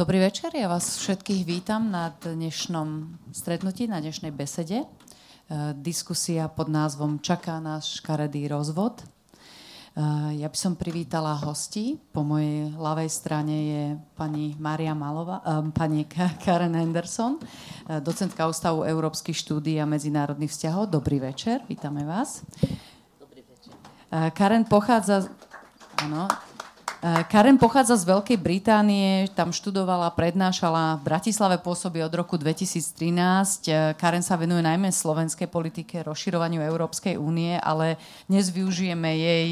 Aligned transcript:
Dobrý 0.00 0.16
večer, 0.16 0.48
ja 0.56 0.64
vás 0.64 0.96
všetkých 0.96 1.44
vítam 1.44 1.92
na 1.92 2.16
dnešnom 2.24 3.20
stretnutí, 3.36 3.84
na 3.84 4.00
dnešnej 4.00 4.32
besede. 4.32 4.80
E, 4.80 4.86
diskusia 5.76 6.48
pod 6.48 6.72
názvom 6.72 7.20
Čaká 7.20 7.60
náš 7.60 8.00
škaredý 8.00 8.48
rozvod. 8.48 9.04
E, 9.04 9.04
ja 10.40 10.48
by 10.48 10.56
som 10.56 10.72
privítala 10.72 11.36
hosti. 11.44 12.00
Po 12.16 12.24
mojej 12.24 12.72
ľavej 12.80 13.12
strane 13.12 13.56
je 13.60 13.82
pani 14.16 14.56
Maria 14.56 14.96
Malova, 14.96 15.44
e, 15.44 15.68
pani 15.68 16.08
Karen 16.48 16.80
Henderson, 16.80 17.36
docentka 18.00 18.48
Ústavu 18.48 18.88
európskych 18.88 19.36
štúdí 19.36 19.76
a 19.76 19.84
medzinárodných 19.84 20.48
vzťahov. 20.48 20.88
Dobrý 20.88 21.20
večer, 21.20 21.60
vítame 21.68 22.08
vás. 22.08 22.40
Dobrý 23.20 23.44
večer. 23.44 23.76
Karen 24.32 24.64
pochádza... 24.64 25.28
Áno, 26.00 26.24
Karen 27.00 27.56
pochádza 27.56 27.96
z 27.96 28.12
Veľkej 28.12 28.36
Británie, 28.36 29.32
tam 29.32 29.56
študovala, 29.56 30.12
prednášala, 30.12 31.00
v 31.00 31.08
Bratislave 31.08 31.56
pôsobí 31.56 31.96
od 32.04 32.12
roku 32.12 32.36
2013. 32.36 33.72
Eh, 33.72 33.96
Karen 33.96 34.20
sa 34.20 34.36
venuje 34.36 34.60
najmä 34.60 34.92
slovenskej 34.92 35.48
politike, 35.48 36.04
rozširovaniu 36.04 36.60
Európskej 36.60 37.16
únie, 37.16 37.56
ale 37.56 37.96
dnes 38.28 38.52
využijeme 38.52 39.16
jej 39.16 39.46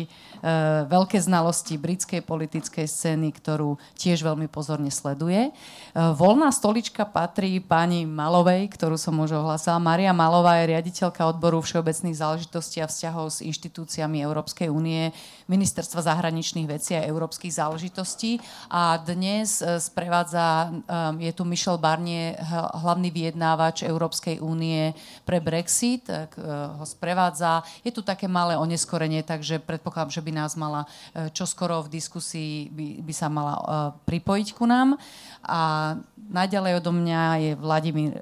veľké 0.89 1.19
znalosti 1.19 1.81
britskej 1.81 2.23
politickej 2.23 2.87
scény, 2.87 3.35
ktorú 3.35 3.81
tiež 3.99 4.23
veľmi 4.23 4.47
pozorne 4.47 4.91
sleduje. 4.91 5.51
Uh, 5.95 6.13
voľná 6.15 6.51
stolička 6.55 7.07
patrí 7.07 7.59
pani 7.63 8.05
Malovej, 8.05 8.71
ktorú 8.75 8.99
som 8.99 9.19
už 9.19 9.39
ohlasila. 9.39 9.83
Maria 9.83 10.15
Malová 10.15 10.61
je 10.63 10.75
riaditeľka 10.75 11.27
odboru 11.27 11.63
všeobecných 11.63 12.17
záležitostí 12.17 12.83
a 12.83 12.91
vzťahov 12.91 13.31
s 13.31 13.39
inštitúciami 13.45 14.23
Európskej 14.23 14.69
únie, 14.71 15.11
Ministerstva 15.49 16.05
zahraničných 16.05 16.69
vecí 16.69 16.93
a 16.93 17.07
európskych 17.07 17.57
záležitostí 17.57 18.37
a 18.69 19.01
dnes 19.01 19.65
e, 19.65 19.81
sprevádza, 19.81 20.69
je 21.17 21.33
tu 21.33 21.49
Michel 21.49 21.81
Barnier, 21.81 22.37
hlavný 22.85 23.09
vyjednávač 23.09 23.81
Európskej 23.89 24.45
únie 24.45 24.93
pre 25.25 25.41
Brexit, 25.41 26.05
ho 26.79 26.85
sprevádza. 26.85 27.65
Je 27.81 27.89
tu 27.89 28.05
také 28.05 28.29
malé 28.29 28.61
oneskorenie, 28.61 29.25
takže 29.25 29.65
predpokladám, 29.65 30.13
že 30.13 30.21
by 30.21 30.28
nás 30.33 30.57
mala 30.57 30.87
čoskoro 31.35 31.85
v 31.87 31.99
diskusii 31.99 32.71
by, 32.73 32.87
by 33.03 33.13
sa 33.15 33.29
mala 33.29 33.55
pripojiť 34.07 34.49
ku 34.55 34.65
nám. 34.65 34.97
A 35.45 35.95
najďalej 36.17 36.83
odo 36.83 36.93
mňa 36.93 37.23
je 37.41 37.53
Vladimír 37.57 38.13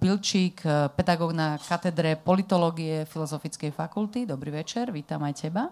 Bilčík, 0.00 0.64
pedagóg 0.98 1.32
na 1.32 1.60
katedre 1.60 2.18
politológie 2.18 3.06
Filozofickej 3.06 3.70
fakulty. 3.70 4.26
Dobrý 4.26 4.50
večer, 4.50 4.90
vítam 4.90 5.22
aj 5.22 5.34
teba. 5.38 5.70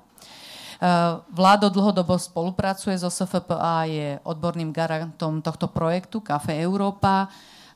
Vládo 1.31 1.71
dlhodobo 1.71 2.19
spolupracuje 2.19 2.99
so 2.99 3.07
SFPA, 3.07 3.87
je 3.87 4.19
odborným 4.27 4.75
garantom 4.75 5.39
tohto 5.39 5.71
projektu 5.71 6.19
Kafe 6.19 6.59
Európa 6.59 7.31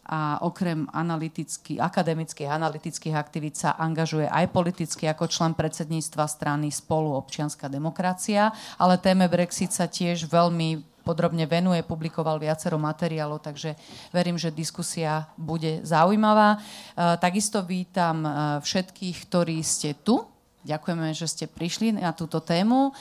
a 0.07 0.39
okrem 0.47 0.87
analytických, 0.95 1.83
akademických 1.83 2.47
analytických 2.47 3.15
aktivít 3.19 3.59
sa 3.59 3.75
angažuje 3.75 4.31
aj 4.31 4.55
politicky 4.55 5.11
ako 5.11 5.27
člen 5.27 5.53
predsedníctva 5.59 6.25
strany 6.31 6.71
Spolu 6.71 7.19
občianská 7.19 7.67
demokracia, 7.67 8.55
ale 8.79 9.03
téme 9.03 9.27
Brexit 9.27 9.75
sa 9.75 9.91
tiež 9.91 10.31
veľmi 10.31 10.97
podrobne 11.07 11.47
venuje, 11.47 11.87
publikoval 11.87 12.43
viacero 12.43 12.75
materiálov, 12.83 13.39
takže 13.39 13.79
verím, 14.11 14.35
že 14.35 14.51
diskusia 14.51 15.31
bude 15.39 15.83
zaujímavá. 15.87 16.59
Eh, 16.59 17.15
takisto 17.23 17.63
vítam 17.63 18.27
eh, 18.27 18.31
všetkých, 18.63 19.17
ktorí 19.31 19.59
ste 19.63 19.95
tu 20.03 20.23
Ďakujeme, 20.67 21.15
že 21.15 21.31
ste 21.31 21.47
prišli 21.47 21.95
na 21.95 22.11
túto 22.11 22.43
tému. 22.43 22.91
E, 22.91 22.93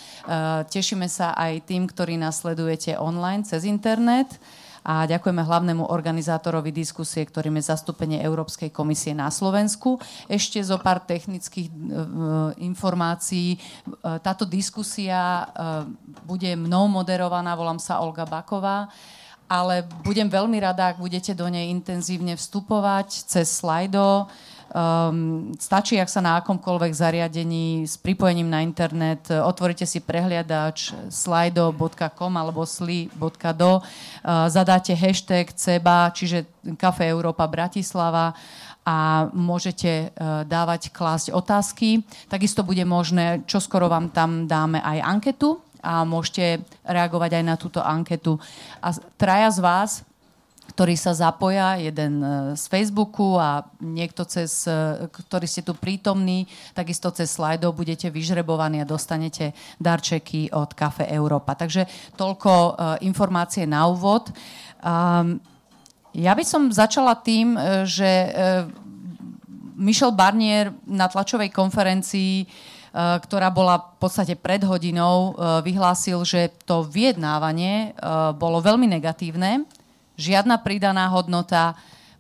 tešíme 0.70 1.10
sa 1.10 1.34
aj 1.34 1.66
tým, 1.66 1.90
ktorí 1.90 2.14
nasledujete 2.14 2.94
online 2.94 3.42
cez 3.42 3.66
internet 3.66 4.30
a 4.86 5.10
ďakujeme 5.10 5.42
hlavnému 5.42 5.90
organizátorovi 5.90 6.70
diskusie, 6.70 7.26
ktorým 7.26 7.58
je 7.58 7.74
zastúpenie 7.74 8.22
Európskej 8.22 8.70
komisie 8.70 9.18
na 9.18 9.34
Slovensku. 9.34 9.98
Ešte 10.30 10.62
zo 10.62 10.78
pár 10.78 11.02
technických 11.02 11.68
e, 11.68 11.74
informácií. 12.62 13.58
E, 13.58 13.60
táto 14.22 14.46
diskusia 14.46 15.50
bude 16.22 16.54
mnou 16.54 16.86
moderovaná, 16.86 17.58
volám 17.58 17.82
sa 17.82 18.06
Olga 18.06 18.30
Baková 18.30 18.94
ale 19.46 19.86
budem 20.02 20.26
veľmi 20.26 20.58
rada, 20.58 20.90
ak 20.90 20.98
budete 20.98 21.38
do 21.38 21.46
nej 21.46 21.70
intenzívne 21.70 22.34
vstupovať 22.34 23.30
cez 23.30 23.62
slajdo. 23.62 24.26
Um, 24.76 25.56
stačí, 25.56 25.96
ak 25.96 26.12
sa 26.12 26.20
na 26.20 26.44
akomkoľvek 26.44 26.92
zariadení 26.92 27.88
s 27.88 27.96
pripojením 27.96 28.52
na 28.52 28.60
internet 28.60 29.32
otvoríte 29.32 29.88
si 29.88 30.04
prehliadač 30.04 30.92
slido.com 31.08 32.34
alebo 32.36 32.68
sli.do, 32.68 33.72
uh, 33.80 33.82
zadáte 34.52 34.92
hashtag 34.92 35.56
CEBA, 35.56 36.12
čiže 36.12 36.44
Kafe 36.76 37.08
Európa 37.08 37.48
Bratislava 37.48 38.36
a 38.84 39.32
môžete 39.32 40.12
uh, 40.12 40.44
dávať, 40.44 40.92
klásť 40.92 41.32
otázky. 41.32 42.04
Takisto 42.28 42.68
bude 42.68 42.84
možné, 42.84 43.48
čoskoro 43.48 43.88
vám 43.88 44.12
tam 44.12 44.44
dáme 44.44 44.84
aj 44.84 45.00
anketu 45.08 45.64
a 45.80 46.04
môžete 46.04 46.68
reagovať 46.84 47.32
aj 47.40 47.44
na 47.48 47.56
túto 47.56 47.80
anketu. 47.80 48.36
A 48.84 48.92
traja 49.16 49.56
z 49.56 49.60
vás 49.64 49.92
ktorí 50.66 50.98
sa 50.98 51.14
zapoja, 51.14 51.78
jeden 51.78 52.20
e, 52.20 52.28
z 52.58 52.64
Facebooku 52.68 53.38
a 53.38 53.64
niekto 53.80 54.26
cez, 54.26 54.66
e, 54.66 55.08
ktorý 55.08 55.46
ste 55.46 55.62
tu 55.62 55.78
prítomní, 55.78 56.50
takisto 56.74 57.14
cez 57.14 57.32
slajdov 57.32 57.78
budete 57.78 58.10
vyžrebovaní 58.10 58.82
a 58.82 58.90
dostanete 58.90 59.54
darčeky 59.78 60.50
od 60.52 60.74
Cafe 60.74 61.08
Európa. 61.08 61.54
Takže 61.56 61.88
toľko 62.18 62.52
e, 62.52 62.72
informácie 63.08 63.64
na 63.70 63.88
úvod. 63.88 64.34
Ja 66.16 66.34
by 66.38 66.44
som 66.46 66.70
začala 66.70 67.18
tým, 67.18 67.58
že 67.90 68.30
Michel 69.74 70.14
Barnier 70.14 70.70
na 70.86 71.10
tlačovej 71.10 71.50
konferencii 71.50 72.46
ktorá 72.96 73.52
bola 73.52 73.76
v 73.76 74.08
podstate 74.08 74.40
pred 74.40 74.64
hodinou, 74.64 75.36
vyhlásil, 75.66 76.24
že 76.24 76.54
to 76.64 76.88
vyjednávanie 76.88 77.92
bolo 78.40 78.64
veľmi 78.64 78.88
negatívne 78.88 79.68
žiadna 80.16 80.60
pridaná 80.60 81.08
hodnota. 81.12 81.76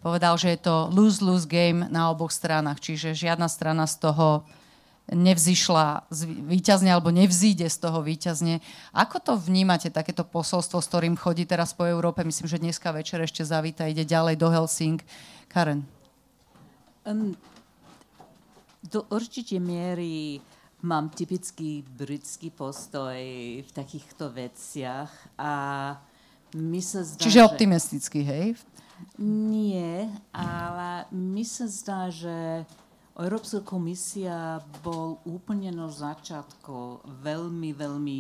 Povedal, 0.06 0.38
že 0.38 0.54
je 0.54 0.60
to 0.62 0.76
lose-lose 0.94 1.50
game 1.50 1.90
na 1.90 2.14
oboch 2.14 2.30
stranách, 2.30 2.78
čiže 2.78 3.18
žiadna 3.18 3.50
strana 3.50 3.90
z 3.90 4.06
toho 4.06 4.46
nevzýšla 5.06 6.10
výťazne 6.50 6.90
alebo 6.90 7.14
nevzíde 7.14 7.70
z 7.70 7.78
toho 7.78 8.02
výťazne. 8.02 8.58
Ako 8.90 9.22
to 9.22 9.34
vnímate, 9.38 9.94
takéto 9.94 10.26
posolstvo, 10.26 10.82
s 10.82 10.90
ktorým 10.90 11.14
chodí 11.14 11.46
teraz 11.46 11.78
po 11.78 11.86
Európe? 11.86 12.26
Myslím, 12.26 12.50
že 12.50 12.62
dneska 12.62 12.90
večer 12.90 13.22
ešte 13.22 13.46
zavíta, 13.46 13.86
ide 13.86 14.02
ďalej 14.02 14.36
do 14.38 14.50
Helsing. 14.50 14.98
Karen. 15.50 15.86
Um, 17.06 17.38
do 18.82 19.06
určite 19.14 19.62
miery 19.62 20.42
mám 20.82 21.14
typický 21.14 21.86
britský 21.86 22.50
postoj 22.50 23.18
v 23.62 23.72
takýchto 23.74 24.34
veciach 24.34 25.10
a 25.38 25.54
mi 26.56 26.80
sa 26.80 27.04
zdá, 27.04 27.20
Čiže 27.20 27.44
optimistický, 27.44 28.24
hej? 28.24 28.48
Nie, 29.20 30.08
ale 30.32 31.04
mi 31.12 31.44
sa 31.44 31.68
zdá, 31.68 32.08
že 32.08 32.64
Európska 33.16 33.60
komisia 33.64 34.64
bol 34.80 35.20
úplne 35.28 35.72
na 35.72 35.92
začiatku 35.92 37.04
veľmi, 37.24 37.76
veľmi 37.76 38.20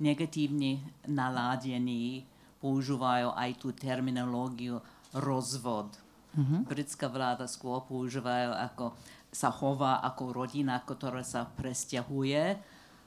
negatívne 0.00 0.80
naládený. 1.08 2.24
Používajú 2.60 3.36
aj 3.36 3.50
tú 3.60 3.76
terminológiu 3.76 4.80
rozvod. 5.12 5.92
Uh-huh. 6.34 6.60
Britská 6.64 7.12
vláda 7.12 7.44
skôr 7.44 7.84
používajú 7.84 8.52
ako 8.52 8.96
sa 9.34 9.50
chová 9.50 10.00
ako 10.00 10.44
rodina, 10.44 10.78
ktorá 10.80 11.26
sa 11.26 11.44
presťahuje 11.44 12.56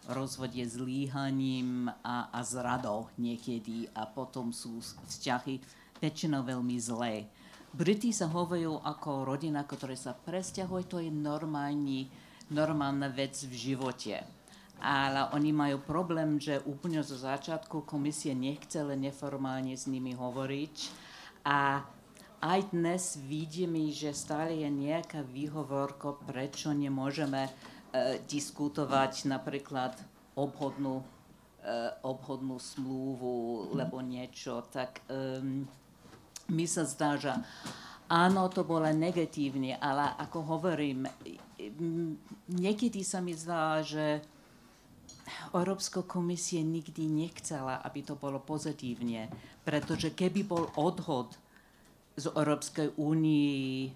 rozvod 0.07 0.55
je 0.55 0.63
zlíhaním 0.63 1.91
a, 2.03 2.31
a 2.31 2.39
zradou 2.43 3.11
niekedy 3.19 3.91
a 3.91 4.07
potom 4.07 4.55
sú 4.55 4.79
vzťahy 4.79 5.59
väčšinou 5.99 6.47
veľmi 6.47 6.77
zlé. 6.79 7.27
Briti 7.75 8.15
sa 8.15 8.31
hovajú 8.31 8.79
ako 8.81 9.27
rodina, 9.27 9.67
ktorá 9.67 9.93
sa 9.93 10.15
presťahuje, 10.15 10.83
to 10.87 10.97
je 11.03 11.11
normálny, 11.11 12.07
normálna 12.49 13.11
vec 13.11 13.35
v 13.43 13.53
živote. 13.53 14.23
Ale 14.77 15.33
oni 15.33 15.51
majú 15.51 15.81
problém, 15.83 16.37
že 16.37 16.63
úplne 16.63 17.01
zo 17.01 17.17
začiatku 17.17 17.83
komisie 17.83 18.37
nechcela 18.37 18.93
neformálne 18.93 19.73
s 19.73 19.89
nimi 19.89 20.13
hovoriť 20.13 20.75
a 21.43 21.81
aj 22.37 22.69
dnes 22.69 23.17
vidíme, 23.25 23.89
že 23.89 24.13
stále 24.13 24.61
je 24.61 24.69
nejaká 24.69 25.25
výhovorka, 25.25 26.13
prečo 26.29 26.69
nemôžeme 26.69 27.49
E, 27.97 28.21
diskutovať 28.29 29.25
napríklad 29.25 29.97
obchodnú, 30.37 31.01
e, 31.01 31.05
obchodnú 32.05 32.61
smlúvu 32.61 33.73
lebo 33.73 34.05
niečo, 34.05 34.61
tak 34.69 35.01
um, 35.09 35.65
mi 36.53 36.65
sa 36.69 36.85
zdá, 36.85 37.17
že 37.17 37.33
áno, 38.05 38.45
to 38.53 38.61
bolo 38.61 38.85
negatívne, 38.93 39.81
ale 39.81 40.13
ako 40.21 40.37
hovorím, 40.45 41.09
niekedy 42.53 43.01
sa 43.01 43.17
mi 43.17 43.33
zdá, 43.33 43.81
že 43.81 44.21
Európska 45.51 46.05
komisie 46.05 46.61
nikdy 46.61 47.09
nechcela, 47.09 47.81
aby 47.81 48.05
to 48.05 48.13
bolo 48.13 48.37
pozitívne, 48.37 49.27
pretože 49.65 50.13
keby 50.13 50.45
bol 50.45 50.69
odhod 50.77 51.33
z 52.13 52.29
Európskej 52.29 52.93
únii 52.93 53.89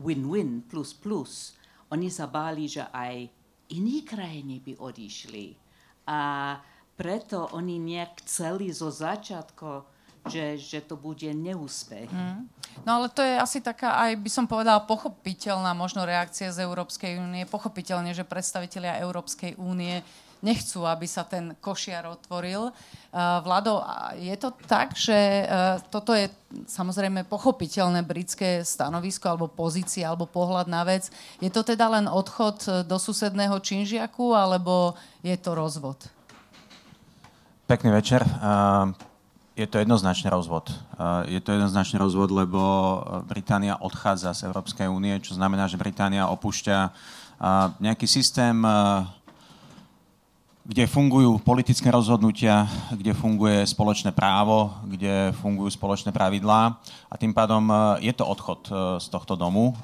win-win 0.00 0.64
plus 0.64 0.96
plus, 0.96 1.56
oni 1.90 2.08
sa 2.10 2.26
báli, 2.26 2.66
že 2.66 2.86
aj 2.90 3.30
iní 3.72 4.02
krajiny 4.02 4.62
by 4.62 4.72
odišli. 4.78 5.54
A 6.06 6.18
preto 6.96 7.50
oni 7.52 7.78
nejak 7.82 8.22
chceli 8.24 8.70
zo 8.70 8.90
začiatku 8.90 9.96
že, 10.26 10.58
že 10.58 10.78
to 10.82 10.98
bude 10.98 11.26
neúspech. 11.30 12.10
Mm. 12.10 12.50
No 12.84 12.90
ale 13.00 13.06
to 13.08 13.22
je 13.22 13.34
asi 13.38 13.62
taká 13.62 13.96
aj, 14.06 14.18
by 14.20 14.30
som 14.30 14.44
povedala, 14.50 14.84
pochopiteľná 14.84 15.72
možno 15.72 16.04
reakcia 16.04 16.52
z 16.52 16.66
Európskej 16.66 17.18
únie. 17.18 17.46
Pochopiteľne, 17.48 18.12
že 18.12 18.26
predstavitelia 18.26 19.00
Európskej 19.00 19.56
únie 19.56 20.02
nechcú, 20.44 20.84
aby 20.84 21.08
sa 21.08 21.24
ten 21.24 21.56
košiar 21.60 22.08
otvoril. 22.08 22.68
Uh, 22.68 23.40
Vlado, 23.44 23.80
je 24.16 24.36
to 24.36 24.52
tak, 24.68 24.92
že 24.92 25.44
uh, 25.44 25.80
toto 25.88 26.12
je 26.12 26.28
samozrejme 26.68 27.24
pochopiteľné 27.28 28.04
britské 28.04 28.64
stanovisko 28.64 29.32
alebo 29.32 29.46
pozícia 29.48 30.08
alebo 30.08 30.28
pohľad 30.28 30.68
na 30.68 30.84
vec. 30.84 31.08
Je 31.40 31.48
to 31.48 31.64
teda 31.64 31.88
len 31.88 32.06
odchod 32.08 32.56
uh, 32.66 32.72
do 32.84 33.00
susedného 33.00 33.56
Činžiaku 33.60 34.36
alebo 34.36 34.96
je 35.24 35.36
to 35.40 35.56
rozvod? 35.56 36.12
Pekný 37.66 37.90
večer. 37.90 38.22
Je 39.58 39.66
to 39.66 39.82
jednoznačný 39.82 40.30
rozvod. 40.30 40.70
Je 41.26 41.42
to 41.42 41.50
jednoznačný 41.50 41.98
rozvod, 41.98 42.30
lebo 42.30 42.62
Británia 43.26 43.74
odchádza 43.74 44.36
z 44.38 44.46
Európskej 44.46 44.86
únie, 44.86 45.18
čo 45.18 45.34
znamená, 45.34 45.66
že 45.66 45.80
Británia 45.80 46.30
opúšťa 46.30 46.94
nejaký 47.82 48.06
systém, 48.06 48.54
kde 50.66 50.90
fungujú 50.90 51.38
politické 51.46 51.86
rozhodnutia, 51.94 52.66
kde 52.90 53.14
funguje 53.14 53.62
spoločné 53.62 54.10
právo, 54.10 54.74
kde 54.82 55.30
fungujú 55.38 55.70
spoločné 55.70 56.10
pravidlá 56.10 56.74
a 57.06 57.14
tým 57.14 57.30
pádom 57.30 57.70
je 58.02 58.10
to 58.10 58.26
odchod 58.26 58.66
z 58.98 59.06
tohto 59.06 59.38
domu. 59.38 59.78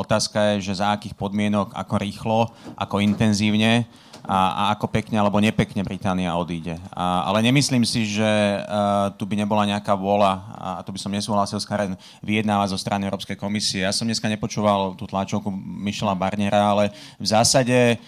Otázka 0.00 0.56
je, 0.56 0.72
že 0.72 0.80
za 0.80 0.96
akých 0.96 1.12
podmienok, 1.12 1.76
ako 1.76 1.94
rýchlo, 2.00 2.40
ako 2.72 3.04
intenzívne 3.04 3.84
a, 4.24 4.40
a 4.56 4.62
ako 4.72 4.88
pekne 4.88 5.20
alebo 5.20 5.36
nepekne 5.36 5.84
Británia 5.84 6.32
odíde. 6.32 6.80
A, 6.96 7.28
ale 7.28 7.44
nemyslím 7.44 7.84
si, 7.84 8.08
že 8.08 8.24
uh, 8.24 9.12
tu 9.20 9.28
by 9.28 9.36
nebola 9.36 9.68
nejaká 9.68 9.92
vôľa, 9.92 10.32
a 10.56 10.68
tu 10.80 10.96
by 10.96 11.00
som 11.00 11.12
nesúhlasil 11.12 11.60
s 11.60 11.68
Karen, 11.68 11.92
vyjednávať 12.24 12.72
zo 12.72 12.80
strany 12.80 13.04
Európskej 13.04 13.36
komisie. 13.36 13.84
Ja 13.84 13.92
som 13.92 14.08
dneska 14.08 14.24
nepočúval 14.32 14.96
tú 14.96 15.04
tlačovku 15.04 15.52
Michela 15.52 16.16
Barniera, 16.16 16.72
ale 16.72 16.88
v 17.20 17.26
zásade 17.28 18.00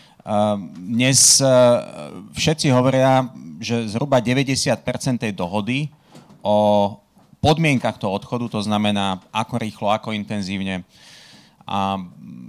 dnes 0.66 1.38
uh, 1.38 1.46
všetci 2.34 2.66
hovoria, 2.74 3.30
že 3.62 3.86
zhruba 3.86 4.18
90% 4.18 5.22
tej 5.22 5.30
dohody 5.30 5.86
o 6.42 6.98
podmienkach 7.38 7.94
toho 7.94 8.18
odchodu, 8.18 8.58
to 8.58 8.60
znamená 8.66 9.22
ako 9.30 9.54
rýchlo, 9.62 9.86
ako 9.94 10.10
intenzívne, 10.10 10.82
a 11.62 11.98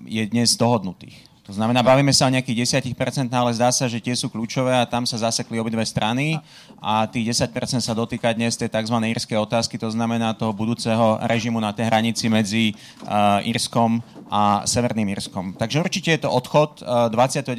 je 0.09 0.25
dnes 0.25 0.57
dohodnutých. 0.57 1.26
To 1.47 1.55
znamená, 1.55 1.79
bavíme 1.79 2.11
sa 2.11 2.27
o 2.27 2.33
nejakých 2.35 2.83
10%, 2.91 3.31
ale 3.31 3.55
zdá 3.55 3.71
sa, 3.71 3.88
že 3.88 4.03
tie 4.03 4.11
sú 4.11 4.27
kľúčové 4.27 4.75
a 4.75 4.83
tam 4.83 5.07
sa 5.07 5.15
zasekli 5.15 5.55
obidve 5.55 5.79
strany 5.88 6.44
a 6.83 7.07
tých 7.07 7.31
10% 7.31 7.79
sa 7.79 7.95
dotýka 7.95 8.35
dnes 8.35 8.59
tej 8.59 8.67
tzv. 8.67 8.91
írskej 9.15 9.39
otázky, 9.39 9.79
to 9.79 9.88
znamená 9.88 10.35
toho 10.35 10.51
budúceho 10.51 11.23
režimu 11.23 11.63
na 11.63 11.71
tej 11.71 11.88
hranici 11.88 12.27
medzi 12.27 12.75
uh, 13.07 13.39
Írskom 13.47 14.03
a 14.27 14.67
Severným 14.67 15.07
Írskom. 15.15 15.55
Takže 15.55 15.79
určite 15.79 16.19
je 16.19 16.27
to 16.27 16.29
odchod. 16.35 16.83
Uh, 16.83 17.07
29. 17.15 17.55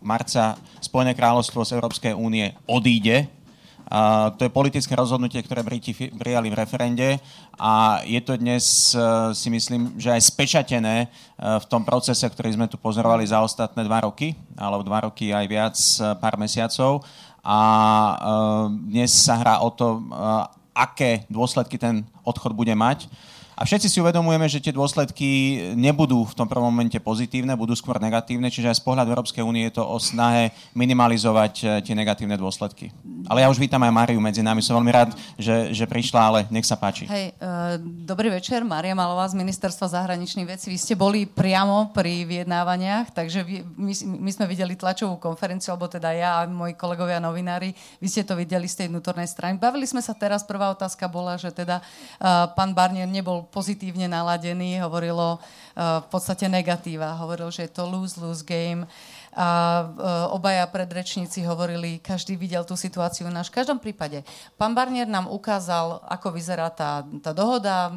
marca 0.00 0.56
Spojené 0.80 1.12
kráľovstvo 1.12 1.68
z 1.68 1.76
Európskej 1.76 2.12
únie 2.16 2.56
odíde 2.64 3.28
to 4.38 4.48
je 4.48 4.50
politické 4.50 4.96
rozhodnutie, 4.96 5.42
ktoré 5.44 5.60
Briti 5.60 5.92
prijali 5.92 6.48
v 6.48 6.56
referende 6.56 7.20
a 7.60 8.00
je 8.08 8.20
to 8.24 8.40
dnes, 8.40 8.96
e, 8.96 8.98
si 9.36 9.52
myslím, 9.52 10.00
že 10.00 10.16
aj 10.16 10.32
spečatené 10.32 10.96
e, 11.04 11.06
v 11.60 11.64
tom 11.68 11.84
procese, 11.84 12.24
ktorý 12.24 12.56
sme 12.56 12.66
tu 12.72 12.80
pozorovali 12.80 13.28
za 13.28 13.44
ostatné 13.44 13.84
dva 13.84 14.08
roky, 14.08 14.32
alebo 14.56 14.80
dva 14.80 15.04
roky 15.04 15.36
aj 15.36 15.44
viac, 15.44 15.76
e, 15.76 16.08
pár 16.16 16.40
mesiacov. 16.40 17.04
A 17.42 17.58
dnes 18.70 19.10
sa 19.10 19.34
hrá 19.34 19.58
o 19.66 19.68
to, 19.74 19.98
aké 20.70 21.26
dôsledky 21.26 21.74
ten 21.74 22.06
odchod 22.22 22.54
bude 22.54 22.70
mať. 22.70 23.10
A 23.62 23.64
všetci 23.64 23.86
si 23.86 24.02
uvedomujeme, 24.02 24.50
že 24.50 24.58
tie 24.58 24.74
dôsledky 24.74 25.54
nebudú 25.78 26.26
v 26.26 26.34
tom 26.34 26.50
prvom 26.50 26.66
momente 26.66 26.98
pozitívne, 26.98 27.54
budú 27.54 27.78
skôr 27.78 28.02
negatívne, 28.02 28.50
čiže 28.50 28.74
aj 28.74 28.82
z 28.82 28.82
pohľadu 28.82 29.14
Európskej 29.14 29.46
únie 29.46 29.70
je 29.70 29.78
to 29.78 29.86
o 29.86 30.02
snahe 30.02 30.50
minimalizovať 30.74 31.54
eh, 31.62 31.66
tie 31.78 31.94
negatívne 31.94 32.34
dôsledky. 32.34 32.90
Ale 33.30 33.46
ja 33.46 33.46
už 33.46 33.62
vítam 33.62 33.78
aj 33.86 33.94
Máriu 33.94 34.18
medzi 34.18 34.42
nami, 34.42 34.66
som 34.66 34.74
veľmi 34.82 34.90
rád, 34.90 35.14
že, 35.38 35.70
že 35.70 35.86
prišla, 35.86 36.20
ale 36.26 36.40
nech 36.50 36.66
sa 36.66 36.74
páči. 36.74 37.06
Hej, 37.06 37.38
uh, 37.38 37.78
dobrý 38.02 38.34
večer, 38.34 38.66
Mária 38.66 38.98
Malová 38.98 39.30
z 39.30 39.38
Ministerstva 39.38 39.86
zahraničných 39.94 40.58
vecí. 40.58 40.66
Vy 40.66 40.82
ste 40.82 40.98
boli 40.98 41.30
priamo 41.30 41.94
pri 41.94 42.26
vyjednávaniach, 42.26 43.14
takže 43.14 43.46
vy, 43.46 43.62
my, 43.78 43.94
my 44.26 44.30
sme 44.34 44.50
videli 44.50 44.74
tlačovú 44.74 45.22
konferenciu, 45.22 45.78
alebo 45.78 45.86
teda 45.86 46.10
ja 46.10 46.42
a 46.42 46.50
moji 46.50 46.74
kolegovia 46.74 47.22
novinári, 47.22 47.70
vy 48.02 48.08
ste 48.10 48.26
to 48.26 48.34
videli 48.34 48.66
z 48.66 48.82
tej 48.82 48.86
vnútornej 48.90 49.30
strany. 49.30 49.54
Bavili 49.54 49.86
sme 49.86 50.02
sa 50.02 50.18
teraz, 50.18 50.42
prvá 50.42 50.74
otázka 50.74 51.06
bola, 51.06 51.38
že 51.38 51.54
teda 51.54 51.78
uh, 51.78 52.50
pán 52.58 52.74
Barnier 52.74 53.06
nebol 53.06 53.51
pozitívne 53.52 54.08
naladený, 54.08 54.80
hovorilo 54.80 55.36
uh, 55.36 56.00
v 56.00 56.06
podstate 56.08 56.48
negatíva, 56.48 57.20
hovoril, 57.20 57.52
že 57.52 57.68
je 57.68 57.76
to 57.76 57.84
lose-lose 57.84 58.40
game 58.40 58.88
a 59.32 59.48
uh, 59.48 60.36
obaja 60.36 60.68
predrečníci 60.68 61.40
hovorili, 61.48 61.96
každý 62.04 62.36
videl 62.36 62.68
tú 62.68 62.76
situáciu 62.76 63.32
náš. 63.32 63.48
V 63.48 63.64
každom 63.64 63.80
prípade, 63.80 64.28
pán 64.60 64.76
Barnier 64.76 65.08
nám 65.08 65.24
ukázal, 65.24 66.04
ako 66.04 66.36
vyzerá 66.36 66.68
tá, 66.68 67.00
tá 67.24 67.32
dohoda, 67.32 67.88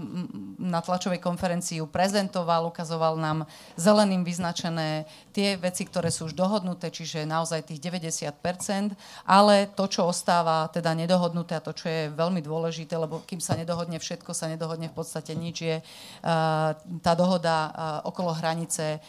na 0.56 0.80
tlačovej 0.80 1.20
konferencii 1.20 1.84
ju 1.84 1.92
prezentoval, 1.92 2.72
ukazoval 2.72 3.20
nám 3.20 3.44
zeleným 3.76 4.24
vyznačené 4.24 5.04
tie 5.36 5.60
veci, 5.60 5.84
ktoré 5.84 6.08
sú 6.08 6.32
už 6.32 6.40
dohodnuté, 6.40 6.88
čiže 6.88 7.28
naozaj 7.28 7.68
tých 7.68 7.84
90%, 7.84 8.96
ale 9.28 9.68
to, 9.76 9.92
čo 9.92 10.08
ostáva 10.08 10.72
teda 10.72 10.96
nedohodnuté 10.96 11.60
a 11.60 11.64
to, 11.64 11.76
čo 11.76 11.92
je 11.92 12.16
veľmi 12.16 12.40
dôležité, 12.40 12.96
lebo 12.96 13.20
kým 13.28 13.44
sa 13.44 13.60
nedohodne 13.60 14.00
všetko, 14.00 14.32
sa 14.32 14.48
nedohodne 14.48 14.88
v 14.88 14.96
podstate 14.96 15.36
nič, 15.36 15.58
je 15.68 15.76
uh, 15.84 16.72
tá 17.04 17.12
dohoda 17.12 17.56
uh, 17.68 17.72
okolo 18.08 18.32
hranice 18.32 19.04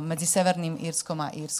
medzi 0.00 0.26
Severným 0.26 0.80
Írskom 0.80 1.20
a 1.20 1.28
Írskom. 1.30 1.57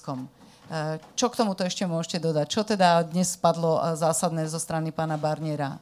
Čo 1.16 1.26
k 1.32 1.38
tomuto 1.38 1.64
ešte 1.64 1.88
môžete 1.88 2.20
dodať? 2.20 2.46
Čo 2.52 2.60
teda 2.62 3.00
dnes 3.08 3.34
spadlo 3.34 3.80
zásadné 3.96 4.44
zo 4.46 4.60
strany 4.60 4.92
pána 4.92 5.16
Barniera? 5.16 5.80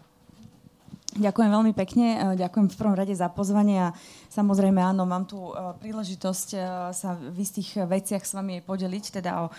Ďakujem 1.16 1.48
veľmi 1.48 1.72
pekne. 1.72 2.36
Ďakujem 2.36 2.66
v 2.68 2.76
prvom 2.76 2.92
rade 2.92 3.16
za 3.16 3.32
pozvanie 3.32 3.88
a 3.88 3.96
Samozrejme, 4.36 4.84
áno, 4.84 5.08
mám 5.08 5.24
tu 5.24 5.40
uh, 5.40 5.72
príležitosť 5.80 6.48
uh, 6.60 6.60
sa 6.92 7.16
v 7.16 7.40
istých 7.40 7.88
veciach 7.88 8.20
s 8.20 8.36
vami 8.36 8.60
podeliť, 8.60 9.04
teda 9.16 9.48
o 9.48 9.54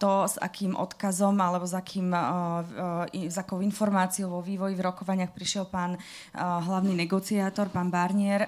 to, 0.00 0.24
s 0.24 0.40
akým 0.40 0.72
odkazom 0.72 1.36
alebo 1.36 1.68
s, 1.68 1.76
akým, 1.76 2.08
uh, 2.16 2.64
s 3.12 3.36
akou 3.36 3.60
informáciou 3.60 4.32
vo 4.32 4.40
vývoji 4.40 4.72
v 4.72 4.88
rokovaniach 4.88 5.36
prišiel 5.36 5.68
pán 5.68 6.00
hlavný 6.32 6.94
negociátor, 6.94 7.68
pán 7.68 7.90
Barnier. 7.90 8.46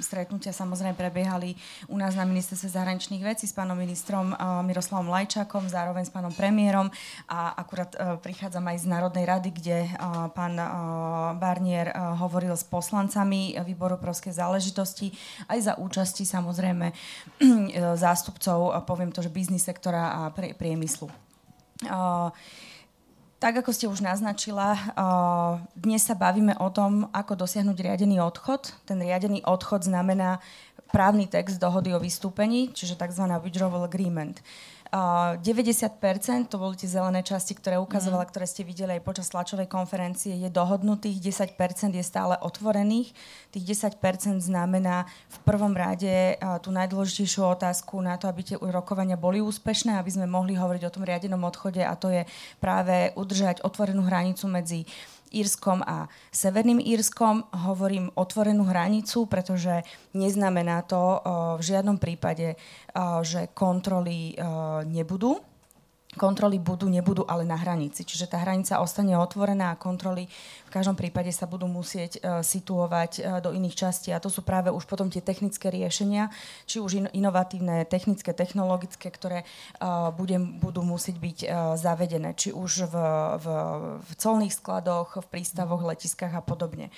Stretnutia 0.00 0.50
samozrejme 0.50 0.96
prebiehali 0.96 1.54
u 1.92 1.96
nás 2.00 2.16
na 2.16 2.24
ministerstve 2.24 2.72
zahraničných 2.72 3.22
vecí 3.22 3.44
s 3.44 3.52
pánom 3.52 3.76
ministrom 3.76 4.32
Miroslavom 4.64 5.12
Lajčákom, 5.12 5.68
zároveň 5.68 6.08
s 6.08 6.12
pánom 6.12 6.32
premiérom 6.32 6.88
a 7.28 7.52
akurát 7.60 7.92
prichádzam 8.24 8.64
aj 8.72 8.76
z 8.82 8.86
Národnej 8.88 9.24
rady, 9.28 9.50
kde 9.52 9.76
pán 10.32 10.56
Barnier 11.36 11.92
hovoril 12.18 12.56
s 12.56 12.64
poslancami 12.64 13.54
výboru 13.60 14.00
provskej 14.00 14.32
záležitosti 14.32 14.95
účasti, 14.96 15.12
aj 15.52 15.58
za 15.60 15.74
účasti 15.76 16.24
samozrejme 16.24 16.86
zástupcov, 18.04 18.72
poviem 18.88 19.12
to, 19.12 19.20
že 19.20 19.28
biznis 19.28 19.64
sektora 19.64 20.08
a 20.08 20.32
priemyslu. 20.32 21.12
Tak 23.36 23.52
ako 23.60 23.70
ste 23.76 23.84
už 23.84 24.00
naznačila, 24.00 24.72
dnes 25.76 26.08
sa 26.08 26.16
bavíme 26.16 26.56
o 26.56 26.72
tom, 26.72 27.12
ako 27.12 27.44
dosiahnuť 27.44 27.76
riadený 27.76 28.16
odchod. 28.24 28.72
Ten 28.88 28.96
riadený 29.04 29.44
odchod 29.44 29.84
znamená 29.84 30.40
právny 30.88 31.28
text 31.28 31.60
dohody 31.60 31.92
o 31.92 32.00
vystúpení, 32.00 32.72
čiže 32.72 32.96
tzv. 32.96 33.28
withdrawal 33.44 33.84
agreement. 33.84 34.40
Uh, 34.86 35.34
90%, 35.42 36.46
to 36.46 36.62
boli 36.62 36.78
tie 36.78 36.86
zelené 36.86 37.18
časti, 37.26 37.58
ktoré 37.58 37.74
ukazovala, 37.82 38.22
mm. 38.22 38.30
ktoré 38.30 38.46
ste 38.46 38.62
videli 38.62 38.94
aj 38.94 39.02
počas 39.02 39.26
tlačovej 39.34 39.66
konferencie, 39.66 40.38
je 40.38 40.46
dohodnutých, 40.46 41.34
10% 41.58 41.90
je 41.90 42.04
stále 42.06 42.38
otvorených. 42.38 43.10
Tých 43.50 43.64
10% 43.98 44.38
znamená 44.38 45.10
v 45.26 45.38
prvom 45.42 45.74
rade 45.74 46.38
tú 46.62 46.70
najdôležitejšiu 46.70 47.58
otázku 47.58 47.98
na 47.98 48.14
to, 48.14 48.30
aby 48.30 48.46
tie 48.46 48.56
rokovania 48.62 49.18
boli 49.18 49.42
úspešné, 49.42 49.98
aby 49.98 50.10
sme 50.14 50.30
mohli 50.30 50.54
hovoriť 50.54 50.82
o 50.86 50.94
tom 50.94 51.02
riadenom 51.02 51.42
odchode 51.42 51.82
a 51.82 51.98
to 51.98 52.14
je 52.14 52.22
práve 52.62 53.10
udržať 53.18 53.66
otvorenú 53.66 54.06
hranicu 54.06 54.46
medzi 54.46 54.86
uh, 54.86 55.15
Írskom 55.32 55.82
a 55.82 56.06
Severným 56.30 56.78
Írskom. 56.78 57.48
Hovorím 57.66 58.12
otvorenú 58.14 58.66
hranicu, 58.68 59.26
pretože 59.26 59.82
neznamená 60.14 60.86
to 60.86 61.22
v 61.58 61.62
žiadnom 61.62 61.98
prípade, 61.98 62.54
že 63.26 63.50
kontroly 63.56 64.38
nebudú 64.86 65.42
kontroly 66.16 66.56
budú, 66.58 66.88
nebudú 66.88 67.22
ale 67.28 67.44
na 67.44 67.54
hranici. 67.54 68.02
Čiže 68.02 68.32
tá 68.32 68.40
hranica 68.40 68.80
ostane 68.80 69.14
otvorená 69.14 69.70
a 69.70 69.78
kontroly 69.78 70.26
v 70.66 70.70
každom 70.72 70.96
prípade 70.98 71.30
sa 71.30 71.46
budú 71.46 71.68
musieť 71.70 72.18
uh, 72.18 72.40
situovať 72.42 73.12
uh, 73.20 73.22
do 73.44 73.52
iných 73.52 73.76
častí 73.76 74.10
a 74.10 74.18
to 74.18 74.32
sú 74.32 74.42
práve 74.42 74.72
už 74.72 74.88
potom 74.88 75.12
tie 75.12 75.22
technické 75.22 75.68
riešenia, 75.70 76.32
či 76.64 76.80
už 76.82 76.90
in- 76.98 77.12
inovatívne, 77.14 77.86
technické, 77.86 78.32
technologické, 78.32 79.12
ktoré 79.12 79.44
uh, 79.44 80.10
budem, 80.10 80.58
budú 80.58 80.82
musieť 80.82 81.16
byť 81.20 81.38
uh, 81.44 81.48
zavedené, 81.78 82.34
či 82.34 82.50
už 82.50 82.88
v, 82.90 82.96
v, 83.38 83.46
v 84.00 84.10
colných 84.18 84.56
skladoch, 84.56 85.20
v 85.22 85.26
prístavoch, 85.28 85.84
letiskách 85.84 86.34
a 86.34 86.42
podobne. 86.42 86.88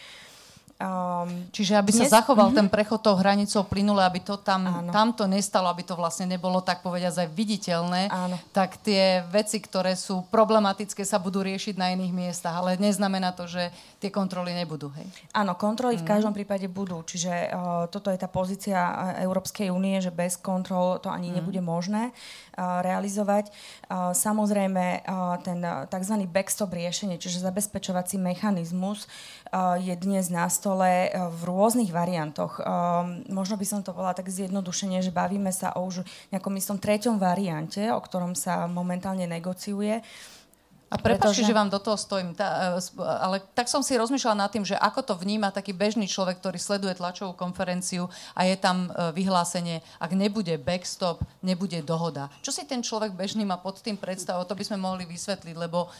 Um, 0.79 1.51
Čiže 1.51 1.75
aby 1.75 1.91
dnes... 1.91 2.07
sa 2.07 2.23
zachoval 2.23 2.55
mm-hmm. 2.55 2.59
ten 2.63 2.69
prechod 2.71 3.03
tou 3.03 3.19
hranicou 3.19 3.67
plynule, 3.67 3.99
aby 3.99 4.23
to 4.23 4.39
tam, 4.39 4.87
tam 4.95 5.11
to 5.11 5.27
nestalo, 5.27 5.67
aby 5.67 5.83
to 5.83 5.99
vlastne 5.99 6.31
nebolo 6.31 6.63
tak 6.63 6.87
povediať 6.87 7.27
aj 7.27 7.29
viditeľné, 7.35 8.07
Áno. 8.07 8.39
tak 8.55 8.79
tie 8.87 9.27
veci, 9.27 9.59
ktoré 9.59 9.99
sú 9.99 10.23
problematické, 10.31 11.03
sa 11.03 11.19
budú 11.19 11.43
riešiť 11.43 11.75
na 11.75 11.91
iných 11.99 12.15
miestach. 12.15 12.55
Ale 12.55 12.79
neznamená 12.79 13.35
to, 13.35 13.51
že 13.51 13.75
tie 13.99 14.15
kontroly 14.15 14.55
nebudú. 14.55 14.95
Hej? 14.95 15.11
Áno, 15.35 15.59
kontroly 15.59 15.99
mm. 15.99 16.01
v 16.01 16.07
mhm. 16.07 16.13
každom 16.15 16.35
prípade 16.39 16.71
budú. 16.71 17.03
Čiže 17.03 17.51
uh, 17.51 17.91
toto 17.91 18.15
je 18.15 18.19
tá 18.23 18.31
pozícia 18.31 18.79
Európskej 19.19 19.75
únie, 19.75 19.99
že 19.99 20.15
bez 20.15 20.39
kontrol 20.39 21.03
to 21.03 21.11
ani 21.11 21.35
mm. 21.35 21.43
nebude 21.43 21.59
možné 21.59 22.15
uh, 22.15 22.48
realizovať. 22.59 23.55
Samozrejme, 24.13 25.07
ten 25.47 25.59
tzv. 25.87 26.15
backstop 26.27 26.75
riešenie, 26.75 27.23
čiže 27.23 27.39
zabezpečovací 27.41 28.19
mechanizmus, 28.19 29.07
je 29.79 29.95
dnes 29.97 30.27
na 30.29 30.47
stole 30.51 31.09
eh, 31.09 31.13
v 31.15 31.41
rôznych 31.47 31.91
variantoch. 31.95 32.61
Možno 33.31 33.55
by 33.57 33.67
som 33.67 33.81
to 33.81 33.97
bola 33.97 34.13
tak 34.13 34.29
zjednodušenie, 34.29 35.01
že 35.01 35.15
bavíme 35.15 35.51
sa 35.55 35.73
o 35.75 35.89
už 35.89 36.05
nejakom 36.29 36.53
istom 36.61 36.77
treťom 36.77 37.17
variante, 37.17 37.81
o 37.89 38.01
ktorom 38.01 38.37
sa 38.37 38.69
momentálne 38.69 39.25
negociuje. 39.25 40.05
A 40.89 40.97
prepáčte, 40.97 41.45
pretože... 41.45 41.49
že 41.49 41.53
vám 41.53 41.69
do 41.69 41.77
toho 41.77 42.01
stojím, 42.01 42.33
tá, 42.33 42.81
eh, 42.81 42.93
ale 43.05 43.45
tak 43.53 43.69
som 43.69 43.85
si 43.85 43.93
rozmýšľala 44.01 44.49
nad 44.49 44.51
tým, 44.53 44.65
že 44.65 44.73
ako 44.77 45.01
to 45.05 45.15
vníma 45.21 45.53
taký 45.53 45.77
bežný 45.77 46.09
človek, 46.09 46.41
ktorý 46.41 46.57
sleduje 46.57 46.97
tlačovú 46.97 47.37
konferenciu 47.37 48.09
a 48.33 48.49
je 48.49 48.57
tam 48.57 48.89
eh, 48.89 49.13
vyhlásenie, 49.13 49.85
ak 50.01 50.11
nebude 50.17 50.57
backstop, 50.57 51.21
nebude 51.45 51.85
dohoda. 51.85 52.33
Čo 52.41 52.57
si 52.57 52.65
ten 52.65 52.81
človek 52.81 53.13
bežný 53.13 53.45
má 53.45 53.61
pod 53.61 53.85
tým 53.85 54.01
predstavou, 54.01 54.49
to 54.49 54.57
by 54.57 54.65
sme 54.65 54.81
mohli 54.81 55.05
vysvetliť, 55.05 55.57
lebo 55.61 55.93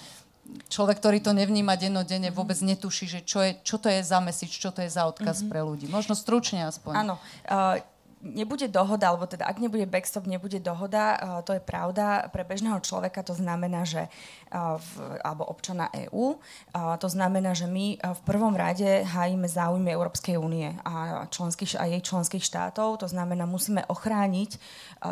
človek, 0.73 0.97
ktorý 1.05 1.19
to 1.21 1.37
nevníma 1.37 1.77
dennodenne, 1.77 2.33
vôbec 2.33 2.57
netuší, 2.65 3.05
že 3.05 3.21
čo, 3.21 3.45
je, 3.45 3.61
čo 3.61 3.77
to 3.77 3.93
je 3.93 4.01
za 4.01 4.19
mesič, 4.25 4.57
čo 4.57 4.73
to 4.73 4.81
je 4.81 4.89
za 4.89 5.05
odkaz 5.05 5.45
mm-hmm. 5.45 5.53
pre 5.53 5.61
ľudí. 5.61 5.87
Možno 5.93 6.17
stručne 6.17 6.65
aspoň. 6.65 6.93
Áno. 6.97 7.15
Uh, 7.45 7.77
nebude 8.23 8.67
dohoda, 8.67 9.15
alebo 9.15 9.31
teda 9.31 9.47
ak 9.47 9.63
nebude 9.63 9.87
backstop, 9.87 10.27
nebude 10.27 10.59
dohoda, 10.59 11.15
uh, 11.15 11.41
to 11.47 11.55
je 11.55 11.63
pravda. 11.63 12.27
Pre 12.35 12.43
bežného 12.43 12.83
človeka 12.83 13.23
to 13.23 13.35
znamená, 13.35 13.87
že 13.87 14.11
uh, 14.51 14.77
v, 14.79 15.19
alebo 15.23 15.47
občana 15.47 15.87
EÚ, 15.95 16.35
uh, 16.35 16.99
to 16.99 17.07
znamená, 17.07 17.55
že 17.55 17.71
my 17.71 17.99
v 17.99 18.21
prvom 18.27 18.55
rade 18.59 19.07
hájime 19.07 19.47
záujmy 19.47 19.91
Európskej 19.95 20.37
únie 20.39 20.75
a, 20.83 21.27
členských, 21.31 21.79
a 21.79 21.87
jej 21.87 22.03
členských 22.03 22.43
štátov. 22.43 22.99
To 23.03 23.09
znamená, 23.09 23.47
musíme 23.47 23.87
ochrániť 23.87 24.51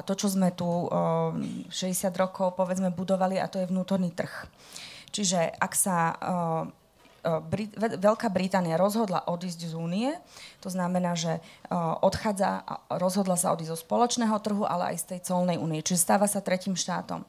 to, 0.07 0.13
čo 0.19 0.27
sme 0.31 0.51
tu 0.53 0.67
uh, 0.67 1.35
60 1.71 2.11
rokov 2.19 2.59
povedzme 2.59 2.91
budovali 2.91 3.39
a 3.39 3.47
to 3.47 3.63
je 3.63 3.71
vnútorný 3.71 4.11
trh. 4.11 4.51
Čiže 5.15 5.49
ak 5.57 5.73
sa 5.73 6.13
Brit- 7.43 7.75
Veľká 7.77 8.31
Británia 8.31 8.79
rozhodla 8.79 9.27
odísť 9.27 9.71
z 9.71 9.75
únie, 9.75 10.15
to 10.63 10.71
znamená, 10.71 11.19
že 11.19 11.43
uh, 11.43 11.99
odchádza, 12.01 12.63
rozhodla 12.95 13.35
sa 13.35 13.51
odísť 13.51 13.75
zo 13.75 13.79
spoločného 13.83 14.39
trhu, 14.39 14.63
ale 14.63 14.95
aj 14.95 14.97
z 15.03 15.05
tej 15.11 15.21
colnej 15.27 15.59
únie, 15.59 15.83
čiže 15.83 16.07
stáva 16.07 16.31
sa 16.31 16.39
tretím 16.39 16.79
štátom. 16.79 17.27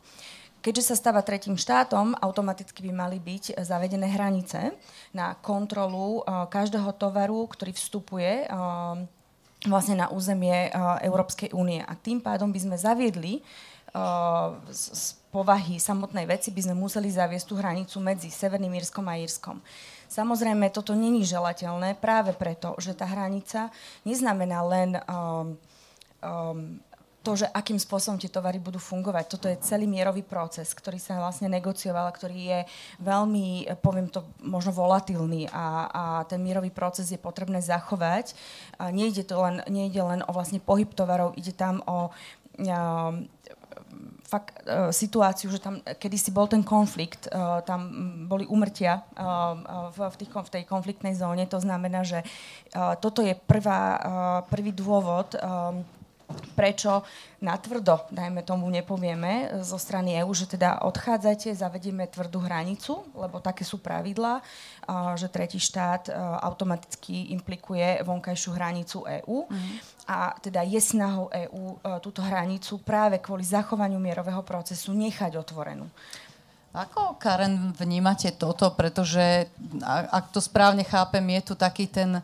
Keďže 0.62 0.94
sa 0.94 0.96
stáva 0.98 1.25
tretím 1.25 1.58
štátom, 1.58 2.13
automaticky 2.18 2.86
by 2.86 2.92
mali 2.94 3.18
byť 3.18 3.58
zavedené 3.62 4.10
hranice 4.13 4.74
na 5.18 5.34
kontrolu 5.42 6.22
uh, 6.22 6.46
každého 6.46 6.94
tovaru, 6.96 7.50
ktorý 7.50 7.74
vstupuje 7.74 8.46
vlastne 9.66 9.98
na 9.98 10.08
územie 10.13 10.70
Európskej 11.01 11.50
únie. 11.50 11.82
A 11.82 11.98
tým 11.98 12.22
pádom 12.22 12.54
by 12.54 12.60
sme 12.62 12.77
zaviedli 12.77 13.42
z, 14.72 15.18
povahy 15.32 15.77
samotnej 15.77 16.25
veci 16.25 16.50
by 16.50 16.62
sme 16.66 16.75
museli 16.75 17.12
zaviesť 17.12 17.46
tú 17.46 17.56
hranicu 17.60 17.98
medzi 18.01 18.32
Severným 18.32 18.74
Írskom 18.74 19.06
a 19.06 19.20
Írskom. 19.20 19.62
Samozrejme, 20.08 20.72
toto 20.72 20.96
není 20.96 21.27
želateľné 21.27 22.00
práve 22.00 22.32
preto, 22.32 22.74
že 22.80 22.96
tá 22.96 23.06
hranica 23.06 23.70
neznamená 24.08 24.63
len 24.63 24.89
um, 25.04 25.60
um, 26.24 26.80
to, 27.27 27.36
že 27.36 27.51
akým 27.51 27.75
spôsobom 27.75 28.16
tie 28.16 28.32
tovary 28.32 28.56
budú 28.56 28.80
fungovať. 28.80 29.25
Toto 29.27 29.51
je 29.51 29.60
celý 29.60 29.84
mierový 29.84 30.24
proces, 30.24 30.72
ktorý 30.72 30.96
sa 30.96 31.20
vlastne 31.20 31.51
negocioval, 31.51 32.08
ktorý 32.16 32.39
je 32.39 32.60
veľmi, 33.04 33.68
poviem 33.84 34.08
to, 34.08 34.24
možno 34.39 34.72
volatilný 34.72 35.51
a, 35.51 35.92
a 35.92 36.04
ten 36.24 36.39
mierový 36.39 36.72
proces 36.72 37.12
je 37.12 37.20
potrebné 37.20 37.60
zachovať. 37.60 38.32
A 38.80 38.96
nejde, 38.96 39.27
to 39.27 39.44
len, 39.44 39.60
nejde 39.68 40.00
len 40.00 40.24
o 40.24 40.32
vlastne 40.32 40.63
pohyb 40.63 40.88
tovarov, 40.96 41.36
ide 41.36 41.51
tam 41.51 41.84
o 41.84 42.16
um, 42.63 43.27
fakt 44.27 44.60
uh, 44.67 44.91
situáciu, 44.91 45.48
že 45.48 45.63
tam 45.63 45.79
kedysi 45.79 46.36
bol 46.36 46.51
ten 46.51 46.60
konflikt, 46.60 47.31
uh, 47.31 47.63
tam 47.63 47.88
boli 48.27 48.43
umrtia 48.43 49.07
uh, 49.15 49.89
v, 49.96 50.15
tých, 50.19 50.31
v 50.36 50.50
tej 50.51 50.63
konfliktnej 50.67 51.15
zóne. 51.15 51.48
To 51.48 51.63
znamená, 51.63 52.03
že 52.03 52.27
toto 53.00 53.24
je 53.24 53.34
prvá, 53.34 54.43
prvý 54.51 54.75
dôvod, 54.75 55.34
prečo 56.55 57.07
natvrdo, 57.39 58.12
dajme 58.12 58.43
tomu, 58.43 58.67
nepovieme 58.67 59.63
zo 59.63 59.79
strany 59.79 60.19
EÚ, 60.19 60.31
že 60.36 60.60
teda 60.60 60.84
odchádzate, 60.84 61.55
zavedieme 61.55 62.03
tvrdú 62.12 62.43
hranicu, 62.43 63.07
lebo 63.15 63.39
také 63.39 63.63
sú 63.63 63.79
pravidlá, 63.79 64.43
že 65.15 65.31
tretí 65.31 65.55
štát 65.55 66.12
automaticky 66.43 67.31
implikuje 67.31 68.03
vonkajšiu 68.03 68.51
hranicu 68.51 69.07
EÚ. 69.07 69.48
Mm-hmm 69.48 69.98
a 70.07 70.31
teda 70.39 70.63
je 70.63 70.79
snahou 70.79 71.27
EÚ 71.27 71.84
túto 72.00 72.24
hranicu 72.24 72.79
práve 72.79 73.19
kvôli 73.19 73.43
zachovaniu 73.43 74.00
mierového 74.00 74.39
procesu 74.39 74.96
nechať 74.96 75.36
otvorenú. 75.36 75.84
Ako, 76.72 77.19
Karen, 77.19 77.75
vnímate 77.75 78.31
toto? 78.39 78.72
Pretože, 78.72 79.51
ak 79.84 80.31
to 80.31 80.39
správne 80.39 80.88
chápem, 80.88 81.27
je 81.36 81.41
tu 81.51 81.53
taký 81.60 81.91
ten 81.91 82.24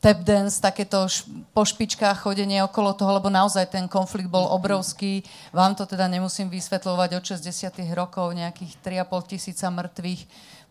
tap 0.00 0.24
dance, 0.24 0.56
takéto 0.56 1.04
po 1.52 1.62
špičkách 1.62 2.24
chodenie 2.24 2.64
okolo 2.64 2.96
toho, 2.96 3.20
lebo 3.20 3.28
naozaj 3.28 3.68
ten 3.68 3.84
konflikt 3.84 4.32
bol 4.32 4.48
obrovský. 4.48 5.20
Vám 5.52 5.76
to 5.76 5.84
teda 5.84 6.08
nemusím 6.08 6.48
vysvetľovať 6.48 7.10
od 7.20 7.24
60. 7.36 7.68
rokov, 7.92 8.32
nejakých 8.32 8.80
3,5 8.80 9.30
tisíca 9.36 9.68
mŕtvych, 9.68 10.22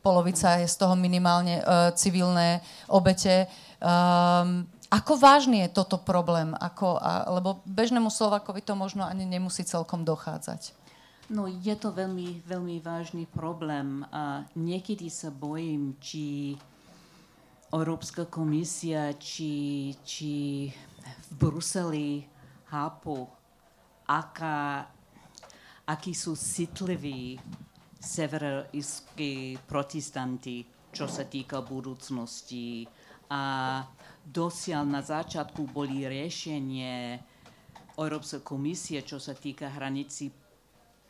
polovica 0.02 0.58
je 0.58 0.68
z 0.68 0.76
toho 0.76 0.98
minimálne 0.98 1.62
uh, 1.62 1.94
civilné 1.94 2.66
obete. 2.90 3.46
Um, 3.78 4.66
ako 4.90 5.22
vážny 5.22 5.70
je 5.70 5.78
toto 5.78 6.02
problém? 6.02 6.58
Ako, 6.58 6.98
a, 6.98 7.30
lebo 7.30 7.62
bežnému 7.70 8.10
Slovakovi 8.10 8.66
to 8.66 8.74
možno 8.74 9.06
ani 9.06 9.30
nemusí 9.30 9.62
celkom 9.62 10.02
dochádzať. 10.02 10.74
No 11.30 11.46
je 11.46 11.78
to 11.78 11.94
veľmi, 11.94 12.42
veľmi 12.42 12.82
vážny 12.82 13.30
problém 13.30 14.02
a 14.10 14.50
niekedy 14.58 15.14
sa 15.14 15.30
bojím, 15.30 15.94
či 16.02 16.58
Európska 17.70 18.26
komisia, 18.26 19.14
či, 19.22 19.94
či 20.02 20.66
v 21.06 21.30
Bruseli 21.38 22.26
chápu, 22.66 23.30
aká, 24.10 24.90
akí 25.86 26.18
sú 26.18 26.34
citliví 26.34 27.38
severoirskí 28.02 29.62
protestanti, 29.70 30.66
čo 30.90 31.06
sa 31.06 31.30
týka 31.30 31.62
budúcnosti. 31.62 32.90
A 33.30 33.42
dosiaľ 34.26 34.90
na 34.90 35.06
začiatku 35.06 35.70
boli 35.70 36.10
riešenie 36.10 37.22
Európskej 37.94 38.42
komisie, 38.42 39.06
čo 39.06 39.22
sa 39.22 39.38
týka 39.38 39.70
hranici 39.70 40.34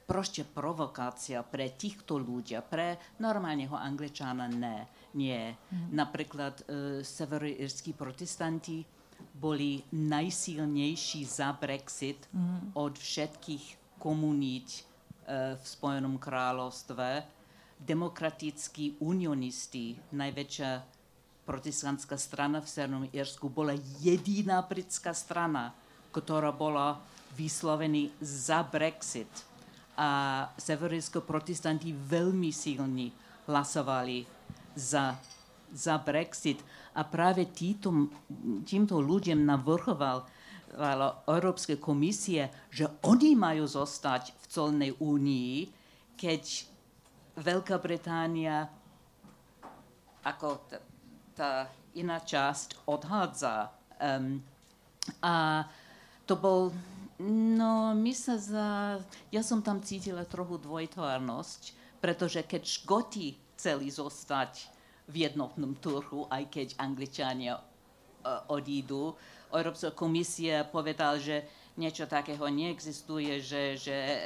proste 0.04 0.44
provokácia 0.44 1.40
pre 1.46 1.72
týchto 1.78 2.20
ľudia, 2.20 2.66
pre 2.66 3.00
normálneho 3.24 3.78
angličana 3.78 4.50
ne, 4.50 4.90
nie. 5.14 5.56
Mm. 5.72 5.90
Napríklad 5.96 6.62
e, 6.62 6.64
severoirskí 7.06 7.94
protestanti 7.94 8.86
boli 9.34 9.84
najsilnejší 9.92 11.22
za 11.26 11.56
Brexit 11.56 12.28
mm. 12.32 12.76
od 12.76 12.94
všetkých 12.98 13.98
komunít 14.00 14.70
e, 14.70 14.82
v 15.56 15.64
Spojenom 15.64 16.20
kráľovstve. 16.20 17.24
Demokratickí 17.80 19.00
unionisti, 19.00 19.96
najväčšia 20.12 21.00
protestantská 21.48 22.20
strana 22.20 22.62
v 22.62 22.68
Severnom 22.70 23.06
Irsku 23.10 23.50
bola 23.50 23.74
jediná 24.04 24.62
britská 24.62 25.16
strana, 25.16 25.74
ktorá 26.14 26.54
bola 26.54 27.02
vyslovený 27.34 28.14
za 28.22 28.62
Brexit. 28.62 29.32
A 30.00 30.46
severirsko 30.56 31.26
protestanti 31.26 31.92
veľmi 31.92 32.54
silní 32.54 33.12
hlasovali 33.50 34.39
za, 34.76 35.18
za 35.72 35.96
Brexit. 36.02 36.62
A 36.98 37.06
práve 37.06 37.48
týto, 37.50 38.10
týmto 38.66 39.00
ľuďom 39.00 39.46
navrhoval 39.46 40.26
Európske 41.26 41.82
komisie, 41.82 42.54
že 42.70 42.86
oni 43.02 43.34
majú 43.34 43.66
zostať 43.66 44.36
v 44.38 44.46
colnej 44.50 44.92
únii, 44.98 45.56
keď 46.20 46.44
Veľká 47.40 47.80
Británia 47.80 48.68
ako 50.28 50.60
tá 51.32 51.72
iná 51.96 52.20
časť 52.20 52.84
odhádza. 52.84 53.72
Um, 53.96 54.44
a 55.24 55.64
to 56.28 56.36
bol, 56.36 56.76
no 57.24 57.96
my 57.96 58.14
sa 58.14 58.36
za, 58.36 59.00
ja 59.32 59.42
som 59.42 59.64
tam 59.64 59.80
cítila 59.80 60.28
trochu 60.28 60.60
dvojtvárnosť, 60.60 61.62
pretože 62.04 62.44
keď 62.44 62.64
Škoti 62.68 63.40
chceli 63.60 63.92
zostať 63.92 64.72
v 65.12 65.28
jednotnom 65.28 65.76
trhu, 65.76 66.32
aj 66.32 66.48
keď 66.48 66.68
Angličania 66.80 67.60
uh, 67.60 68.48
odídu, 68.48 69.20
Európska 69.50 69.90
komisia 69.98 70.62
povedala, 70.62 71.18
že 71.18 71.42
niečo 71.74 72.06
takého 72.06 72.46
neexistuje, 72.52 73.42
že, 73.42 73.80
že 73.80 73.96
e, 73.96 74.18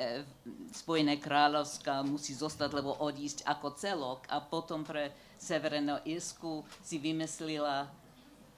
Spojené 0.74 1.22
kráľovská 1.22 2.04
musí 2.04 2.34
zostať, 2.36 2.70
lebo 2.76 2.98
odísť 2.98 3.48
ako 3.48 3.68
celok. 3.78 4.20
A 4.28 4.42
potom 4.44 4.82
pre 4.84 5.14
Severného 5.40 6.04
Irsku 6.04 6.66
si 6.82 7.00
vymyslila 7.00 7.88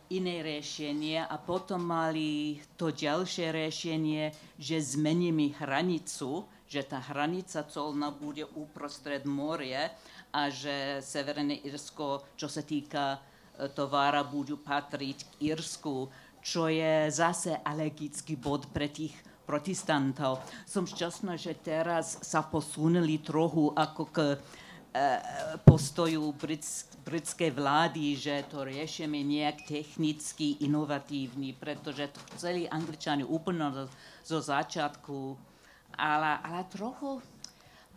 iné 0.10 0.42
riešenie 0.42 1.22
a 1.22 1.36
potom 1.38 1.82
mali 1.82 2.62
to 2.80 2.90
ďalšie 2.90 3.52
riešenie, 3.52 4.32
že 4.58 4.78
zmeníme 4.98 5.54
hranicu, 5.60 6.48
že 6.66 6.82
tá 6.82 6.98
hranica 6.98 7.68
colná 7.68 8.10
bude 8.10 8.48
uprostred 8.58 9.28
morie 9.28 9.92
a 10.36 10.52
že 10.52 11.00
Severné 11.00 11.64
Irsko, 11.64 12.36
čo 12.36 12.52
sa 12.52 12.60
týka 12.60 13.16
e, 13.16 13.72
továra, 13.72 14.28
budú 14.28 14.60
patriť 14.60 15.18
k 15.24 15.56
Irsku 15.56 16.12
čo 16.46 16.70
je 16.70 17.10
zase 17.10 17.58
alergický 17.66 18.38
bod 18.38 18.70
pre 18.70 18.86
tých 18.86 19.18
protestantov. 19.50 20.46
Som 20.70 20.86
šťastná, 20.86 21.42
že 21.42 21.58
teraz 21.58 22.22
sa 22.22 22.46
posunuli 22.46 23.18
trochu 23.18 23.74
ako 23.74 24.04
k 24.14 24.18
e, 24.30 24.38
postoju 25.66 26.22
britskej 27.02 27.50
vlády, 27.50 28.14
že 28.14 28.46
to 28.46 28.62
riešime 28.62 29.26
nejak 29.26 29.66
technicky 29.66 30.62
inovatívny, 30.62 31.58
pretože 31.58 32.14
to 32.14 32.22
chceli 32.38 32.70
Angličani 32.70 33.26
úplne 33.26 33.90
zo 34.22 34.38
začiatku, 34.38 35.18
ale, 35.98 36.46
ale 36.46 36.62
trochu 36.70 37.26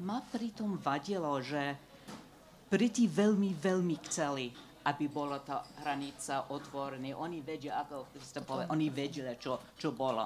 ma 0.01 0.25
pritom 0.25 0.81
vadilo, 0.81 1.37
že 1.45 1.77
Briti 2.69 3.09
veľmi, 3.09 3.57
veľmi 3.57 3.97
chceli 4.07 4.69
aby 4.89 5.05
bola 5.13 5.37
tá 5.45 5.61
hranica 5.85 6.49
otvorená. 6.49 7.13
Oni 7.21 7.45
vedia, 7.45 7.77
ako 7.85 8.09
ste 8.25 8.41
povedali, 8.41 8.73
oni 8.73 8.87
vedeli, 8.89 9.37
čo, 9.37 9.61
čo 9.77 9.93
bolo. 9.93 10.25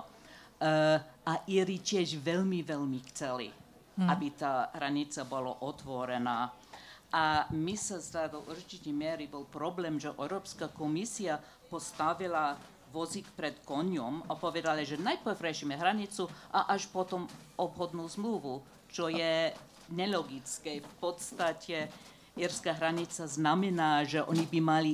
Uh, 0.63 0.95
a 1.27 1.43
Iri 1.51 1.83
tiež 1.83 2.23
veľmi, 2.23 2.63
veľmi 2.63 3.01
chceli, 3.11 3.51
hmm. 3.51 4.07
aby 4.07 4.27
tá 4.39 4.71
hranica 4.79 5.27
bola 5.27 5.59
otvorená. 5.67 6.55
A 7.13 7.51
my 7.51 7.75
sa 7.75 7.99
zdá, 7.99 8.31
do 8.31 8.47
určitej 8.47 8.95
miery 8.95 9.27
bol 9.27 9.45
problém, 9.51 9.99
že 9.99 10.15
Európska 10.15 10.71
komisia 10.71 11.43
postavila 11.67 12.55
vozík 12.95 13.27
pred 13.35 13.59
koňom 13.67 14.31
a 14.31 14.39
povedali, 14.39 14.87
že 14.87 15.01
najprv 15.01 15.43
riešime 15.43 15.75
hranicu 15.75 16.31
a 16.55 16.71
až 16.71 16.87
potom 16.89 17.27
obchodnú 17.59 18.07
zmluvu, 18.07 18.63
čo 18.89 19.11
je 19.11 19.51
nelogické. 19.93 20.81
V 20.81 20.95
podstate 21.03 21.91
írska 22.37 22.73
hranica 22.73 23.29
znamená, 23.29 24.05
že 24.09 24.25
oni 24.25 24.45
by 24.49 24.59
mali 24.61 24.93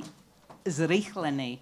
zrychlené 0.67 1.59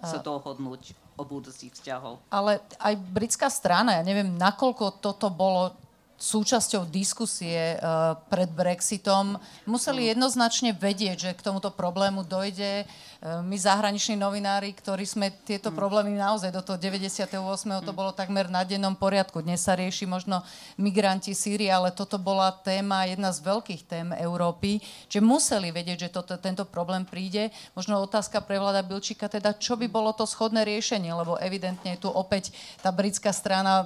sa 0.00 0.18
dohodnúť 0.22 0.96
o 1.20 1.22
budúcich 1.22 1.74
vzťahov. 1.76 2.22
Ale 2.32 2.64
aj 2.80 2.94
britská 3.12 3.52
strana, 3.52 4.00
ja 4.00 4.02
neviem, 4.02 4.32
nakoľko 4.40 5.02
toto 5.04 5.28
bolo 5.28 5.76
súčasťou 6.20 6.84
diskusie 6.88 7.80
uh, 7.80 8.12
pred 8.28 8.48
Brexitom, 8.52 9.40
museli 9.64 10.04
mm. 10.04 10.08
jednoznačne 10.16 10.70
vedieť, 10.76 11.16
že 11.16 11.30
k 11.32 11.44
tomuto 11.44 11.72
problému 11.72 12.28
dojde. 12.28 12.84
Uh, 12.84 13.09
my 13.20 13.52
zahraniční 13.52 14.16
novinári, 14.16 14.72
ktorí 14.72 15.04
sme 15.04 15.28
tieto 15.44 15.68
mm. 15.68 15.76
problémy 15.76 16.16
naozaj 16.16 16.56
do 16.56 16.64
toho 16.64 16.80
98. 16.80 17.36
to 17.84 17.92
mm. 17.92 17.96
bolo 17.96 18.16
takmer 18.16 18.48
na 18.48 18.64
dennom 18.64 18.96
poriadku. 18.96 19.44
Dnes 19.44 19.60
sa 19.60 19.76
rieši 19.76 20.08
možno 20.08 20.40
migranti 20.80 21.36
Sýrie, 21.36 21.68
ale 21.68 21.92
toto 21.92 22.16
bola 22.16 22.48
téma, 22.48 23.04
jedna 23.04 23.28
z 23.28 23.44
veľkých 23.44 23.82
tém 23.84 24.08
Európy, 24.16 24.80
že 25.12 25.20
museli 25.20 25.68
vedieť, 25.68 26.08
že 26.08 26.12
toto, 26.16 26.32
tento 26.40 26.64
problém 26.64 27.04
príde. 27.04 27.52
Možno 27.76 28.00
otázka 28.00 28.40
pre 28.40 28.56
vláda 28.56 28.80
Bilčíka, 28.80 29.28
teda 29.28 29.52
čo 29.52 29.76
by 29.76 29.84
bolo 29.84 30.16
to 30.16 30.24
schodné 30.24 30.64
riešenie, 30.64 31.12
lebo 31.12 31.36
evidentne 31.44 32.00
tu 32.00 32.08
opäť 32.08 32.56
tá 32.80 32.88
britská 32.88 33.36
strana 33.36 33.84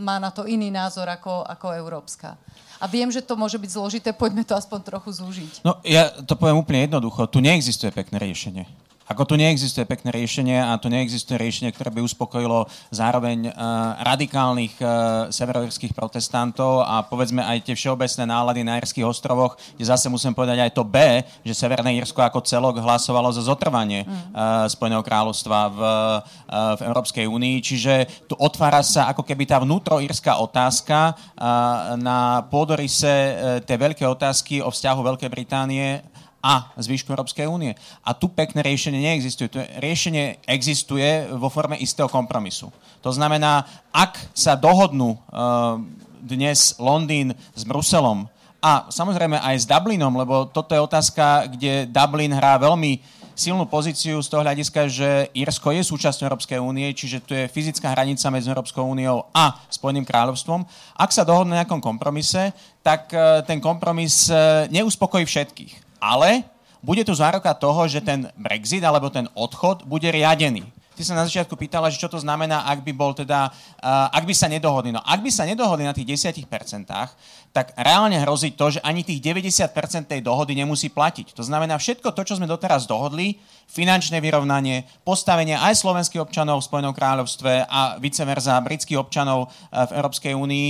má 0.00 0.16
na 0.16 0.32
to 0.32 0.48
iný 0.48 0.72
názor 0.72 1.04
ako, 1.12 1.44
ako 1.44 1.76
európska. 1.76 2.40
A 2.76 2.84
viem, 2.84 3.08
že 3.08 3.24
to 3.24 3.34
môže 3.38 3.56
byť 3.56 3.70
zložité, 3.72 4.08
poďme 4.12 4.44
to 4.44 4.52
aspoň 4.52 4.80
trochu 4.84 5.10
zúžiť. 5.16 5.52
No 5.64 5.80
ja 5.84 6.12
to 6.12 6.36
poviem 6.36 6.60
úplne 6.60 6.84
jednoducho. 6.84 7.24
Tu 7.28 7.40
neexistuje 7.40 7.88
pekné 7.92 8.20
riešenie. 8.20 8.68
Ako 9.06 9.22
tu 9.22 9.38
neexistuje 9.38 9.86
pekné 9.86 10.10
riešenie 10.10 10.58
a 10.58 10.74
tu 10.82 10.90
neexistuje 10.90 11.38
riešenie, 11.38 11.70
ktoré 11.70 11.94
by 11.94 12.02
uspokojilo 12.02 12.66
zároveň 12.90 13.54
uh, 13.54 13.54
radikálnych 14.02 14.74
uh, 14.82 14.88
severoirských 15.30 15.94
protestantov 15.94 16.82
a 16.82 17.06
povedzme 17.06 17.38
aj 17.38 17.70
tie 17.70 17.78
všeobecné 17.78 18.26
nálady 18.26 18.66
na 18.66 18.82
Irských 18.82 19.06
ostrovoch, 19.06 19.54
kde 19.78 19.86
zase 19.86 20.10
musím 20.10 20.34
povedať 20.34 20.58
aj 20.58 20.74
to 20.74 20.82
B, 20.82 21.22
že 21.46 21.54
Severné 21.54 21.94
Irsko 21.94 22.18
ako 22.18 22.42
celok 22.42 22.82
hlasovalo 22.82 23.30
za 23.30 23.46
zotrvanie 23.46 24.02
mm. 24.02 24.10
uh, 24.10 24.66
Spojeného 24.66 25.06
kráľovstva 25.06 25.58
v, 25.70 25.78
uh, 25.78 26.74
v 26.74 26.80
Európskej 26.90 27.30
únii. 27.30 27.62
Čiže 27.62 28.26
tu 28.26 28.34
otvára 28.42 28.82
sa 28.82 29.14
ako 29.14 29.22
keby 29.22 29.46
tá 29.46 29.62
vnútroírska 29.62 30.42
otázka 30.42 31.14
uh, 31.14 31.94
na 31.94 32.42
pôdorise 32.50 33.06
uh, 33.06 33.62
tej 33.62 33.78
veľké 33.78 34.02
otázky 34.02 34.58
o 34.58 34.74
vzťahu 34.74 35.14
Veľkej 35.14 35.30
Británie 35.30 36.02
a 36.42 36.70
zvyšku 36.78 37.10
Európskej 37.10 37.50
únie. 37.50 37.74
A 38.06 38.14
tu 38.14 38.30
pekné 38.30 38.62
riešenie 38.62 39.02
neexistuje. 39.02 39.48
To 39.50 39.58
riešenie 39.82 40.40
existuje 40.46 41.26
vo 41.34 41.50
forme 41.50 41.74
istého 41.80 42.06
kompromisu. 42.06 42.70
To 43.02 43.10
znamená, 43.10 43.66
ak 43.90 44.18
sa 44.34 44.54
dohodnú 44.54 45.14
uh, 45.14 45.80
dnes 46.22 46.74
Londýn 46.82 47.34
s 47.54 47.62
Bruselom 47.62 48.26
a 48.58 48.90
samozrejme 48.90 49.38
aj 49.38 49.56
s 49.62 49.66
Dublinom, 49.68 50.10
lebo 50.10 50.50
toto 50.50 50.74
je 50.74 50.82
otázka, 50.82 51.46
kde 51.54 51.86
Dublin 51.86 52.34
hrá 52.34 52.58
veľmi 52.58 52.98
silnú 53.36 53.68
pozíciu 53.68 54.16
z 54.24 54.32
toho 54.32 54.40
hľadiska, 54.40 54.88
že 54.88 55.28
Írsko 55.36 55.70
je 55.70 55.84
súčasťou 55.84 56.24
Európskej 56.24 56.56
únie, 56.56 56.88
čiže 56.96 57.20
tu 57.20 57.36
je 57.36 57.52
fyzická 57.52 57.92
hranica 57.92 58.32
medzi 58.32 58.48
Európskou 58.48 58.82
úniou 58.88 59.28
a 59.36 59.60
Spojeným 59.68 60.08
kráľovstvom. 60.08 60.64
Ak 60.96 61.12
sa 61.12 61.22
dohodne 61.22 61.52
na 61.52 61.62
nejakom 61.62 61.84
kompromise, 61.84 62.56
tak 62.80 63.12
uh, 63.12 63.44
ten 63.44 63.60
kompromis 63.60 64.32
uh, 64.32 64.64
neuspokojí 64.72 65.28
všetkých 65.28 65.85
ale 66.00 66.44
bude 66.84 67.02
tu 67.02 67.14
zároka 67.14 67.50
toho, 67.54 67.88
že 67.90 67.98
ten 67.98 68.30
Brexit 68.38 68.84
alebo 68.84 69.10
ten 69.10 69.26
odchod 69.34 69.82
bude 69.88 70.06
riadený. 70.06 70.62
Ty 70.96 71.02
sa 71.04 71.12
na 71.12 71.28
začiatku 71.28 71.60
pýtala, 71.60 71.92
že 71.92 72.00
čo 72.00 72.08
to 72.08 72.16
znamená, 72.16 72.64
ak 72.64 72.80
by 72.80 72.92
bol 72.96 73.12
teda, 73.12 73.52
uh, 73.52 74.08
ak 74.08 74.24
by 74.24 74.32
sa 74.32 74.48
nedohodli. 74.48 74.96
No 74.96 75.04
ak 75.04 75.20
by 75.20 75.28
sa 75.28 75.44
nedohodli 75.44 75.84
na 75.84 75.92
tých 75.92 76.08
10%, 76.32 76.48
tak 77.56 77.72
reálne 77.72 78.20
hrozí 78.20 78.52
to, 78.52 78.68
že 78.68 78.84
ani 78.84 79.00
tých 79.00 79.24
90% 79.24 80.12
tej 80.12 80.20
dohody 80.20 80.52
nemusí 80.52 80.92
platiť. 80.92 81.32
To 81.32 81.40
znamená, 81.40 81.80
všetko 81.80 82.12
to, 82.12 82.20
čo 82.20 82.36
sme 82.36 82.44
doteraz 82.44 82.84
dohodli, 82.84 83.40
finančné 83.64 84.20
vyrovnanie, 84.20 84.84
postavenie 85.08 85.56
aj 85.56 85.80
slovenských 85.80 86.20
občanov 86.20 86.60
v 86.60 86.68
Spojenom 86.68 86.92
kráľovstve 86.92 87.64
a 87.64 87.96
vice 87.96 88.20
versa 88.28 88.60
britských 88.60 89.00
občanov 89.00 89.48
eh, 89.48 89.88
v 89.88 89.90
Európskej 89.96 90.36
únii, 90.36 90.68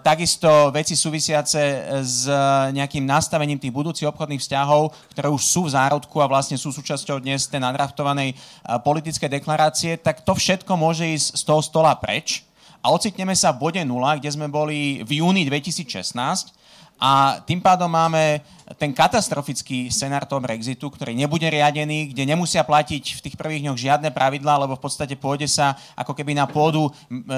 takisto 0.00 0.72
veci 0.72 0.96
súvisiace 0.96 1.60
s 2.00 2.24
nejakým 2.72 3.04
nastavením 3.04 3.60
tých 3.60 3.74
budúcich 3.74 4.08
obchodných 4.08 4.40
vzťahov, 4.40 5.12
ktoré 5.12 5.28
už 5.28 5.42
sú 5.44 5.68
v 5.68 5.74
zárodku 5.76 6.24
a 6.24 6.30
vlastne 6.30 6.56
sú 6.56 6.72
súčasťou 6.72 7.20
dnes 7.20 7.44
tej 7.52 7.60
nadraftovanej 7.60 8.32
eh, 8.32 8.38
politickej 8.80 9.28
deklarácie, 9.28 10.00
tak 10.00 10.24
to 10.24 10.32
všetko 10.32 10.72
môže 10.72 11.04
ísť 11.04 11.36
z 11.36 11.42
toho 11.44 11.60
stola 11.60 11.92
preč 12.00 12.47
a 12.88 12.96
ocitneme 12.96 13.36
sa 13.36 13.52
v 13.52 13.68
bode 13.68 13.82
0, 13.84 14.16
kde 14.16 14.32
sme 14.32 14.48
boli 14.48 15.04
v 15.04 15.20
júni 15.20 15.44
2016 15.44 16.56
a 16.96 17.36
tým 17.44 17.60
pádom 17.60 17.86
máme 17.86 18.40
ten 18.80 18.96
katastrofický 18.96 19.92
scenár 19.92 20.24
toho 20.24 20.40
Brexitu, 20.40 20.88
ktorý 20.88 21.12
nebude 21.12 21.44
riadený, 21.46 22.16
kde 22.16 22.24
nemusia 22.24 22.64
platiť 22.64 23.04
v 23.20 23.22
tých 23.28 23.36
prvých 23.36 23.68
dňoch 23.68 23.78
žiadne 23.78 24.08
pravidlá, 24.08 24.64
lebo 24.64 24.80
v 24.80 24.88
podstate 24.88 25.20
pôjde 25.20 25.52
sa 25.52 25.76
ako 25.94 26.16
keby 26.16 26.32
na 26.32 26.48
pôdu 26.48 26.88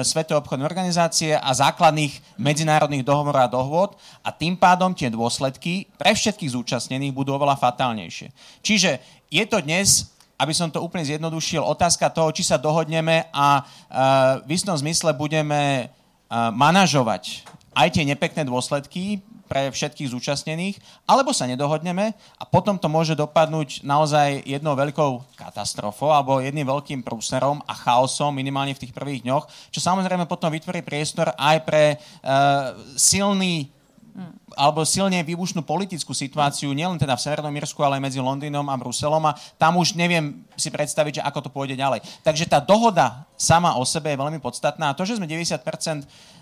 Svetovej 0.07 0.39
obchodnej 0.39 0.65
organizácie 0.71 1.35
a 1.35 1.51
základných 1.51 2.39
medzinárodných 2.39 3.03
dohovorov 3.03 3.43
a 3.43 3.51
dohôd 3.51 3.89
a 4.23 4.31
tým 4.31 4.55
pádom 4.55 4.95
tie 4.95 5.11
dôsledky 5.11 5.91
pre 5.99 6.15
všetkých 6.15 6.55
zúčastnených 6.55 7.11
budú 7.11 7.35
oveľa 7.35 7.59
fatálnejšie. 7.59 8.31
Čiže 8.63 9.03
je 9.27 9.43
to 9.51 9.59
dnes 9.59 10.15
aby 10.41 10.53
som 10.57 10.73
to 10.73 10.81
úplne 10.81 11.05
zjednodušil, 11.05 11.61
otázka 11.61 12.09
toho, 12.09 12.33
či 12.33 12.41
sa 12.41 12.57
dohodneme 12.57 13.29
a 13.29 13.61
uh, 13.61 14.41
v 14.41 14.57
istom 14.57 14.73
zmysle 14.73 15.13
budeme 15.13 15.85
uh, 15.85 16.49
manažovať 16.49 17.45
aj 17.77 17.87
tie 17.93 18.03
nepekné 18.03 18.41
dôsledky 18.49 19.21
pre 19.51 19.67
všetkých 19.67 20.15
zúčastnených, 20.15 20.79
alebo 21.03 21.35
sa 21.35 21.43
nedohodneme 21.43 22.15
a 22.15 22.43
potom 22.47 22.79
to 22.79 22.87
môže 22.87 23.19
dopadnúť 23.19 23.83
naozaj 23.83 24.47
jednou 24.47 24.79
veľkou 24.79 25.35
katastrofou 25.35 26.15
alebo 26.15 26.39
jedným 26.39 26.63
veľkým 26.63 27.03
prúserom 27.03 27.59
a 27.67 27.75
chaosom 27.75 28.31
minimálne 28.31 28.71
v 28.71 28.87
tých 28.87 28.95
prvých 28.95 29.27
dňoch, 29.27 29.45
čo 29.75 29.83
samozrejme 29.83 30.23
potom 30.23 30.47
vytvorí 30.47 30.79
priestor 30.81 31.35
aj 31.35 31.57
pre 31.67 31.99
uh, 31.99 32.79
silný 32.95 33.67
alebo 34.55 34.83
silne 34.83 35.23
výbušnú 35.23 35.63
politickú 35.63 36.11
situáciu, 36.11 36.75
nielen 36.75 36.99
teda 36.99 37.15
v 37.15 37.23
Severnom 37.23 37.55
Írsku, 37.55 37.79
ale 37.79 37.97
aj 37.97 38.03
medzi 38.11 38.19
Londýnom 38.19 38.67
a 38.67 38.75
Bruselom 38.75 39.23
a 39.23 39.35
tam 39.55 39.79
už 39.79 39.95
neviem 39.95 40.43
si 40.59 40.67
predstaviť, 40.67 41.19
že 41.19 41.25
ako 41.25 41.39
to 41.47 41.49
pôjde 41.49 41.79
ďalej. 41.79 42.03
Takže 42.21 42.45
tá 42.51 42.59
dohoda 42.59 43.23
sama 43.39 43.79
o 43.79 43.83
sebe 43.87 44.11
je 44.11 44.19
veľmi 44.19 44.39
podstatná 44.43 44.91
a 44.91 44.97
to, 44.97 45.07
že 45.07 45.15
sme 45.15 45.27
90% 45.27 45.63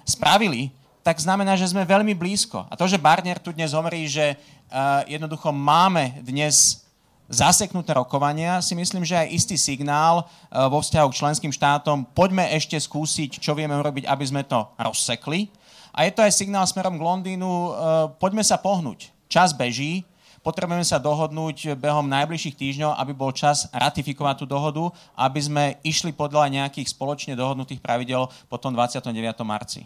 spravili, 0.03 0.73
tak 1.05 1.21
znamená, 1.21 1.55
že 1.55 1.69
sme 1.69 1.88
veľmi 1.88 2.17
blízko. 2.17 2.65
A 2.67 2.73
to, 2.75 2.89
že 2.89 2.99
Barnier 2.99 3.39
tu 3.39 3.55
dnes 3.55 3.71
hovorí, 3.71 4.10
že 4.10 4.36
uh, 4.36 5.05
jednoducho 5.08 5.53
máme 5.53 6.19
dnes 6.25 6.84
zaseknuté 7.29 7.93
rokovania, 7.93 8.58
si 8.60 8.73
myslím, 8.73 9.05
že 9.05 9.13
aj 9.13 9.27
istý 9.29 9.55
signál 9.55 10.25
uh, 10.25 10.65
vo 10.65 10.82
vzťahu 10.82 11.08
k 11.13 11.19
členským 11.21 11.53
štátom, 11.53 12.03
poďme 12.17 12.49
ešte 12.58 12.75
skúsiť, 12.75 13.38
čo 13.38 13.53
vieme 13.53 13.77
urobiť, 13.77 14.10
aby 14.10 14.25
sme 14.25 14.41
to 14.43 14.65
rozsekli. 14.82 15.53
A 15.93 16.06
je 16.06 16.12
to 16.13 16.21
aj 16.21 16.34
signál 16.34 16.65
smerom 16.69 16.97
k 16.97 17.06
Londýnu, 17.06 17.49
uh, 17.49 17.69
poďme 18.17 18.45
sa 18.45 18.62
pohnúť. 18.62 19.10
Čas 19.30 19.54
beží, 19.54 20.06
potrebujeme 20.41 20.86
sa 20.86 20.97
dohodnúť 20.97 21.75
behom 21.75 22.08
najbližších 22.08 22.56
týždňov, 22.56 22.97
aby 22.97 23.12
bol 23.13 23.36
čas 23.36 23.67
ratifikovať 23.69 24.43
tú 24.43 24.45
dohodu, 24.47 24.89
aby 25.19 25.39
sme 25.39 25.63
išli 25.84 26.15
podľa 26.15 26.49
nejakých 26.49 26.89
spoločne 26.89 27.36
dohodnutých 27.36 27.84
pravidel 27.84 28.32
potom 28.47 28.73
29. 28.73 29.13
marci. 29.45 29.86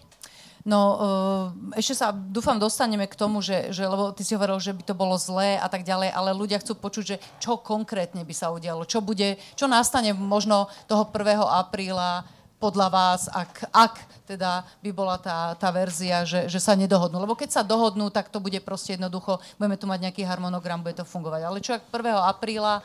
No, 0.63 0.79
eh, 0.95 1.83
ešte 1.83 1.99
sa, 1.99 2.15
dúfam, 2.15 2.55
dostaneme 2.55 3.03
k 3.03 3.19
tomu, 3.19 3.43
že, 3.43 3.75
že, 3.75 3.83
lebo 3.83 4.15
ty 4.15 4.23
si 4.23 4.31
hovoril, 4.31 4.63
že 4.63 4.71
by 4.71 4.83
to 4.87 4.95
bolo 4.95 5.19
zlé 5.19 5.59
a 5.59 5.67
tak 5.67 5.83
ďalej, 5.83 6.15
ale 6.15 6.31
ľudia 6.31 6.63
chcú 6.63 6.79
počuť, 6.79 7.03
že 7.03 7.17
čo 7.43 7.59
konkrétne 7.59 8.23
by 8.23 8.31
sa 8.31 8.47
udialo, 8.55 8.87
čo 8.87 9.03
bude, 9.03 9.35
čo 9.59 9.67
nastane 9.67 10.15
možno 10.15 10.71
toho 10.87 11.03
1. 11.11 11.35
apríla 11.67 12.23
podľa 12.63 12.87
vás, 12.87 13.27
ak, 13.27 13.67
ak 13.75 13.93
teda 14.23 14.63
by 14.79 14.91
bola 14.95 15.19
tá, 15.19 15.51
tá 15.59 15.67
verzia, 15.75 16.23
že, 16.23 16.47
že 16.47 16.63
sa 16.63 16.79
nedohodnú. 16.79 17.19
Lebo 17.19 17.35
keď 17.35 17.59
sa 17.59 17.63
dohodnú, 17.67 18.07
tak 18.07 18.31
to 18.31 18.39
bude 18.39 18.55
proste 18.63 18.95
jednoducho, 18.95 19.43
budeme 19.59 19.75
tu 19.75 19.83
mať 19.83 19.99
nejaký 20.07 20.23
harmonogram, 20.23 20.79
bude 20.79 20.95
to 20.95 21.03
fungovať. 21.03 21.41
Ale 21.43 21.59
čo 21.59 21.75
ak 21.75 21.91
1. 21.91 22.07
apríla 22.23 22.79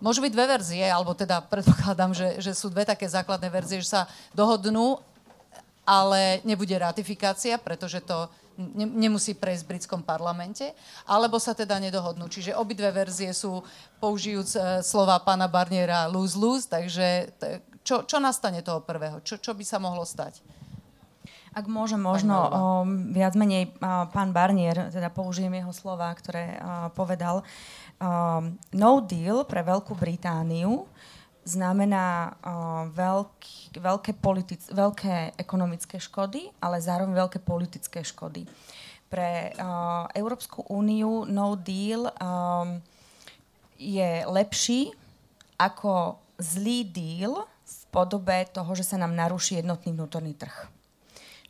Môžu 0.00 0.24
byť 0.24 0.32
dve 0.32 0.56
verzie, 0.56 0.88
alebo 0.88 1.12
teda 1.12 1.44
predpokladám, 1.44 2.16
že, 2.16 2.40
že 2.40 2.56
sú 2.56 2.72
dve 2.72 2.88
také 2.88 3.04
základné 3.04 3.52
verzie, 3.52 3.84
že 3.84 4.00
sa 4.00 4.02
dohodnú 4.32 4.96
ale 5.90 6.38
nebude 6.46 6.72
ratifikácia, 6.78 7.58
pretože 7.58 7.98
to 8.04 8.30
ne, 8.54 8.86
nemusí 8.86 9.34
prejsť 9.34 9.62
v 9.66 9.70
britskom 9.74 10.02
parlamente, 10.06 10.70
alebo 11.02 11.40
sa 11.42 11.50
teda 11.50 11.82
nedohodnú. 11.82 12.30
Čiže 12.30 12.54
obidve 12.54 12.86
verzie 12.94 13.34
sú, 13.34 13.64
použijúc 13.98 14.54
uh, 14.54 14.62
slova 14.86 15.18
pána 15.20 15.50
Barniera, 15.50 16.06
lose-lose, 16.06 16.70
takže 16.70 17.34
čo, 17.82 18.04
čo 18.04 18.16
nastane 18.20 18.60
toho 18.60 18.84
prvého? 18.84 19.24
Čo, 19.24 19.40
čo 19.40 19.52
by 19.56 19.64
sa 19.64 19.80
mohlo 19.80 20.04
stať? 20.04 20.40
Ak 21.50 21.66
môže 21.66 21.98
možno 21.98 22.36
um, 22.46 23.10
viac 23.10 23.34
menej 23.34 23.74
uh, 23.82 24.06
pán 24.06 24.30
Barnier, 24.30 24.86
teda 24.94 25.10
použijem 25.10 25.50
jeho 25.58 25.74
slova, 25.74 26.14
ktoré 26.14 26.54
uh, 26.54 26.94
povedal, 26.94 27.42
um, 27.98 28.54
no 28.70 29.02
deal 29.02 29.42
pre 29.42 29.66
Veľkú 29.66 29.98
Britániu 29.98 30.86
znamená 31.40 32.36
veľký, 32.92 33.80
veľké, 33.80 34.12
politic, 34.20 34.60
veľké 34.70 35.40
ekonomické 35.40 35.96
škody, 35.96 36.52
ale 36.60 36.84
zároveň 36.84 37.16
veľké 37.16 37.38
politické 37.40 38.04
škody. 38.04 38.44
Pre 39.08 39.56
Európsku 40.14 40.68
úniu 40.68 41.24
no 41.26 41.56
deal 41.56 42.12
je 43.80 44.10
lepší 44.28 44.92
ako 45.56 46.20
zlý 46.38 46.86
deal 46.92 47.48
podobe 47.90 48.46
toho, 48.50 48.70
že 48.78 48.86
sa 48.86 48.96
nám 48.96 49.12
naruší 49.12 49.60
jednotný 49.60 49.92
vnútorný 49.92 50.32
trh. 50.34 50.80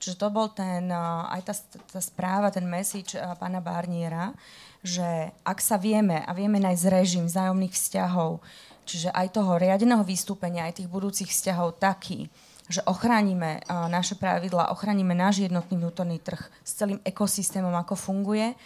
Čiže 0.01 0.17
to 0.17 0.33
bol 0.33 0.49
ten, 0.49 0.89
uh, 0.89 1.29
aj 1.29 1.41
tá, 1.45 1.55
tá 1.93 2.01
správa, 2.01 2.49
ten 2.49 2.65
message 2.65 3.21
uh, 3.21 3.37
pána 3.37 3.61
Barniera, 3.61 4.33
že 4.81 5.05
ak 5.45 5.61
sa 5.61 5.77
vieme 5.77 6.25
a 6.25 6.33
vieme 6.33 6.57
nájsť 6.57 6.85
režim 6.89 7.25
vzájomných 7.29 7.77
vzťahov, 7.77 8.41
čiže 8.89 9.13
aj 9.13 9.37
toho 9.37 9.61
riadeného 9.61 10.01
vystúpenia, 10.01 10.65
aj 10.65 10.81
tých 10.81 10.89
budúcich 10.89 11.29
vzťahov 11.29 11.77
taký, 11.77 12.33
že 12.73 12.81
ochránime 12.89 13.61
uh, 13.69 13.93
naše 13.93 14.17
pravidla, 14.17 14.73
ochránime 14.73 15.13
náš 15.13 15.45
jednotný 15.45 15.77
vnútorný 15.77 16.17
trh 16.17 16.41
s 16.65 16.81
celým 16.81 16.97
ekosystémom, 17.05 17.77
ako 17.77 17.93
funguje, 17.93 18.57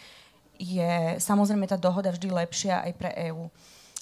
je 0.55 1.19
samozrejme 1.19 1.67
tá 1.67 1.75
dohoda 1.75 2.15
vždy 2.15 2.31
lepšia 2.31 2.87
aj 2.87 2.93
pre 2.95 3.11
EÚ. 3.11 3.51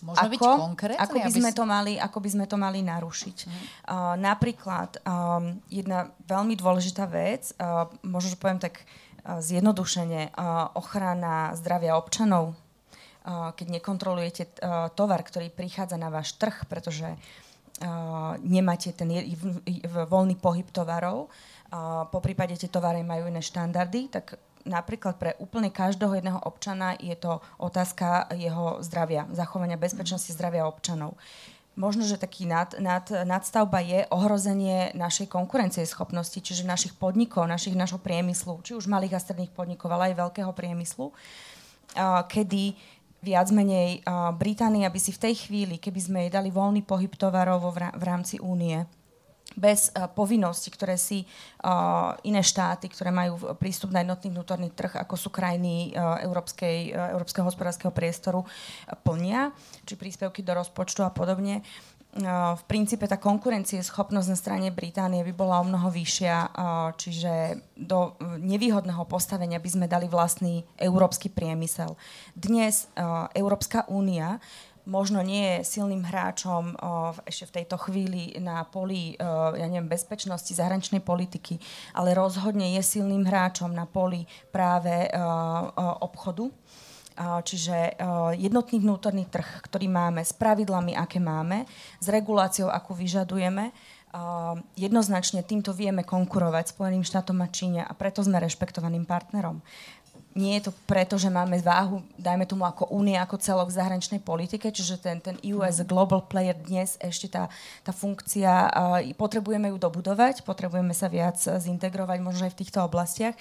Možno 0.03 0.19
ako, 0.19 0.35
byť 0.35 0.41
konkrétne? 0.43 0.99
Ako 0.99 1.17
by, 1.23 1.31
sme 1.31 1.53
to 1.55 1.65
mali, 1.65 1.95
ako 1.95 2.19
by 2.19 2.29
sme 2.35 2.47
to 2.51 2.57
mali 2.59 2.83
narušiť. 2.83 3.37
Mm. 3.47 3.51
Uh, 3.55 4.15
napríklad 4.19 4.99
um, 5.07 5.62
jedna 5.71 6.11
veľmi 6.27 6.59
dôležitá 6.59 7.07
vec, 7.07 7.55
uh, 7.57 7.87
možno, 8.03 8.35
že 8.35 8.38
poviem 8.43 8.59
tak 8.59 8.83
uh, 8.83 9.38
zjednodušene, 9.38 10.35
uh, 10.35 10.75
ochrana 10.75 11.55
zdravia 11.55 11.95
občanov 11.95 12.59
keď 13.27 13.79
nekontrolujete 13.79 14.59
tovar, 14.99 15.23
ktorý 15.23 15.47
prichádza 15.55 15.95
na 15.95 16.11
váš 16.11 16.35
trh, 16.35 16.67
pretože 16.67 17.07
nemáte 18.43 18.91
ten 18.95 19.11
voľný 20.11 20.35
pohyb 20.38 20.67
tovarov, 20.75 21.31
po 22.11 22.19
prípade 22.19 22.59
tie 22.59 22.67
tovary 22.67 23.07
majú 23.07 23.31
iné 23.31 23.38
štandardy, 23.38 24.11
tak 24.11 24.37
napríklad 24.64 25.18
pre 25.18 25.31
úplne 25.38 25.70
každého 25.70 26.18
jedného 26.18 26.40
občana 26.42 26.94
je 26.98 27.14
to 27.18 27.42
otázka 27.59 28.31
jeho 28.35 28.79
zdravia, 28.83 29.27
zachovania 29.35 29.81
bezpečnosti 29.81 30.31
zdravia 30.31 30.66
občanov. 30.66 31.18
Možno, 31.72 32.05
že 32.05 32.20
taký 32.20 32.44
nad, 32.44 32.77
nad, 32.77 33.09
nadstavba 33.09 33.81
je 33.81 34.05
ohrozenie 34.12 34.92
našej 34.92 35.33
konkurencie 35.33 35.88
schopnosti, 35.88 36.37
čiže 36.37 36.68
našich 36.68 36.92
podnikov, 37.01 37.48
našich, 37.48 37.72
našho 37.72 37.96
priemyslu, 37.96 38.61
či 38.61 38.77
už 38.77 38.92
malých 38.92 39.16
a 39.16 39.22
stredných 39.25 39.57
podnikov, 39.57 39.88
ale 39.88 40.12
aj 40.12 40.20
veľkého 40.20 40.53
priemyslu, 40.53 41.16
kedy 42.29 42.77
viac 43.25 43.48
menej 43.48 44.05
Británia 44.37 44.92
by 44.92 45.01
si 45.01 45.16
v 45.16 45.22
tej 45.25 45.35
chvíli, 45.48 45.81
keby 45.81 46.01
sme 46.01 46.18
jej 46.29 46.31
dali 46.37 46.53
voľný 46.53 46.85
pohyb 46.85 47.16
tovarov 47.16 47.72
v 47.72 48.05
rámci 48.05 48.37
únie, 48.37 48.85
bez 49.57 49.93
uh, 49.93 50.09
povinností, 50.09 50.73
ktoré 50.73 50.97
si 50.97 51.25
uh, 51.25 52.17
iné 52.25 52.41
štáty, 52.41 52.88
ktoré 52.88 53.12
majú 53.12 53.57
prístup 53.61 53.93
na 53.93 54.01
jednotný 54.01 54.33
vnútorný 54.33 54.69
trh, 54.73 54.97
ako 55.01 55.15
sú 55.17 55.29
krajiny 55.29 55.93
uh, 55.93 56.21
Európskej, 56.25 56.93
Európskeho 56.93 57.45
hospodárskeho 57.47 57.93
priestoru, 57.93 58.45
plnia, 59.05 59.53
či 59.85 59.95
príspevky 59.99 60.41
do 60.45 60.57
rozpočtu 60.57 61.05
a 61.05 61.12
podobne, 61.12 61.61
v 62.12 62.62
princípe 62.69 63.09
tá 63.09 63.17
schopnosť 63.17 64.29
na 64.29 64.37
strane 64.37 64.69
Británie 64.69 65.25
by 65.25 65.33
bola 65.33 65.65
o 65.65 65.65
mnoho 65.65 65.88
vyššia, 65.88 66.53
čiže 67.01 67.57
do 67.73 68.21
nevýhodného 68.37 69.09
postavenia 69.09 69.57
by 69.57 69.71
sme 69.73 69.87
dali 69.88 70.12
vlastný 70.12 70.61
európsky 70.77 71.33
priemysel. 71.33 71.97
Dnes 72.37 72.85
Európska 73.33 73.88
únia 73.88 74.45
možno 74.87 75.23
nie 75.23 75.59
je 75.62 75.79
silným 75.79 76.03
hráčom 76.03 76.75
ešte 77.23 77.47
v 77.49 77.55
tejto 77.62 77.77
chvíli 77.79 78.35
na 78.42 78.66
poli 78.66 79.14
ja 79.55 79.66
neviem, 79.71 79.87
bezpečnosti, 79.87 80.51
zahraničnej 80.51 81.03
politiky, 81.05 81.62
ale 81.95 82.18
rozhodne 82.18 82.75
je 82.75 82.83
silným 82.83 83.23
hráčom 83.23 83.71
na 83.71 83.87
poli 83.87 84.27
práve 84.51 85.07
obchodu 86.03 86.51
Čiže 87.18 88.01
jednotný 88.40 88.81
vnútorný 88.81 89.29
trh, 89.29 89.61
ktorý 89.68 89.87
máme, 89.88 90.25
s 90.25 90.33
pravidlami, 90.33 90.97
aké 90.97 91.21
máme, 91.21 91.68
s 92.01 92.07
reguláciou, 92.09 92.73
akú 92.73 92.97
vyžadujeme, 92.97 93.68
jednoznačne 94.77 95.45
týmto 95.45 95.73
vieme 95.73 96.05
konkurovať 96.05 96.73
Spojeným 96.73 97.05
štátom 97.05 97.40
a 97.40 97.49
Číne 97.49 97.81
a 97.85 97.92
preto 97.97 98.25
sme 98.25 98.40
rešpektovaným 98.40 99.05
partnerom. 99.09 99.61
Nie 100.33 100.57
je 100.59 100.68
to 100.68 100.73
preto, 100.88 101.21
že 101.21 101.29
máme 101.29 101.61
váhu, 101.61 102.01
dajme 102.16 102.49
tomu 102.49 102.64
ako 102.64 102.88
únie, 102.88 103.21
ako 103.21 103.37
celok 103.37 103.68
v 103.68 103.77
zahraničnej 103.77 104.21
politike, 104.25 104.73
čiže 104.73 104.97
ten, 104.97 105.21
ten 105.21 105.37
EU 105.45 105.61
as 105.61 105.77
a 105.77 105.85
global 105.85 106.25
player 106.25 106.57
dnes 106.57 106.97
ešte 107.05 107.29
tá, 107.29 107.53
tá 107.85 107.92
funkcia, 107.92 108.73
uh, 108.73 109.05
potrebujeme 109.12 109.68
ju 109.68 109.77
dobudovať, 109.77 110.40
potrebujeme 110.49 110.97
sa 110.97 111.12
viac 111.12 111.37
zintegrovať 111.37 112.18
možno 112.25 112.49
aj 112.49 112.53
v 112.57 112.61
týchto 112.64 112.81
oblastiach, 112.81 113.37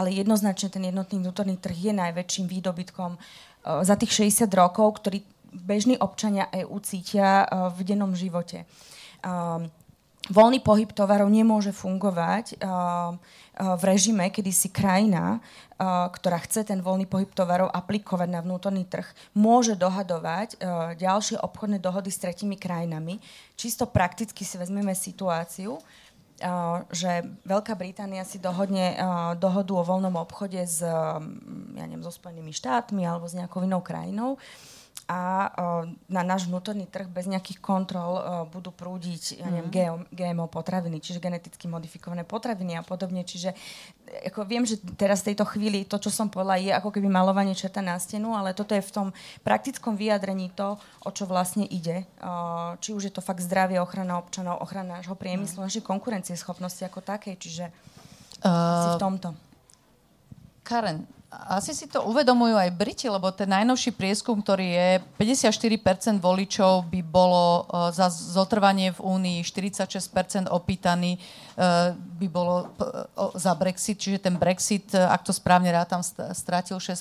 ale 0.00 0.16
jednoznačne 0.16 0.72
ten 0.72 0.88
jednotný 0.88 1.20
vnútorný 1.20 1.60
trh 1.60 1.76
je 1.76 1.92
najväčším 1.92 2.48
výdobytkom 2.48 3.20
uh, 3.20 3.84
za 3.84 4.00
tých 4.00 4.32
60 4.32 4.48
rokov, 4.56 4.96
ktorý 5.04 5.20
bežní 5.52 6.00
občania 6.00 6.48
EÚ 6.56 6.80
cítia 6.80 7.44
uh, 7.44 7.68
v 7.68 7.84
dennom 7.84 8.16
živote. 8.16 8.64
Um, 9.20 9.68
voľný 10.30 10.62
pohyb 10.62 10.88
tovarov 10.94 11.26
nemôže 11.26 11.74
fungovať 11.74 12.56
uh, 12.56 12.62
uh, 12.62 13.74
v 13.76 13.82
režime, 13.82 14.30
kedy 14.30 14.54
si 14.54 14.70
krajina, 14.70 15.42
uh, 15.42 16.08
ktorá 16.08 16.38
chce 16.46 16.64
ten 16.64 16.78
voľný 16.78 17.10
pohyb 17.10 17.28
tovarov 17.34 17.68
aplikovať 17.74 18.28
na 18.30 18.40
vnútorný 18.40 18.86
trh, 18.86 19.04
môže 19.34 19.74
dohadovať 19.74 20.62
ďalšie 20.96 21.42
obchodné 21.42 21.82
dohody 21.82 22.08
s 22.08 22.22
tretimi 22.22 22.54
krajinami. 22.54 23.18
Čisto 23.58 23.90
prakticky 23.90 24.46
si 24.46 24.54
vezmeme 24.56 24.94
situáciu, 24.94 25.82
že 26.88 27.10
Veľká 27.44 27.76
Británia 27.76 28.24
si 28.24 28.40
dohodne 28.40 28.96
dohodu 29.36 29.72
o 29.76 29.84
voľnom 29.84 30.16
obchode 30.16 30.56
s, 30.56 30.80
ja 30.80 31.84
neviem, 31.84 32.00
so 32.00 32.08
Spojenými 32.08 32.52
štátmi 32.52 33.04
alebo 33.04 33.28
s 33.28 33.36
nejakou 33.36 33.60
inou 33.60 33.84
krajinou 33.84 34.40
a 35.10 35.50
na 36.06 36.22
náš 36.22 36.46
vnútorný 36.46 36.86
trh 36.86 37.10
bez 37.10 37.26
nejakých 37.26 37.58
kontrol 37.58 38.46
budú 38.46 38.70
prúdiť 38.70 39.42
ja 39.42 39.50
neviem, 39.50 40.06
mm. 40.06 40.14
GMO 40.14 40.46
potraviny, 40.46 41.02
čiže 41.02 41.18
geneticky 41.18 41.66
modifikované 41.66 42.22
potraviny 42.22 42.78
a 42.78 42.86
podobne. 42.86 43.26
Čiže 43.26 43.50
ako 44.30 44.46
viem, 44.46 44.62
že 44.62 44.78
teraz 44.94 45.26
v 45.26 45.34
tejto 45.34 45.50
chvíli 45.50 45.82
to, 45.82 45.98
čo 45.98 46.14
som 46.14 46.30
povedala, 46.30 46.62
je 46.62 46.70
ako 46.70 46.94
keby 46.94 47.10
malovanie 47.10 47.58
čerta 47.58 47.82
na 47.82 47.98
stenu, 47.98 48.38
ale 48.38 48.54
toto 48.54 48.70
je 48.70 48.86
v 48.86 48.94
tom 48.94 49.08
praktickom 49.42 49.98
vyjadrení 49.98 50.54
to, 50.54 50.78
o 51.02 51.10
čo 51.10 51.26
vlastne 51.26 51.66
ide. 51.66 52.06
Či 52.78 52.94
už 52.94 53.10
je 53.10 53.12
to 53.12 53.18
fakt 53.18 53.42
zdravie, 53.42 53.82
ochrana 53.82 54.14
občanov, 54.22 54.62
ochrana 54.62 55.02
nášho 55.02 55.18
priemyslu, 55.18 55.58
mm. 55.58 55.66
našej 55.66 55.82
konkurencieschopnosti 55.82 56.86
ako 56.86 57.02
takej, 57.02 57.34
čiže 57.34 57.64
uh, 58.46 58.78
asi 58.78 58.88
v 58.94 59.02
tomto. 59.02 59.34
Karen, 60.62 61.02
asi 61.30 61.78
si 61.78 61.86
to 61.86 62.02
uvedomujú 62.02 62.58
aj 62.58 62.74
Briti, 62.74 63.06
lebo 63.06 63.30
ten 63.30 63.46
najnovší 63.46 63.94
prieskum, 63.94 64.42
ktorý 64.42 64.66
je 64.66 64.88
54% 65.14 66.18
voličov 66.18 66.90
by 66.90 67.00
bolo 67.06 67.70
uh, 67.70 67.94
za 67.94 68.10
zotrvanie 68.10 68.90
v 68.90 68.98
Únii, 68.98 69.38
46% 69.46 70.50
opýtaní 70.50 71.22
uh, 71.22 71.94
by 71.94 72.26
bolo 72.26 72.74
za 73.38 73.54
Brexit, 73.54 74.02
čiže 74.02 74.26
ten 74.26 74.34
Brexit, 74.34 74.90
uh, 74.90 75.06
ak 75.14 75.22
to 75.22 75.30
správne 75.30 75.70
rátam, 75.70 76.02
strátil 76.34 76.82
6%. 76.82 76.98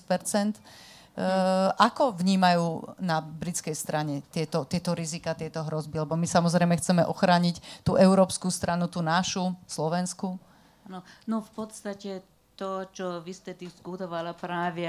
Uh, 1.19 1.73
ako 1.81 2.13
vnímajú 2.13 2.95
na 3.01 3.25
britskej 3.25 3.73
strane 3.73 4.21
tieto, 4.29 4.63
tieto 4.69 4.93
rizika, 4.93 5.33
tieto 5.33 5.65
hrozby? 5.65 6.05
Lebo 6.05 6.13
my 6.13 6.29
samozrejme 6.29 6.77
chceme 6.77 7.01
ochrániť 7.01 7.81
tú 7.81 7.97
európsku 7.97 8.53
stranu, 8.53 8.85
tú 8.85 9.01
našu, 9.01 9.57
Slovensku. 9.65 10.37
No, 10.85 11.01
no 11.25 11.41
v 11.41 11.49
podstate 11.51 12.21
to, 12.59 12.91
čo 12.91 13.23
vy 13.23 13.31
ste 13.31 13.55
diskutovala 13.55 14.35
práve, 14.35 14.83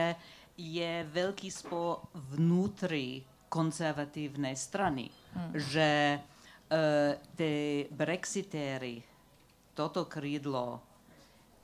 je 0.59 1.07
veľký 1.07 1.47
spor 1.47 2.11
vnútri 2.35 3.23
konzervatívnej 3.47 4.59
strany. 4.59 5.07
Hmm. 5.31 5.55
Že 5.55 5.91
uh, 6.19 7.15
tie 7.39 7.87
brexitéry, 7.95 9.07
toto 9.79 10.11
krídlo 10.11 10.83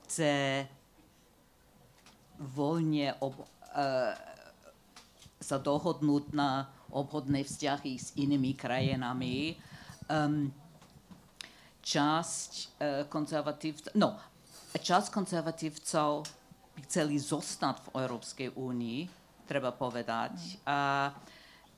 chce 0.07 0.62
voľne 2.55 3.19
ob, 3.19 3.42
uh, 3.75 4.14
sa 5.42 5.59
dohodnúť 5.59 6.31
na 6.31 6.71
obchodné 6.95 7.42
vzťahy 7.42 7.92
s 7.99 8.14
inými 8.14 8.55
krajinami. 8.55 9.59
Um, 10.07 10.55
časť 11.83 12.51
uh, 12.55 12.66
konzervatívcov, 13.07 13.95
no, 13.99 14.19
časť 14.79 15.12
konzervatívcov 15.12 16.25
by 16.77 16.81
chceli 16.85 17.17
zostať 17.17 17.89
v 17.89 17.89
Európskej 18.05 18.49
únii, 18.57 19.01
treba 19.49 19.73
povedať. 19.73 20.35
Mm. 20.37 20.57
A 20.69 20.79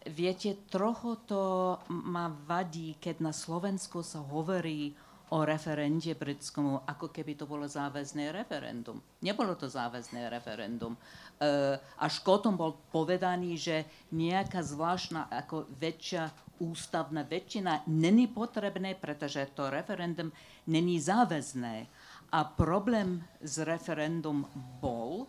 viete, 0.09 0.57
trochu 0.73 1.21
to 1.29 1.77
ma 1.91 2.33
vadí, 2.49 2.97
keď 2.99 3.31
na 3.31 3.33
Slovensku 3.35 4.03
sa 4.03 4.23
hovorí 4.25 4.97
o 5.29 5.45
referende 5.45 6.17
britskému, 6.17 6.89
ako 6.89 7.13
keby 7.13 7.37
to 7.37 7.45
bolo 7.45 7.69
záväzné 7.69 8.33
referendum. 8.33 8.97
Nebolo 9.21 9.53
to 9.61 9.69
záväzné 9.69 10.33
referendum. 10.33 10.97
Uh, 10.97 11.77
až 12.01 12.25
potom 12.25 12.57
bol 12.57 12.81
povedaný, 12.89 13.61
že 13.61 13.85
nejaká 14.09 14.65
zvláštna, 14.65 15.29
ako 15.29 15.69
väčšia 15.77 16.33
ústavná 16.59 17.23
väčšina 17.23 17.87
není 17.87 18.27
potrebné, 18.27 18.99
pretože 18.99 19.47
to 19.55 19.71
referendum 19.71 20.33
není 20.67 20.99
záväzné. 20.99 21.87
A 22.29 22.45
problém 22.45 23.25
s 23.41 23.57
referendum 23.65 24.45
bol, 24.85 25.25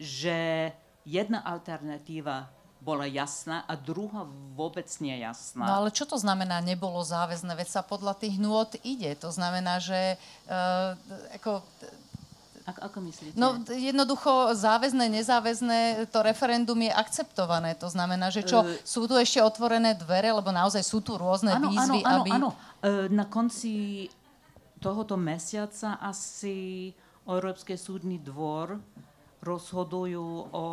že 0.00 0.72
jedna 1.04 1.44
alternatíva 1.44 2.48
bola 2.78 3.04
jasná 3.10 3.66
a 3.66 3.74
druhá 3.74 4.22
vôbec 4.54 4.86
nie 5.02 5.18
jasná. 5.18 5.66
No 5.66 5.74
ale 5.84 5.90
čo 5.90 6.06
to 6.06 6.14
znamená, 6.14 6.62
nebolo 6.62 7.02
záväzné? 7.02 7.52
Veď 7.58 7.68
sa 7.68 7.82
podľa 7.82 8.14
tých 8.16 8.38
nôd 8.38 8.78
ide. 8.86 9.12
To 9.18 9.34
znamená, 9.34 9.82
že 9.82 10.14
uh, 10.46 10.94
ako, 11.34 11.60
ako, 12.70 12.80
ako 12.86 12.98
myslíte? 13.10 13.34
No 13.34 13.58
jednoducho 13.66 14.54
záväzné, 14.54 15.10
nezáväzné, 15.10 16.06
to 16.08 16.22
referendum 16.22 16.78
je 16.78 16.92
akceptované. 16.94 17.74
To 17.82 17.90
znamená, 17.90 18.30
že 18.30 18.46
čo, 18.46 18.62
uh, 18.62 18.70
sú 18.86 19.10
tu 19.10 19.18
ešte 19.18 19.42
otvorené 19.42 19.98
dvere, 19.98 20.30
lebo 20.30 20.54
naozaj 20.54 20.86
sú 20.86 21.02
tu 21.02 21.18
rôzne 21.18 21.58
áno, 21.58 21.74
výzvy, 21.74 22.00
áno, 22.06 22.22
aby... 22.22 22.30
Áno, 22.30 22.48
uh, 22.54 23.10
na 23.10 23.26
konci 23.26 24.06
tohoto 24.80 25.18
mesiaca 25.18 25.98
asi 26.00 26.90
Európsky 27.28 27.76
súdny 27.76 28.22
dvor 28.22 28.80
rozhodujú 29.44 30.50
o 30.54 30.64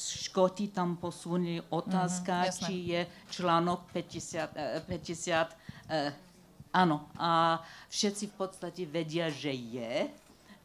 Škoti 0.00 0.72
tam 0.72 0.96
posunuli 0.96 1.60
otázka, 1.60 2.48
mm-hmm, 2.48 2.60
či 2.64 2.74
je 2.88 3.00
článok 3.36 3.84
50, 3.92 4.88
50 4.88 4.88
eh, 4.88 6.08
áno, 6.72 7.10
a 7.20 7.60
všetci 7.92 8.32
v 8.32 8.34
podstate 8.34 8.82
vedia, 8.88 9.28
že 9.28 9.52
je. 9.52 10.08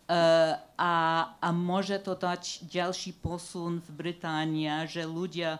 Uh, 0.05 0.53
a, 0.77 0.93
a 1.41 1.49
môže 1.49 1.97
to 2.05 2.13
dať 2.13 2.69
ďalší 2.69 3.17
posun 3.17 3.81
v 3.81 3.89
Británii, 4.05 4.86
že 4.86 5.01
ľudia, 5.01 5.58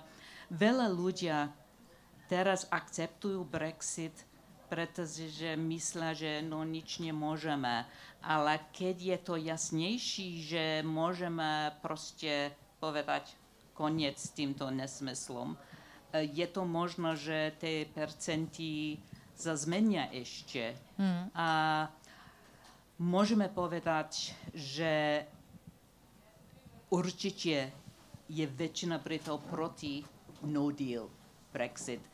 veľa 0.54 0.86
ľudia 0.94 1.50
teraz 2.30 2.70
akceptujú 2.70 3.42
Brexit, 3.42 4.14
pretože 4.70 5.56
myslia, 5.56 6.12
že 6.14 6.32
no 6.42 6.66
nič 6.66 7.00
nemôžeme. 7.00 7.86
Ale 8.26 8.58
keď 8.74 8.96
je 8.98 9.18
to 9.22 9.34
jasnejší, 9.38 10.30
že 10.42 10.64
môžeme 10.82 11.74
proste 11.86 12.54
povedať 12.82 13.38
koniec 13.78 14.18
s 14.18 14.34
týmto 14.34 14.72
nesmyslom, 14.74 15.54
e, 15.54 15.58
je 16.26 16.48
to 16.50 16.66
možno, 16.66 17.14
že 17.14 17.54
tie 17.62 17.86
percenty 17.86 18.98
sa 19.36 19.54
zmenia 19.54 20.10
ešte. 20.16 20.74
Hmm. 20.96 21.28
A 21.36 21.48
môžeme 22.98 23.52
povedať, 23.52 24.32
že 24.56 25.26
určite 26.90 27.70
je 28.26 28.46
väčšina 28.48 28.98
Britov 29.04 29.44
proti 29.46 30.02
no 30.48 30.72
deal 30.72 31.12
Brexit. 31.54 32.02
E, 32.02 32.10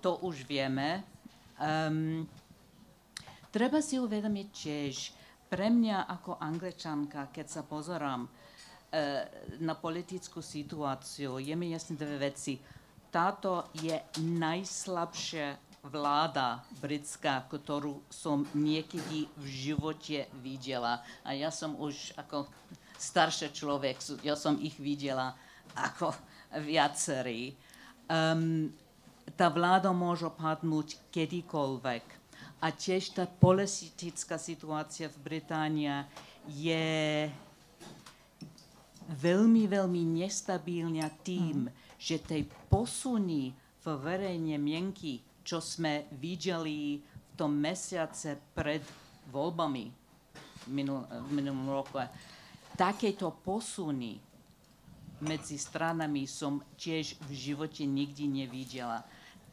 to 0.00 0.18
už 0.24 0.48
vieme, 0.48 1.15
Um, 1.56 2.28
treba 3.48 3.80
si 3.80 3.96
uvedomiť 3.96 4.48
tiež, 4.52 4.96
pre 5.46 5.70
mňa 5.70 6.10
ako 6.10 6.42
angličanka, 6.42 7.30
keď 7.30 7.46
sa 7.46 7.62
pozerám 7.62 8.26
uh, 8.26 8.30
na 9.62 9.74
politickú 9.78 10.42
situáciu, 10.42 11.38
je 11.38 11.54
mi 11.54 11.72
jasné 11.72 11.96
dve 11.96 12.18
veci. 12.32 12.58
Táto 13.08 13.72
je 13.72 13.96
najslabšia 14.20 15.80
vláda 15.86 16.66
britská, 16.82 17.46
ktorú 17.46 18.02
som 18.10 18.42
niekedy 18.52 19.30
v 19.38 19.46
živote 19.46 20.26
videla. 20.42 21.00
A 21.22 21.32
ja 21.32 21.54
som 21.54 21.78
už 21.78 22.12
ako 22.18 22.50
starší 22.98 23.54
človek, 23.54 23.96
ja 24.26 24.34
som 24.34 24.58
ich 24.58 24.74
videla 24.76 25.32
ako 25.78 26.12
viacerí. 26.66 27.54
Um, 28.10 28.74
tá 29.36 29.52
vláda 29.52 29.92
môže 29.92 30.26
padnúť 30.32 30.96
kedykoľvek. 31.12 32.04
A 32.64 32.72
tiež 32.72 33.12
tá 33.12 33.28
politická 33.28 34.40
situácia 34.40 35.12
v 35.12 35.18
Británii 35.20 36.08
je 36.48 37.28
veľmi, 39.12 39.68
veľmi 39.68 40.02
nestabilná 40.24 41.12
tým, 41.20 41.68
mm. 41.68 41.72
že 42.00 42.16
tej 42.24 42.48
posuny 42.72 43.52
v 43.84 43.86
verejne 44.00 44.56
mienky, 44.56 45.20
čo 45.44 45.60
sme 45.60 46.10
videli 46.16 46.98
v 46.98 47.32
tom 47.36 47.54
mesiace 47.54 48.40
pred 48.56 48.82
voľbami 49.30 50.06
minul, 50.72 51.06
v 51.06 51.30
minulom 51.30 51.70
roku, 51.70 52.00
takéto 52.74 53.30
posuny 53.30 54.18
medzi 55.22 55.56
stranami 55.56 56.28
som 56.28 56.60
tiež 56.76 57.16
v 57.24 57.30
živote 57.32 57.84
nikdy 57.86 58.28
nevidela 58.28 59.00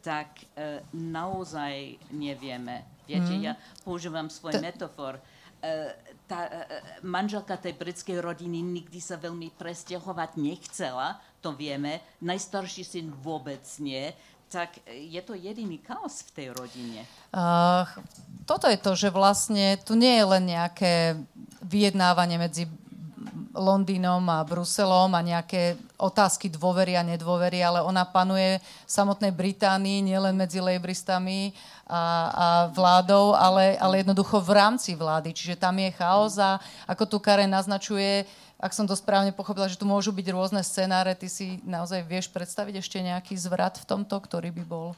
tak 0.03 0.43
uh, 0.59 0.83
naozaj 0.91 1.95
nevieme. 2.11 2.83
Viete, 3.07 3.33
mm. 3.33 3.41
ja 3.41 3.53
používam 3.87 4.27
svoj 4.27 4.59
T- 4.59 4.63
metafor. 4.63 5.17
Uh, 5.63 5.95
tá, 6.27 6.43
uh, 6.43 6.67
manželka 7.07 7.55
tej 7.55 7.79
britskej 7.79 8.19
rodiny 8.19 8.59
nikdy 8.59 8.99
sa 8.99 9.15
veľmi 9.15 9.55
presťahovať 9.55 10.35
nechcela, 10.35 11.23
to 11.39 11.55
vieme. 11.55 12.03
Najstarší 12.19 12.83
syn 12.83 13.07
vôbec 13.15 13.63
nie. 13.79 14.11
Tak 14.51 14.85
je 14.85 15.17
to 15.25 15.33
jediný 15.33 15.81
chaos 15.81 16.21
v 16.29 16.31
tej 16.37 16.47
rodine. 16.53 17.09
Uh, 17.33 17.87
toto 18.45 18.69
je 18.69 18.77
to, 18.77 18.93
že 18.93 19.09
vlastne 19.09 19.81
tu 19.81 19.97
nie 19.97 20.13
je 20.19 20.25
len 20.29 20.43
nejaké 20.45 21.17
vyjednávanie 21.65 22.37
medzi 22.37 22.69
Londýnom 23.53 24.25
a 24.33 24.41
Bruselom 24.41 25.13
a 25.13 25.21
nejaké 25.21 25.77
otázky 26.01 26.49
dôvery 26.49 26.97
a 26.97 27.05
nedôvery, 27.05 27.61
ale 27.61 27.85
ona 27.85 28.01
panuje 28.01 28.57
v 28.57 28.89
samotnej 28.89 29.29
Británii, 29.29 30.01
nielen 30.01 30.33
medzi 30.33 30.57
lejbristami 30.57 31.53
a, 31.85 32.01
a 32.33 32.47
vládou, 32.73 33.37
ale, 33.37 33.77
ale 33.77 34.01
jednoducho 34.01 34.41
v 34.41 34.57
rámci 34.57 34.97
vlády. 34.97 35.37
Čiže 35.37 35.61
tam 35.61 35.77
je 35.77 35.93
chaos 35.93 36.41
a 36.41 36.57
ako 36.89 37.05
tu 37.05 37.17
Karen 37.21 37.53
naznačuje, 37.53 38.25
ak 38.57 38.73
som 38.73 38.89
to 38.89 38.97
správne 38.97 39.29
pochopila, 39.35 39.69
že 39.69 39.77
tu 39.77 39.85
môžu 39.85 40.09
byť 40.09 40.27
rôzne 40.33 40.61
scenáre, 40.65 41.13
ty 41.13 41.29
si 41.29 41.61
naozaj 41.61 42.01
vieš 42.09 42.33
predstaviť 42.33 42.81
ešte 42.81 42.97
nejaký 43.05 43.37
zvrat 43.37 43.77
v 43.77 43.85
tomto, 43.85 44.17
ktorý 44.17 44.49
by 44.49 44.63
bol? 44.65 44.97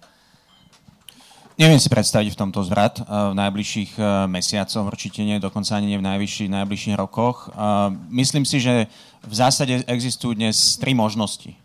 Neviem 1.56 1.80
si 1.80 1.88
predstaviť 1.88 2.36
v 2.36 2.40
tomto 2.44 2.68
zvrat 2.68 3.00
eh, 3.00 3.04
v 3.08 3.34
najbližších 3.40 3.92
eh, 3.96 4.28
mesiacoch, 4.28 4.84
určite 4.84 5.24
nie, 5.24 5.40
dokonca 5.40 5.80
ani 5.80 5.96
nie 5.96 6.00
v 6.00 6.04
najbližších, 6.04 6.52
najbližších 6.52 7.00
rokoch. 7.00 7.48
Eh, 7.48 7.96
myslím 8.12 8.44
si, 8.44 8.60
že 8.60 8.92
v 9.24 9.34
zásade 9.34 9.88
existujú 9.88 10.36
dnes 10.36 10.76
tri 10.76 10.92
možnosti. 10.92 11.56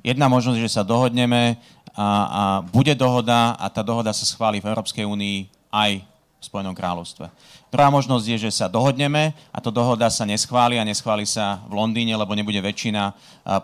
Jedna 0.00 0.32
možnosť, 0.32 0.58
že 0.64 0.72
sa 0.72 0.82
dohodneme 0.86 1.60
a, 1.92 2.06
a 2.08 2.42
bude 2.64 2.96
dohoda 2.96 3.52
a 3.60 3.68
tá 3.68 3.84
dohoda 3.84 4.16
sa 4.16 4.24
schváli 4.24 4.64
v 4.64 4.68
Európskej 4.72 5.04
únii 5.04 5.50
aj 5.68 6.00
Spojenom 6.46 6.72
kráľovstve. 6.72 7.26
Druhá 7.68 7.90
možnosť 7.90 8.26
je, 8.30 8.36
že 8.46 8.62
sa 8.62 8.70
dohodneme 8.70 9.34
a 9.50 9.58
to 9.58 9.74
dohoda 9.74 10.06
sa 10.06 10.22
neschváli 10.22 10.78
a 10.78 10.86
neschváli 10.86 11.26
sa 11.26 11.66
v 11.66 11.74
Londýne, 11.74 12.14
lebo 12.14 12.32
nebude 12.38 12.62
väčšina 12.62 13.10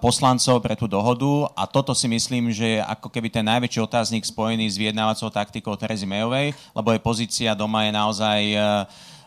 poslancov 0.03 0.59
pre 0.59 0.75
tú 0.75 0.91
dohodu 0.91 1.49
a 1.55 1.71
toto 1.71 1.95
si 1.95 2.11
myslím, 2.11 2.51
že 2.51 2.77
je 2.77 2.81
ako 2.83 3.07
keby 3.07 3.31
ten 3.31 3.47
najväčší 3.47 3.81
otáznik 3.81 4.27
spojený 4.27 4.67
s 4.67 4.77
vyjednávacou 4.77 5.31
taktikou 5.31 5.79
Terezy 5.79 6.05
Mayovej, 6.05 6.53
lebo 6.75 6.91
jej 6.91 7.01
pozícia 7.01 7.51
doma 7.55 7.87
je 7.87 7.93
naozaj 7.95 8.41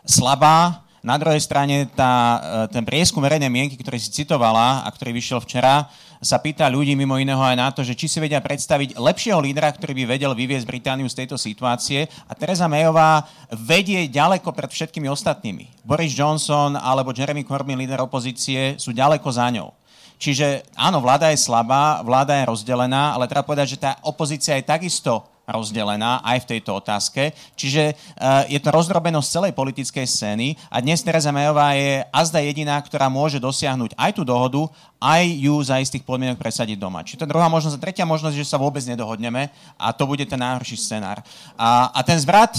slabá, 0.04 0.86
na 1.06 1.14
druhej 1.22 1.38
strane 1.38 1.86
tá, 1.94 2.42
ten 2.66 2.82
prieskum 2.82 3.22
verejnej 3.22 3.46
mienky, 3.46 3.78
ktorý 3.78 3.94
si 3.94 4.10
citovala 4.10 4.82
a 4.82 4.88
ktorý 4.90 5.14
vyšiel 5.14 5.38
včera, 5.38 5.86
sa 6.20 6.40
pýta 6.40 6.68
ľudí 6.68 6.96
mimo 6.96 7.16
iného 7.20 7.40
aj 7.40 7.56
na 7.56 7.68
to, 7.72 7.84
že 7.84 7.96
či 7.96 8.08
si 8.08 8.18
vedia 8.20 8.40
predstaviť 8.40 8.96
lepšieho 8.96 9.40
lídra, 9.40 9.72
ktorý 9.72 9.92
by 9.92 10.04
vedel 10.16 10.32
vyviezť 10.32 10.66
Britániu 10.66 11.08
z 11.08 11.24
tejto 11.24 11.36
situácie. 11.36 12.08
A 12.26 12.32
Teresa 12.32 12.66
Mayová 12.66 13.28
vedie 13.52 14.08
ďaleko 14.08 14.52
pred 14.52 14.70
všetkými 14.72 15.08
ostatnými. 15.12 15.84
Boris 15.84 16.16
Johnson 16.16 16.76
alebo 16.76 17.12
Jeremy 17.12 17.44
Corbyn, 17.44 17.76
líder 17.76 18.00
opozície, 18.00 18.80
sú 18.80 18.96
ďaleko 18.96 19.28
za 19.28 19.48
ňou. 19.52 19.72
Čiže 20.16 20.72
áno, 20.72 21.04
vláda 21.04 21.28
je 21.28 21.38
slabá, 21.38 22.00
vláda 22.00 22.40
je 22.40 22.48
rozdelená, 22.48 23.12
ale 23.12 23.28
treba 23.28 23.44
povedať, 23.44 23.76
že 23.76 23.82
tá 23.84 24.00
opozícia 24.00 24.56
je 24.56 24.64
takisto 24.64 25.35
rozdelená 25.46 26.18
aj 26.26 26.42
v 26.42 26.48
tejto 26.58 26.82
otázke. 26.82 27.30
Čiže 27.54 27.94
uh, 27.94 28.42
je 28.50 28.58
to 28.58 28.74
rozdrobenosť 28.74 29.28
celej 29.30 29.52
politickej 29.54 30.02
scény 30.02 30.58
a 30.66 30.82
dnes 30.82 30.98
Teresa 31.06 31.30
Mayová 31.30 31.78
je 31.78 32.02
azda 32.10 32.42
jediná, 32.42 32.74
ktorá 32.82 33.06
môže 33.06 33.38
dosiahnuť 33.38 33.94
aj 33.94 34.10
tú 34.10 34.26
dohodu, 34.26 34.66
aj 34.98 35.22
ju 35.22 35.54
za 35.62 35.78
istých 35.78 36.02
podmienok 36.02 36.42
presadiť 36.42 36.74
doma. 36.74 37.06
Čiže 37.06 37.22
to 37.22 37.30
druhá 37.30 37.46
možnosť. 37.46 37.78
A 37.78 37.84
tretia 37.86 38.02
možnosť, 38.02 38.34
že 38.34 38.50
sa 38.50 38.58
vôbec 38.58 38.82
nedohodneme 38.82 39.54
a 39.78 39.94
to 39.94 40.02
bude 40.10 40.26
ten 40.26 40.42
najhorší 40.42 40.74
scenár. 40.74 41.22
A, 41.54 41.94
a 41.94 42.00
ten 42.02 42.18
zvrat, 42.18 42.58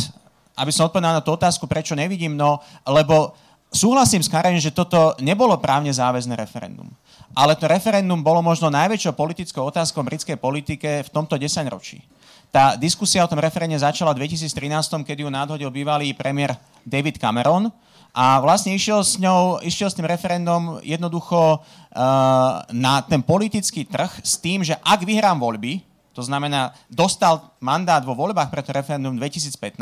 aby 0.55 0.71
som 0.71 0.87
odpovedal 0.87 1.19
na 1.19 1.23
tú 1.23 1.35
otázku, 1.35 1.67
prečo 1.67 1.91
nevidím, 1.91 2.39
no 2.39 2.63
lebo 2.87 3.35
súhlasím 3.67 4.23
s 4.23 4.31
Karen, 4.31 4.55
že 4.63 4.71
toto 4.71 5.11
nebolo 5.19 5.59
právne 5.59 5.91
záväzné 5.91 6.39
referendum. 6.39 6.87
Ale 7.35 7.59
to 7.59 7.67
referendum 7.67 8.23
bolo 8.23 8.39
možno 8.39 8.71
najväčšou 8.71 9.11
politickou 9.11 9.67
otázkou 9.67 9.99
britskej 10.07 10.39
politike 10.39 11.03
v 11.03 11.09
tomto 11.11 11.35
desaťročí. 11.35 11.99
Tá 12.47 12.79
diskusia 12.79 13.27
o 13.27 13.29
tom 13.29 13.43
referende 13.43 13.75
začala 13.75 14.15
v 14.15 14.23
2013, 14.23 15.03
kedy 15.03 15.27
ju 15.27 15.29
nadhodil 15.29 15.67
bývalý 15.67 16.15
premiér 16.15 16.55
David 16.87 17.19
Cameron 17.19 17.67
a 18.15 18.39
vlastne 18.39 18.71
išiel 18.71 19.03
s, 19.03 19.19
ňou, 19.19 19.59
išiel 19.61 19.91
s 19.91 19.97
tým 19.99 20.07
referendum 20.07 20.79
jednoducho 20.81 21.59
uh, 21.59 22.63
na 22.71 22.93
ten 23.03 23.19
politický 23.19 23.83
trh 23.83 24.23
s 24.23 24.39
tým, 24.39 24.63
že 24.63 24.79
ak 24.79 25.03
vyhrám 25.03 25.37
voľby, 25.37 25.83
to 26.17 26.25
znamená, 26.25 26.73
dostal 26.89 27.53
mandát 27.61 28.01
vo 28.01 28.17
voľbách 28.17 28.49
pre 28.49 28.65
to 28.65 28.73
referendum 28.73 29.13
v 29.21 29.29
2015, 29.29 29.77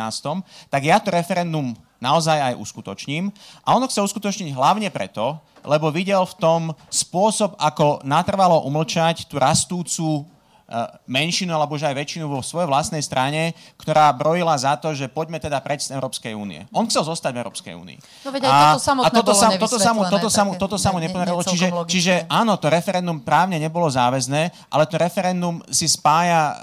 tak 0.67 0.82
ja 0.84 0.99
to 0.99 1.15
referendum 1.15 1.71
naozaj 2.04 2.51
aj 2.51 2.60
uskutočním. 2.60 3.32
A 3.63 3.80
ono 3.80 3.88
chce 3.88 4.04
uskutočniť 4.04 4.51
hlavne 4.51 4.91
preto, 4.91 5.39
lebo 5.63 5.95
videl 5.95 6.28
v 6.28 6.36
tom 6.36 6.62
spôsob, 6.91 7.56
ako 7.56 8.04
natrvalo 8.04 8.67
umlčať 8.67 9.32
tú 9.32 9.39
rastúcu 9.39 10.28
menšinu 11.06 11.54
alebo 11.54 11.78
už 11.78 11.86
aj 11.86 11.93
väčšinu 11.93 12.25
vo 12.25 12.41
svojej 12.41 12.65
vlastnej 12.65 13.01
strane, 13.06 13.54
ktorá 13.78 14.10
brojila 14.17 14.58
za 14.58 14.73
to, 14.82 14.97
že 14.97 15.06
poďme 15.06 15.38
teda 15.38 15.62
preč 15.62 15.86
z 15.86 15.93
Európskej 15.93 16.34
únie. 16.34 16.65
On 16.73 16.89
chcel 16.89 17.06
zostať 17.06 17.38
v 17.38 17.39
Európskej 17.45 17.73
únii. 17.78 17.97
No 18.25 18.30
veď 18.34 18.49
aj 18.49 18.54
toto 18.73 18.82
samotné 18.82 19.06
a 19.06 19.10
toto 19.13 19.34
sa, 19.38 19.47
toto 19.54 19.78
sa 19.78 19.91
mu, 19.93 20.01
toto 20.10 20.30
sa 20.34 20.41
mu, 20.41 20.51
toto 20.58 20.78
sa 20.82 20.89
mu 20.89 20.97
nepodarilo. 20.97 21.45
Čiže, 21.45 21.69
čiže 21.86 22.13
áno, 22.25 22.58
to 22.58 22.73
referendum 22.73 23.21
právne 23.21 23.62
nebolo 23.62 23.86
záväzné, 23.86 24.49
ale 24.73 24.84
to 24.89 24.97
referendum 24.97 25.62
si 25.69 25.86
spája, 25.86 26.41
e, 26.41 26.54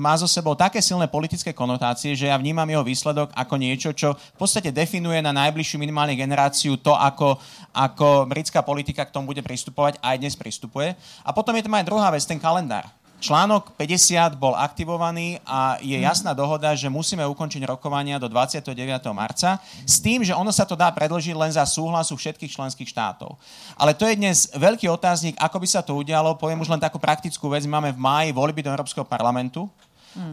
má 0.00 0.16
so 0.16 0.24
sebou 0.24 0.56
také 0.56 0.80
silné 0.80 1.04
politické 1.04 1.52
konotácie, 1.52 2.16
že 2.16 2.32
ja 2.32 2.40
vnímam 2.40 2.64
jeho 2.64 2.80
výsledok 2.80 3.36
ako 3.36 3.54
niečo, 3.60 3.92
čo 3.92 4.16
v 4.16 4.38
podstate 4.40 4.72
definuje 4.72 5.20
na 5.20 5.36
najbližšiu 5.36 5.76
minimálne 5.76 6.16
generáciu 6.16 6.80
to, 6.80 6.96
ako, 6.96 7.36
ako 7.76 8.24
britská 8.24 8.64
politika 8.64 9.04
k 9.04 9.12
tomu 9.12 9.28
bude 9.28 9.44
pristupovať 9.44 10.00
a 10.00 10.16
aj 10.16 10.24
dnes 10.24 10.34
pristupuje. 10.40 10.96
A 11.20 11.36
potom 11.36 11.52
je 11.52 11.68
tam 11.68 11.76
aj 11.76 11.84
druhá 11.84 12.08
vec, 12.08 12.24
ten 12.24 12.40
kalendár. 12.40 12.88
Článok 13.22 13.78
50 13.78 14.34
bol 14.34 14.58
aktivovaný 14.58 15.38
a 15.46 15.78
je 15.78 15.94
jasná 15.94 16.34
dohoda, 16.34 16.74
že 16.74 16.90
musíme 16.90 17.22
ukončiť 17.22 17.62
rokovania 17.70 18.18
do 18.18 18.26
29. 18.26 18.74
marca 19.14 19.62
s 19.86 20.02
tým, 20.02 20.26
že 20.26 20.34
ono 20.34 20.50
sa 20.50 20.66
to 20.66 20.74
dá 20.74 20.90
predlžiť 20.90 21.38
len 21.38 21.54
za 21.54 21.62
súhlasu 21.62 22.18
všetkých 22.18 22.50
členských 22.50 22.90
štátov. 22.90 23.38
Ale 23.78 23.94
to 23.94 24.10
je 24.10 24.18
dnes 24.18 24.50
veľký 24.58 24.90
otáznik, 24.90 25.38
ako 25.38 25.62
by 25.62 25.68
sa 25.70 25.86
to 25.86 25.94
udialo. 25.94 26.34
Poviem 26.34 26.66
už 26.66 26.74
len 26.74 26.82
takú 26.82 26.98
praktickú 26.98 27.46
vec. 27.46 27.62
Máme 27.62 27.94
v 27.94 28.02
máji 28.02 28.34
voľby 28.34 28.58
do 28.58 28.74
Európskeho 28.74 29.06
parlamentu 29.06 29.70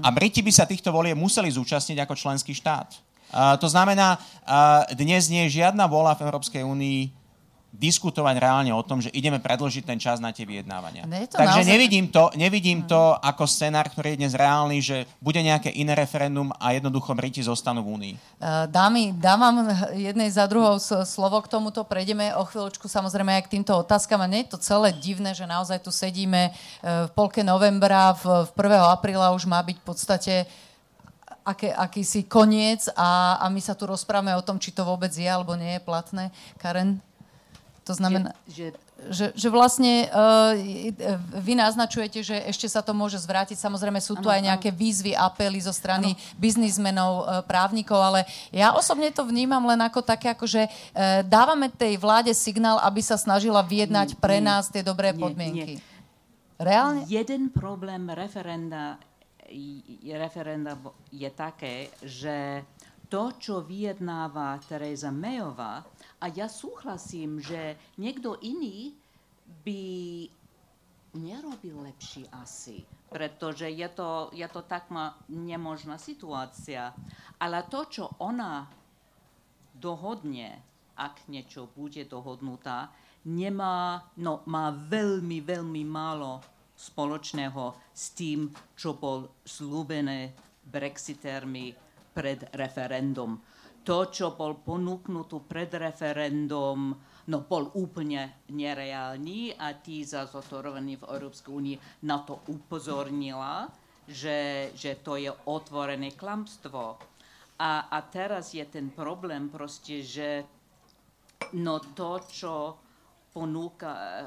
a 0.01 0.09
Briti 0.09 0.41
by 0.41 0.49
sa 0.49 0.65
týchto 0.65 0.89
volieb 0.89 1.13
museli 1.13 1.53
zúčastniť 1.53 2.01
ako 2.01 2.17
členský 2.17 2.57
štát. 2.57 2.89
Uh, 3.29 3.53
to 3.61 3.69
znamená, 3.69 4.17
uh, 4.17 4.89
dnes 4.97 5.29
nie 5.29 5.45
je 5.45 5.61
žiadna 5.61 5.85
vola 5.85 6.17
v 6.17 6.25
Európskej 6.25 6.65
únii 6.65 7.18
diskutovať 7.69 8.35
reálne 8.41 8.73
o 8.73 8.81
tom, 8.81 8.97
že 8.97 9.13
ideme 9.13 9.37
predložiť 9.37 9.85
ten 9.85 10.01
čas 10.01 10.17
na 10.17 10.33
tie 10.33 10.43
vyjednávania. 10.43 11.05
Takže 11.29 11.61
naozaj... 11.61 11.69
nevidím, 11.69 12.05
to, 12.09 12.33
nevidím 12.33 12.83
to 12.89 13.13
ako 13.21 13.45
scenár, 13.45 13.87
ktorý 13.93 14.17
je 14.17 14.19
dnes 14.25 14.33
reálny, 14.33 14.77
že 14.81 14.97
bude 15.21 15.37
nejaké 15.37 15.69
iné 15.77 15.93
referendum 15.93 16.49
a 16.57 16.73
jednoducho 16.73 17.13
Briti 17.13 17.45
zostanú 17.45 17.85
v 17.85 17.89
Únii. 17.93 18.13
Uh, 18.41 18.65
dámy, 18.67 19.13
dám 19.15 19.39
vám 19.39 19.57
jednej 19.93 20.29
za 20.33 20.49
druhou 20.49 20.81
slovo 20.81 21.37
k 21.45 21.51
tomuto. 21.51 21.85
Prejdeme 21.85 22.33
o 22.35 22.43
chvíľočku 22.43 22.89
samozrejme 22.89 23.37
aj 23.37 23.43
k 23.45 23.53
týmto 23.61 23.77
otázkam. 23.77 24.19
A 24.19 24.27
nie 24.27 24.43
je 24.43 24.57
to 24.57 24.59
celé 24.59 24.89
divné, 24.89 25.37
že 25.37 25.45
naozaj 25.45 25.79
tu 25.79 25.93
sedíme 25.93 26.49
uh, 26.49 27.05
v 27.05 27.11
polke 27.13 27.45
novembra, 27.45 28.17
v, 28.17 28.49
v 28.49 28.51
1. 28.65 28.97
apríla 28.97 29.31
už 29.37 29.45
má 29.45 29.61
byť 29.61 29.77
v 29.77 29.85
podstate 29.85 30.33
aké, 31.45 31.69
akýsi 31.73 32.25
koniec 32.25 32.89
a, 32.93 33.41
a 33.41 33.45
my 33.49 33.61
sa 33.61 33.73
tu 33.73 33.89
rozprávame 33.89 34.33
o 34.37 34.45
tom, 34.45 34.61
či 34.61 34.69
to 34.69 34.85
vôbec 34.85 35.09
je 35.09 35.25
alebo 35.25 35.57
nie 35.57 35.77
je 35.77 35.81
platné. 35.81 36.23
Karen? 36.61 37.01
To 37.89 37.97
znamená, 37.97 38.37
že, 38.45 38.69
že, 39.09 39.33
že 39.33 39.49
vlastne 39.49 40.05
uh, 40.13 40.53
vy 41.41 41.57
naznačujete, 41.57 42.21
že 42.21 42.37
ešte 42.45 42.69
sa 42.69 42.85
to 42.85 42.93
môže 42.93 43.17
zvrátiť. 43.17 43.57
Samozrejme 43.57 43.97
sú 43.97 44.13
tu 44.13 44.29
ano, 44.29 44.37
aj 44.37 44.41
nejaké 44.45 44.69
výzvy, 44.69 45.17
apely 45.17 45.57
zo 45.57 45.73
strany 45.73 46.13
ano. 46.13 46.21
biznismenov, 46.37 47.13
uh, 47.25 47.25
právnikov, 47.41 47.97
ale 47.97 48.29
ja 48.53 48.77
osobne 48.77 49.09
to 49.09 49.25
vnímam 49.25 49.65
len 49.65 49.81
ako 49.81 50.05
také, 50.05 50.29
ako 50.29 50.45
že 50.45 50.69
uh, 50.69 51.25
dávame 51.25 51.73
tej 51.73 51.97
vláde 51.97 52.29
signál, 52.37 52.77
aby 52.85 53.01
sa 53.01 53.17
snažila 53.17 53.65
vyjednať 53.65 54.21
pre 54.21 54.37
nás 54.37 54.69
tie 54.69 54.85
dobré 54.85 55.09
nie, 55.09 55.17
podmienky. 55.17 55.73
Nie. 55.81 55.89
Reálne? 56.61 57.09
Jeden 57.09 57.49
problém 57.49 58.05
referenda, 58.13 59.01
referenda 60.13 60.77
je 61.09 61.29
také, 61.33 61.89
že 62.05 62.61
to, 63.09 63.33
čo 63.41 63.65
vyjednáva 63.65 64.61
Teresa 64.61 65.09
Mayová, 65.09 65.81
a 66.19 66.25
ja 66.27 66.51
súhlasím, 66.51 67.39
že 67.39 67.79
niekto 67.95 68.35
iný 68.43 68.91
by 69.63 69.83
nerobil 71.15 71.81
lepší 71.89 72.27
asi, 72.35 72.83
pretože 73.09 73.65
je 73.71 73.89
to, 73.89 74.29
je 74.35 74.45
to 74.51 74.61
takma 74.67 75.17
nemožná 75.31 75.97
situácia. 75.97 76.93
Ale 77.39 77.65
to, 77.71 77.87
čo 77.87 78.05
ona 78.19 78.67
dohodne, 79.73 80.59
ak 80.99 81.31
niečo 81.31 81.71
bude 81.71 82.03
dohodnutá, 82.03 82.91
nemá, 83.25 84.03
no, 84.19 84.43
má 84.45 84.75
veľmi, 84.75 85.39
veľmi 85.39 85.83
málo 85.87 86.43
spoločného 86.75 87.91
s 87.95 88.11
tým, 88.11 88.51
čo 88.75 88.95
bol 88.99 89.39
slúbené 89.47 90.35
brexitermi 90.67 91.71
pred 92.11 92.51
referendum 92.55 93.39
to, 93.83 94.11
čo 94.11 94.35
bol 94.35 94.59
ponúknutý 94.59 95.41
pred 95.45 95.71
referendum, 95.73 96.93
no 97.29 97.37
bol 97.45 97.69
úplne 97.77 98.45
nereálny 98.49 99.53
a 99.55 99.77
tí 99.77 100.01
zazotorovaní 100.01 100.97
v 100.97 101.07
Európskej 101.07 101.51
únii 101.53 101.77
na 102.09 102.25
to 102.25 102.41
upozornila, 102.49 103.69
že, 104.09 104.69
že 104.73 104.97
to 105.05 105.21
je 105.21 105.29
otvorené 105.29 106.17
klamstvo. 106.17 106.97
A, 107.59 107.91
a 107.91 107.97
teraz 108.07 108.55
je 108.55 108.65
ten 108.65 108.89
problém 108.89 109.51
proste, 109.51 110.01
že 110.01 110.41
no 111.53 111.77
to, 111.93 112.23
čo 112.25 112.53
ponúka, 113.29 114.25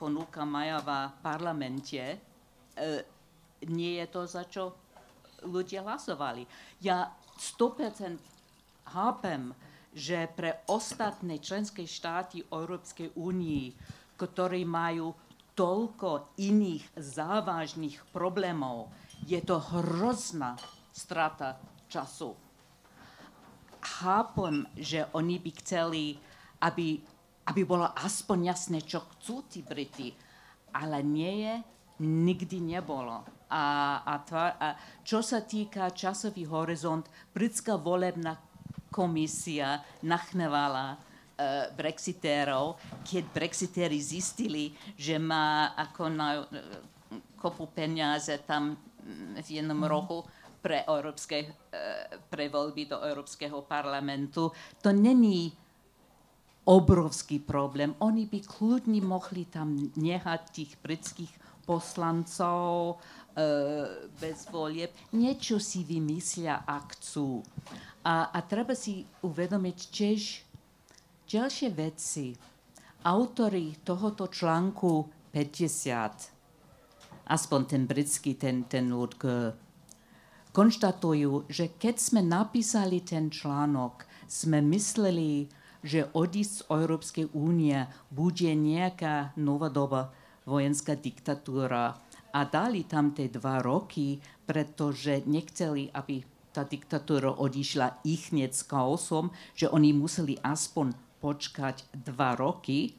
ponúka 0.00 0.42
Maja 0.42 0.82
v 0.82 0.90
parlamente, 1.22 2.02
nie 3.68 3.92
je 4.00 4.06
to, 4.10 4.20
za 4.26 4.42
čo 4.48 4.74
ľudia 5.46 5.84
hlasovali. 5.86 6.44
Ja 6.82 7.14
100% 7.38 8.39
chápem, 8.90 9.54
že 9.90 10.30
pre 10.34 10.62
ostatné 10.70 11.42
členské 11.42 11.86
štáty 11.86 12.46
Európskej 12.46 13.14
únii, 13.14 13.74
ktorí 14.14 14.62
majú 14.66 15.14
toľko 15.58 16.38
iných 16.38 16.94
závažných 16.94 17.98
problémov, 18.14 18.90
je 19.26 19.38
to 19.42 19.58
hrozná 19.58 20.56
strata 20.94 21.58
času. 21.90 22.32
Chápem, 23.80 24.68
že 24.76 25.08
oni 25.16 25.40
by 25.40 25.50
chceli, 25.64 26.04
aby, 26.62 27.00
aby 27.48 27.62
bolo 27.64 27.88
aspoň 27.96 28.38
jasné, 28.52 28.78
čo 28.84 29.04
chcú 29.16 29.44
tí 29.48 29.64
Briti, 29.64 30.12
ale 30.76 31.02
nie 31.02 31.44
je, 31.44 31.54
nikdy 32.00 32.60
nebolo. 32.60 33.24
A, 33.50 33.98
a, 34.06 34.14
tva, 34.22 34.54
a 34.56 34.68
čo 35.02 35.20
sa 35.20 35.42
týka 35.42 35.90
časový 35.90 36.46
horizont, 36.46 37.10
britská 37.34 37.74
volebná 37.74 38.38
komisia 38.90 39.80
nachnevala 40.02 40.94
uh, 40.94 41.70
brexitérov, 41.72 42.76
keď 43.06 43.24
brexitéri 43.30 43.96
zistili, 44.02 44.74
že 44.98 45.16
má 45.16 45.72
ako 45.78 46.02
na 46.10 46.28
uh, 46.42 46.44
kopu 47.38 47.70
peniaze 47.72 48.34
tam 48.44 48.76
v 49.40 49.48
jednom 49.48 49.80
mm. 49.80 49.88
roku 49.88 50.26
pre, 50.60 50.84
európske, 50.84 51.48
uh, 51.48 52.20
pre 52.28 52.52
voľby 52.52 52.90
do 52.90 52.98
Európskeho 53.00 53.64
parlamentu. 53.64 54.52
To 54.84 54.90
není 54.92 55.54
obrovský 56.68 57.40
problém. 57.40 57.96
Oni 58.04 58.28
by 58.28 58.44
kľudne 58.44 59.00
mohli 59.00 59.48
tam 59.48 59.74
nehať 59.96 60.42
tých 60.52 60.72
britských 60.84 61.32
poslancov, 61.64 63.00
E, 63.30 63.46
bez 64.18 64.50
volieb, 64.50 64.90
niečo 65.14 65.62
si 65.62 65.86
vymyslia 65.86 66.66
a 66.66 66.82
chcú. 66.82 67.46
A, 68.00 68.32
a 68.32 68.38
treba 68.40 68.72
si 68.72 69.04
uvedomiť 69.20 69.78
tiež 69.92 70.20
ďalšie 71.28 71.68
veci. 71.76 72.32
Autori 73.04 73.80
tohoto 73.80 74.28
článku 74.28 75.08
50, 75.32 77.28
aspoň 77.32 77.60
ten 77.64 77.82
britský, 77.88 78.36
ten, 78.36 78.68
ten 78.68 78.92
Lord 78.92 79.16
konštatujú, 80.50 81.46
že 81.48 81.78
keď 81.78 81.96
sme 81.96 82.20
napísali 82.20 83.00
ten 83.00 83.30
článok, 83.30 84.04
sme 84.26 84.60
mysleli, 84.60 85.46
že 85.80 86.10
odísť 86.12 86.52
z 86.52 86.66
Európskej 86.68 87.26
únie 87.32 87.78
bude 88.12 88.50
nejaká 88.52 89.32
nová 89.40 89.72
doba 89.72 90.12
vojenská 90.44 90.98
diktatúra 90.98 91.96
a 92.30 92.40
dali 92.46 92.84
tam 92.84 93.14
tie 93.14 93.30
dva 93.30 93.62
roky, 93.62 94.20
pretože 94.44 95.24
nechceli, 95.26 95.88
aby 95.94 96.22
tá 96.50 96.66
diktatúra 96.66 97.38
odišla 97.38 98.02
ich 98.02 98.34
hneď 98.34 98.50
s 98.50 98.66
chaosom, 98.66 99.30
že 99.54 99.70
oni 99.70 99.94
museli 99.94 100.34
aspoň 100.42 100.92
počkať 101.22 101.86
dva 101.94 102.34
roky 102.34 102.96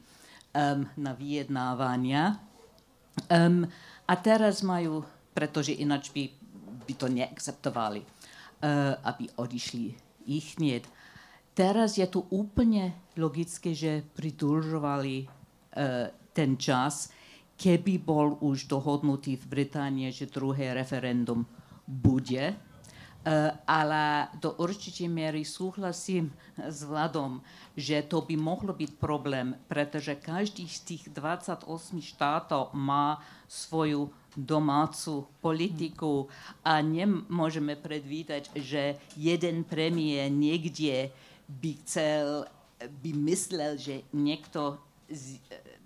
um, 0.54 0.88
na 0.96 1.12
vyjednávania. 1.12 2.40
Um, 3.28 3.68
a 4.08 4.14
teraz 4.16 4.64
majú, 4.64 5.04
pretože 5.36 5.76
ináč 5.76 6.08
by, 6.14 6.32
by 6.88 6.92
to 6.96 7.06
neakceptovali, 7.12 8.00
uh, 8.00 8.96
aby 9.04 9.28
odišli 9.36 9.92
ich 10.30 10.56
hneď. 10.56 10.88
Teraz 11.52 12.00
je 12.00 12.08
tu 12.08 12.24
úplne 12.32 12.96
logické, 13.20 13.76
že 13.76 14.00
pridružovali 14.16 15.28
uh, 15.28 16.08
ten 16.32 16.56
čas, 16.56 17.12
keby 17.60 18.00
bol 18.00 18.40
už 18.40 18.64
dohodnutý 18.64 19.36
v 19.36 19.44
Británii, 19.44 20.08
že 20.08 20.32
druhé 20.32 20.72
referendum 20.72 21.44
bude. 21.84 22.71
Uh, 23.22 23.54
ale 23.70 24.26
do 24.42 24.58
určitej 24.58 25.06
miery 25.06 25.46
súhlasím 25.46 26.34
s 26.58 26.82
Vladom, 26.82 27.38
že 27.78 28.02
to 28.02 28.18
by 28.18 28.34
mohlo 28.34 28.74
byť 28.74 28.98
problém, 28.98 29.54
pretože 29.70 30.18
každý 30.18 30.66
z 30.66 30.78
tých 30.82 31.04
28 31.14 31.62
štátov 32.02 32.74
má 32.74 33.22
svoju 33.46 34.10
domácu 34.34 35.28
politiku 35.38 36.26
a 36.66 36.82
nemôžeme 36.82 37.78
predvídať, 37.78 38.50
že 38.58 38.98
jeden 39.14 39.62
premiér 39.62 40.26
niekde 40.26 41.12
by 41.46 41.70
chcel, 41.84 42.50
by 42.80 43.10
myslel, 43.12 43.78
že 43.78 44.02
niekto 44.10 44.82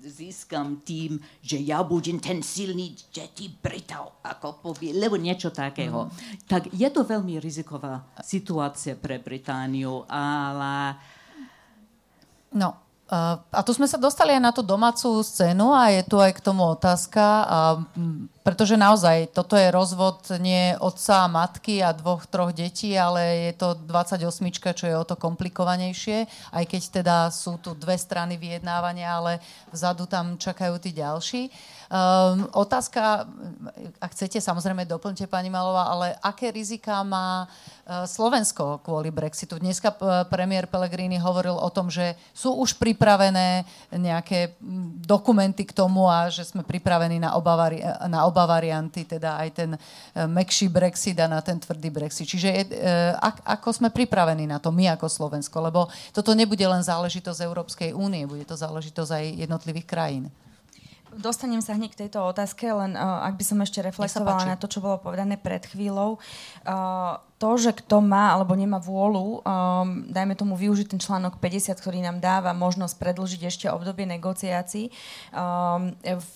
získam 0.06 0.80
tým, 0.86 1.18
že 1.42 1.58
ja 1.60 1.82
budem 1.82 2.22
ten 2.22 2.40
silný 2.40 2.94
deti 3.10 3.50
Britov, 3.50 4.22
ako 4.22 4.62
povie, 4.62 4.94
lebo 4.94 5.18
niečo 5.18 5.50
takého. 5.50 6.06
Mm. 6.06 6.10
Tak 6.46 6.62
je 6.70 6.88
to 6.92 7.02
veľmi 7.02 7.42
riziková 7.42 8.06
situácia 8.22 8.94
pre 8.94 9.18
Britániu, 9.18 10.06
ale... 10.06 10.96
No, 12.54 12.78
a 13.52 13.60
tu 13.62 13.70
sme 13.70 13.86
sa 13.86 13.98
dostali 13.98 14.34
aj 14.34 14.42
na 14.42 14.50
tú 14.50 14.66
domácu 14.66 15.22
scénu 15.22 15.70
a 15.70 15.94
je 15.94 16.02
tu 16.06 16.18
aj 16.18 16.34
k 16.34 16.42
tomu 16.42 16.66
otázka, 16.66 17.22
a, 17.22 17.46
pretože 18.46 18.78
naozaj 18.78 19.34
toto 19.34 19.58
je 19.58 19.74
rozvod 19.74 20.38
nie 20.38 20.70
otca 20.78 21.26
a 21.26 21.32
matky 21.32 21.82
a 21.82 21.90
dvoch, 21.90 22.30
troch 22.30 22.54
detí, 22.54 22.94
ale 22.94 23.50
je 23.50 23.52
to 23.58 23.74
28, 23.74 24.22
čo 24.70 24.86
je 24.86 24.94
o 24.94 25.02
to 25.02 25.18
komplikovanejšie, 25.18 26.30
aj 26.54 26.64
keď 26.70 26.82
teda 27.02 27.16
sú 27.34 27.58
tu 27.58 27.74
dve 27.74 27.98
strany 27.98 28.38
vyjednávania, 28.38 29.18
ale 29.18 29.42
vzadu 29.74 30.06
tam 30.06 30.38
čakajú 30.38 30.78
tí 30.78 30.94
ďalší. 30.94 31.50
Um, 31.86 32.50
otázka, 32.50 33.30
ak 34.02 34.10
chcete, 34.10 34.42
samozrejme 34.42 34.90
doplňte 34.90 35.30
pani 35.30 35.46
Malová, 35.46 35.86
ale 35.86 36.18
aké 36.18 36.50
rizika 36.50 37.06
má 37.06 37.46
uh, 37.46 38.02
Slovensko 38.10 38.82
kvôli 38.82 39.14
Brexitu? 39.14 39.62
Dneska 39.62 39.94
uh, 39.94 40.26
premiér 40.26 40.66
Pellegrini 40.66 41.14
hovoril 41.14 41.54
o 41.54 41.70
tom, 41.70 41.86
že 41.86 42.18
sú 42.34 42.58
už 42.58 42.82
pripravené 42.82 43.62
nejaké 43.94 44.58
dokumenty 45.06 45.62
k 45.62 45.78
tomu 45.78 46.10
a 46.10 46.26
že 46.26 46.42
sme 46.42 46.66
pripravení 46.66 47.22
na 47.22 47.38
oba, 47.38 47.54
vari- 47.54 47.86
na 48.10 48.26
oba 48.36 48.44
varianty, 48.44 49.08
teda 49.08 49.40
aj 49.40 49.48
ten 49.56 49.70
uh, 49.72 50.28
mekší 50.28 50.68
Brexit 50.68 51.16
a 51.16 51.24
na 51.24 51.40
ten 51.40 51.56
tvrdý 51.56 51.88
Brexit. 51.88 52.28
Čiže 52.28 52.48
je, 52.52 52.62
ak, 53.16 53.40
ako 53.48 53.68
sme 53.72 53.88
pripravení 53.88 54.44
na 54.44 54.60
to 54.60 54.68
my 54.68 54.92
ako 54.92 55.08
Slovensko? 55.08 55.64
Lebo 55.64 55.88
toto 56.12 56.36
nebude 56.36 56.68
len 56.68 56.84
záležitosť 56.84 57.40
Európskej 57.40 57.90
únie, 57.96 58.28
bude 58.28 58.44
to 58.44 58.60
záležitosť 58.60 59.10
aj 59.16 59.24
jednotlivých 59.48 59.88
krajín. 59.88 60.28
Dostanem 61.16 61.64
sa 61.64 61.72
hneď 61.72 61.96
k 61.96 62.00
tejto 62.06 62.20
otázke, 62.20 62.68
len 62.68 62.92
uh, 62.92 63.24
ak 63.24 63.40
by 63.40 63.44
som 63.44 63.58
ešte 63.64 63.80
reflektovala 63.80 64.52
na 64.52 64.56
to, 64.60 64.68
čo 64.68 64.84
bolo 64.84 65.00
povedané 65.00 65.40
pred 65.40 65.64
chvíľou. 65.64 66.20
Uh, 66.60 67.16
to, 67.40 67.56
že 67.56 67.72
kto 67.72 68.04
má 68.04 68.36
alebo 68.36 68.52
nemá 68.52 68.76
vôľu, 68.76 69.40
um, 69.40 69.40
dajme 70.12 70.36
tomu 70.36 70.56
využiť 70.60 70.92
ten 70.92 71.00
článok 71.00 71.40
50, 71.40 71.72
ktorý 71.72 72.04
nám 72.04 72.20
dáva 72.20 72.52
možnosť 72.52 73.00
predlžiť 73.00 73.40
ešte 73.48 73.66
obdobie 73.72 74.04
negociácií, 74.04 74.92
um, 75.32 75.96
v, 75.96 76.28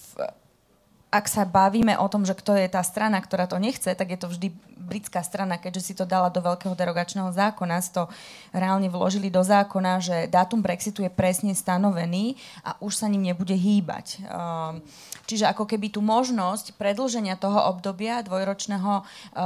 ak 1.10 1.26
sa 1.26 1.42
bavíme 1.42 1.98
o 1.98 2.06
tom, 2.06 2.22
že 2.22 2.38
kto 2.38 2.54
je 2.54 2.70
tá 2.70 2.86
strana, 2.86 3.18
ktorá 3.18 3.50
to 3.50 3.58
nechce, 3.58 3.90
tak 3.98 4.08
je 4.14 4.18
to 4.18 4.30
vždy 4.30 4.54
britská 4.78 5.22
strana, 5.22 5.58
keďže 5.58 5.82
si 5.82 5.94
to 5.94 6.06
dala 6.06 6.30
do 6.30 6.38
veľkého 6.42 6.74
derogačného 6.74 7.30
zákona, 7.30 7.82
si 7.82 7.94
to 7.94 8.06
reálne 8.50 8.86
vložili 8.90 9.30
do 9.30 9.42
zákona, 9.42 10.02
že 10.02 10.16
dátum 10.26 10.62
Brexitu 10.62 11.06
je 11.06 11.10
presne 11.10 11.54
stanovený 11.54 12.34
a 12.66 12.74
už 12.82 12.98
sa 12.98 13.06
ním 13.06 13.26
nebude 13.26 13.54
hýbať. 13.54 14.22
Ehm, 14.22 14.82
čiže 15.30 15.46
ako 15.50 15.66
keby 15.66 15.94
tú 15.94 16.02
možnosť 16.02 16.74
predlženia 16.74 17.38
toho 17.38 17.70
obdobia 17.70 18.22
dvojročného 18.22 18.92
eh, 18.98 19.04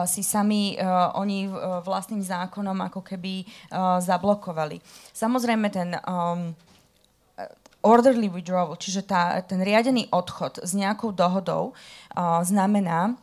si 0.09 0.25
sami 0.25 0.77
eh, 0.77 0.85
oni 1.17 1.49
vlastným 1.85 2.25
zákonom 2.25 2.77
ako 2.93 3.01
keby 3.05 3.45
eh, 3.45 3.49
zablokovali. 4.01 4.81
Samozrejme 5.13 5.67
ten 5.73 5.97
um, 6.05 6.53
orderly 7.85 8.33
withdrawal, 8.33 8.81
čiže 8.81 9.05
tá, 9.05 9.37
ten 9.45 9.61
riadený 9.61 10.09
odchod 10.09 10.65
s 10.65 10.73
nejakou 10.73 11.13
dohodou 11.13 11.77
uh, 12.17 12.41
znamená, 12.41 13.15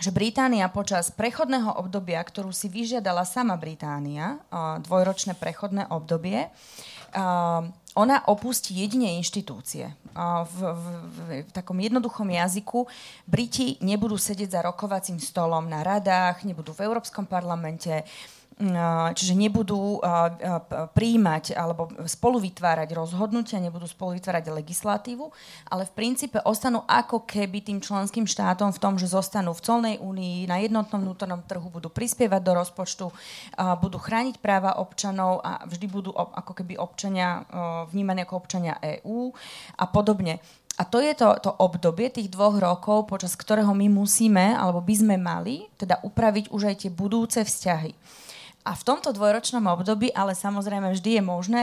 že 0.00 0.08
Británia 0.08 0.72
počas 0.72 1.12
prechodného 1.12 1.76
obdobia, 1.76 2.24
ktorú 2.24 2.50
si 2.56 2.72
vyžiadala 2.72 3.28
sama 3.28 3.60
Británia, 3.60 4.40
uh, 4.48 4.80
dvojročné 4.80 5.36
prechodné 5.36 5.92
obdobie, 5.92 6.48
uh, 6.48 7.68
ona 7.98 8.16
opustí 8.30 8.72
jedine 8.80 9.18
inštitúcie. 9.20 9.92
Uh, 10.16 10.48
v, 10.48 10.56
v, 10.56 10.84
v, 11.04 11.18
v 11.44 11.50
takom 11.52 11.76
jednoduchom 11.76 12.32
jazyku 12.32 12.88
Briti 13.28 13.76
nebudú 13.84 14.16
sedieť 14.16 14.56
za 14.56 14.60
rokovacím 14.64 15.20
stolom 15.20 15.68
na 15.68 15.84
radách, 15.84 16.48
nebudú 16.48 16.72
v 16.72 16.88
Európskom 16.88 17.28
parlamente, 17.28 18.06
čiže 19.16 19.32
nebudú 19.32 20.04
príjmať 20.92 21.56
alebo 21.56 21.88
spolu 22.04 22.44
vytvárať 22.44 22.92
rozhodnutia, 22.92 23.56
nebudú 23.56 23.88
spolu 23.88 24.20
vytvárať 24.20 24.52
legislatívu, 24.52 25.32
ale 25.72 25.88
v 25.88 25.92
princípe 25.96 26.36
ostanú 26.44 26.84
ako 26.84 27.24
keby 27.24 27.64
tým 27.64 27.80
členským 27.80 28.28
štátom 28.28 28.68
v 28.68 28.82
tom, 28.82 29.00
že 29.00 29.08
zostanú 29.08 29.56
v 29.56 29.64
colnej 29.64 29.96
únii, 29.96 30.44
na 30.44 30.60
jednotnom 30.60 31.00
vnútornom 31.00 31.40
trhu, 31.48 31.72
budú 31.72 31.88
prispievať 31.88 32.40
do 32.44 32.52
rozpočtu, 32.60 33.06
budú 33.80 33.96
chrániť 33.96 34.36
práva 34.44 34.76
občanov 34.76 35.40
a 35.40 35.64
vždy 35.64 35.86
budú 35.88 36.12
ako 36.12 36.52
keby 36.52 36.76
občania 36.76 37.48
vnímaní 37.88 38.28
ako 38.28 38.44
občania 38.44 38.76
EÚ 38.76 39.32
a 39.80 39.88
podobne. 39.88 40.36
A 40.76 40.88
to 40.88 41.00
je 41.00 41.12
to, 41.12 41.36
to 41.44 41.50
obdobie 41.60 42.08
tých 42.08 42.32
dvoch 42.32 42.56
rokov, 42.56 43.08
počas 43.08 43.36
ktorého 43.36 43.72
my 43.76 43.88
musíme, 43.88 44.56
alebo 44.56 44.80
by 44.80 44.94
sme 44.96 45.16
mali, 45.20 45.68
teda 45.76 46.00
upraviť 46.04 46.52
už 46.52 46.72
aj 46.72 46.76
tie 46.84 46.90
budúce 46.92 47.40
vzťahy. 47.44 47.92
A 48.60 48.76
v 48.76 48.84
tomto 48.84 49.16
dvojročnom 49.16 49.64
období, 49.64 50.12
ale 50.12 50.36
samozrejme 50.36 50.92
vždy 50.92 51.16
je 51.16 51.22
možné, 51.24 51.62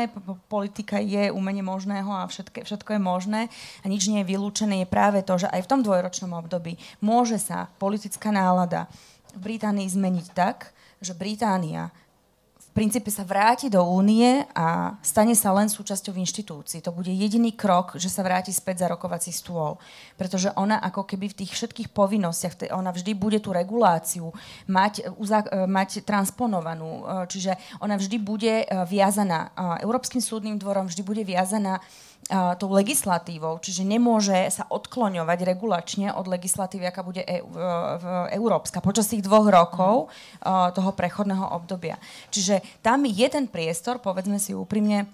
politika 0.50 0.98
je 0.98 1.30
umenie 1.30 1.62
možného 1.62 2.10
a 2.10 2.26
všetko, 2.26 2.66
všetko 2.66 2.90
je 2.98 3.02
možné 3.02 3.42
a 3.82 3.86
nič 3.86 4.10
nie 4.10 4.26
je 4.26 4.30
vylúčené, 4.34 4.82
je 4.82 4.90
práve 4.90 5.22
to, 5.22 5.38
že 5.38 5.46
aj 5.54 5.62
v 5.62 5.70
tom 5.70 5.82
dvojročnom 5.86 6.34
období 6.34 6.74
môže 6.98 7.38
sa 7.38 7.70
politická 7.78 8.34
nálada 8.34 8.90
v 9.38 9.54
Británii 9.54 9.86
zmeniť 9.86 10.28
tak, 10.34 10.74
že 10.98 11.14
Británia 11.14 11.94
princípe 12.78 13.10
sa 13.10 13.26
vráti 13.26 13.74
do 13.74 13.82
únie 13.82 14.46
a 14.54 14.94
stane 15.02 15.34
sa 15.34 15.50
len 15.50 15.66
súčasťou 15.66 16.14
inštitúcií. 16.14 16.86
To 16.86 16.94
bude 16.94 17.10
jediný 17.10 17.58
krok, 17.58 17.98
že 17.98 18.06
sa 18.06 18.22
vráti 18.22 18.54
späť 18.54 18.86
za 18.86 18.88
rokovací 18.94 19.34
stôl. 19.34 19.82
Pretože 20.14 20.54
ona 20.54 20.78
ako 20.86 21.10
keby 21.10 21.34
v 21.34 21.38
tých 21.42 21.58
všetkých 21.58 21.90
povinnostiach, 21.90 22.70
ona 22.78 22.94
vždy 22.94 23.18
bude 23.18 23.42
tú 23.42 23.50
reguláciu 23.50 24.30
mať, 24.70 25.10
e, 25.10 25.66
mať 25.66 26.06
transponovanú. 26.06 27.02
E, 27.02 27.26
čiže 27.34 27.58
ona 27.82 27.98
vždy 27.98 28.18
bude 28.22 28.62
e, 28.62 28.66
viazaná 28.86 29.50
Európskym 29.82 30.22
súdnym 30.22 30.62
dvorom, 30.62 30.86
vždy 30.86 31.02
bude 31.02 31.26
viazaná 31.26 31.82
tou 32.30 32.70
legislatívou, 32.76 33.60
čiže 33.64 33.88
nemôže 33.88 34.36
sa 34.52 34.68
odkloňovať 34.68 35.40
regulačne 35.48 36.12
od 36.12 36.28
legislatívy, 36.28 36.92
aká 36.92 37.00
bude 37.00 37.24
e- 37.24 37.40
v, 37.40 37.58
európska 38.36 38.84
počas 38.84 39.08
tých 39.08 39.24
dvoch 39.24 39.48
rokov 39.48 40.12
uh, 40.12 40.70
toho 40.76 40.92
prechodného 40.92 41.56
obdobia. 41.56 41.96
Čiže 42.30 42.60
tam 42.84 43.08
je 43.08 43.28
ten 43.32 43.48
priestor, 43.48 44.04
povedzme 44.04 44.38
si 44.44 44.52
úprimne, 44.52 45.08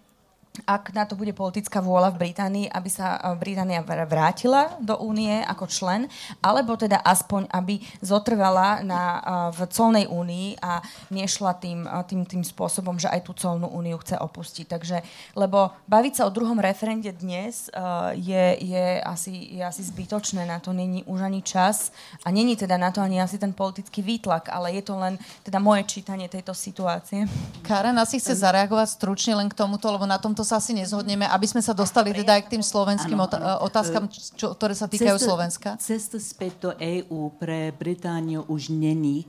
ak 0.54 0.94
na 0.94 1.10
to 1.10 1.18
bude 1.18 1.34
politická 1.34 1.82
vôľa 1.82 2.14
v 2.14 2.30
Británii, 2.30 2.66
aby 2.70 2.86
sa 2.86 3.18
eh, 3.18 3.34
Británia 3.34 3.82
vrátila 3.82 4.78
do 4.78 4.94
únie 5.02 5.42
ako 5.42 5.66
člen, 5.66 6.06
alebo 6.46 6.78
teda 6.78 7.02
aspoň, 7.02 7.50
aby 7.50 7.82
zotrvala 8.06 8.86
na, 8.86 9.02
eh, 9.02 9.22
v 9.50 9.60
colnej 9.74 10.06
únii 10.06 10.62
a 10.62 10.86
nešla 11.10 11.58
tým, 11.58 11.90
eh, 11.90 12.04
tým, 12.06 12.22
tým 12.30 12.44
spôsobom, 12.46 13.02
že 13.02 13.10
aj 13.10 13.26
tú 13.26 13.34
colnú 13.34 13.66
úniu 13.66 13.98
chce 13.98 14.14
opustiť. 14.22 14.66
Takže, 14.70 15.02
lebo 15.34 15.74
baviť 15.90 16.22
sa 16.22 16.30
o 16.30 16.36
druhom 16.36 16.62
referende 16.62 17.10
dnes 17.14 17.70
je, 18.14 18.46
je, 18.60 18.86
asi, 19.02 19.58
je 19.58 19.64
asi 19.64 19.84
zbytočné, 19.84 20.46
na 20.46 20.60
to 20.60 20.74
není 20.74 21.04
už 21.06 21.26
ani 21.26 21.42
čas 21.42 21.92
a 22.26 22.32
není 22.32 22.56
teda 22.56 22.78
na 22.78 22.92
to 22.92 23.02
ani 23.02 23.22
asi 23.22 23.38
ten 23.40 23.54
politický 23.54 24.02
výtlak, 24.02 24.50
ale 24.52 24.76
je 24.78 24.84
to 24.86 24.96
len 25.00 25.18
teda 25.42 25.58
moje 25.58 25.88
čítanie 25.88 26.30
tejto 26.30 26.54
situácie. 26.54 27.26
Karen 27.64 27.96
asi 27.98 28.20
chce 28.20 28.36
zareagovať 28.36 28.88
stručne 29.00 29.34
len 29.40 29.48
k 29.50 29.58
tomuto, 29.58 29.90
lebo 29.90 30.06
na 30.06 30.20
tomto 30.20 30.43
sa 30.44 30.60
asi 30.62 30.76
nezhodneme, 30.78 31.26
aby 31.28 31.48
sme 31.48 31.64
sa 31.64 31.72
dostali 31.72 32.14
teda 32.14 32.38
aj 32.40 32.44
k 32.48 32.60
tým 32.60 32.64
slovenským 32.64 33.18
ano, 33.18 33.28
ano. 33.28 33.66
otázkam, 33.66 34.08
čo, 34.12 34.54
ktoré 34.54 34.76
sa 34.78 34.88
týkajú 34.92 35.18
cesta, 35.18 35.28
Slovenska. 35.28 35.70
Cesta 35.80 36.18
späť 36.20 36.52
do 36.60 36.72
EÚ 36.78 37.34
pre 37.40 37.72
Britániu 37.74 38.46
už 38.48 38.70
není, 38.70 39.26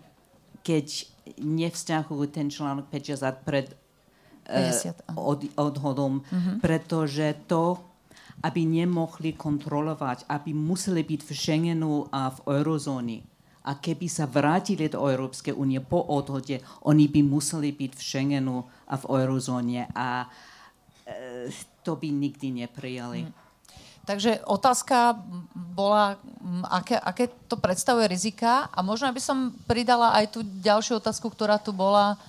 keď 0.60 1.08
nevzťahujú 1.40 2.24
ten 2.28 2.52
článok 2.52 2.90
50 2.92 3.46
pred 3.46 3.72
50, 4.44 5.08
uh, 5.08 5.16
od, 5.16 5.40
odhodom, 5.56 6.20
uh-huh. 6.20 6.60
pretože 6.60 7.32
to, 7.48 7.80
aby 8.44 8.68
nemohli 8.68 9.32
kontrolovať, 9.32 10.28
aby 10.28 10.52
museli 10.52 11.00
byť 11.00 11.20
v 11.24 11.30
Schengenu 11.32 12.04
a 12.12 12.28
v 12.28 12.38
eurozóne. 12.60 13.24
A 13.64 13.80
keby 13.80 14.04
sa 14.12 14.28
vrátili 14.28 14.92
do 14.92 15.00
Európskej 15.08 15.56
únie 15.56 15.80
po 15.80 16.04
odhode, 16.04 16.60
oni 16.84 17.08
by 17.08 17.24
museli 17.24 17.72
byť 17.72 17.92
v 17.96 18.02
Schengenu 18.04 18.68
a 18.84 18.94
v 19.00 19.04
eurozóne. 19.08 19.88
A 19.96 20.28
E, 20.28 20.53
to 21.85 21.93
by 21.95 22.09
nikdy 22.09 22.64
neprijali. 22.64 23.28
Hmm. 23.28 23.37
Takže 24.05 24.45
otázka 24.45 25.16
bola, 25.57 26.20
aké, 26.68 27.01
aké 27.01 27.32
to 27.49 27.57
predstavuje 27.57 28.05
rizika 28.05 28.68
a 28.68 28.85
možno 28.85 29.09
by 29.09 29.20
som 29.20 29.57
pridala 29.64 30.12
aj 30.20 30.37
tú 30.37 30.41
ďalšiu 30.45 31.01
otázku, 31.01 31.32
ktorá 31.32 31.57
tu 31.57 31.72
bola, 31.72 32.20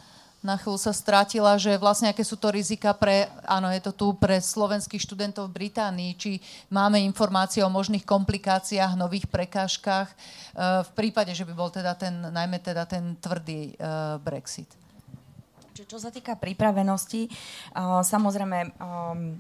na 0.46 0.62
chvíľu 0.62 0.78
sa 0.78 0.94
strátila, 0.94 1.58
že 1.58 1.74
vlastne 1.82 2.14
aké 2.14 2.22
sú 2.22 2.38
to 2.38 2.54
rizika 2.54 2.94
pre, 2.94 3.26
áno, 3.50 3.74
je 3.74 3.82
to 3.82 3.92
tu 3.98 4.08
pre 4.14 4.38
slovenských 4.38 5.02
študentov 5.02 5.50
v 5.50 5.66
Británii, 5.66 6.12
či 6.14 6.38
máme 6.70 7.02
informácie 7.02 7.66
o 7.66 7.74
možných 7.74 8.06
komplikáciách, 8.06 8.94
nových 8.94 9.26
prekážkach 9.26 10.14
e, 10.14 10.16
v 10.86 10.90
prípade, 10.94 11.34
že 11.34 11.50
by 11.50 11.54
bol 11.58 11.74
teda 11.74 11.98
ten, 11.98 12.30
najmä 12.30 12.62
teda 12.62 12.86
ten 12.86 13.18
tvrdý 13.18 13.74
e, 13.74 13.76
Brexit. 15.76 15.92
Čo 15.92 16.00
sa 16.00 16.08
týka 16.08 16.40
pripravenosti, 16.40 17.28
uh, 17.28 18.00
samozrejme 18.00 18.80
um, 18.80 19.36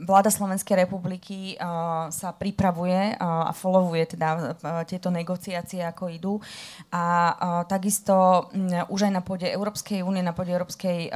vláda 0.00 0.28
Slovenskej 0.28 0.84
republiky 0.84 1.56
uh, 1.56 2.12
sa 2.12 2.36
pripravuje 2.36 3.16
uh, 3.16 3.48
a 3.48 3.52
followuje 3.56 4.16
teda 4.16 4.52
tieto 4.84 5.08
negociácie, 5.08 5.80
ako 5.80 6.04
idú. 6.12 6.34
A 6.92 7.32
takisto 7.64 8.52
um, 8.52 8.68
už 8.92 9.08
aj 9.08 9.12
na 9.16 9.24
pôde 9.24 9.48
Európskej 9.48 10.04
únie, 10.04 10.20
na 10.20 10.36
pôde 10.36 10.52
Európskej, 10.52 11.08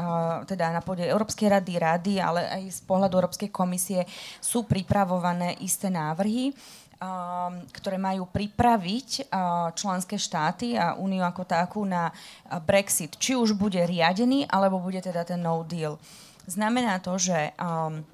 teda 0.48 0.72
na 0.72 0.80
pôde 0.80 1.04
Európskej 1.04 1.60
rady, 1.60 1.76
rady, 1.76 2.14
ale 2.16 2.48
aj 2.48 2.62
z 2.72 2.80
pohľadu 2.88 3.20
Európskej 3.20 3.52
komisie 3.52 4.08
sú 4.40 4.64
pripravované 4.64 5.60
isté 5.60 5.92
návrhy. 5.92 6.56
Ktoré 7.74 7.98
majú 7.98 8.30
pripraviť 8.30 9.28
uh, 9.28 9.70
členské 9.74 10.16
štáty 10.16 10.78
a 10.78 10.94
úniu 10.94 11.26
ako 11.26 11.42
takú 11.44 11.82
na 11.84 12.08
uh, 12.10 12.62
Brexit. 12.62 13.18
Či 13.18 13.36
už 13.36 13.58
bude 13.58 13.82
riadený, 13.82 14.46
alebo 14.48 14.80
bude 14.80 15.02
teda 15.02 15.26
ten 15.26 15.42
no 15.42 15.66
deal. 15.66 15.98
Znamená 16.46 17.00
to, 17.00 17.16
že 17.18 17.52
um, 17.56 18.04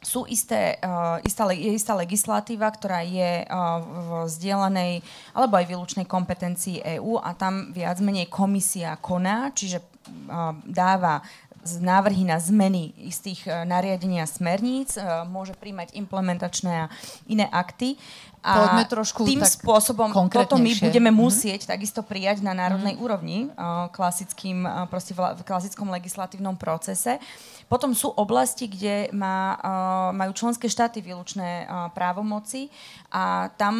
sú 0.00 0.22
isté, 0.30 0.78
uh, 0.80 1.18
istá, 1.26 1.50
je 1.50 1.70
istá 1.74 1.92
legislatíva, 1.98 2.70
ktorá 2.70 3.02
je 3.02 3.42
v 3.82 4.10
zdieľanej 4.30 5.02
alebo 5.34 5.58
aj 5.58 5.66
výlučnej 5.66 6.06
kompetencii 6.06 6.98
EÚ 6.98 7.18
a 7.18 7.34
tam 7.34 7.74
viac 7.74 7.98
menej 7.98 8.30
komisia 8.30 8.94
koná, 9.02 9.50
čiže 9.50 9.82
dáva 10.66 11.18
návrhy 11.82 12.22
na 12.22 12.38
zmeny 12.38 12.94
istých 13.02 13.46
e, 13.46 13.66
nariadenia 13.66 14.22
smerníc, 14.24 14.94
e, 14.94 15.02
môže 15.26 15.58
príjmať 15.58 15.98
implementačné 15.98 16.86
a 16.86 16.90
iné 17.26 17.50
akty. 17.50 17.98
A 18.46 18.62
Poďme 18.62 18.86
trošku 18.86 19.26
tým 19.26 19.42
tak 19.42 19.58
spôsobom 19.58 20.06
toto 20.30 20.54
my 20.54 20.70
budeme 20.78 21.10
mhm. 21.10 21.18
musieť 21.18 21.66
mm-hmm. 21.66 21.74
takisto 21.74 22.00
prijať 22.06 22.46
na 22.46 22.54
národnej 22.54 22.94
mm-hmm. 22.94 23.06
úrovni, 23.10 23.38
e, 23.50 23.58
klasickým, 23.90 24.62
proste 24.86 25.18
v 25.18 25.42
klasickom 25.42 25.90
legislatívnom 25.90 26.54
procese. 26.54 27.18
Potom 27.66 27.90
sú 27.98 28.14
oblasti, 28.14 28.70
kde 28.70 29.10
má, 29.10 29.58
majú 30.14 30.30
členské 30.30 30.70
štáty 30.70 31.02
výlučné 31.02 31.66
právomoci 31.98 32.70
a 33.10 33.50
tam 33.58 33.74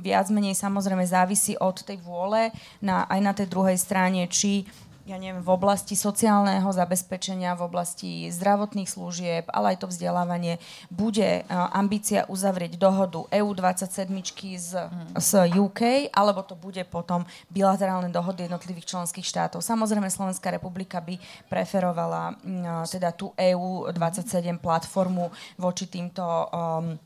viac 0.00 0.32
menej 0.32 0.56
samozrejme 0.56 1.04
závisí 1.04 1.52
od 1.60 1.84
tej 1.84 2.00
vôle 2.00 2.48
na, 2.80 3.04
aj 3.04 3.20
na 3.20 3.32
tej 3.36 3.52
druhej 3.52 3.76
strane, 3.76 4.24
či 4.32 4.64
ja 5.06 5.16
neviem, 5.22 5.38
v 5.38 5.54
oblasti 5.54 5.94
sociálneho 5.94 6.66
zabezpečenia, 6.66 7.54
v 7.54 7.62
oblasti 7.70 8.10
zdravotných 8.34 8.90
služieb, 8.90 9.46
ale 9.54 9.72
aj 9.74 9.86
to 9.86 9.86
vzdelávanie, 9.86 10.58
bude 10.90 11.46
uh, 11.46 11.70
ambícia 11.70 12.26
uzavrieť 12.26 12.74
dohodu 12.74 13.22
EU27 13.30 14.10
z, 14.58 14.70
hmm. 14.74 15.14
z 15.14 15.30
UK, 15.54 16.10
alebo 16.10 16.42
to 16.42 16.58
bude 16.58 16.82
potom 16.90 17.22
bilaterálne 17.54 18.10
dohody 18.10 18.50
jednotlivých 18.50 18.98
členských 18.98 19.24
štátov. 19.24 19.62
Samozrejme, 19.62 20.10
Slovenská 20.10 20.50
republika 20.50 20.98
by 20.98 21.22
preferovala 21.46 22.34
uh, 22.34 22.82
teda 22.90 23.14
tú 23.14 23.30
EU27 23.38 24.58
platformu 24.58 25.30
voči 25.54 25.86
týmto 25.86 26.26
um, 26.26 26.98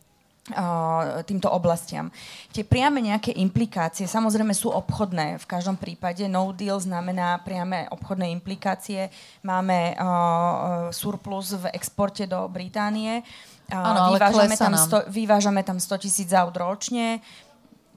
týmto 1.28 1.52
oblastiam. 1.52 2.10
Tie 2.50 2.66
priame 2.66 2.98
nejaké 3.04 3.30
implikácie, 3.38 4.08
samozrejme 4.08 4.50
sú 4.56 4.72
obchodné 4.72 5.38
v 5.38 5.46
každom 5.46 5.78
prípade. 5.78 6.26
No 6.26 6.50
deal 6.50 6.80
znamená 6.80 7.38
priame 7.44 7.86
obchodné 7.92 8.32
implikácie. 8.34 9.12
Máme 9.46 9.94
uh, 9.94 10.90
surplus 10.90 11.54
v 11.54 11.70
exporte 11.76 12.26
do 12.26 12.48
Británie. 12.50 13.22
Uh, 13.70 13.78
ano, 13.78 14.16
vyvážame, 14.16 14.56
tam 14.58 14.74
100, 14.74 15.12
vyvážame 15.12 15.62
tam 15.62 15.78
100 15.78 16.02
tisíc 16.02 16.30
aut 16.34 16.56
ročne 16.56 17.22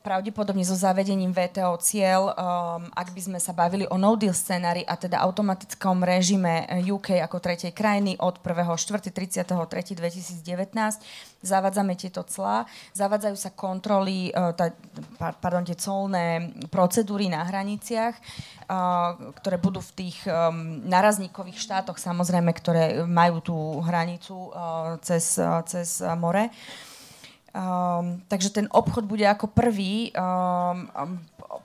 pravdepodobne 0.04 0.68
so 0.68 0.76
zavedením 0.76 1.32
VTO 1.32 1.80
cieľ, 1.80 2.36
um, 2.36 2.92
ak 2.92 3.16
by 3.16 3.22
sme 3.24 3.40
sa 3.40 3.56
bavili 3.56 3.88
o 3.88 3.96
no 3.96 4.20
deal 4.20 4.36
scenári 4.36 4.84
a 4.84 5.00
teda 5.00 5.24
automatickom 5.24 6.04
režime 6.04 6.68
UK 6.84 7.24
ako 7.24 7.40
tretej 7.40 7.72
krajiny 7.72 8.20
od 8.20 8.44
1.4.33.2019, 8.44 10.44
zavádzame 11.40 11.96
tieto 11.96 12.28
clá, 12.28 12.68
zavádzajú 12.92 13.36
sa 13.40 13.56
kontroly, 13.56 14.28
uh, 14.36 14.52
tá, 14.52 14.76
pardon, 15.40 15.64
tie 15.64 15.80
colné 15.80 16.52
procedúry 16.68 17.32
na 17.32 17.48
hraniciach, 17.48 18.20
uh, 18.20 19.32
ktoré 19.40 19.56
budú 19.56 19.80
v 19.80 20.04
tých 20.04 20.20
um, 20.28 20.84
narazníkových 20.84 21.64
štátoch, 21.64 21.96
samozrejme, 21.96 22.52
ktoré 22.52 23.08
majú 23.08 23.40
tú 23.40 23.80
hranicu 23.80 24.52
uh, 24.52 25.00
cez, 25.00 25.40
uh, 25.40 25.64
cez 25.64 26.04
more. 26.20 26.52
Um, 27.54 28.18
takže 28.26 28.50
ten 28.50 28.66
obchod 28.74 29.06
bude 29.06 29.30
ako 29.30 29.46
prvý 29.46 30.10
um, 30.18 30.90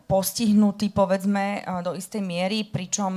postihnutý, 0.05 0.93
povedzme, 0.93 1.65
uh, 1.65 1.81
do 1.81 1.97
istej 1.97 2.21
miery, 2.21 2.69
pričom 2.69 3.13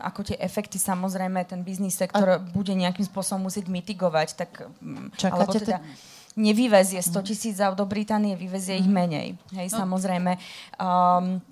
ako 0.00 0.32
tie 0.32 0.40
efekty 0.40 0.80
samozrejme 0.80 1.44
ten 1.44 1.60
biznis 1.60 2.00
sektor 2.00 2.24
A... 2.24 2.40
bude 2.40 2.72
nejakým 2.72 3.04
spôsobom 3.04 3.52
musieť 3.52 3.68
mitigovať. 3.68 4.40
Tak, 4.40 4.50
mm, 4.80 5.20
Čakáte 5.20 5.68
teda, 5.68 5.84
nevyvezie 6.32 7.04
100 7.04 7.28
tisíc 7.28 7.56
aut 7.60 7.76
do 7.76 7.84
Británie, 7.84 8.40
vyvezie 8.40 8.80
ich 8.80 8.88
menej. 8.88 9.36
Hej, 9.52 9.76
no. 9.76 9.84
samozrejme. 9.84 10.40
Um, 10.80 11.44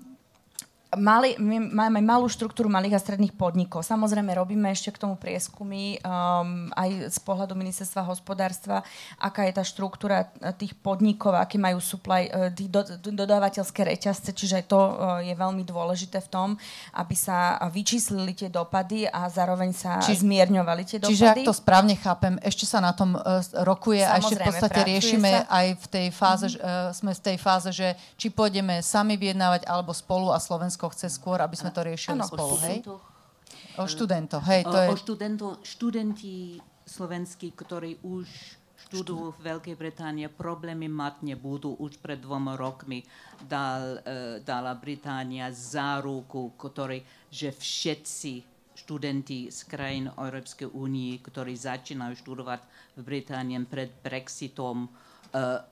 mali, 0.97 1.35
my 1.41 1.73
máme 1.73 1.99
malú 1.99 2.29
štruktúru 2.29 2.69
malých 2.69 2.97
a 2.97 3.03
stredných 3.03 3.33
podnikov. 3.35 3.83
Samozrejme, 3.83 4.31
robíme 4.33 4.69
ešte 4.71 4.93
k 4.93 5.01
tomu 5.01 5.15
prieskumy 5.17 5.99
um, 6.01 6.69
aj 6.73 7.13
z 7.13 7.19
pohľadu 7.21 7.57
ministerstva 7.57 8.05
hospodárstva, 8.05 8.81
aká 9.19 9.45
je 9.49 9.53
tá 9.57 9.63
štruktúra 9.65 10.29
tých 10.57 10.77
podnikov, 10.79 11.35
aké 11.35 11.59
majú 11.59 11.81
supply, 11.81 12.29
uh, 12.29 12.53
tých 12.53 12.69
do, 12.71 12.81
dodávateľské 13.01 13.83
reťazce, 13.83 14.31
čiže 14.31 14.65
to 14.69 14.79
uh, 14.79 15.19
je 15.21 15.33
veľmi 15.33 15.65
dôležité 15.65 16.21
v 16.23 16.29
tom, 16.29 16.49
aby 16.93 17.15
sa 17.17 17.57
vyčíslili 17.69 18.37
tie 18.37 18.49
dopady 18.53 19.09
a 19.09 19.27
zároveň 19.27 19.73
sa 19.73 19.99
Či, 19.99 20.23
zmierňovali 20.23 20.81
tie 20.85 20.97
dopady. 21.01 21.13
Čiže 21.13 21.25
ak 21.29 21.49
to 21.49 21.55
správne 21.55 21.95
chápem, 21.97 22.37
ešte 22.45 22.69
sa 22.69 22.79
na 22.79 22.93
tom 22.93 23.17
uh, 23.17 23.41
rokuje 23.65 24.05
Samozrejme, 24.05 24.13
a 24.13 24.21
ešte 24.21 24.35
v 24.35 24.45
podstate 24.45 24.79
riešime 24.85 25.31
sa. 25.31 25.47
aj 25.49 25.67
v 25.75 25.85
tej 25.89 26.07
fáze, 26.13 26.47
mm-hmm. 26.53 26.89
uh, 26.89 26.95
sme 26.95 27.11
v 27.11 27.21
tej 27.21 27.37
fáze, 27.41 27.69
že 27.73 27.87
či 28.15 28.29
pôjdeme 28.29 28.79
sami 28.83 29.15
vyjednávať 29.17 29.65
alebo 29.67 29.95
spolu 29.95 30.29
a 30.29 30.39
Slovensko 30.39 30.82
Slovensko 30.83 30.99
chce 30.99 31.07
skôr, 31.07 31.39
aby 31.39 31.55
sme 31.55 31.71
to 31.71 31.81
riešili 31.87 32.19
ano, 32.19 32.27
spolu, 32.27 32.55
hej? 32.67 32.83
O 33.79 33.87
študentoch, 33.87 34.43
hej, 34.43 34.67
to 34.67 34.75
je... 34.75 34.87
O 34.91 34.95
študento, 34.99 35.47
študenti 35.63 36.59
slovenskí, 36.83 37.55
ktorí 37.55 38.03
už 38.03 38.27
študujú 38.91 39.31
v 39.39 39.39
Veľkej 39.47 39.75
Británie, 39.79 40.27
problémy 40.27 40.91
mať 40.91 41.23
nebudú. 41.23 41.79
Už 41.79 42.03
pred 42.03 42.19
dvoma 42.19 42.59
rokmi 42.59 43.07
dal, 43.39 44.03
uh, 44.03 44.37
dala 44.43 44.75
Británia 44.75 45.47
záruku, 45.55 46.51
ktorý, 46.59 46.99
že 47.31 47.55
všetci 47.55 48.43
študenti 48.75 49.47
z 49.47 49.59
krajín 49.63 50.11
Európskej 50.11 50.67
únie, 50.67 51.15
ktorí 51.23 51.55
začínajú 51.55 52.19
študovať 52.19 52.59
v 52.99 53.01
Británii 53.01 53.63
pred 53.65 53.89
Brexitom, 54.03 54.91
uh, 54.91 55.63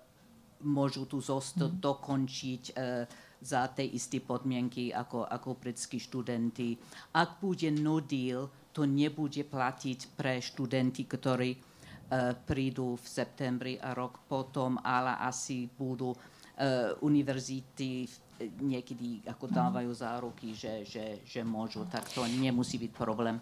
môžu 0.63 1.03
tu 1.03 1.19
zostať, 1.19 1.75
mm. 1.75 1.81
dokončiť 1.83 2.63
uh, 2.71 3.29
za 3.41 3.67
tie 3.73 3.89
isté 3.89 4.21
podmienky 4.21 4.93
ako, 4.93 5.25
ako 5.25 5.57
britskí 5.57 5.97
študenti. 5.97 6.77
Ak 7.17 7.41
bude 7.41 7.73
no 7.73 7.99
deal, 7.99 8.47
to 8.71 8.85
nebude 8.85 9.43
platiť 9.43 10.15
pre 10.15 10.39
študenti, 10.39 11.09
ktorí 11.09 11.51
uh, 11.57 12.37
prídu 12.45 12.95
v 12.95 13.05
septembri 13.05 13.73
a 13.81 13.97
rok 13.97 14.23
potom, 14.29 14.77
ale 14.79 15.17
asi 15.19 15.65
budú 15.67 16.13
uh, 16.13 16.95
univerzity 17.01 18.07
niekedy 18.41 19.21
ako 19.29 19.45
dávajú 19.45 19.91
záruky, 19.93 20.57
že, 20.57 20.81
že, 20.81 21.21
že 21.21 21.45
môžu, 21.45 21.85
tak 21.85 22.09
to 22.09 22.25
nemusí 22.25 22.81
byť 22.81 22.91
problém. 22.95 23.37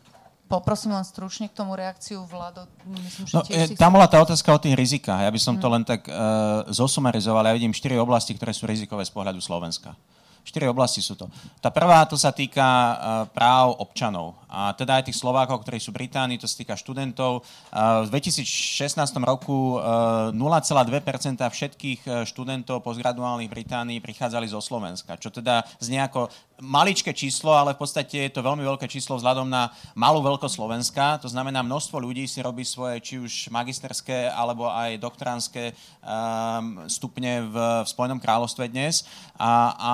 Poprosím 0.50 0.98
len 0.98 1.06
stručne 1.06 1.46
k 1.46 1.54
tomu 1.54 1.78
reakciu 1.78 2.26
vládu. 2.26 2.66
Myslím, 2.90 3.30
že 3.30 3.34
no, 3.38 3.46
e, 3.54 3.70
tam 3.78 3.94
bola 3.94 4.10
tá 4.10 4.18
otázka 4.18 4.50
o 4.50 4.58
tých 4.58 4.74
rizikách. 4.74 5.22
Ja 5.22 5.30
by 5.30 5.38
som 5.38 5.62
to 5.62 5.70
len 5.70 5.86
tak 5.86 6.10
uh, 6.10 6.66
zosumarizoval. 6.74 7.46
Ja 7.46 7.54
vidím 7.54 7.70
štyri 7.70 8.02
oblasti, 8.02 8.34
ktoré 8.34 8.50
sú 8.50 8.66
rizikové 8.66 9.06
z 9.06 9.14
pohľadu 9.14 9.38
Slovenska. 9.46 9.94
Štyri 10.42 10.66
oblasti 10.66 11.06
sú 11.06 11.14
to. 11.14 11.30
Tá 11.62 11.70
prvá, 11.70 12.02
to 12.10 12.18
sa 12.18 12.34
týka 12.34 12.66
uh, 12.66 12.96
práv 13.30 13.78
občanov. 13.78 14.42
A 14.50 14.74
teda 14.74 14.98
aj 14.98 15.14
tých 15.14 15.22
Slovákov, 15.22 15.62
ktorí 15.62 15.78
sú 15.78 15.94
v 15.94 16.02
Británii, 16.02 16.42
to 16.42 16.50
sa 16.50 16.58
týka 16.58 16.74
študentov. 16.74 17.46
Uh, 17.70 18.10
v 18.10 18.18
2016 18.18 18.90
roku 19.22 19.78
uh, 19.78 20.34
0,2% 20.34 21.46
všetkých 21.46 22.26
študentov 22.26 22.82
postgraduálnych 22.82 23.54
Británii 23.54 24.02
prichádzali 24.02 24.50
zo 24.50 24.58
Slovenska, 24.58 25.14
čo 25.22 25.30
teda 25.30 25.62
znie 25.78 26.02
ako 26.02 26.34
maličké 26.60 27.16
číslo, 27.16 27.56
ale 27.56 27.74
v 27.74 27.82
podstate 27.82 28.28
je 28.28 28.32
to 28.36 28.46
veľmi 28.46 28.64
veľké 28.64 28.86
číslo 28.86 29.16
vzhľadom 29.16 29.48
na 29.48 29.72
malú 29.96 30.20
veľkosť 30.20 30.56
Slovenska. 30.56 31.18
To 31.24 31.32
znamená, 31.32 31.64
množstvo 31.64 31.98
ľudí 32.00 32.28
si 32.28 32.44
robí 32.44 32.68
svoje 32.68 33.00
či 33.00 33.16
už 33.20 33.48
magisterské 33.50 34.28
alebo 34.28 34.68
aj 34.68 35.00
doktoránske 35.00 35.72
um, 35.74 36.86
stupne 36.92 37.48
v, 37.48 37.56
v 37.84 37.88
Spojenom 37.88 38.20
kráľovstve 38.20 38.68
dnes. 38.68 39.08
A, 39.40 39.52
a 39.74 39.94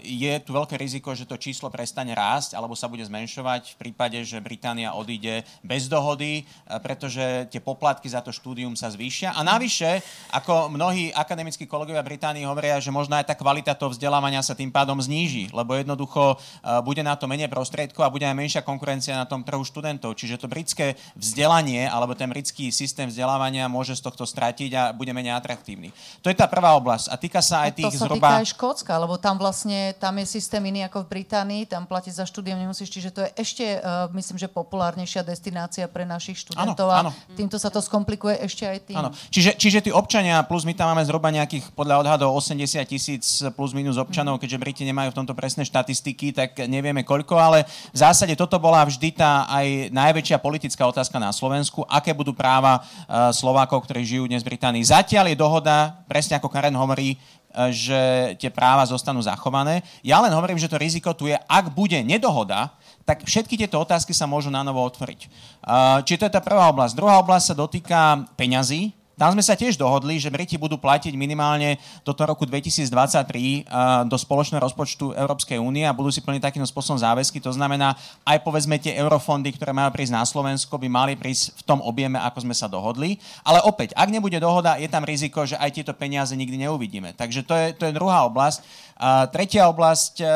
je 0.00 0.32
tu 0.40 0.56
veľké 0.56 0.80
riziko, 0.80 1.12
že 1.12 1.28
to 1.28 1.36
číslo 1.36 1.68
prestane 1.68 2.16
rásť 2.16 2.56
alebo 2.56 2.72
sa 2.72 2.88
bude 2.88 3.04
zmenšovať 3.04 3.76
v 3.76 3.78
prípade, 3.78 4.18
že 4.24 4.40
Británia 4.40 4.96
odíde 4.96 5.44
bez 5.60 5.86
dohody, 5.86 6.42
e, 6.42 6.44
pretože 6.80 7.46
tie 7.52 7.60
poplatky 7.60 8.08
za 8.08 8.24
to 8.24 8.32
štúdium 8.32 8.72
sa 8.72 8.88
zvýšia. 8.88 9.36
A 9.36 9.44
navyše, 9.44 10.00
ako 10.32 10.72
mnohí 10.72 11.12
akademickí 11.12 11.68
kolegovia 11.68 12.00
Británii 12.00 12.48
hovoria, 12.48 12.80
že 12.80 12.88
možno 12.88 13.20
aj 13.20 13.28
tá 13.28 13.34
kvalita 13.36 13.76
toho 13.76 13.92
vzdelávania 13.92 14.40
sa 14.40 14.56
tým 14.56 14.72
pádom 14.72 14.96
zníži, 14.96 15.52
lebo 15.52 15.76
jednoducho 15.76 16.05
jednoducho 16.06 16.38
e, 16.62 16.82
bude 16.82 17.02
na 17.02 17.18
to 17.18 17.26
menej 17.26 17.50
prostriedkov 17.50 18.06
a 18.06 18.10
bude 18.12 18.22
aj 18.22 18.36
menšia 18.38 18.62
konkurencia 18.62 19.18
na 19.18 19.26
tom 19.26 19.42
trhu 19.42 19.62
študentov. 19.66 20.14
Čiže 20.14 20.38
to 20.38 20.46
britské 20.46 20.94
vzdelanie 21.18 21.90
alebo 21.90 22.14
ten 22.14 22.30
britský 22.30 22.70
systém 22.70 23.10
vzdelávania 23.10 23.66
môže 23.66 23.98
z 23.98 24.02
tohto 24.06 24.22
stratiť 24.22 24.70
a 24.78 24.82
bude 24.94 25.10
menej 25.10 25.34
atraktívny. 25.34 25.90
To 26.22 26.30
je 26.30 26.36
tá 26.38 26.46
prvá 26.46 26.78
oblasť 26.78 27.10
a 27.10 27.14
týka 27.18 27.40
sa 27.42 27.66
aj 27.66 27.82
tých 27.82 27.90
to 27.90 27.98
sa 27.98 28.06
zhruba... 28.06 28.28
týka 28.30 28.40
aj 28.42 28.48
Škótska, 28.54 28.92
lebo 28.96 29.18
tam 29.18 29.36
vlastne 29.36 29.92
tam 29.98 30.16
je 30.22 30.26
systém 30.28 30.62
iný 30.70 30.86
ako 30.86 31.04
v 31.06 31.20
Británii, 31.20 31.62
tam 31.66 31.84
platiť 31.84 32.12
za 32.14 32.24
štúdium 32.24 32.58
nemusíš, 32.60 32.88
čiže 32.88 33.10
to 33.10 33.20
je 33.26 33.30
ešte, 33.36 33.66
uh, 33.82 34.06
myslím, 34.14 34.38
že 34.38 34.46
populárnejšia 34.46 35.26
destinácia 35.26 35.90
pre 35.90 36.06
našich 36.06 36.38
študentov 36.46 36.86
ano, 36.88 37.10
a 37.10 37.18
ano. 37.18 37.34
týmto 37.34 37.58
sa 37.58 37.72
to 37.72 37.82
skomplikuje 37.82 38.38
ešte 38.44 38.64
aj 38.64 38.78
tým. 38.86 38.96
Áno. 38.98 39.10
Čiže, 39.32 39.58
čiže 39.58 39.78
tí 39.88 39.90
občania, 39.90 40.42
plus 40.46 40.62
my 40.62 40.74
tam 40.76 40.94
máme 40.94 41.02
zhruba 41.04 41.32
nejakých 41.32 41.72
podľa 41.74 42.06
odhadov 42.06 42.36
80 42.38 42.82
tisíc 42.86 43.24
plus 43.56 43.72
minus 43.72 43.96
občanov, 43.96 44.38
keďže 44.38 44.60
Briti 44.60 44.82
nemajú 44.86 45.12
v 45.12 45.16
tomto 45.16 45.34
presné 45.34 45.64
štatistiky, 45.64 45.95
štatistiky, 45.96 46.36
tak 46.36 46.52
nevieme 46.68 47.00
koľko, 47.00 47.40
ale 47.40 47.64
v 47.64 47.96
zásade 47.96 48.36
toto 48.36 48.60
bola 48.60 48.84
vždy 48.84 49.16
tá 49.16 49.48
aj 49.48 49.88
najväčšia 49.88 50.36
politická 50.36 50.84
otázka 50.84 51.16
na 51.16 51.32
Slovensku, 51.32 51.88
aké 51.88 52.12
budú 52.12 52.36
práva 52.36 52.84
uh, 52.84 53.32
Slovákov, 53.32 53.88
ktorí 53.88 54.04
žijú 54.04 54.28
dnes 54.28 54.44
v 54.44 54.52
Británii. 54.52 54.84
Zatiaľ 54.84 55.32
je 55.32 55.40
dohoda, 55.40 55.96
presne 56.04 56.36
ako 56.36 56.52
Karen 56.52 56.76
hovorí, 56.76 57.16
uh, 57.16 57.72
že 57.72 58.36
tie 58.36 58.52
práva 58.52 58.84
zostanú 58.84 59.24
zachované. 59.24 59.80
Ja 60.04 60.20
len 60.20 60.36
hovorím, 60.36 60.60
že 60.60 60.68
to 60.68 60.76
riziko 60.76 61.16
tu 61.16 61.32
je, 61.32 61.36
ak 61.48 61.72
bude 61.72 61.96
nedohoda, 62.04 62.76
tak 63.08 63.24
všetky 63.24 63.56
tieto 63.56 63.80
otázky 63.80 64.12
sa 64.12 64.28
môžu 64.28 64.52
na 64.52 64.60
novo 64.60 64.84
otvoriť. 64.84 65.20
Uh, 65.64 66.04
čiže 66.04 66.20
to 66.20 66.26
je 66.28 66.36
tá 66.36 66.42
prvá 66.44 66.68
oblasť. 66.68 66.92
Druhá 66.92 67.16
oblasť 67.24 67.44
sa 67.48 67.54
dotýka 67.56 67.98
peňazí, 68.36 68.92
tam 69.16 69.32
sme 69.32 69.40
sa 69.40 69.56
tiež 69.56 69.80
dohodli, 69.80 70.20
že 70.20 70.28
Briti 70.28 70.60
budú 70.60 70.76
platiť 70.76 71.16
minimálne 71.16 71.80
do 72.04 72.12
toho 72.12 72.36
roku 72.36 72.44
2023 72.44 73.64
do 74.04 74.16
spoločného 74.20 74.60
rozpočtu 74.60 75.16
Európskej 75.16 75.56
únie 75.56 75.88
a 75.88 75.96
budú 75.96 76.12
si 76.12 76.20
plniť 76.20 76.44
takýmto 76.44 76.68
spôsobom 76.68 77.00
záväzky. 77.00 77.40
To 77.40 77.48
znamená, 77.48 77.96
aj 78.28 78.44
povedzme 78.44 78.76
tie 78.76 78.92
eurofondy, 79.00 79.56
ktoré 79.56 79.72
majú 79.72 79.88
prísť 79.96 80.12
na 80.12 80.24
Slovensko, 80.28 80.76
by 80.76 80.88
mali 80.92 81.12
prísť 81.16 81.56
v 81.56 81.62
tom 81.64 81.80
objeme, 81.80 82.20
ako 82.20 82.44
sme 82.44 82.52
sa 82.52 82.68
dohodli. 82.68 83.16
Ale 83.40 83.64
opäť, 83.64 83.96
ak 83.96 84.12
nebude 84.12 84.36
dohoda, 84.36 84.76
je 84.76 84.88
tam 84.92 85.08
riziko, 85.08 85.48
že 85.48 85.56
aj 85.56 85.80
tieto 85.80 85.96
peniaze 85.96 86.36
nikdy 86.36 86.68
neuvidíme. 86.68 87.16
Takže 87.16 87.40
to 87.48 87.56
je, 87.56 87.66
to 87.72 87.88
je 87.88 87.96
druhá 87.96 88.28
oblasť. 88.28 88.60
A 89.00 89.28
tretia 89.32 89.64
oblasť 89.72 90.20
e, 90.20 90.24
e, 90.24 90.30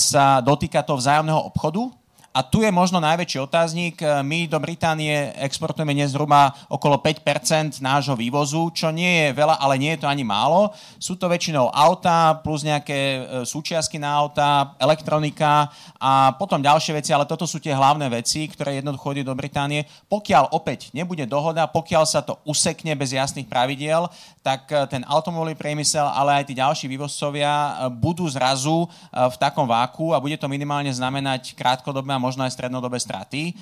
sa 0.00 0.40
dotýka 0.40 0.80
toho 0.80 0.96
vzájomného 0.96 1.44
obchodu 1.44 1.92
a 2.32 2.40
tu 2.40 2.64
je 2.64 2.72
možno 2.72 2.96
najväčší 2.96 3.44
otáznik. 3.44 4.00
My 4.24 4.48
do 4.48 4.56
Británie 4.56 5.36
exportujeme 5.36 5.92
dnes 5.92 6.16
zhruba 6.16 6.56
okolo 6.72 6.96
5% 6.96 7.84
nášho 7.84 8.16
vývozu, 8.16 8.72
čo 8.72 8.88
nie 8.88 9.28
je 9.28 9.36
veľa, 9.36 9.60
ale 9.60 9.76
nie 9.76 9.92
je 9.92 10.00
to 10.00 10.08
ani 10.08 10.24
málo. 10.24 10.72
Sú 10.96 11.12
to 11.20 11.28
väčšinou 11.28 11.68
auta 11.68 12.40
plus 12.40 12.64
nejaké 12.64 12.96
e, 12.96 13.20
súčiastky 13.44 14.00
na 14.00 14.16
auta, 14.16 14.72
elektronika 14.80 15.68
a 16.00 16.32
potom 16.40 16.64
ďalšie 16.64 17.04
veci, 17.04 17.12
ale 17.12 17.28
toto 17.28 17.44
sú 17.44 17.60
tie 17.60 17.76
hlavné 17.76 18.08
veci, 18.08 18.48
ktoré 18.48 18.80
jednoducho 18.80 19.12
chodí 19.12 19.20
do 19.20 19.36
Británie. 19.36 19.84
Pokiaľ 20.08 20.56
opäť 20.56 20.88
nebude 20.96 21.28
dohoda, 21.28 21.68
pokiaľ 21.68 22.04
sa 22.08 22.24
to 22.24 22.40
usekne 22.48 22.96
bez 22.96 23.12
jasných 23.12 23.44
pravidiel, 23.44 24.08
tak 24.40 24.72
e, 24.72 24.88
ten 24.88 25.04
automobilový 25.04 25.60
priemysel, 25.60 26.08
ale 26.08 26.40
aj 26.40 26.48
tí 26.48 26.54
ďalší 26.56 26.88
vývozcovia 26.88 27.52
e, 27.52 27.72
budú 27.92 28.24
zrazu 28.24 28.88
v 29.12 29.36
takom 29.36 29.68
váku 29.68 30.16
a 30.16 30.22
bude 30.22 30.40
to 30.40 30.48
minimálne 30.48 30.88
znamenať 30.88 31.52
krátkodobé 31.52 32.14
a 32.14 32.21
možno 32.22 32.46
aj 32.46 32.54
strednodobé 32.54 33.02
straty 33.02 33.58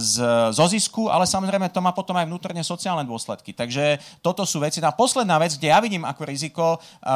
z, 0.00 0.14
zo 0.56 0.64
zisku, 0.64 1.12
ale 1.12 1.28
samozrejme 1.28 1.68
to 1.68 1.84
má 1.84 1.92
potom 1.92 2.16
aj 2.16 2.24
vnútorne 2.24 2.64
sociálne 2.64 3.04
dôsledky. 3.04 3.52
Takže 3.52 4.00
toto 4.24 4.48
sú 4.48 4.64
veci. 4.64 4.80
A 4.80 4.96
posledná 4.96 5.36
vec, 5.36 5.52
kde 5.60 5.68
ja 5.68 5.84
vidím 5.84 6.08
ako 6.08 6.22
riziko 6.24 6.64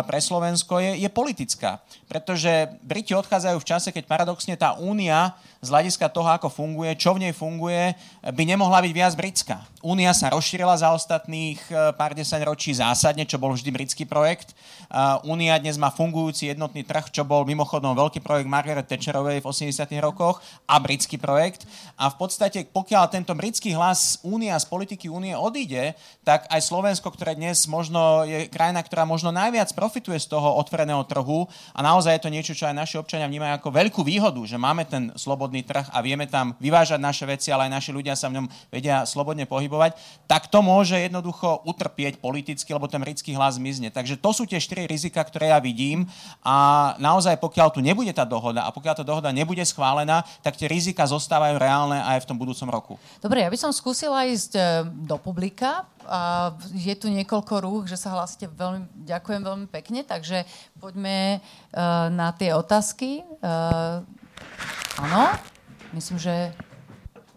pre 0.05 0.21
Slovensko, 0.21 0.77
je, 0.85 1.01
je 1.01 1.09
politická. 1.09 1.81
Pretože 2.05 2.69
Briti 2.85 3.17
odchádzajú 3.17 3.57
v 3.57 3.69
čase, 3.69 3.89
keď 3.89 4.05
paradoxne 4.05 4.53
tá 4.61 4.77
únia 4.77 5.33
z 5.59 5.69
hľadiska 5.73 6.07
toho, 6.13 6.29
ako 6.31 6.53
funguje, 6.53 6.95
čo 6.95 7.17
v 7.17 7.27
nej 7.27 7.35
funguje, 7.35 7.97
by 8.23 8.43
nemohla 8.47 8.79
byť 8.85 8.93
viac 8.95 9.13
britská. 9.19 9.59
Únia 9.83 10.15
sa 10.15 10.31
rozšírila 10.31 10.75
za 10.79 10.95
ostatných 10.95 11.59
e, 11.71 11.95
pár 11.95 12.15
desať 12.15 12.47
ročí 12.47 12.71
zásadne, 12.75 13.27
čo 13.27 13.39
bol 13.39 13.55
vždy 13.55 13.71
britský 13.71 14.05
projekt. 14.07 14.55
Únia 15.27 15.59
dnes 15.61 15.77
má 15.77 15.93
fungujúci 15.93 16.49
jednotný 16.49 16.81
trh, 16.81 17.13
čo 17.13 17.21
bol 17.21 17.45
mimochodom 17.45 17.93
veľký 17.93 18.25
projekt 18.25 18.49
Margaret 18.49 18.89
Thatcherovej 18.89 19.45
v 19.45 19.47
80. 19.47 19.85
rokoch 20.01 20.41
a 20.69 20.77
britský 20.77 21.17
projekt. 21.17 21.65
A 21.97 22.13
v 22.13 22.17
podstate, 22.21 22.69
pokiaľ 22.69 23.09
tento 23.09 23.33
britský 23.33 23.73
hlas 23.73 24.21
Únia 24.21 24.53
z 24.61 24.69
politiky 24.69 25.09
Únie 25.09 25.33
odíde, 25.33 25.97
tak 26.23 26.45
aj 26.53 26.61
Slovensko, 26.61 27.09
ktoré 27.09 27.33
dnes 27.33 27.65
možno 27.65 28.29
je 28.29 28.53
krajina, 28.53 28.85
ktorá 28.85 29.09
možno 29.09 29.33
najviac 29.33 29.73
profituje 29.73 30.21
z 30.21 30.29
toho 30.29 30.61
otvoreného 30.61 31.01
trhu 31.09 31.49
a 31.73 31.81
naozaj 31.81 32.21
je 32.21 32.23
to 32.29 32.35
niečo, 32.35 32.53
čo 32.53 32.69
aj 32.69 32.77
naši 32.77 33.01
občania 33.01 33.25
vnímajú 33.25 33.57
ako 33.57 33.69
veľkú 33.73 34.01
výhodu, 34.05 34.39
že 34.45 34.61
máme 34.61 34.85
ten 34.85 35.09
slobodný 35.17 35.65
trh 35.65 35.89
a 35.89 36.05
vieme 36.05 36.29
tam 36.29 36.53
vyvážať 36.61 37.01
naše 37.01 37.25
veci, 37.25 37.49
ale 37.49 37.73
aj 37.73 37.81
naši 37.81 37.91
ľudia 37.97 38.13
sa 38.13 38.29
v 38.29 38.39
ňom 38.39 38.47
vedia 38.69 39.09
slobodne 39.09 39.49
pohybovať, 39.49 39.97
tak 40.29 40.53
to 40.53 40.61
môže 40.61 41.01
jednoducho 41.01 41.65
utrpieť 41.65 42.21
politicky, 42.21 42.69
lebo 42.77 42.85
ten 42.93 43.01
britský 43.01 43.33
hlas 43.33 43.57
zmizne. 43.57 43.89
Takže 43.89 44.21
to 44.21 44.37
sú 44.37 44.45
tie 44.45 44.61
štyri 44.61 44.85
rizika, 44.85 45.25
ktoré 45.25 45.57
ja 45.57 45.59
vidím 45.65 46.05
a 46.45 46.93
naozaj 47.01 47.41
pokiaľ 47.41 47.73
tu 47.73 47.81
nebude 47.81 48.13
tá 48.13 48.29
dohoda 48.29 48.69
a 48.69 48.75
pokiaľ 48.75 48.95
tá 49.01 49.05
dohoda 49.07 49.33
nebude 49.33 49.65
schválená, 49.65 50.27
tak 50.45 50.58
tie 50.59 50.67
rizika 50.67 51.07
zostávajú 51.07 51.55
reálne 51.63 52.03
aj 52.03 52.27
v 52.27 52.29
tom 52.29 52.37
budúcom 52.37 52.69
roku. 52.69 52.95
Dobre, 53.23 53.47
ja 53.47 53.49
by 53.49 53.59
som 53.59 53.71
skúsila 53.71 54.27
ísť 54.27 54.53
e, 54.59 54.63
do 55.07 55.15
publika. 55.23 55.87
Je 56.73 56.97
tu 56.97 57.13
niekoľko 57.13 57.55
rúch, 57.63 57.85
že 57.87 58.01
sa 58.01 58.17
hlásite 58.17 58.49
veľmi, 58.49 59.07
ďakujem 59.07 59.45
veľmi 59.45 59.69
pekne, 59.69 60.01
takže 60.01 60.49
poďme 60.81 61.45
uh, 61.45 62.09
na 62.09 62.33
tie 62.33 62.57
otázky. 62.57 63.29
Uh, 63.45 64.01
Áno, 64.99 65.31
myslím, 65.95 66.19
že 66.19 66.51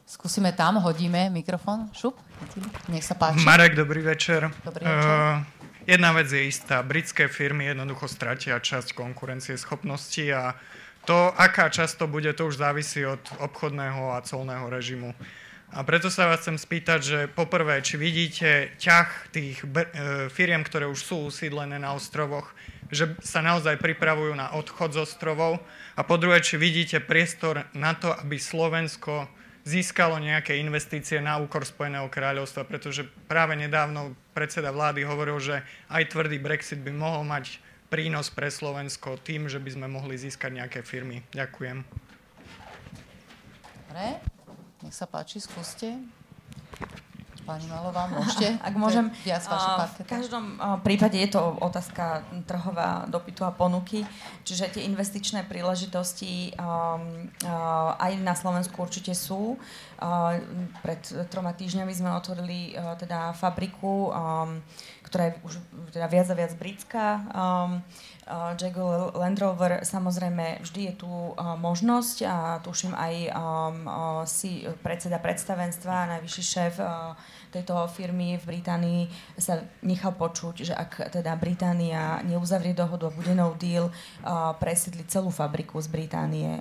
skúsime 0.09 0.49
tam, 0.49 0.81
hodíme 0.81 1.29
mikrofón. 1.29 1.93
Šup, 1.93 2.17
nech 2.89 3.05
sa 3.05 3.13
páči. 3.13 3.45
Marek, 3.45 3.77
dobrý 3.77 4.01
večer. 4.01 4.49
Dobrý 4.65 4.81
večer. 4.81 5.13
Uh, 5.13 5.45
jedna 5.85 6.09
vec 6.17 6.33
je 6.33 6.41
istá. 6.49 6.81
Britské 6.81 7.29
firmy 7.29 7.69
jednoducho 7.69 8.09
stratia 8.09 8.57
časť 8.57 8.97
konkurencie 8.97 9.53
schopnosti 9.61 10.25
a 10.33 10.57
to, 11.05 11.33
aká 11.33 11.69
časť 11.69 11.97
to 11.97 12.05
bude, 12.05 12.29
to 12.33 12.47
už 12.47 12.61
závisí 12.61 13.05
od 13.05 13.21
obchodného 13.41 14.13
a 14.13 14.21
colného 14.21 14.69
režimu. 14.69 15.17
A 15.71 15.87
preto 15.87 16.11
sa 16.11 16.27
vás 16.27 16.43
chcem 16.43 16.59
spýtať, 16.59 16.99
že 16.99 17.19
poprvé, 17.31 17.79
či 17.79 17.95
vidíte 17.95 18.75
ťah 18.75 19.07
tých 19.31 19.63
e, 19.63 20.27
firiem, 20.27 20.67
ktoré 20.67 20.83
už 20.83 20.99
sú 20.99 21.31
usídlené 21.31 21.79
na 21.79 21.95
ostrovoch, 21.95 22.51
že 22.91 23.15
sa 23.23 23.39
naozaj 23.39 23.79
pripravujú 23.79 24.35
na 24.35 24.51
odchod 24.51 24.91
z 24.91 25.07
ostrovov 25.07 25.63
a 25.95 26.01
po 26.03 26.19
druhé, 26.19 26.43
či 26.43 26.59
vidíte 26.59 26.99
priestor 26.99 27.63
na 27.71 27.95
to, 27.95 28.11
aby 28.11 28.35
Slovensko 28.35 29.31
získalo 29.63 30.19
nejaké 30.19 30.59
investície 30.59 31.23
na 31.23 31.39
úkor 31.39 31.63
Spojeného 31.63 32.11
kráľovstva, 32.11 32.67
pretože 32.67 33.07
práve 33.31 33.55
nedávno 33.55 34.11
predseda 34.35 34.75
vlády 34.75 35.07
hovoril, 35.07 35.39
že 35.39 35.63
aj 35.87 36.11
tvrdý 36.11 36.35
Brexit 36.41 36.83
by 36.83 36.91
mohol 36.91 37.23
mať 37.23 37.63
prínos 37.91 38.31
pre 38.31 38.47
Slovensko 38.47 39.19
tým, 39.19 39.51
že 39.51 39.59
by 39.59 39.75
sme 39.75 39.87
mohli 39.91 40.15
získať 40.15 40.63
nejaké 40.63 40.79
firmy. 40.79 41.27
Ďakujem. 41.35 41.83
Dobre, 43.91 44.07
nech 44.87 44.95
sa 44.95 45.03
páči, 45.11 45.43
skúste. 45.43 45.99
Pani 47.41 47.67
Malová, 47.67 48.07
môžete? 48.07 48.55
Ak 48.63 48.79
môžem. 48.79 49.11
Viac 49.27 49.43
v 49.43 50.07
každom 50.07 50.61
prípade 50.87 51.19
je 51.19 51.35
to 51.35 51.57
otázka 51.59 52.23
trhová 52.47 53.09
dopytu 53.11 53.43
a 53.43 53.51
ponuky, 53.51 54.07
čiže 54.47 54.71
tie 54.71 54.87
investičné 54.87 55.43
príležitosti 55.49 56.55
aj 57.97 58.11
na 58.21 58.33
Slovensku 58.37 58.79
určite 58.79 59.11
sú. 59.17 59.59
Pred 60.85 61.01
troma 61.27 61.51
týždňami 61.51 61.91
sme 61.91 62.15
otvorili 62.15 62.77
teda 63.01 63.33
fabriku, 63.35 64.13
ktorá 65.11 65.27
je 65.27 65.33
už 65.43 65.53
teda 65.91 66.07
viac 66.07 66.31
a 66.31 66.35
viac 66.39 66.55
britská. 66.55 67.05
Jaguar 68.55 69.11
Land 69.11 69.43
Rover, 69.43 69.83
samozrejme 69.83 70.63
vždy 70.63 70.81
je 70.87 70.93
tu 71.03 71.11
možnosť 71.35 72.17
a 72.23 72.35
tuším 72.63 72.95
aj 72.95 73.15
si 74.23 74.63
predseda 74.79 75.19
predstavenstva, 75.19 76.15
najvyšší 76.15 76.43
šéf 76.47 76.79
tejto 77.51 77.75
firmy 77.91 78.39
v 78.39 78.43
Británii 78.55 79.01
sa 79.35 79.59
nechal 79.83 80.15
počuť, 80.15 80.55
že 80.63 80.71
ak 80.71 81.11
teda 81.11 81.35
Británia 81.35 82.23
neuzavrie 82.23 82.71
dohodu 82.71 83.11
a 83.11 83.15
bude 83.15 83.35
no 83.35 83.51
deal, 83.59 83.91
presídli 84.63 85.03
celú 85.11 85.27
fabriku 85.27 85.75
z 85.83 85.91
Británie 85.91 86.55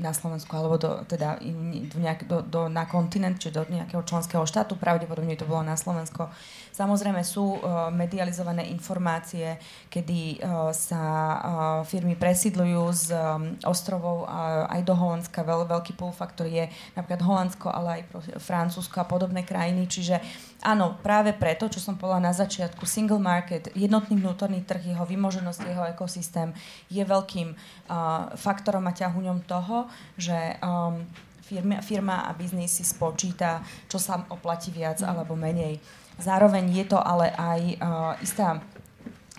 na 0.00 0.16
Slovensku 0.16 0.48
alebo 0.56 0.80
do, 0.80 1.04
teda 1.04 1.38
do 1.40 1.96
nejak, 2.00 2.24
do, 2.24 2.40
do, 2.40 2.60
na 2.72 2.88
kontinent, 2.88 3.36
či 3.36 3.52
do 3.52 3.62
nejakého 3.68 4.00
členského 4.02 4.42
štátu, 4.48 4.80
pravdepodobne 4.80 5.36
to 5.36 5.44
bolo 5.44 5.60
na 5.60 5.76
Slovensko. 5.76 6.32
Samozrejme 6.72 7.20
sú 7.20 7.60
uh, 7.60 7.92
medializované 7.92 8.72
informácie, 8.72 9.60
kedy 9.92 10.40
uh, 10.40 10.72
sa 10.72 11.02
uh, 11.04 11.38
firmy 11.84 12.16
presídľujú 12.16 12.82
z 12.96 13.04
um, 13.12 13.52
ostrovov 13.68 14.24
uh, 14.24 14.64
aj 14.72 14.80
do 14.88 14.96
Holandska. 14.96 15.44
Veľ, 15.44 15.68
veľký 15.68 15.92
faktor 16.16 16.48
je 16.48 16.64
napríklad 16.96 17.20
Holandsko, 17.20 17.68
ale 17.68 18.00
aj 18.00 18.02
Francúzsko 18.40 19.04
a 19.04 19.06
podobné 19.06 19.44
krajiny. 19.44 19.84
Čiže 19.84 20.48
áno, 20.62 20.96
práve 21.00 21.32
preto, 21.32 21.68
čo 21.68 21.80
som 21.80 21.96
povedala 21.96 22.30
na 22.30 22.34
začiatku, 22.36 22.84
single 22.84 23.20
market, 23.20 23.72
jednotný 23.72 24.20
vnútorný 24.20 24.64
trh, 24.64 24.92
jeho 24.92 25.04
vymoženosť, 25.04 25.60
jeho 25.66 25.84
ekosystém 25.88 26.52
je 26.92 27.02
veľkým 27.02 27.52
uh, 27.52 28.32
faktorom 28.36 28.84
a 28.88 28.96
ťahuňom 28.96 29.44
toho, 29.48 29.88
že 30.20 30.36
um, 30.60 31.00
firma, 31.44 31.82
firma 31.82 32.16
a 32.28 32.30
biznis 32.36 32.76
si 32.76 32.84
spočíta, 32.84 33.64
čo 33.90 33.98
sa 33.98 34.22
oplatí 34.30 34.70
viac 34.70 35.02
mm. 35.02 35.08
alebo 35.08 35.34
menej. 35.34 35.80
Zároveň 36.20 36.68
je 36.70 36.84
to 36.86 36.98
ale 37.00 37.32
aj 37.32 37.60
uh, 37.80 38.12
istá 38.20 38.60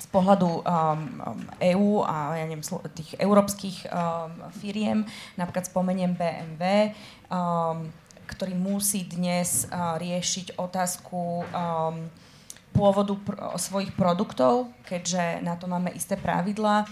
z 0.02 0.08
pohľadu 0.10 0.50
um, 0.50 0.62
EÚ 1.62 2.02
a 2.02 2.34
ja 2.42 2.46
neviem, 2.50 2.66
tých 2.98 3.14
európskych 3.22 3.86
um, 3.86 4.50
firiem, 4.58 5.06
napríklad 5.38 5.70
spomeniem 5.70 6.18
BMW, 6.18 6.90
um, 7.30 7.86
ktorý 8.32 8.56
musí 8.56 9.04
dnes 9.04 9.68
uh, 9.68 10.00
riešiť 10.00 10.56
otázku 10.56 11.44
um, 11.44 12.08
pôvodu 12.72 13.14
pr- 13.20 13.40
svojich 13.60 13.92
produktov, 13.94 14.72
keďže 14.88 15.44
na 15.44 15.60
to 15.60 15.68
máme 15.68 15.92
isté 15.92 16.16
pravidlá 16.16 16.88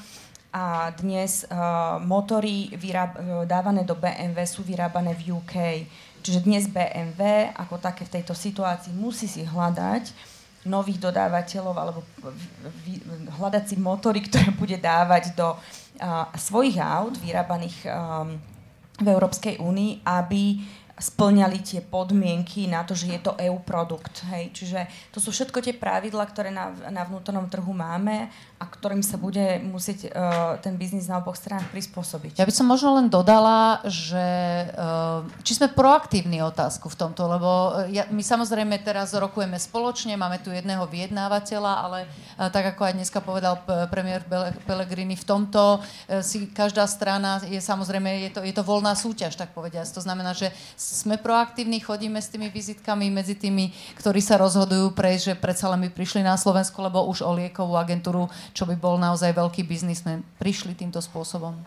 a 0.49 0.89
dnes 0.97 1.45
uh, 1.45 2.01
motory 2.01 2.73
vyráb, 2.73 3.45
dávané 3.45 3.85
do 3.85 3.93
BMW 3.93 4.43
sú 4.49 4.65
vyrábané 4.65 5.13
v 5.13 5.37
UK. 5.37 5.85
Čiže 6.19 6.43
dnes 6.43 6.65
BMW 6.67 7.53
ako 7.53 7.79
také 7.79 8.03
v 8.03 8.19
tejto 8.19 8.33
situácii 8.35 8.91
musí 8.91 9.29
si 9.29 9.45
hľadať 9.45 10.11
nových 10.67 10.99
dodávateľov 10.99 11.75
alebo 11.77 12.01
hľadať 13.39 13.63
si 13.63 13.75
motory, 13.79 14.19
ktoré 14.27 14.51
bude 14.51 14.75
dávať 14.75 15.37
do 15.37 15.55
uh, 15.55 16.27
svojich 16.35 16.81
aut 16.81 17.15
vyrábaných 17.21 17.77
um, 17.87 18.35
v 18.99 19.07
Európskej 19.07 19.63
únii, 19.63 20.03
aby 20.03 20.59
splňali 20.99 21.63
tie 21.63 21.79
podmienky 21.79 22.67
na 22.67 22.83
to, 22.83 22.91
že 22.91 23.07
je 23.15 23.19
to 23.23 23.39
EU 23.39 23.57
produkt. 23.63 24.27
Hej. 24.27 24.51
Čiže 24.51 24.79
to 25.15 25.23
sú 25.23 25.31
všetko 25.31 25.63
tie 25.63 25.73
pravidla, 25.73 26.27
ktoré 26.27 26.51
na, 26.51 26.75
na 26.91 27.07
vnútornom 27.07 27.47
trhu 27.47 27.71
máme 27.71 28.27
a 28.59 28.67
ktorým 28.67 28.99
sa 28.99 29.15
bude 29.15 29.63
musieť 29.63 30.11
uh, 30.11 30.59
ten 30.59 30.75
biznis 30.75 31.07
na 31.07 31.23
oboch 31.23 31.39
stranách 31.39 31.71
prispôsobiť. 31.71 32.43
Ja 32.43 32.43
by 32.43 32.51
som 32.51 32.67
možno 32.67 32.99
len 32.99 33.07
dodala, 33.07 33.79
že 33.87 34.19
uh, 34.75 35.23
či 35.47 35.55
sme 35.55 35.71
proaktívni 35.71 36.43
otázku 36.43 36.91
v 36.91 36.99
tomto, 36.99 37.23
lebo 37.23 37.49
e, 37.87 37.95
ja, 37.95 38.03
my 38.11 38.19
samozrejme 38.19 38.83
teraz 38.83 39.15
rokujeme 39.15 39.55
spoločne, 39.55 40.19
máme 40.19 40.43
tu 40.43 40.51
jedného 40.51 40.83
vyjednávateľa, 40.91 41.73
ale 41.87 41.99
uh, 42.03 42.51
tak 42.51 42.75
ako 42.75 42.91
aj 42.91 42.93
dneska 42.99 43.23
povedal 43.23 43.63
premiér 43.87 44.27
Pellegrini, 44.67 45.15
v 45.15 45.23
tomto 45.23 45.79
uh, 45.79 46.19
si 46.19 46.51
každá 46.51 46.83
strana 46.83 47.39
je 47.47 47.63
samozrejme, 47.63 48.27
je 48.27 48.29
to, 48.35 48.39
je 48.43 48.51
to 48.51 48.67
voľná 48.67 48.91
súťaž, 48.91 49.39
tak 49.39 49.55
povediať. 49.55 49.87
To 49.95 50.03
znamená, 50.03 50.35
že 50.35 50.51
sme 50.75 51.15
proaktívni, 51.15 51.79
chodíme 51.79 52.19
s 52.19 52.27
tými 52.27 52.51
vizitkami 52.51 53.07
medzi 53.07 53.39
tými, 53.39 53.71
ktorí 53.95 54.19
sa 54.19 54.35
rozhodujú 54.35 54.91
prejsť, 54.91 55.23
že 55.31 55.39
predsa 55.39 55.71
len 55.71 55.87
by 55.87 55.89
prišli 55.95 56.27
na 56.27 56.35
Slovensku, 56.35 56.75
lebo 56.83 57.07
už 57.07 57.23
o 57.23 57.31
liekovú 57.31 57.79
agentúru 57.79 58.27
čo 58.53 58.63
by 58.69 58.75
bol 58.75 58.95
naozaj 58.97 59.35
veľký 59.35 59.65
biznismen, 59.65 60.25
prišli 60.37 60.73
týmto 60.75 60.99
spôsobom? 60.99 61.57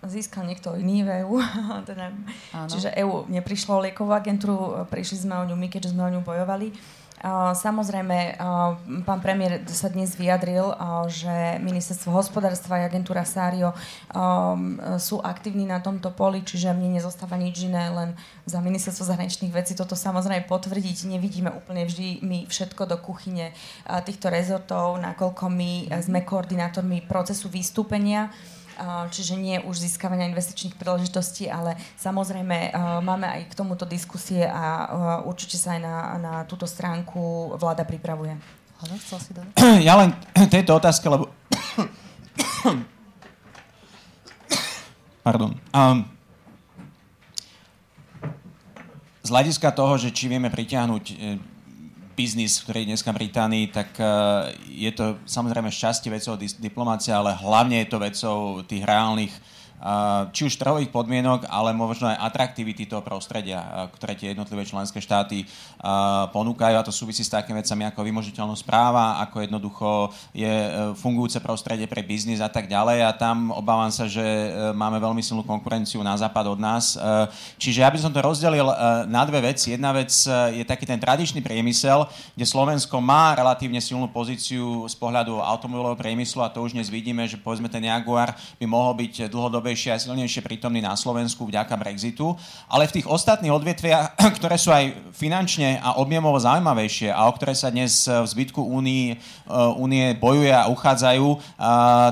Získal 0.00 0.48
niekto 0.48 0.72
iný 0.80 1.04
v 1.04 1.24
EU. 1.24 1.36
teda, 1.88 2.12
čiže 2.72 2.96
EU 3.04 3.28
neprišlo 3.28 3.76
o 3.76 3.84
liekovú 3.84 4.16
agentúru, 4.16 4.88
prišli 4.88 5.28
sme 5.28 5.36
o 5.36 5.44
ňu 5.44 5.56
my, 5.56 5.68
keďže 5.68 5.92
sme 5.92 6.08
o 6.08 6.12
ňu 6.16 6.20
bojovali. 6.24 6.72
Samozrejme, 7.52 8.40
pán 9.04 9.20
premiér 9.20 9.60
sa 9.68 9.92
dnes 9.92 10.16
vyjadril, 10.16 10.72
že 11.12 11.60
ministerstvo 11.60 12.16
hospodárstva 12.16 12.80
a 12.80 12.88
agentúra 12.88 13.28
Sário 13.28 13.76
sú 14.96 15.20
aktívni 15.20 15.68
na 15.68 15.84
tomto 15.84 16.16
poli, 16.16 16.40
čiže 16.40 16.72
mne 16.72 16.96
nezostáva 16.96 17.36
nič 17.36 17.68
iné, 17.68 17.92
len 17.92 18.16
za 18.48 18.64
ministerstvo 18.64 19.04
zahraničných 19.04 19.52
vecí 19.52 19.76
toto 19.76 20.00
samozrejme 20.00 20.48
potvrdiť. 20.48 21.12
Nevidíme 21.12 21.52
úplne 21.52 21.84
vždy 21.84 22.24
my 22.24 22.48
všetko 22.48 22.88
do 22.88 22.96
kuchyne 22.96 23.52
týchto 24.08 24.32
rezortov, 24.32 24.96
nakoľko 24.96 25.44
my 25.52 25.92
sme 26.00 26.24
koordinátormi 26.24 27.04
procesu 27.04 27.52
vystúpenia 27.52 28.32
čiže 29.12 29.36
nie 29.36 29.60
už 29.60 29.76
získavania 29.78 30.28
investičných 30.30 30.76
príležitostí, 30.76 31.48
ale 31.50 31.76
samozrejme 32.00 32.72
máme 33.04 33.26
aj 33.28 33.42
k 33.52 33.58
tomuto 33.58 33.84
diskusie 33.84 34.48
a 34.48 34.88
určite 35.24 35.60
sa 35.60 35.76
aj 35.76 35.80
na, 35.80 35.96
na 36.18 36.34
túto 36.48 36.64
stránku 36.64 37.54
vláda 37.60 37.84
pripravuje. 37.84 38.40
Ja 39.86 40.00
len 40.00 40.16
tejto 40.54 40.80
otázke, 40.80 41.08
lebo... 41.08 41.28
Pardon. 45.20 45.52
Um, 45.76 46.08
z 49.20 49.28
hľadiska 49.28 49.68
toho, 49.76 50.00
že 50.00 50.08
či 50.16 50.32
vieme 50.32 50.48
pritiahnuť 50.48 51.04
e, 51.12 51.14
biznis, 52.16 52.60
ktorý 52.62 52.84
je 52.84 52.90
dneska 52.94 53.10
v 53.12 53.26
Británii, 53.26 53.64
tak 53.70 53.94
eh, 53.96 54.06
je 54.66 54.90
to 54.94 55.18
samozrejme 55.26 55.70
šťastie 55.70 56.10
vecou 56.10 56.34
diplomácia, 56.38 57.16
ale 57.16 57.36
hlavne 57.36 57.82
je 57.82 57.88
to 57.88 57.98
vecou 57.98 58.38
tých 58.66 58.84
reálnych 58.84 59.32
či 60.36 60.44
už 60.44 60.60
trhových 60.60 60.92
podmienok, 60.92 61.48
ale 61.48 61.72
možno 61.72 62.12
aj 62.12 62.20
atraktivity 62.20 62.84
toho 62.84 63.00
prostredia, 63.00 63.88
ktoré 63.96 64.12
tie 64.12 64.36
jednotlivé 64.36 64.68
členské 64.68 65.00
štáty 65.00 65.48
ponúkajú 66.32 66.74
a 66.76 66.84
to 66.84 66.92
súvisí 66.92 67.24
s 67.24 67.32
takými 67.32 67.60
vecami 67.64 67.88
ako 67.88 68.00
vymožiteľnosť 68.04 68.62
práva, 68.64 69.20
ako 69.24 69.36
jednoducho 69.44 69.90
je 70.36 70.48
e, 70.48 70.70
fungujúce 70.96 71.40
prostredie 71.40 71.88
pre 71.88 72.04
biznis 72.04 72.44
a 72.44 72.48
tak 72.52 72.68
ďalej 72.68 73.04
a 73.06 73.10
tam 73.16 73.54
obávam 73.54 73.88
sa, 73.88 74.04
že 74.04 74.22
e, 74.22 74.48
máme 74.76 75.00
veľmi 75.00 75.24
silnú 75.24 75.40
konkurenciu 75.46 76.04
na 76.04 76.16
západ 76.16 76.56
od 76.56 76.60
nás. 76.60 76.94
E, 76.94 77.00
čiže 77.56 77.80
ja 77.80 77.88
by 77.88 77.98
som 78.00 78.12
to 78.12 78.20
rozdelil 78.20 78.68
na 79.08 79.22
dve 79.24 79.52
veci. 79.52 79.72
Jedna 79.72 79.94
vec 79.96 80.10
je 80.52 80.64
taký 80.66 80.84
ten 80.84 81.00
tradičný 81.00 81.40
priemysel, 81.40 82.04
kde 82.36 82.46
Slovensko 82.46 83.00
má 83.00 83.32
relatívne 83.32 83.80
silnú 83.80 84.08
pozíciu 84.10 84.84
z 84.86 84.94
pohľadu 84.96 85.40
automobilového 85.40 85.98
priemyslu 85.98 86.44
a 86.44 86.52
to 86.52 86.62
už 86.64 86.76
dnes 86.76 86.92
vidíme, 86.92 87.24
že 87.24 87.40
povedzme 87.40 87.70
ten 87.70 87.84
Jaguar 87.86 88.36
by 88.60 88.66
mohol 88.66 88.92
byť 88.98 89.30
dlhodobé 89.30 89.69
dlhodobejšie 89.70 89.94
a 89.94 90.02
silnejšie 90.02 90.42
prítomní 90.42 90.82
na 90.82 90.98
Slovensku 90.98 91.46
vďaka 91.46 91.78
Brexitu, 91.78 92.34
ale 92.66 92.90
v 92.90 92.98
tých 92.98 93.06
ostatných 93.06 93.54
odvetviach, 93.54 94.18
ktoré 94.42 94.58
sú 94.58 94.74
aj 94.74 95.14
finančne 95.14 95.78
a 95.78 95.94
objemovo 96.02 96.42
zaujímavejšie 96.42 97.14
a 97.14 97.30
o 97.30 97.32
ktoré 97.38 97.54
sa 97.54 97.70
dnes 97.70 98.10
v 98.10 98.26
zbytku 98.26 98.58
únie, 98.58 99.14
únie 99.78 100.18
bojuje 100.18 100.50
a 100.50 100.66
uchádzajú, 100.66 101.26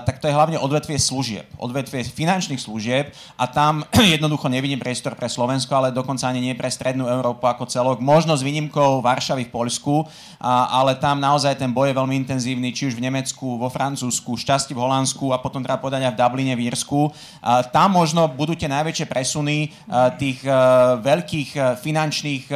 tak 0.06 0.22
to 0.22 0.30
je 0.30 0.36
hlavne 0.38 0.58
odvetvie 0.62 1.02
služieb, 1.02 1.50
odvetvie 1.58 2.06
finančných 2.06 2.62
služieb 2.62 3.10
a 3.34 3.50
tam 3.50 3.82
jednoducho 4.14 4.46
nevidím 4.46 4.78
priestor 4.78 5.18
pre 5.18 5.26
Slovensko, 5.26 5.74
ale 5.74 5.90
dokonca 5.90 6.30
ani 6.30 6.38
nie 6.38 6.54
pre 6.54 6.70
strednú 6.70 7.10
Európu 7.10 7.42
ako 7.42 7.66
celok, 7.66 7.98
možno 7.98 8.38
s 8.38 8.46
výnimkou 8.46 9.02
Varšavy 9.02 9.50
v 9.50 9.54
Poľsku, 9.54 10.06
ale 10.46 10.94
tam 11.02 11.18
naozaj 11.18 11.58
ten 11.58 11.74
boj 11.74 11.90
je 11.90 11.98
veľmi 11.98 12.14
intenzívny, 12.22 12.70
či 12.70 12.86
už 12.86 12.94
v 12.94 13.02
Nemecku, 13.10 13.58
vo 13.58 13.66
Francúzsku, 13.66 14.38
šťastí 14.38 14.78
v 14.78 14.82
Holandsku 14.86 15.34
a 15.34 15.42
potom 15.42 15.58
treba 15.58 15.82
povedať 15.82 16.06
aj 16.06 16.14
v 16.14 16.18
Dubline 16.22 16.54
v 16.54 16.70
Írsku 16.70 17.10
tam 17.72 17.96
možno 17.96 18.28
budú 18.28 18.52
tie 18.52 18.68
najväčšie 18.68 19.06
presuny 19.08 19.72
tých 20.20 20.44
veľkých 21.00 21.80
finančných 21.80 22.52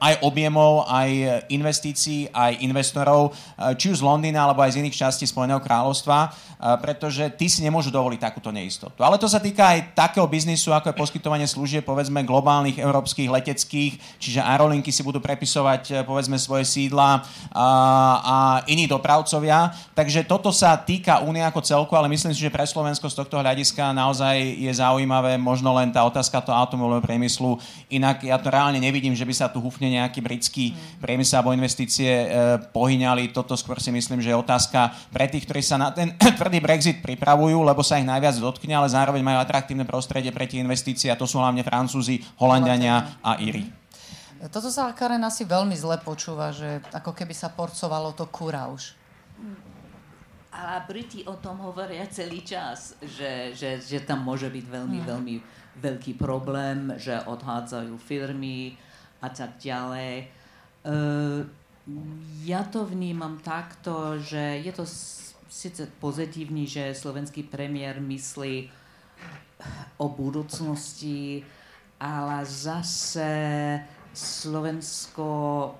aj 0.00 0.14
objemov, 0.24 0.88
aj 0.88 1.44
investícií, 1.52 2.32
aj 2.32 2.64
investorov, 2.64 3.36
či 3.76 3.92
už 3.92 4.00
z 4.00 4.06
Londýna, 4.06 4.48
alebo 4.48 4.64
aj 4.64 4.76
z 4.76 4.80
iných 4.80 4.96
častí 4.96 5.24
Spojeného 5.28 5.60
kráľovstva, 5.60 6.32
pretože 6.80 7.24
tí 7.40 7.48
si 7.48 7.64
nemôžu 7.64 7.88
dovoliť 7.88 8.20
takúto 8.20 8.52
neistotu. 8.52 9.00
Ale 9.00 9.16
to 9.16 9.28
sa 9.28 9.40
týka 9.40 9.76
aj 9.76 9.96
takého 9.96 10.28
biznisu, 10.28 10.72
ako 10.72 10.92
je 10.92 11.00
poskytovanie 11.00 11.48
služieb, 11.48 11.84
povedzme, 11.84 12.20
globálnych 12.24 12.76
európskych 12.80 13.32
leteckých, 13.32 13.96
čiže 14.20 14.44
aerolinky 14.44 14.92
si 14.92 15.00
budú 15.00 15.24
prepisovať, 15.24 16.04
povedzme, 16.04 16.36
svoje 16.36 16.68
sídla 16.68 17.24
a, 17.52 17.68
a 18.20 18.36
iní 18.68 18.84
dopravcovia. 18.84 19.72
Takže 19.96 20.28
toto 20.28 20.52
sa 20.52 20.76
týka 20.76 21.24
únie 21.24 21.40
ako 21.40 21.64
celku, 21.64 21.92
ale 21.96 22.12
myslím 22.12 22.36
si, 22.36 22.44
že 22.44 22.52
pre 22.52 22.68
Slovensko 22.68 23.08
z 23.08 23.18
tohto 23.24 23.40
hľadiska 23.40 23.96
naozaj 23.96 24.29
naozaj 24.30 24.62
je 24.62 24.72
zaujímavé, 24.72 25.32
možno 25.38 25.74
len 25.74 25.90
tá 25.90 26.06
otázka 26.06 26.38
toho 26.38 26.54
automobilového 26.54 27.02
priemyslu. 27.02 27.58
Inak 27.90 28.22
ja 28.22 28.38
to 28.38 28.50
reálne 28.50 28.78
nevidím, 28.78 29.14
že 29.18 29.26
by 29.26 29.34
sa 29.34 29.46
tu 29.50 29.58
húfne 29.58 29.90
nejaký 29.90 30.22
britský 30.22 30.74
priemysel 31.02 31.42
alebo 31.42 31.56
investície 31.56 32.10
e, 32.10 32.26
pohyňali. 32.70 33.34
Toto 33.34 33.58
skôr 33.58 33.82
si 33.82 33.90
myslím, 33.90 34.22
že 34.22 34.30
je 34.30 34.38
otázka 34.38 34.94
pre 35.10 35.26
tých, 35.26 35.50
ktorí 35.50 35.62
sa 35.64 35.76
na 35.80 35.90
ten 35.90 36.14
tvrdý 36.38 36.62
Brexit 36.62 37.02
pripravujú, 37.02 37.58
lebo 37.66 37.82
sa 37.82 37.98
ich 37.98 38.06
najviac 38.06 38.38
dotkne, 38.38 38.78
ale 38.78 38.86
zároveň 38.86 39.22
majú 39.24 39.38
atraktívne 39.42 39.82
prostredie 39.82 40.30
pre 40.30 40.46
tie 40.46 40.62
investície 40.62 41.10
a 41.10 41.18
to 41.18 41.26
sú 41.26 41.42
hlavne 41.42 41.66
Francúzi, 41.66 42.22
Holandiania 42.38 43.18
a 43.24 43.40
Íri. 43.42 43.66
Toto 44.48 44.72
sa 44.72 44.88
Karen 44.96 45.20
asi 45.20 45.44
veľmi 45.44 45.76
zle 45.76 46.00
počúva, 46.00 46.48
že 46.48 46.80
ako 46.96 47.12
keby 47.12 47.36
sa 47.36 47.52
porcovalo 47.52 48.16
to 48.16 48.24
kura 48.32 48.72
už. 48.72 48.96
A 50.50 50.82
Briti 50.82 51.22
o 51.30 51.38
tom 51.38 51.62
hovoria 51.62 52.10
celý 52.10 52.42
čas, 52.42 52.98
že, 52.98 53.54
že, 53.54 53.78
že 53.78 54.02
tam 54.02 54.26
môže 54.26 54.50
byť 54.50 54.66
veľmi, 54.66 54.98
mm. 54.98 55.06
veľmi 55.06 55.34
veľký 55.78 56.18
problém, 56.18 56.90
že 56.98 57.22
odhádzajú 57.22 57.94
firmy 58.02 58.74
a 59.22 59.30
tak 59.30 59.62
ďalej. 59.62 60.26
Uh, 60.82 61.46
ja 62.42 62.66
to 62.66 62.82
vnímam 62.82 63.38
takto, 63.38 64.18
že 64.18 64.58
je 64.66 64.72
to 64.74 64.84
síce 65.50 65.82
pozitívne, 66.02 66.66
že 66.66 66.94
slovenský 66.94 67.46
premiér 67.46 68.02
myslí 68.02 68.70
o 69.98 70.06
budúcnosti, 70.08 71.44
ale 72.00 72.46
zase 72.46 73.30
Slovensko 74.10 75.26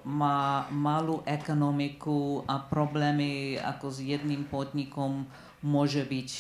má 0.07 0.71
malú 0.71 1.23
ekonomiku 1.27 2.47
a 2.47 2.63
problémy 2.63 3.59
ako 3.59 3.91
s 3.91 3.99
jedným 4.07 4.47
podnikom 4.47 5.27
môže 5.67 6.07
byť 6.07 6.31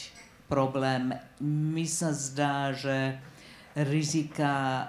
problém. 0.47 1.11
Mi 1.43 1.87
sa 1.87 2.15
zdá, 2.15 2.71
že 2.71 3.19
rizika 3.75 4.87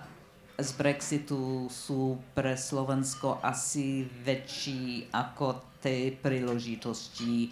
z 0.61 0.69
Brexitu 0.77 1.65
sú 1.73 2.21
pre 2.37 2.53
Slovensko 2.53 3.41
asi 3.41 4.05
väčší 4.05 5.09
ako 5.09 5.77
tie 5.81 6.13
príležitosti. 6.13 7.49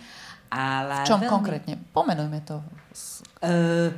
Ale 0.50 1.06
v 1.06 1.10
čom 1.10 1.22
veľmi, 1.22 1.34
konkrétne? 1.34 1.74
Pomenujme 1.94 2.40
to. 2.46 2.62
Uh, 3.42 3.94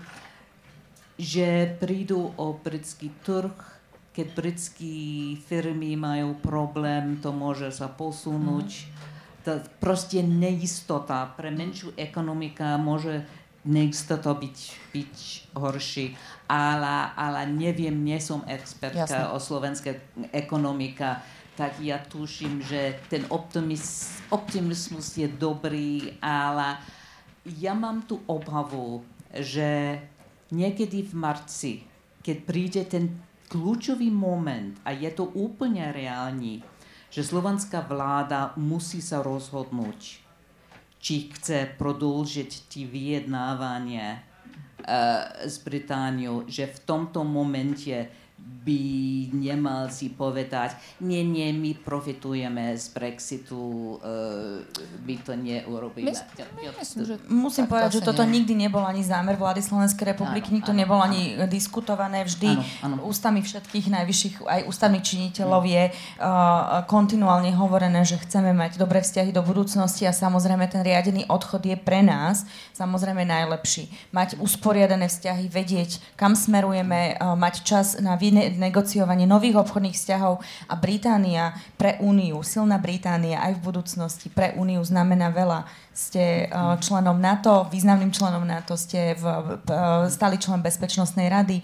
že 1.16 1.76
prídu 1.80 2.32
o 2.36 2.56
britský 2.60 3.12
trh, 3.24 3.56
keď 4.12 4.28
britské 4.36 4.96
firmy 5.40 5.96
majú 5.96 6.36
problém, 6.44 7.20
to 7.24 7.32
môže 7.32 7.72
sa 7.72 7.88
posunúť. 7.88 8.70
Mm. 8.84 8.90
To 9.42 9.52
proste 9.82 10.20
neistota. 10.22 11.32
Pre 11.34 11.50
menšiu 11.50 11.96
ekonomika 11.98 12.76
môže 12.76 13.24
neistota 13.64 14.36
byť, 14.36 14.58
byť 14.94 15.18
horší. 15.56 16.14
Ale, 16.52 17.16
ale 17.16 17.48
neviem, 17.50 17.96
nie 17.96 18.20
som 18.20 18.44
expertka 18.46 19.08
Jasne. 19.08 19.34
o 19.34 19.38
slovenskej 19.40 19.96
ekonomika, 20.36 21.24
tak 21.56 21.80
ja 21.80 22.02
tuším, 22.02 22.60
že 22.64 23.00
ten 23.08 23.24
optimis, 23.32 24.18
optimismus 24.34 25.16
je 25.16 25.30
dobrý, 25.30 26.20
ale 26.20 26.82
ja 27.62 27.72
mám 27.72 28.04
tu 28.04 28.20
obavu, 28.28 29.06
že 29.32 30.00
niekedy 30.52 31.08
v 31.08 31.14
marci, 31.16 31.72
keď 32.22 32.38
príde 32.44 32.82
ten 32.86 33.31
kľúčový 33.52 34.08
moment, 34.08 34.80
a 34.88 34.96
je 34.96 35.12
to 35.12 35.28
úplne 35.36 35.92
reálne, 35.92 36.64
že 37.12 37.28
slovanská 37.28 37.84
vláda 37.84 38.56
musí 38.56 39.04
sa 39.04 39.20
rozhodnúť, 39.20 40.24
či 41.04 41.28
chce 41.36 41.76
prodlžiť 41.76 42.52
tie 42.72 42.88
vyjednávania 42.88 44.16
uh, 44.16 45.44
s 45.44 45.60
Britániou, 45.60 46.48
že 46.48 46.72
v 46.72 46.80
tomto 46.88 47.28
momente 47.28 48.08
by 48.62 48.82
nemal 49.34 49.90
si 49.90 50.14
povedať, 50.14 50.78
nie, 51.02 51.26
nie, 51.26 51.50
my 51.50 51.74
profitujeme 51.82 52.78
z 52.78 52.94
Brexitu, 52.94 53.98
uh, 53.98 54.62
my 55.02 55.16
to 55.26 55.34
neurobíme. 55.34 56.14
Mys- 56.14 56.22
myslím, 56.78 57.02
že 57.06 57.16
Musím 57.26 57.66
povedať, 57.66 57.98
že 57.98 58.06
toto 58.06 58.22
nie. 58.22 58.42
nikdy 58.42 58.70
nebol 58.70 58.86
ani 58.86 59.02
zámer 59.02 59.34
vlády 59.34 59.66
Slovenskej 59.66 60.14
republiky, 60.14 60.54
áno, 60.54 60.58
nikto 60.62 60.72
áno, 60.78 60.80
nebol 60.80 61.02
áno. 61.02 61.10
ani 61.10 61.42
diskutované. 61.50 62.22
Vždy 62.22 62.50
áno, 62.86 63.02
áno. 63.02 63.10
ústami 63.10 63.42
všetkých 63.42 63.90
najvyšších, 63.98 64.36
aj 64.46 64.62
ústavných 64.70 65.06
činiteľov 65.06 65.64
je 65.66 65.84
uh, 65.90 66.86
kontinuálne 66.86 67.50
hovorené, 67.58 68.06
že 68.06 68.22
chceme 68.22 68.54
mať 68.54 68.78
dobré 68.78 69.02
vzťahy 69.02 69.34
do 69.34 69.42
budúcnosti 69.42 70.06
a 70.06 70.14
samozrejme 70.14 70.70
ten 70.70 70.86
riadený 70.86 71.26
odchod 71.34 71.66
je 71.66 71.78
pre 71.82 72.06
nás 72.06 72.46
samozrejme 72.78 73.26
najlepší. 73.26 73.90
Mať 74.14 74.38
usporiadané 74.38 75.10
vzťahy, 75.10 75.50
vedieť, 75.50 75.98
kam 76.14 76.38
smerujeme, 76.38 77.18
uh, 77.18 77.34
mať 77.34 77.66
čas 77.66 77.98
na 77.98 78.14
vy 78.14 78.30
vynegociovanie 78.32 79.28
nových 79.28 79.60
obchodných 79.62 79.94
vzťahov 79.94 80.40
a 80.72 80.74
Británia 80.80 81.54
pre 81.76 82.00
Úniu, 82.00 82.40
silná 82.42 82.80
Británia 82.80 83.44
aj 83.44 83.60
v 83.60 83.66
budúcnosti 83.68 84.28
pre 84.32 84.56
Úniu 84.56 84.82
znamená 84.82 85.30
veľa. 85.30 85.68
Ste 85.92 86.48
uh, 86.48 86.80
členom 86.80 87.20
NATO, 87.20 87.68
významným 87.68 88.16
členom 88.16 88.48
NATO, 88.48 88.80
ste 88.80 89.14
v, 89.20 89.26
uh, 89.28 90.08
stály 90.08 90.40
člen 90.40 90.64
Bezpečnostnej 90.64 91.28
rady. 91.28 91.60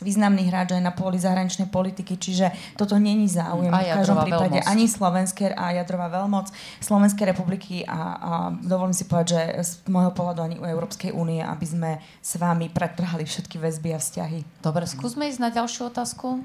Uh, 0.00 0.04
významný 0.04 0.48
hráč 0.48 0.72
aj 0.74 0.82
na 0.82 0.92
poli 0.92 1.20
zahraničnej 1.20 1.68
politiky, 1.68 2.16
čiže 2.16 2.50
toto 2.74 2.96
není 2.96 3.28
záujem 3.28 3.70
v 3.70 3.92
každom 3.92 4.24
prípade 4.24 4.58
veľmoc. 4.60 4.72
ani 4.72 4.84
slovenské 4.88 5.52
a 5.52 5.76
jadrová 5.76 6.08
veľmoc 6.08 6.48
Slovenskej 6.80 7.28
republiky 7.30 7.84
a, 7.84 8.00
a 8.16 8.32
dovolím 8.64 8.96
si 8.96 9.04
povedať, 9.04 9.28
že 9.30 9.42
z 9.60 9.70
môjho 9.92 10.12
pohľadu 10.16 10.40
ani 10.40 10.56
u 10.56 10.64
Európskej 10.64 11.12
únie, 11.12 11.44
aby 11.44 11.66
sme 11.68 11.90
s 12.24 12.40
vami 12.40 12.72
pretrhali 12.72 13.28
všetky 13.28 13.60
väzby 13.60 13.94
a 13.94 13.98
vzťahy. 14.00 14.64
Dobre, 14.64 14.88
skúsme 14.88 15.28
ísť 15.28 15.40
na 15.40 15.50
ďalšiu 15.52 15.92
otázku. 15.92 16.40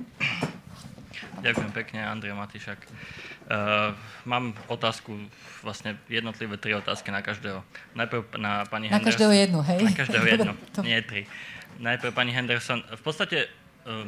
Ďakujem 1.39 1.71
pekne, 1.71 1.99
Andrej 2.03 2.35
Matišak. 2.35 2.79
Uh, 3.45 3.93
mám 4.25 4.57
otázku, 4.65 5.13
vlastne 5.61 6.01
jednotlivé 6.09 6.57
tri 6.57 6.73
otázky 6.73 7.13
na 7.13 7.21
každého. 7.21 7.61
Najprv 7.93 8.33
na 8.41 8.65
pani 8.65 8.89
Na 8.89 8.97
každého 8.97 9.29
jednu, 9.29 9.61
hej? 9.61 9.85
Na 9.85 9.93
každého 9.93 10.25
jednu, 10.33 10.53
nie 10.81 10.97
tri. 11.05 11.29
Najprv 11.76 12.15
pani 12.15 12.32
Henderson. 12.32 12.84
V 12.88 13.03
podstate, 13.03 13.51
uh, 13.84 14.07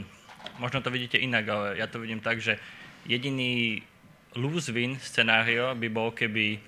možno 0.59 0.79
to 0.79 0.87
vidíte 0.87 1.19
inak, 1.19 1.43
ale 1.47 1.65
ja 1.75 1.87
to 1.91 1.99
vidím 1.99 2.23
tak, 2.23 2.39
že 2.39 2.55
jediný 3.03 3.83
lose-win 4.35 4.95
scenário 5.03 5.75
by 5.75 5.87
bol, 5.91 6.15
keby 6.15 6.59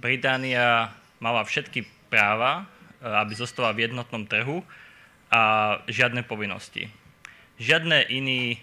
Británia 0.00 0.92
mala 1.24 1.40
všetky 1.40 1.88
práva, 2.12 2.68
uh, 3.00 3.24
aby 3.24 3.32
zostala 3.32 3.72
v 3.72 3.88
jednotnom 3.88 4.28
trhu 4.28 4.60
a 5.32 5.40
žiadne 5.88 6.26
povinnosti. 6.26 6.90
Žiadne 7.56 8.12
iný 8.12 8.60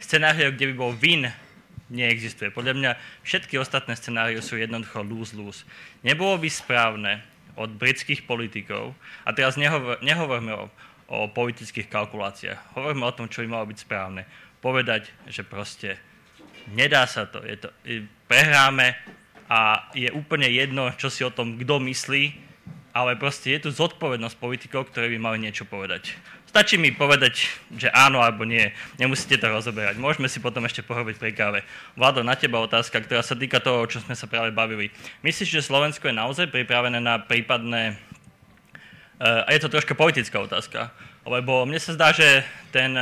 scenário, 0.00 0.52
kde 0.52 0.72
by 0.72 0.74
bol 0.74 0.92
win, 0.92 1.32
neexistuje. 1.88 2.52
Podľa 2.52 2.74
mňa 2.76 2.90
všetky 3.24 3.56
ostatné 3.56 3.96
scenárie 3.96 4.36
sú 4.44 4.60
jednoducho 4.60 5.00
lose-lose. 5.00 5.64
Nebolo 6.04 6.36
by 6.36 6.48
správne, 6.52 7.24
od 7.58 7.74
britských 7.74 8.22
politikov. 8.24 8.94
A 9.26 9.34
teraz 9.34 9.58
nehovor, 9.58 9.98
nehovorme 10.00 10.54
o, 10.54 10.64
o 11.10 11.26
politických 11.26 11.90
kalkuláciách. 11.90 12.78
Hovoríme 12.78 13.04
o 13.04 13.16
tom, 13.16 13.26
čo 13.26 13.42
by 13.42 13.48
malo 13.50 13.66
byť 13.66 13.78
správne. 13.82 14.22
Povedať, 14.62 15.10
že 15.26 15.42
proste 15.42 15.98
nedá 16.70 17.04
sa 17.10 17.26
to. 17.26 17.42
Je 17.42 17.58
to 17.58 17.68
prehráme 18.30 18.94
a 19.48 19.90
je 19.96 20.08
úplne 20.12 20.46
jedno, 20.46 20.92
čo 20.94 21.10
si 21.10 21.24
o 21.24 21.34
tom 21.34 21.56
kto 21.56 21.80
myslí, 21.82 22.24
ale 22.92 23.16
proste 23.16 23.56
je 23.56 23.68
tu 23.68 23.70
zodpovednosť 23.72 24.36
politikov, 24.36 24.90
ktorí 24.92 25.16
by 25.16 25.18
mali 25.18 25.38
niečo 25.42 25.64
povedať. 25.64 26.14
Stačí 26.48 26.80
mi 26.80 26.88
povedať, 26.96 27.44
že 27.76 27.92
áno 27.92 28.24
alebo 28.24 28.48
nie. 28.48 28.72
Nemusíte 28.96 29.36
to 29.36 29.52
rozoberať. 29.52 30.00
Môžeme 30.00 30.32
si 30.32 30.40
potom 30.40 30.64
ešte 30.64 30.80
pohovoriť 30.80 31.20
pri 31.20 31.32
káve. 31.36 31.60
Vlado, 31.92 32.24
na 32.24 32.32
teba 32.32 32.56
otázka, 32.64 33.04
ktorá 33.04 33.20
sa 33.20 33.36
týka 33.36 33.60
toho, 33.60 33.84
o 33.84 33.90
čom 33.90 34.00
sme 34.00 34.16
sa 34.16 34.24
práve 34.24 34.48
bavili. 34.48 34.88
Myslíš, 35.20 35.60
že 35.60 35.68
Slovensko 35.68 36.08
je 36.08 36.16
naozaj 36.16 36.48
pripravené 36.48 37.04
na 37.04 37.20
prípadné... 37.20 38.00
Uh, 39.20 39.44
a 39.44 39.52
je 39.52 39.60
to 39.60 39.68
troška 39.68 39.98
politická 39.98 40.38
otázka, 40.40 40.94
lebo 41.26 41.66
mne 41.66 41.82
sa 41.82 41.92
zdá, 41.92 42.14
že 42.14 42.46
ten 42.70 42.94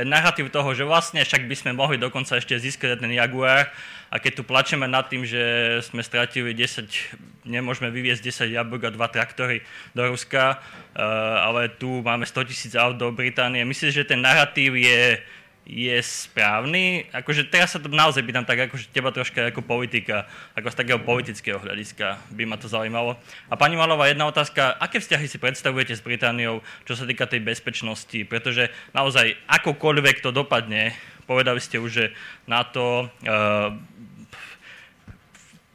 ten 0.00 0.06
narratív 0.06 0.48
toho, 0.48 0.70
že 0.72 0.86
vlastne 0.86 1.20
však 1.20 1.50
by 1.50 1.56
sme 1.58 1.70
mohli 1.74 1.98
dokonca 1.98 2.38
ešte 2.38 2.54
získať 2.56 3.02
ten 3.02 3.10
Jaguar 3.10 3.68
a 4.10 4.18
keď 4.18 4.32
tu 4.34 4.42
plačeme 4.42 4.90
nad 4.90 5.06
tým, 5.06 5.22
že 5.22 5.78
sme 5.86 6.02
stratili 6.02 6.50
10, 6.50 7.46
nemôžeme 7.46 7.94
vyviezť 7.94 8.50
10 8.50 8.58
jablok 8.58 8.90
a 8.90 8.90
2 8.90 8.98
traktory 9.14 9.62
do 9.94 10.02
Ruska, 10.02 10.58
uh, 10.58 10.98
ale 11.46 11.70
tu 11.70 12.02
máme 12.02 12.26
100 12.26 12.50
tisíc 12.50 12.74
aut 12.74 12.98
do 12.98 13.14
Británie. 13.14 13.62
Myslím, 13.62 13.94
že 13.94 14.02
ten 14.02 14.18
narratív 14.18 14.74
je, 14.74 15.22
je 15.62 15.94
správny. 16.02 17.06
Akože 17.14 17.46
teraz 17.46 17.70
sa 17.70 17.78
to 17.78 17.86
naozaj 17.86 18.26
pýtam 18.26 18.42
tak, 18.42 18.66
akože 18.66 18.90
teba 18.90 19.14
troška 19.14 19.54
ako 19.54 19.62
politika, 19.62 20.26
ako 20.58 20.74
z 20.74 20.78
takého 20.82 20.98
politického 20.98 21.62
hľadiska 21.62 22.18
by 22.34 22.42
ma 22.50 22.58
to 22.58 22.66
zaujímalo. 22.66 23.14
A 23.46 23.54
pani 23.54 23.78
Malová, 23.78 24.10
jedna 24.10 24.26
otázka, 24.26 24.74
aké 24.82 24.98
vzťahy 24.98 25.30
si 25.30 25.38
predstavujete 25.38 25.94
s 25.94 26.02
Britániou, 26.02 26.66
čo 26.82 26.98
sa 26.98 27.06
týka 27.06 27.30
tej 27.30 27.46
bezpečnosti? 27.46 28.26
Pretože 28.26 28.74
naozaj 28.90 29.38
akokoľvek 29.46 30.18
to 30.18 30.34
dopadne, 30.34 30.98
povedali 31.30 31.62
ste 31.62 31.78
už, 31.78 31.90
že 31.94 32.06
NATO, 32.50 33.06
uh, 33.06 33.70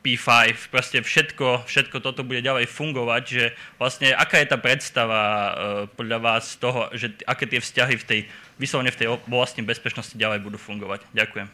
P5, 0.05 0.69
proste 0.69 1.01
všetko, 1.01 1.65
všetko 1.65 1.97
toto 1.97 2.21
bude 2.21 2.45
ďalej 2.45 2.69
fungovať, 2.69 3.23
že 3.25 3.45
vlastne 3.81 4.13
aká 4.13 4.37
je 4.37 4.53
tá 4.53 4.61
predstava 4.61 5.21
uh, 5.25 5.51
podľa 5.89 6.21
vás 6.21 6.53
toho, 6.61 6.93
že 6.93 7.17
aké 7.25 7.49
tie 7.49 7.57
vzťahy 7.57 7.97
v 7.97 8.05
tej, 8.05 8.19
vyslovene 8.61 8.93
v 8.93 9.01
tej 9.01 9.09
oblasti 9.09 9.65
bezpečnosti 9.65 10.13
ďalej 10.13 10.45
budú 10.45 10.61
fungovať. 10.61 11.01
Ďakujem. 11.09 11.49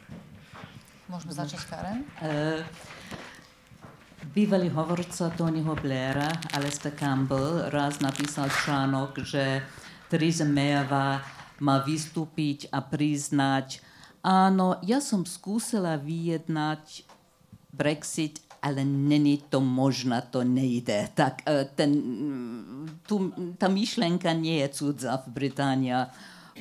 Môžeme 1.07 1.31
začať 1.31 1.63
Karen? 1.71 2.03
Uh, 2.19 2.59
bývalý 4.35 4.67
hovorca 4.67 5.31
Tonyho 5.31 5.71
Blaira, 5.79 6.27
Alistair 6.51 6.91
Campbell, 6.91 7.71
raz 7.71 8.03
napísal 8.03 8.51
článok, 8.51 9.23
že 9.23 9.63
Theresa 10.11 10.43
Mayová 10.43 11.23
má 11.63 11.79
vystúpiť 11.87 12.67
a 12.75 12.83
priznať, 12.83 13.79
áno, 14.19 14.75
ja 14.83 14.99
som 14.99 15.23
skúsila 15.23 15.95
vyjednať 15.95 17.10
Brexit, 17.73 18.39
ale 18.61 18.85
není 18.85 19.41
to 19.49 19.61
možná, 19.61 20.21
to 20.21 20.43
nejde. 20.43 21.09
Tak 21.13 21.41
e, 21.45 21.65
ten, 21.75 21.91
tu, 23.07 23.33
ta 23.57 23.67
myšlenka 23.67 24.33
nie 24.33 24.61
je 24.61 24.69
cudza 24.69 25.17
v 25.25 25.27
Británii 25.27 26.11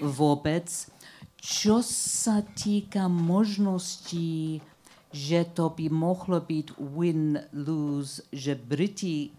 vôbec. 0.00 0.66
Čo 1.40 1.80
sa 1.84 2.40
týka 2.44 3.08
možností, 3.08 4.60
že 5.10 5.44
to 5.50 5.72
by 5.74 5.90
mohlo 5.90 6.38
byť 6.40 6.66
win-lose, 6.78 8.22
že 8.30 8.54
Briti 8.54 9.32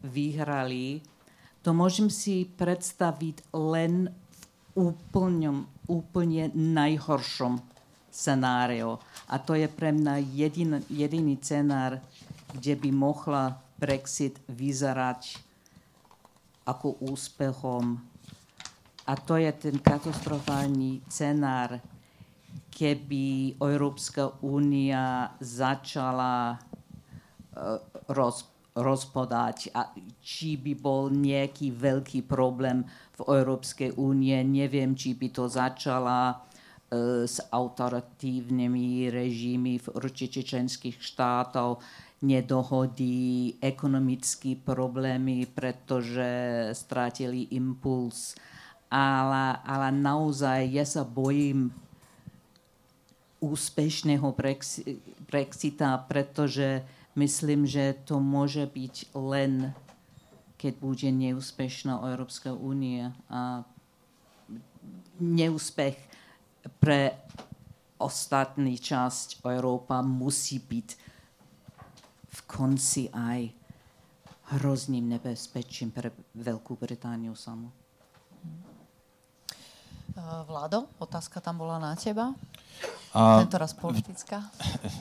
vyhrali, 0.00 1.02
to 1.60 1.74
môžem 1.74 2.08
si 2.08 2.48
predstaviť 2.48 3.52
len 3.52 4.08
v 4.08 4.42
úplne, 4.78 5.66
úplne 5.90 6.54
najhoršom 6.54 7.60
scenáriu. 8.10 8.98
A 9.28 9.36
to 9.38 9.54
je 9.54 9.68
pre 9.68 9.92
mňa 9.92 10.14
jedin, 10.32 10.80
jediný 10.88 11.36
scenár, 11.40 12.00
kde 12.52 12.74
by 12.76 12.90
mohla 12.92 13.60
Brexit 13.78 14.40
vyzerať 14.48 15.38
ako 16.68 17.00
úspechom. 17.00 18.00
A 19.08 19.12
to 19.16 19.40
je 19.40 19.48
ten 19.56 19.80
katastrofálny 19.80 21.00
scenár, 21.08 21.80
keby 22.68 23.56
Európska 23.56 24.36
únia 24.44 25.32
začala 25.40 26.60
uh, 26.60 27.80
roz, 28.12 28.44
rozpodať 28.76 29.72
a 29.74 29.90
či 30.22 30.60
by 30.60 30.72
bol 30.76 31.10
nejaký 31.10 31.74
veľký 31.74 32.28
problém 32.28 32.84
v 33.18 33.20
Európskej 33.26 33.98
únie. 33.98 34.36
Neviem, 34.44 34.94
či 34.94 35.16
by 35.18 35.28
to 35.34 35.50
začala 35.50 36.47
s 37.28 37.36
autoratívnymi 37.52 39.12
režimy 39.12 39.76
v 39.76 39.86
určite 39.92 40.40
členských 40.40 40.96
štátov, 40.96 41.84
nedohody, 42.24 43.54
ekonomické 43.60 44.56
problémy, 44.56 45.46
pretože 45.46 46.24
strátili 46.72 47.52
impuls. 47.52 48.34
Ale, 48.88 49.60
ale 49.68 49.92
naozaj 49.92 50.64
ja 50.72 50.84
sa 50.88 51.04
bojím 51.04 51.68
úspešného 53.38 54.34
Brexita, 55.28 56.00
pretože 56.08 56.82
myslím, 57.14 57.68
že 57.68 58.00
to 58.08 58.16
môže 58.18 58.64
byť 58.64 59.12
len, 59.12 59.76
keď 60.56 60.72
bude 60.80 61.08
neúspešná 61.12 62.00
Európska 62.00 62.50
únia. 62.56 63.12
A 63.28 63.62
neúspech 65.20 66.07
pre 66.78 67.14
ostatní 67.98 68.78
časť 68.78 69.42
Európa 69.42 70.02
musí 70.02 70.62
byť 70.62 70.88
v 72.28 72.40
konci 72.46 73.10
aj 73.10 73.50
hrozným 74.56 75.18
nebezpečím 75.18 75.92
pre 75.92 76.14
Veľkú 76.32 76.78
Britániu 76.78 77.36
samú. 77.36 77.68
Vlado, 80.48 80.90
otázka 80.98 81.38
tam 81.38 81.62
bola 81.62 81.78
na 81.78 81.94
teba. 81.94 82.34
Uh, 83.14 83.44
Tento 83.46 83.58
raz 83.58 83.70
politická. 83.70 84.42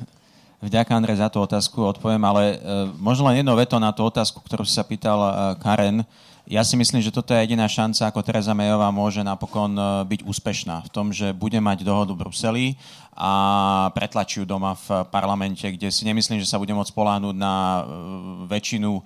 Vďaka, 0.68 0.89
Andrej, 0.93 1.22
za 1.22 1.30
tú 1.30 1.41
otázku 1.41 1.86
odpoviem, 1.86 2.22
ale 2.22 2.58
uh, 2.58 2.89
možno 2.97 3.30
len 3.30 3.41
jedno 3.41 3.53
veto 3.58 3.78
na 3.78 3.93
tú 3.93 4.05
otázku, 4.05 4.41
ktorú 4.41 4.66
si 4.66 4.74
sa 4.74 4.86
pýtal 4.86 5.18
uh, 5.18 5.32
Karen. 5.58 6.05
Ja 6.47 6.63
si 6.63 6.79
myslím, 6.79 7.03
že 7.03 7.11
toto 7.11 7.35
je 7.35 7.43
jediná 7.43 7.67
šanca, 7.67 8.07
ako 8.07 8.23
Teresa 8.23 8.55
Mayová 8.55 8.87
môže 8.87 9.19
napokon 9.19 9.75
e, 9.75 9.83
byť 10.07 10.23
úspešná 10.23 10.79
v 10.87 10.89
tom, 10.95 11.11
že 11.11 11.35
bude 11.35 11.59
mať 11.59 11.83
dohodu 11.83 12.15
v 12.15 12.21
Bruseli 12.23 12.65
a 13.18 13.34
pretlačí 13.97 14.38
ju 14.38 14.45
doma 14.45 14.78
v 14.78 15.01
parlamente, 15.09 15.65
kde 15.65 15.89
si 15.89 16.05
nemyslím, 16.05 16.38
že 16.38 16.45
sa 16.45 16.61
bude 16.61 16.70
môcť 16.70 16.93
poláhnuť 16.93 17.34
na 17.34 17.53
e, 17.57 17.82
väčšinu 18.45 18.91
e, 18.93 19.01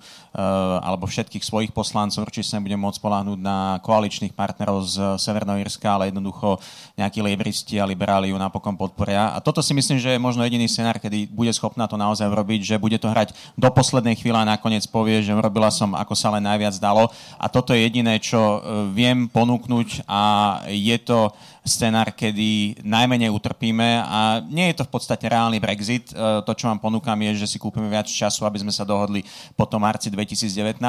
alebo 0.84 1.08
všetkých 1.08 1.40
svojich 1.40 1.72
poslancov, 1.72 2.28
určite 2.28 2.44
sa 2.44 2.60
nebude 2.60 2.76
môcť 2.76 3.00
poláhnuť 3.00 3.38
na 3.40 3.80
koaličných 3.80 4.36
partnerov 4.36 4.84
z 4.84 5.16
Severného 5.16 5.64
Irska, 5.64 5.96
ale 5.96 6.12
jednoducho 6.12 6.60
nejakí 7.00 7.24
lejbristi 7.24 7.80
a 7.80 7.88
liberáli 7.88 8.28
ju 8.28 8.36
napokon 8.36 8.76
podporia. 8.76 9.32
A 9.32 9.40
toto 9.40 9.64
si 9.64 9.72
myslím, 9.72 9.96
že 9.96 10.12
je 10.12 10.20
možno 10.20 10.44
jediný 10.44 10.68
scenár, 10.68 11.00
kedy 11.00 11.32
bude 11.32 11.50
schopná 11.56 11.88
to 11.88 11.96
naozaj 11.96 12.28
urobiť, 12.28 12.76
že 12.76 12.76
bude 12.76 13.00
to 13.00 13.08
hrať 13.08 13.32
do 13.56 13.72
poslednej 13.72 14.20
chvíle 14.20 14.36
a 14.36 14.44
nakoniec 14.44 14.84
povie, 14.92 15.24
že 15.24 15.32
robila 15.32 15.72
som 15.72 15.96
ako 15.96 16.12
sa 16.12 16.28
len 16.36 16.44
najviac 16.44 16.76
dalo. 16.76 17.08
A 17.40 17.48
toto 17.48 17.72
je 17.72 17.80
jediné, 17.80 18.20
čo 18.20 18.36
e, 18.36 18.58
viem 18.92 19.24
ponúknuť 19.24 20.04
a 20.04 20.20
je 20.68 21.00
to 21.00 21.32
scenár, 21.62 22.10
kedy 22.10 22.82
najmenej 22.82 23.30
utrpíme 23.30 24.02
a 24.02 24.42
nie 24.50 24.74
je 24.74 24.82
to 24.82 24.84
v 24.86 24.92
podstate 24.98 25.30
reálny 25.30 25.62
Brexit. 25.62 26.10
E, 26.10 26.42
to, 26.42 26.52
čo 26.58 26.66
vám 26.66 26.82
ponúkam, 26.82 27.14
je, 27.30 27.46
že 27.46 27.54
si 27.54 27.58
kúpime 27.62 27.86
viac 27.86 28.10
času, 28.10 28.42
aby 28.42 28.58
sme 28.58 28.74
sa 28.74 28.82
dohodli 28.82 29.22
po 29.54 29.62
tom 29.62 29.86
marci 29.86 30.10
2019. 30.10 30.82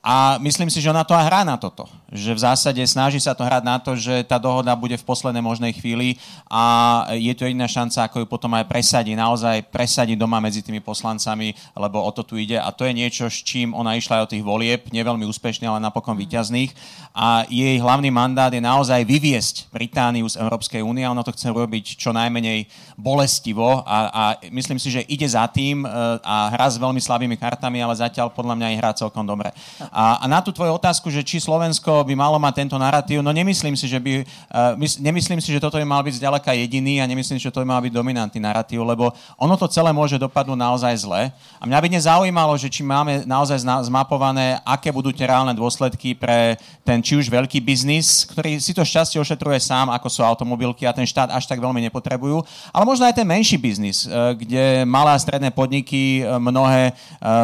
A 0.00 0.40
myslím 0.40 0.72
si, 0.72 0.80
že 0.80 0.88
ona 0.88 1.04
to 1.04 1.12
aj 1.12 1.28
hrá 1.28 1.44
na 1.44 1.60
toto. 1.60 1.84
Že 2.08 2.32
v 2.32 2.40
zásade 2.48 2.82
snaží 2.88 3.20
sa 3.20 3.36
to 3.36 3.44
hrať 3.44 3.60
na 3.60 3.76
to, 3.76 3.92
že 3.92 4.24
tá 4.24 4.40
dohoda 4.40 4.72
bude 4.72 4.96
v 4.96 5.04
poslednej 5.04 5.44
možnej 5.44 5.76
chvíli 5.76 6.16
a 6.48 7.04
je 7.12 7.36
to 7.36 7.44
jediná 7.44 7.68
šanca, 7.68 8.08
ako 8.08 8.24
ju 8.24 8.26
potom 8.26 8.56
aj 8.56 8.64
presadí, 8.72 9.12
naozaj 9.12 9.68
presadí 9.68 10.16
doma 10.16 10.40
medzi 10.40 10.64
tými 10.64 10.80
poslancami, 10.80 11.52
lebo 11.76 12.00
o 12.00 12.08
to 12.08 12.24
tu 12.24 12.40
ide. 12.40 12.56
A 12.56 12.72
to 12.72 12.88
je 12.88 12.96
niečo, 12.96 13.28
s 13.28 13.44
čím 13.44 13.76
ona 13.76 14.00
išla 14.00 14.20
aj 14.20 14.24
od 14.24 14.32
tých 14.32 14.44
volieb, 14.48 14.88
neveľmi 14.88 15.28
úspešne, 15.28 15.68
ale 15.68 15.84
napokon 15.84 16.16
výťazných. 16.16 16.72
A 17.12 17.44
jej 17.52 17.76
hlavný 17.76 18.08
mandát 18.08 18.48
je 18.48 18.64
naozaj 18.64 19.04
vyviesť 19.04 19.68
Britániu 19.68 20.05
Britániu 20.06 20.30
z 20.30 20.38
Európskej 20.38 20.86
únie 20.86 21.02
ono 21.02 21.26
to 21.26 21.34
chce 21.34 21.50
robiť 21.50 21.98
čo 21.98 22.14
najmenej 22.14 22.70
bolestivo 22.94 23.82
a, 23.82 23.98
a 24.06 24.22
myslím 24.54 24.78
si, 24.78 24.94
že 24.94 25.02
ide 25.10 25.26
za 25.26 25.42
tým 25.50 25.82
e, 25.82 25.88
a 26.22 26.46
hrá 26.54 26.70
s 26.70 26.78
veľmi 26.78 27.02
slabými 27.02 27.34
kartami, 27.34 27.82
ale 27.82 27.98
zatiaľ 27.98 28.30
podľa 28.30 28.54
mňa 28.54 28.66
aj 28.70 28.76
hrá 28.78 28.90
celkom 28.94 29.26
dobre. 29.26 29.50
A, 29.90 30.22
a 30.22 30.24
na 30.30 30.38
tú 30.46 30.54
tvoju 30.54 30.78
otázku, 30.78 31.10
že 31.10 31.26
či 31.26 31.42
Slovensko 31.42 32.06
by 32.06 32.14
malo 32.14 32.38
mať 32.38 32.54
tento 32.54 32.78
narratív, 32.78 33.18
no 33.18 33.34
nemyslím 33.34 33.74
si, 33.74 33.90
že 33.90 33.98
by, 33.98 34.22
uh, 34.22 34.78
nemyslím 35.02 35.42
si, 35.42 35.50
že 35.50 35.58
toto 35.58 35.74
by 35.74 35.82
mal 35.82 36.06
byť 36.06 36.22
zďaleka 36.22 36.54
jediný 36.54 37.02
a 37.02 37.10
nemyslím, 37.10 37.42
že 37.42 37.50
to 37.50 37.66
by 37.66 37.66
mal 37.66 37.82
byť 37.82 37.90
dominantný 37.90 38.38
narratív, 38.38 38.86
lebo 38.86 39.10
ono 39.34 39.58
to 39.58 39.66
celé 39.66 39.90
môže 39.90 40.22
dopadnúť 40.22 40.54
naozaj 40.54 41.02
zle. 41.02 41.34
A 41.58 41.64
mňa 41.66 41.82
by 41.82 41.88
nezaujímalo, 41.98 42.54
že 42.54 42.70
či 42.70 42.86
máme 42.86 43.26
naozaj 43.26 43.58
zmapované, 43.90 44.62
aké 44.62 44.94
budú 44.94 45.10
tie 45.10 45.26
reálne 45.26 45.50
dôsledky 45.50 46.14
pre 46.14 46.54
ten 46.86 47.02
či 47.02 47.18
už 47.18 47.26
veľký 47.26 47.58
biznis, 47.58 48.22
ktorý 48.22 48.62
si 48.62 48.70
to 48.70 48.86
šťastie 48.86 49.18
ošetruje 49.18 49.58
sám 49.58 49.95
ako 49.96 50.08
sú 50.12 50.20
automobilky 50.20 50.84
a 50.84 50.92
ten 50.92 51.08
štát 51.08 51.32
až 51.32 51.48
tak 51.48 51.56
veľmi 51.56 51.80
nepotrebujú. 51.88 52.44
Ale 52.70 52.84
možno 52.84 53.08
aj 53.08 53.16
ten 53.16 53.26
menší 53.26 53.56
biznis, 53.56 54.04
e, 54.04 54.08
kde 54.36 54.84
malé 54.84 55.16
a 55.16 55.18
stredné 55.18 55.48
podniky, 55.50 56.20
e, 56.20 56.36
mnohé 56.36 56.92
e, 56.92 56.92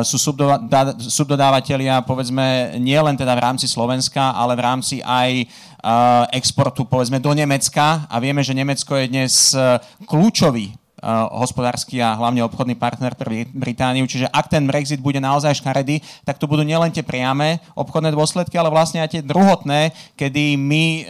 sú 0.05 0.21
subdodávateľia, 1.09 2.05
povedzme, 2.05 2.77
nie 2.77 2.99
len 3.01 3.17
teda 3.17 3.33
v 3.33 3.45
rámci 3.45 3.65
Slovenska, 3.65 4.37
ale 4.37 4.53
v 4.55 4.65
rámci 4.65 4.97
aj 5.01 5.49
exportu, 6.31 6.87
povedzme, 6.87 7.19
do 7.19 7.35
Nemecka. 7.35 8.07
A 8.07 8.23
vieme, 8.23 8.39
že 8.47 8.55
Nemecko 8.55 8.95
je 8.95 9.11
dnes 9.11 9.51
kľúčový 10.07 10.79
hospodársky 11.35 11.99
a 11.99 12.15
hlavne 12.15 12.47
obchodný 12.47 12.79
partner 12.79 13.19
pre 13.19 13.51
Britániu. 13.51 14.07
Čiže 14.07 14.31
ak 14.31 14.47
ten 14.47 14.63
Brexit 14.71 15.03
bude 15.03 15.19
naozaj 15.19 15.59
škaredý, 15.59 15.99
tak 16.23 16.39
to 16.39 16.47
budú 16.47 16.63
nielen 16.63 16.95
tie 16.95 17.03
priame 17.03 17.59
obchodné 17.75 18.15
dôsledky, 18.15 18.55
ale 18.55 18.71
vlastne 18.71 19.03
aj 19.03 19.19
tie 19.19 19.23
druhotné, 19.23 19.91
kedy 20.15 20.55
my, 20.55 20.85
eh, 20.87 21.05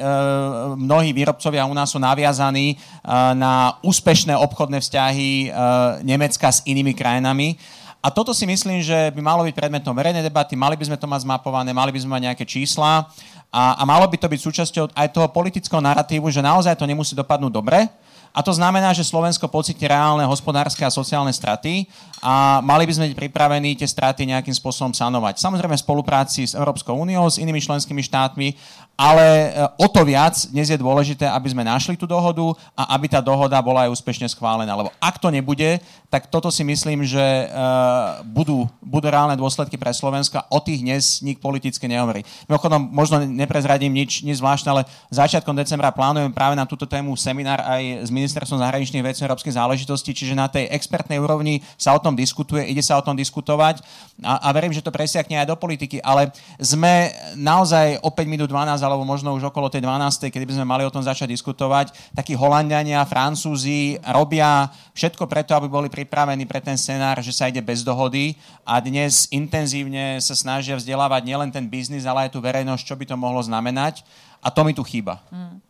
mnohí 0.80 1.12
výrobcovia 1.12 1.68
u 1.68 1.76
nás 1.76 1.92
sú 1.92 2.00
naviazaní 2.00 2.74
eh, 2.74 3.34
na 3.36 3.76
úspešné 3.84 4.32
obchodné 4.32 4.80
vzťahy 4.80 5.54
Nemecka 6.02 6.48
s 6.48 6.64
inými 6.64 6.96
krajinami. 6.96 7.60
A 8.02 8.10
toto 8.10 8.34
si 8.34 8.42
myslím, 8.50 8.82
že 8.82 9.14
by 9.14 9.22
malo 9.22 9.46
byť 9.46 9.54
predmetom 9.54 9.94
verejnej 9.94 10.26
debaty, 10.26 10.58
mali 10.58 10.74
by 10.74 10.90
sme 10.90 10.98
to 10.98 11.06
mať 11.06 11.22
zmapované, 11.22 11.70
mali 11.70 11.94
by 11.94 12.02
sme 12.02 12.18
mať 12.18 12.22
nejaké 12.26 12.44
čísla 12.48 13.06
a, 13.52 13.78
a 13.78 13.82
malo 13.86 14.10
by 14.10 14.18
to 14.18 14.26
byť 14.26 14.40
súčasťou 14.42 14.84
aj 14.90 15.08
toho 15.14 15.30
politického 15.30 15.78
narratívu, 15.78 16.26
že 16.32 16.42
naozaj 16.42 16.74
to 16.74 16.88
nemusí 16.88 17.14
dopadnúť 17.14 17.52
dobre, 17.54 17.86
a 18.32 18.40
to 18.40 18.52
znamená, 18.56 18.96
že 18.96 19.04
Slovensko 19.04 19.44
pocíti 19.44 19.84
reálne 19.84 20.24
hospodárske 20.24 20.80
a 20.80 20.92
sociálne 20.92 21.36
straty 21.36 21.84
a 22.24 22.64
mali 22.64 22.88
by 22.88 22.92
sme 22.96 23.06
byť 23.12 23.16
pripravení 23.28 23.76
tie 23.76 23.84
straty 23.84 24.24
nejakým 24.24 24.56
spôsobom 24.56 24.96
sanovať. 24.96 25.36
Samozrejme 25.36 25.76
v 25.76 25.84
spolupráci 25.84 26.48
s 26.48 26.56
Európskou 26.56 26.96
úniou, 26.96 27.28
s 27.28 27.36
inými 27.36 27.60
členskými 27.60 28.00
štátmi, 28.00 28.56
ale 28.96 29.24
e, 29.24 29.48
o 29.80 29.86
to 29.88 30.04
viac 30.04 30.36
dnes 30.52 30.68
je 30.68 30.78
dôležité, 30.78 31.24
aby 31.26 31.48
sme 31.50 31.64
našli 31.64 31.96
tú 31.96 32.04
dohodu 32.04 32.54
a 32.76 32.94
aby 32.94 33.08
tá 33.08 33.24
dohoda 33.24 33.56
bola 33.64 33.88
aj 33.88 33.92
úspešne 33.98 34.28
schválená. 34.28 34.72
Lebo 34.76 34.92
ak 35.00 35.16
to 35.18 35.32
nebude, 35.32 35.80
tak 36.12 36.28
toto 36.28 36.52
si 36.52 36.60
myslím, 36.60 37.08
že 37.08 37.48
uh, 37.48 38.20
budú, 38.28 38.68
budú 38.84 39.08
reálne 39.08 39.32
dôsledky 39.32 39.80
pre 39.80 39.88
Slovensko 39.96 40.44
a 40.44 40.48
o 40.52 40.60
tých 40.60 40.84
dnes 40.84 41.24
nik 41.24 41.40
politicky 41.40 41.88
nehovorí. 41.88 42.20
Mimochodom, 42.52 42.92
možno 42.92 43.24
neprezradím 43.24 43.96
nič, 43.96 44.20
nič 44.20 44.36
zvláštne, 44.36 44.76
ale 44.76 44.82
začiatkom 45.08 45.56
decembra 45.56 45.88
plánujem 45.88 46.28
práve 46.28 46.52
na 46.52 46.68
túto 46.68 46.84
tému 46.84 47.16
seminár 47.16 47.64
aj 47.64 48.04
s 48.04 48.10
ministerstvom 48.12 48.60
zahraničných 48.60 49.00
vecí 49.08 49.24
a 49.24 49.32
európskej 49.32 49.56
záležitosti, 49.56 50.12
čiže 50.12 50.36
na 50.36 50.52
tej 50.52 50.68
expertnej 50.68 51.16
úrovni 51.16 51.64
sa 51.80 51.96
o 51.96 52.02
tom 52.04 52.12
diskutuje, 52.12 52.68
ide 52.68 52.84
sa 52.84 53.00
o 53.00 53.04
tom 53.04 53.16
diskutovať 53.16 53.80
a, 54.20 54.36
a 54.36 54.48
verím, 54.52 54.76
že 54.76 54.84
to 54.84 54.92
presiakne 54.92 55.40
aj 55.40 55.48
do 55.48 55.56
politiky, 55.56 55.96
ale 56.04 56.28
sme 56.60 57.08
naozaj 57.40 58.04
o 58.04 58.12
5 58.12 58.28
minút 58.28 58.52
12 58.52 58.81
alebo 58.82 59.06
možno 59.06 59.32
už 59.32 59.48
okolo 59.48 59.70
tej 59.70 59.86
12. 59.86 60.28
kedy 60.28 60.44
by 60.44 60.54
sme 60.58 60.66
mali 60.66 60.82
o 60.82 60.92
tom 60.92 61.00
začať 61.00 61.30
diskutovať. 61.30 62.12
Takí 62.12 62.34
Holandiania, 62.34 63.06
Francúzi 63.06 63.96
robia 64.02 64.68
všetko 64.92 65.24
preto, 65.30 65.54
aby 65.54 65.70
boli 65.70 65.88
pripravení 65.88 66.44
pre 66.44 66.58
ten 66.58 66.74
scenár, 66.74 67.22
že 67.22 67.30
sa 67.30 67.46
ide 67.46 67.62
bez 67.62 67.86
dohody 67.86 68.34
a 68.66 68.82
dnes 68.82 69.30
intenzívne 69.30 70.18
sa 70.18 70.34
snažia 70.34 70.74
vzdelávať 70.74 71.22
nielen 71.24 71.54
ten 71.54 71.70
biznis, 71.70 72.04
ale 72.04 72.26
aj 72.28 72.34
tú 72.34 72.42
verejnosť, 72.42 72.82
čo 72.82 72.98
by 72.98 73.04
to 73.06 73.16
mohlo 73.16 73.40
znamenať. 73.40 74.04
A 74.42 74.50
to 74.50 74.66
mi 74.66 74.74
tu 74.74 74.82
chýba. 74.82 75.22
Hmm. 75.30 75.62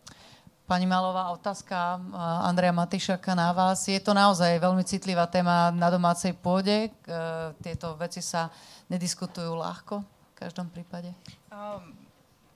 Pani 0.72 0.88
Malová, 0.88 1.28
otázka 1.36 2.00
eh, 2.00 2.48
Andreja 2.48 2.72
Matišaka 2.72 3.36
na 3.36 3.52
vás. 3.52 3.84
Je 3.84 4.00
to 4.00 4.16
naozaj 4.16 4.56
veľmi 4.56 4.80
citlivá 4.88 5.28
téma 5.28 5.68
na 5.68 5.92
domácej 5.92 6.32
pôde. 6.32 6.88
Eh, 6.88 6.92
tieto 7.60 7.92
veci 8.00 8.24
sa 8.24 8.48
nediskutujú 8.88 9.52
ľahko 9.52 10.00
v 10.00 10.32
každom 10.32 10.72
prípade? 10.72 11.12
Um, 11.52 12.01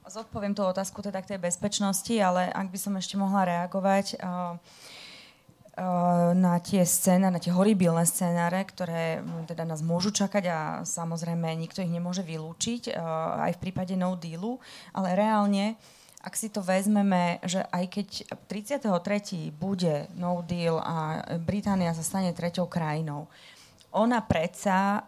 Zodpoviem 0.07 0.55
tú 0.55 0.63
otázku 0.63 1.03
teda 1.03 1.19
k 1.19 1.35
tej 1.35 1.43
bezpečnosti, 1.43 2.15
ale 2.23 2.47
ak 2.55 2.71
by 2.71 2.79
som 2.79 2.95
ešte 2.95 3.19
mohla 3.19 3.43
reagovať 3.43 4.23
uh, 4.23 4.55
uh, 4.55 6.31
na 6.31 6.63
tie 6.63 6.87
scény, 6.87 7.27
na 7.27 7.43
tie 7.43 7.51
horibilné 7.51 8.07
scénáre, 8.07 8.63
ktoré 8.71 9.19
mm, 9.19 9.51
teda 9.51 9.67
nás 9.67 9.83
môžu 9.83 10.15
čakať 10.15 10.45
a 10.47 10.59
samozrejme 10.87 11.51
nikto 11.59 11.83
ich 11.83 11.91
nemôže 11.91 12.23
vylúčiť, 12.23 12.95
uh, 12.95 13.51
aj 13.51 13.59
v 13.59 13.63
prípade 13.67 13.99
no 13.99 14.15
dealu, 14.15 14.63
ale 14.95 15.19
reálne 15.19 15.75
ak 16.27 16.35
si 16.35 16.51
to 16.51 16.59
vezmeme, 16.59 17.39
že 17.47 17.63
aj 17.71 17.85
keď 17.87 18.09
33. 18.51 19.55
bude 19.55 20.11
no 20.19 20.43
deal 20.43 20.83
a 20.83 21.23
Británia 21.39 21.95
sa 21.95 22.03
stane 22.03 22.35
treťou 22.35 22.67
krajinou, 22.67 23.31
ona 23.97 24.21
predsa 24.21 25.01
uh, 25.01 25.03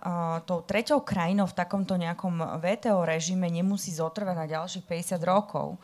tou 0.49 0.65
treťou 0.65 1.05
krajinou 1.05 1.45
v 1.45 1.59
takomto 1.59 1.95
nejakom 2.01 2.59
VTO 2.59 3.05
režime 3.05 3.53
nemusí 3.53 3.93
zotrvať 3.93 4.35
na 4.35 4.47
ďalších 4.49 4.85
50 4.89 5.21
rokov. 5.29 5.77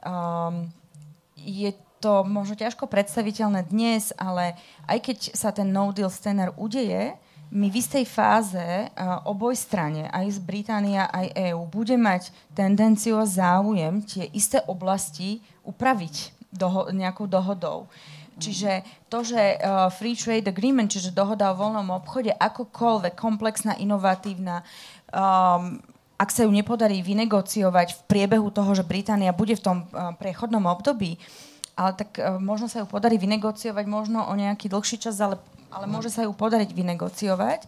Um, 0.00 0.72
je 1.36 1.76
to 2.00 2.24
možno 2.24 2.56
ťažko 2.56 2.88
predstaviteľné 2.88 3.68
dnes, 3.68 4.16
ale 4.16 4.56
aj 4.88 4.98
keď 5.04 5.18
sa 5.36 5.52
ten 5.52 5.68
no 5.68 5.92
deal 5.92 6.08
scenár 6.08 6.56
udeje, 6.56 7.16
my 7.46 7.70
v 7.70 7.78
istej 7.78 8.04
fáze 8.10 8.58
uh, 8.58 9.22
oboj 9.28 9.54
strane, 9.54 10.10
aj 10.10 10.34
z 10.34 10.38
Británia, 10.42 11.06
aj 11.12 11.30
EÚ, 11.54 11.62
bude 11.70 11.94
mať 11.94 12.34
tendenciu 12.56 13.22
a 13.22 13.28
záujem 13.28 14.02
tie 14.02 14.26
isté 14.34 14.58
oblasti 14.66 15.38
upraviť 15.62 16.34
doho- 16.50 16.90
nejakou 16.90 17.30
dohodou. 17.30 17.86
Čiže 18.36 18.84
to, 19.08 19.24
že 19.24 19.56
uh, 19.56 19.88
Free 19.88 20.12
Trade 20.12 20.52
Agreement, 20.52 20.92
čiže 20.92 21.16
dohoda 21.16 21.52
o 21.52 21.58
voľnom 21.58 21.88
obchode, 21.96 22.36
akokoľvek 22.36 23.16
komplexná, 23.16 23.80
inovatívna, 23.80 24.60
um, 25.08 25.80
ak 26.16 26.28
sa 26.32 26.44
ju 26.44 26.52
nepodarí 26.52 27.00
vynegociovať 27.00 27.96
v 27.96 28.00
priebehu 28.08 28.48
toho, 28.52 28.76
že 28.76 28.84
Británia 28.84 29.32
bude 29.32 29.56
v 29.56 29.64
tom 29.64 29.76
uh, 29.88 30.12
prechodnom 30.20 30.68
období, 30.68 31.16
ale 31.80 31.96
tak 31.96 32.20
uh, 32.20 32.36
možno 32.36 32.68
sa 32.68 32.84
ju 32.84 32.86
podarí 32.88 33.16
vynegociovať 33.16 33.84
možno 33.88 34.28
o 34.28 34.32
nejaký 34.36 34.68
dlhší 34.68 35.00
čas, 35.00 35.16
ale, 35.16 35.40
ale 35.72 35.88
môže 35.88 36.12
sa 36.12 36.28
ju 36.28 36.36
podariť 36.36 36.76
vynegociovať 36.76 37.64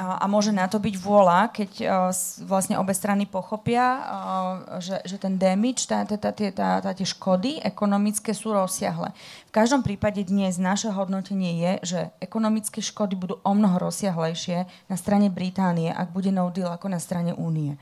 a, 0.00 0.24
môže 0.24 0.48
na 0.48 0.64
to 0.64 0.80
byť 0.80 0.94
vôľa, 0.96 1.52
keď 1.52 1.70
uh, 1.84 2.08
vlastne 2.48 2.80
obe 2.80 2.96
strany 2.96 3.28
pochopia, 3.28 3.84
uh, 3.84 4.80
že, 4.80 5.04
že 5.04 5.20
ten 5.20 5.36
damage, 5.36 5.84
tá, 5.84 6.08
tá, 6.08 6.16
tá, 6.16 6.32
tá, 6.32 6.80
tá, 6.80 6.90
tie 6.96 7.04
škody 7.04 7.60
ekonomické 7.60 8.32
sú 8.32 8.56
rozsiahle. 8.56 9.12
V 9.48 9.52
každom 9.52 9.84
prípade 9.84 10.24
dnes 10.24 10.56
naše 10.56 10.88
hodnotenie 10.88 11.60
je, 11.60 11.72
že 11.84 12.00
ekonomické 12.24 12.80
škody 12.80 13.12
budú 13.12 13.36
o 13.44 13.52
mnoho 13.52 13.76
rozsiahlejšie 13.92 14.64
na 14.88 14.96
strane 14.96 15.28
Británie, 15.28 15.92
ak 15.92 16.16
bude 16.16 16.32
no 16.32 16.48
deal 16.48 16.72
ako 16.72 16.88
na 16.88 16.96
strane 16.96 17.36
Únie. 17.36 17.76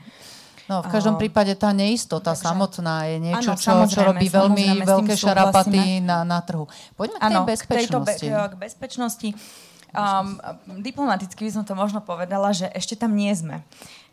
No, 0.69 0.85
v 0.85 0.93
každom 0.93 1.17
prípade 1.17 1.57
tá 1.57 1.73
neistota 1.73 2.37
Takže, 2.37 2.45
samotná 2.45 3.09
je 3.09 3.17
niečo, 3.17 3.57
áno, 3.57 3.89
čo, 3.89 3.97
čo 3.97 4.05
robí 4.05 4.29
veľmi 4.29 4.85
veľké 4.85 5.17
šarapaty 5.17 5.97
na, 6.05 6.21
na 6.21 6.45
trhu. 6.45 6.69
Poďme 6.93 7.17
k 7.17 7.25
tej 7.25 7.33
áno, 7.33 7.41
bezpečnosti. 7.49 8.21
K, 8.21 8.29
tejto 8.29 8.37
be- 8.37 8.51
k 8.53 8.55
bezpečnosti. 8.69 9.29
Um, 9.89 10.37
diplomaticky 10.85 11.49
by 11.49 11.51
som 11.51 11.63
to 11.65 11.73
možno 11.73 12.03
povedala, 12.03 12.53
že 12.53 12.69
ešte 12.77 12.93
tam 12.93 13.17
nie 13.17 13.33
sme. 13.33 13.65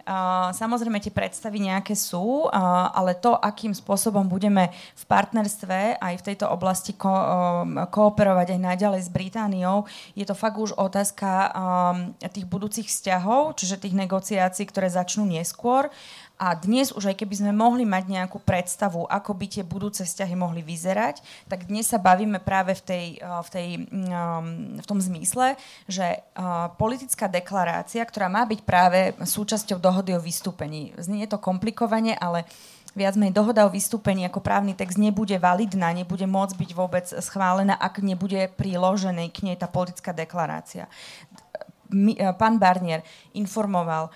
Uh, 0.07 0.55
samozrejme, 0.55 1.03
tie 1.03 1.11
predstavy 1.11 1.67
nejaké 1.67 1.99
sú, 1.99 2.47
uh, 2.47 2.55
ale 2.95 3.19
to, 3.19 3.35
akým 3.35 3.75
spôsobom 3.75 4.23
budeme 4.31 4.71
v 4.95 5.05
partnerstve 5.11 5.99
aj 5.99 6.15
v 6.23 6.27
tejto 6.31 6.47
oblasti 6.47 6.95
ko- 6.95 7.11
um, 7.11 7.75
kooperovať 7.91 8.55
aj 8.55 8.61
naďalej 8.71 9.03
s 9.03 9.11
Britániou, 9.11 9.83
je 10.15 10.23
to 10.23 10.39
fakt 10.39 10.63
už 10.63 10.79
otázka 10.79 11.51
um, 11.51 12.15
tých 12.23 12.47
budúcich 12.47 12.87
vzťahov, 12.87 13.59
čiže 13.59 13.83
tých 13.83 13.99
negociácií, 13.99 14.71
ktoré 14.71 14.87
začnú 14.87 15.27
neskôr. 15.27 15.91
A 16.37 16.53
dnes 16.53 16.93
už 16.93 17.09
aj 17.09 17.17
keby 17.17 17.35
sme 17.41 17.53
mohli 17.57 17.89
mať 17.89 18.13
nejakú 18.13 18.45
predstavu, 18.45 19.09
ako 19.09 19.33
by 19.33 19.47
tie 19.49 19.65
budúce 19.65 20.05
vzťahy 20.05 20.37
mohli 20.37 20.61
vyzerať, 20.61 21.25
tak 21.49 21.65
dnes 21.65 21.89
sa 21.89 21.97
bavíme 21.97 22.45
práve 22.45 22.77
v, 22.77 22.83
tej, 22.85 23.07
eh, 23.17 23.41
v, 23.41 23.49
tej, 23.49 23.69
mm, 23.89 24.85
v 24.85 24.87
tom 24.87 25.01
zmysle, 25.01 25.57
že 25.89 26.21
eh, 26.21 26.23
politická 26.77 27.25
deklarácia, 27.33 28.05
ktorá 28.05 28.29
má 28.29 28.45
byť 28.45 28.61
práve 28.69 29.17
súčasťou 29.17 29.81
dohody 29.81 30.13
o 30.13 30.21
vystúpení. 30.21 30.93
Znie 31.01 31.25
to 31.25 31.41
komplikovane, 31.41 32.13
ale 32.21 32.45
viac 32.93 33.17
menej 33.17 33.33
dohoda 33.33 33.65
o 33.65 33.73
vystúpení 33.73 34.29
ako 34.29 34.45
právny 34.45 34.77
text 34.77 35.01
nebude 35.01 35.41
validná, 35.41 35.93
nebude 35.97 36.29
môcť 36.29 36.53
byť 36.57 36.71
vôbec 36.77 37.07
schválená, 37.25 37.81
ak 37.81 38.05
nebude 38.05 38.53
priložený 38.61 39.33
k 39.33 39.41
nej 39.41 39.57
tá 39.57 39.73
politická 39.73 40.13
deklarácia. 40.13 40.85
Eh, 40.85 42.33
pán 42.37 42.61
Barnier 42.61 43.01
informoval, 43.33 44.13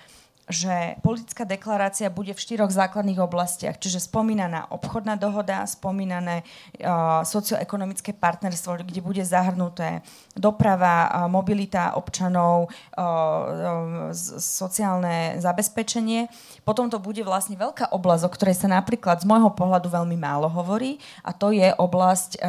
že 0.51 0.99
politická 1.01 1.47
deklarácia 1.47 2.11
bude 2.11 2.35
v 2.35 2.43
štyroch 2.43 2.69
základných 2.69 3.23
oblastiach, 3.23 3.79
čiže 3.79 4.03
spomínaná 4.03 4.67
obchodná 4.69 5.15
dohoda, 5.15 5.63
spomínané 5.63 6.43
uh, 6.43 7.23
socioekonomické 7.23 8.11
partnerstvo, 8.11 8.83
kde 8.83 9.01
bude 9.01 9.23
zahrnuté 9.23 10.03
doprava, 10.35 11.07
uh, 11.07 11.31
mobilita 11.31 11.95
občanov, 11.95 12.67
uh, 12.99 14.11
sociálne 14.37 15.39
zabezpečenie. 15.39 16.27
Potom 16.67 16.91
to 16.91 16.99
bude 16.99 17.23
vlastne 17.23 17.55
veľká 17.55 17.95
oblasť, 17.95 18.23
o 18.27 18.33
ktorej 18.35 18.55
sa 18.59 18.67
napríklad 18.67 19.23
z 19.23 19.25
môjho 19.25 19.55
pohľadu 19.55 19.87
veľmi 19.87 20.19
málo 20.19 20.51
hovorí 20.51 20.99
a 21.23 21.31
to 21.31 21.55
je 21.55 21.71
oblasť 21.71 22.43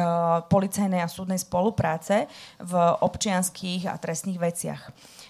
policajnej 0.51 0.99
a 0.99 1.07
súdnej 1.07 1.39
spolupráce 1.39 2.27
v 2.59 2.73
občianských 2.99 3.87
a 3.87 3.95
trestných 3.95 4.39
veciach 4.39 4.81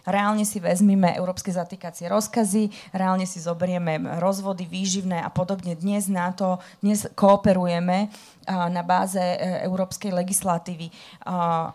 reálne 0.03 0.43
si 0.43 0.59
vezmeme 0.59 1.15
európske 1.15 1.51
zatýkacie 1.51 2.11
rozkazy, 2.11 2.69
reálne 2.91 3.27
si 3.27 3.39
zoberieme 3.39 4.19
rozvody, 4.19 4.67
výživné 4.67 5.19
a 5.23 5.31
podobne. 5.31 5.75
Dnes 5.75 6.11
na 6.11 6.31
to, 6.35 6.59
dnes 6.83 7.07
kooperujeme 7.15 8.11
na 8.47 8.83
báze 8.83 9.19
e, 9.19 9.63
európskej 9.63 10.11
legislatívy. 10.11 10.91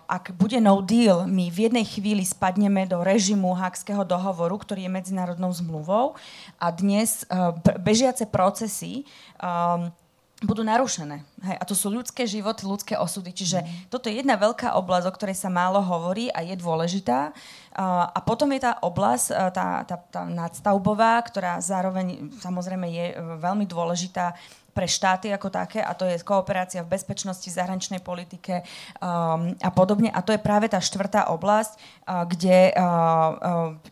Ak 0.04 0.36
bude 0.36 0.60
no 0.60 0.84
deal, 0.84 1.24
my 1.24 1.48
v 1.48 1.68
jednej 1.68 1.86
chvíli 1.88 2.22
spadneme 2.28 2.84
do 2.84 3.00
režimu 3.00 3.56
Hákského 3.56 4.04
dohovoru, 4.04 4.60
ktorý 4.60 4.84
je 4.84 4.92
medzinárodnou 4.92 5.48
zmluvou 5.48 6.12
a 6.60 6.66
dnes 6.68 7.24
e, 7.24 7.56
bežiace 7.80 8.28
procesy 8.28 9.08
budú 10.38 10.62
narušené. 10.62 11.26
Hej, 11.42 11.56
a 11.58 11.64
to 11.66 11.74
sú 11.74 11.90
ľudské 11.90 12.22
životy, 12.22 12.62
ľudské 12.62 12.94
osudy. 12.94 13.34
Čiže 13.34 13.58
mm. 13.58 13.68
toto 13.90 14.06
je 14.06 14.22
jedna 14.22 14.38
veľká 14.38 14.78
oblasť, 14.78 15.06
o 15.10 15.14
ktorej 15.18 15.34
sa 15.34 15.50
málo 15.50 15.82
hovorí 15.82 16.30
a 16.30 16.46
je 16.46 16.54
dôležitá. 16.54 17.34
Uh, 17.74 18.06
a 18.14 18.22
potom 18.22 18.46
je 18.54 18.62
tá 18.62 18.78
oblasť, 18.78 19.26
uh, 19.34 19.50
tá, 19.50 19.82
tá, 19.82 19.96
tá 19.98 20.22
nadstavbová, 20.30 21.18
ktorá 21.26 21.58
zároveň 21.58 22.30
samozrejme 22.38 22.86
je 22.86 23.06
uh, 23.14 23.34
veľmi 23.42 23.66
dôležitá 23.66 24.38
pre 24.78 24.86
štáty 24.86 25.34
ako 25.34 25.50
také 25.50 25.82
a 25.82 25.90
to 25.90 26.06
je 26.06 26.22
kooperácia 26.22 26.86
v 26.86 26.94
bezpečnosti, 26.94 27.50
zahraničnej 27.50 27.98
politike 27.98 28.62
um, 29.02 29.58
a 29.58 29.70
podobne. 29.74 30.06
A 30.14 30.22
to 30.22 30.30
je 30.30 30.38
práve 30.38 30.70
tá 30.70 30.78
štvrtá 30.78 31.34
oblasť, 31.34 31.74
uh, 31.74 32.22
kde 32.22 32.70
uh, 32.70 32.78
uh, 32.78 33.34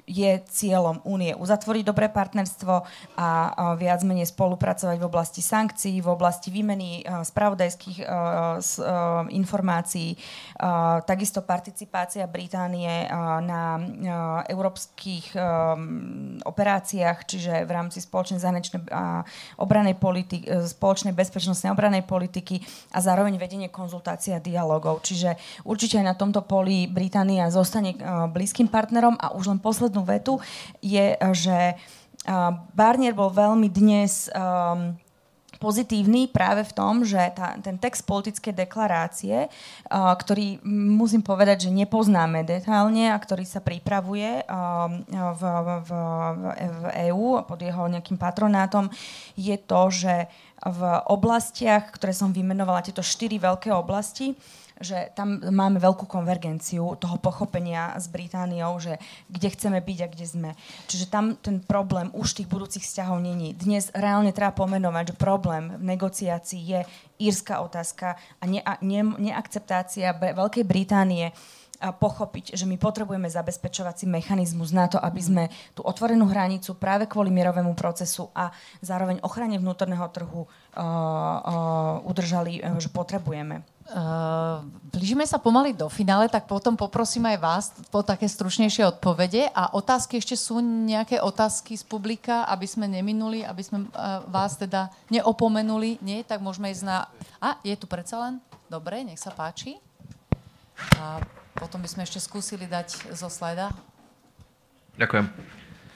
je 0.07 0.39
cieľom 0.47 1.03
únie 1.03 1.35
uzatvoriť 1.35 1.83
dobré 1.83 2.07
partnerstvo 2.07 2.87
a 3.19 3.29
uh, 3.51 3.75
viac 3.75 4.07
menej 4.07 4.31
spolupracovať 4.31 5.03
v 5.03 5.09
oblasti 5.11 5.43
sankcií, 5.43 5.99
v 5.99 6.07
oblasti 6.07 6.55
výmeny 6.55 7.03
uh, 7.03 7.27
spravodajských 7.27 8.07
uh, 8.07 8.63
s, 8.63 8.79
uh, 8.79 9.27
informácií, 9.27 10.15
uh, 10.15 11.03
takisto 11.03 11.43
participácia 11.43 12.31
Británie 12.31 13.11
uh, 13.11 13.43
na 13.43 13.63
uh, 13.75 13.83
európskych 14.47 15.35
um, 15.35 16.39
operáciách, 16.47 17.27
čiže 17.27 17.67
v 17.67 17.71
rámci 17.75 17.99
spoločnej 17.99 18.39
zahraničnej 18.39 18.87
uh, 18.87 19.27
obranej 19.59 19.99
politiky, 19.99 20.47
spoločnej 20.77 21.17
bezpečnostnej 21.17 21.73
obranej 21.73 22.05
politiky 22.05 22.61
a 22.93 23.01
zároveň 23.01 23.41
vedenie 23.41 23.73
konzultácií 23.73 24.37
a 24.37 24.45
dialogov. 24.45 25.01
Čiže 25.01 25.41
určite 25.65 25.97
aj 25.97 26.07
na 26.13 26.15
tomto 26.15 26.45
poli 26.45 26.85
Británia 26.85 27.49
zostane 27.49 27.97
blízkym 28.31 28.69
partnerom 28.69 29.17
a 29.17 29.33
už 29.33 29.57
len 29.57 29.61
poslednú 29.65 30.05
vetu 30.05 30.37
je, 30.85 31.17
že 31.33 31.81
Barnier 32.75 33.15
bol 33.15 33.31
veľmi 33.31 33.71
dnes 33.71 34.27
um, 34.35 34.99
pozitívny 35.63 36.27
práve 36.29 36.67
v 36.67 36.73
tom, 36.75 37.07
že 37.07 37.19
tá, 37.33 37.55
ten 37.63 37.79
text 37.79 38.03
politickej 38.03 38.67
deklarácie, 38.67 39.47
uh, 39.47 40.13
ktorý 40.13 40.59
musím 40.67 41.23
povedať, 41.23 41.71
že 41.71 41.71
nepoznáme 41.71 42.43
detailne 42.43 43.15
a 43.15 43.17
ktorý 43.17 43.47
sa 43.47 43.63
pripravuje 43.63 44.43
uh, 44.43 44.91
v, 45.15 45.43
v, 45.87 45.91
v 46.67 46.83
EÚ 47.15 47.47
pod 47.47 47.59
jeho 47.63 47.87
nejakým 47.87 48.19
patronátom, 48.19 48.91
je 49.39 49.55
to, 49.55 49.83
že 49.89 50.27
v 50.65 50.81
oblastiach, 51.13 51.93
ktoré 51.93 52.17
som 52.17 52.33
vymenovala, 52.33 52.87
tieto 52.87 53.05
štyri 53.05 53.37
veľké 53.37 53.69
oblasti, 53.75 54.33
že 54.77 55.09
tam 55.17 55.41
máme 55.41 55.81
veľkú 55.81 56.05
konvergenciu 56.05 57.01
toho 57.01 57.17
pochopenia 57.17 57.97
s 57.97 58.13
Britániou, 58.13 58.77
že 58.77 59.01
kde 59.33 59.49
chceme 59.49 59.81
byť 59.81 59.99
a 60.05 60.11
kde 60.13 60.27
sme. 60.29 60.51
Čiže 60.85 61.09
tam 61.09 61.33
ten 61.41 61.65
problém 61.65 62.13
už 62.13 62.37
tých 62.37 62.49
budúcich 62.49 62.85
vzťahov 62.85 63.25
není. 63.25 63.57
Dnes 63.57 63.89
reálne 63.97 64.37
treba 64.37 64.53
pomenovať, 64.53 65.13
že 65.13 65.21
problém 65.21 65.73
v 65.81 65.85
negociácii 65.97 66.61
je 66.61 66.81
írska 67.17 67.65
otázka 67.65 68.21
a 68.41 68.45
ne, 68.45 68.61
ne, 68.85 69.01
neakceptácia 69.17 70.13
Veľkej 70.13 70.65
Británie 70.69 71.33
pochopiť, 71.81 72.57
že 72.57 72.65
my 72.65 72.81
potrebujeme 72.81 73.29
zabezpečovací 73.29 74.09
mechanizmus 74.09 74.73
na 74.73 74.89
to, 74.89 74.97
aby 74.97 75.21
sme 75.21 75.45
tú 75.77 75.85
otvorenú 75.85 76.27
hranicu 76.27 76.75
práve 76.77 77.05
kvôli 77.05 77.29
mierovému 77.29 77.77
procesu 77.77 78.33
a 78.33 78.51
zároveň 78.81 79.21
ochrane 79.23 79.61
vnútorného 79.61 80.09
trhu 80.11 80.45
uh, 80.45 80.49
uh, 80.49 82.09
udržali, 82.09 82.65
uh, 82.65 82.81
že 82.81 82.89
potrebujeme. 82.89 83.63
Uh, 83.87 84.67
blížime 84.91 85.23
sa 85.23 85.39
pomaly 85.39 85.71
do 85.71 85.87
finále, 85.87 86.27
tak 86.27 86.51
potom 86.51 86.75
poprosím 86.75 87.31
aj 87.31 87.39
vás 87.39 87.65
po 87.87 88.03
také 88.03 88.27
stručnejšie 88.27 88.83
odpovede. 88.83 89.47
A 89.55 89.71
otázky, 89.79 90.19
ešte 90.19 90.35
sú 90.35 90.59
nejaké 90.59 91.23
otázky 91.23 91.79
z 91.79 91.87
publika, 91.87 92.43
aby 92.51 92.67
sme 92.67 92.91
neminuli, 92.91 93.47
aby 93.47 93.63
sme 93.63 93.87
uh, 93.87 94.27
vás 94.27 94.59
teda 94.59 94.91
neopomenuli. 95.07 96.03
Nie, 96.03 96.27
tak 96.27 96.43
môžeme 96.43 96.75
ísť 96.75 96.83
na... 96.83 97.07
A, 97.39 97.63
je 97.63 97.79
tu 97.79 97.87
predsa 97.87 98.19
len? 98.27 98.43
Dobre, 98.67 99.07
nech 99.07 99.23
sa 99.23 99.31
páči. 99.31 99.79
A 100.99 101.23
potom 101.57 101.81
by 101.81 101.89
sme 101.89 102.05
ešte 102.05 102.21
skúsili 102.21 102.69
dať 102.69 103.11
zo 103.17 103.33
slajda. 103.33 103.73
Ďakujem. 105.01 105.27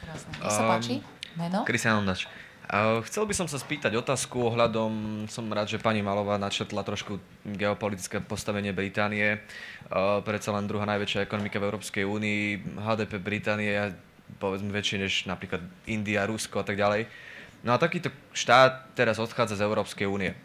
Krásne. 0.03 0.31
Nech 0.41 0.53
sa 0.57 0.65
páči. 0.65 0.95
Meno? 1.37 1.63
Kristian 1.69 2.01
Ondač. 2.01 2.27
Chcel 3.07 3.27
by 3.27 3.35
som 3.35 3.51
sa 3.51 3.59
spýtať 3.59 3.99
otázku 3.99 4.47
ohľadom, 4.47 5.27
som 5.27 5.43
rád, 5.51 5.67
že 5.67 5.83
pani 5.83 6.07
Malová 6.07 6.39
načetla 6.39 6.87
trošku 6.87 7.19
geopolitické 7.43 8.23
postavenie 8.23 8.71
Británie. 8.71 9.43
Predsa 10.23 10.55
len 10.55 10.71
druhá 10.71 10.87
najväčšia 10.87 11.27
ekonomika 11.27 11.59
v 11.59 11.67
Európskej 11.67 12.07
únii, 12.07 12.43
HDP 12.79 13.19
Británie 13.19 13.75
povedzme 14.39 14.71
väčšie 14.71 15.03
než 15.03 15.27
napríklad 15.27 15.67
India, 15.91 16.23
Rusko 16.31 16.63
a 16.63 16.67
tak 16.67 16.79
ďalej. 16.79 17.11
No 17.67 17.75
a 17.75 17.83
takýto 17.83 18.15
štát 18.31 18.95
teraz 18.95 19.19
odchádza 19.19 19.59
z 19.59 19.67
Európskej 19.67 20.07
únie. 20.07 20.39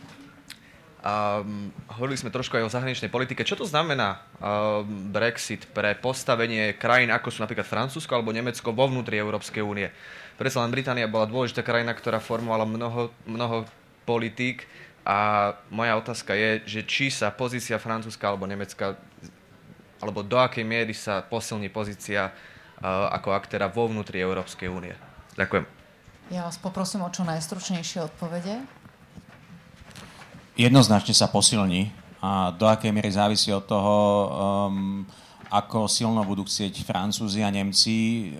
Um, 1.05 1.69
hovorili 1.85 2.17
sme 2.17 2.33
trošku 2.33 2.57
aj 2.57 2.65
o 2.65 2.73
zahraničnej 2.73 3.13
politike. 3.13 3.45
Čo 3.45 3.61
to 3.61 3.65
znamená 3.69 4.25
um, 4.41 5.13
Brexit 5.13 5.69
pre 5.69 5.93
postavenie 5.93 6.73
krajín, 6.73 7.13
ako 7.13 7.29
sú 7.29 7.45
napríklad 7.45 7.61
Francúzsko 7.61 8.17
alebo 8.17 8.33
Nemecko 8.33 8.73
vo 8.73 8.89
vnútri 8.89 9.21
Európskej 9.21 9.61
únie? 9.61 9.93
Predsa 10.33 10.65
len 10.65 10.73
Británia 10.73 11.05
bola 11.05 11.29
dôležitá 11.29 11.61
krajina, 11.61 11.93
ktorá 11.93 12.17
formovala 12.17 12.65
mnoho, 12.65 13.13
mnoho 13.29 13.69
politík 14.09 14.65
a 15.05 15.53
moja 15.69 15.93
otázka 15.93 16.33
je, 16.33 16.49
že 16.65 16.81
či 16.89 17.13
sa 17.13 17.29
pozícia 17.29 17.77
Francúzska 17.77 18.25
alebo 18.25 18.49
Nemecka, 18.49 18.97
alebo 20.01 20.25
do 20.25 20.41
akej 20.41 20.65
miery 20.65 20.97
sa 20.97 21.21
posilní 21.21 21.69
pozícia 21.69 22.33
uh, 22.33 23.13
ako 23.13 23.29
aktéra 23.37 23.69
vo 23.69 23.85
vnútri 23.85 24.25
Európskej 24.25 24.73
únie. 24.73 24.97
Ďakujem. 25.37 25.69
Ja 26.33 26.49
vás 26.49 26.57
poprosím 26.57 27.05
o 27.05 27.13
čo 27.13 27.21
najstručnejšie 27.21 28.09
odpovede. 28.09 28.84
Jednoznačne 30.55 31.11
sa 31.11 31.27
posilní 31.27 31.91
a 32.23 32.55
do 32.55 32.63
akej 32.63 32.95
miery 32.95 33.11
závisí 33.11 33.51
od 33.51 33.67
toho, 33.67 33.95
um, 34.71 35.03
ako 35.51 35.85
silno 35.85 36.23
budú 36.25 36.41
chcieť 36.47 36.83
Francúzi 36.83 37.45
a 37.45 37.53
Nemci 37.53 38.31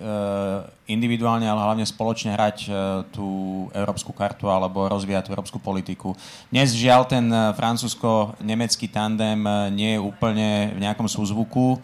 individuálne, 0.90 1.46
ale 1.46 1.62
hlavne 1.62 1.86
spoločne 1.86 2.34
hrať 2.34 2.68
tú 3.14 3.28
európsku 3.70 4.10
kartu 4.10 4.50
alebo 4.50 4.84
rozvíjať 4.90 5.30
európsku 5.30 5.56
politiku. 5.62 6.18
Dnes 6.50 6.74
žiaľ 6.74 7.06
ten 7.06 7.30
francúzsko-nemecký 7.30 8.90
tandem 8.90 9.38
nie 9.72 9.96
je 9.96 10.00
úplne 10.02 10.74
v 10.76 10.82
nejakom 10.82 11.06
súzvuku 11.06 11.78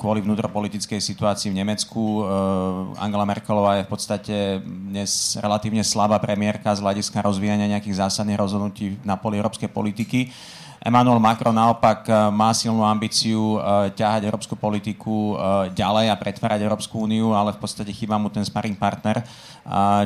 kvôli 0.00 0.24
vnútropolitickej 0.24 1.00
situácii 1.02 1.52
v 1.52 1.58
Nemecku. 1.60 2.24
Eh, 2.24 3.02
Angela 3.02 3.28
Merkelová 3.28 3.76
je 3.76 3.86
v 3.86 3.90
podstate 3.92 4.36
dnes 4.64 5.36
relatívne 5.36 5.84
slabá 5.84 6.16
premiérka 6.16 6.72
z 6.72 6.80
hľadiska 6.80 7.20
rozvíjania 7.20 7.68
nejakých 7.76 8.00
zásadných 8.00 8.40
rozhodnutí 8.40 8.96
na 9.04 9.20
poli 9.20 9.36
európskej 9.36 9.68
politiky. 9.68 10.32
Emmanuel 10.80 11.20
Macron 11.20 11.52
naopak 11.52 12.08
eh, 12.08 12.14
má 12.32 12.56
silnú 12.56 12.80
ambíciu 12.88 13.60
eh, 13.60 13.92
ťahať 13.92 14.24
európsku 14.24 14.56
politiku 14.56 15.36
ďalej 15.76 16.08
a 16.08 16.16
pretvárať 16.16 16.64
Európsku 16.64 17.04
úniu, 17.04 17.36
ale 17.36 17.52
v 17.52 17.60
podstate 17.60 17.92
chýba 17.92 18.16
mu 18.16 18.32
ten 18.32 18.44
sparring 18.44 18.76
partner. 18.76 19.22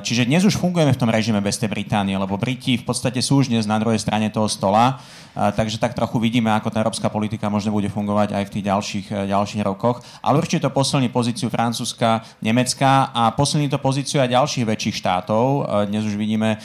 Čiže 0.02 0.26
dnes 0.26 0.42
už 0.42 0.58
fungujeme 0.58 0.90
v 0.92 1.00
tom 1.00 1.08
režime 1.08 1.38
bez 1.38 1.56
tej 1.56 1.70
Británie, 1.70 2.18
lebo 2.18 2.34
Briti 2.34 2.74
v 2.74 2.84
podstate 2.84 3.22
sú 3.22 3.40
už 3.40 3.48
dnes 3.48 3.64
na 3.70 3.78
druhej 3.78 4.02
strane 4.02 4.28
toho 4.28 4.50
stola 4.50 4.98
takže 5.34 5.82
tak 5.82 5.98
trochu 5.98 6.22
vidíme, 6.22 6.50
ako 6.54 6.70
tá 6.70 6.78
európska 6.78 7.10
politika 7.10 7.50
možno 7.50 7.74
bude 7.74 7.90
fungovať 7.90 8.38
aj 8.38 8.44
v 8.46 8.52
tých 8.54 8.64
ďalších, 8.70 9.06
ďalších 9.26 9.62
rokoch. 9.66 9.98
Ale 10.22 10.38
určite 10.38 10.62
to 10.62 10.70
posilní 10.70 11.10
pozíciu 11.10 11.50
Francúzska, 11.50 12.22
Nemecka 12.38 13.10
a 13.10 13.34
posilní 13.34 13.66
to 13.66 13.82
pozíciu 13.82 14.22
aj 14.22 14.30
ďalších 14.30 14.64
väčších 14.64 14.96
štátov. 15.02 15.66
Dnes 15.90 16.06
už 16.06 16.14
vidíme 16.14 16.62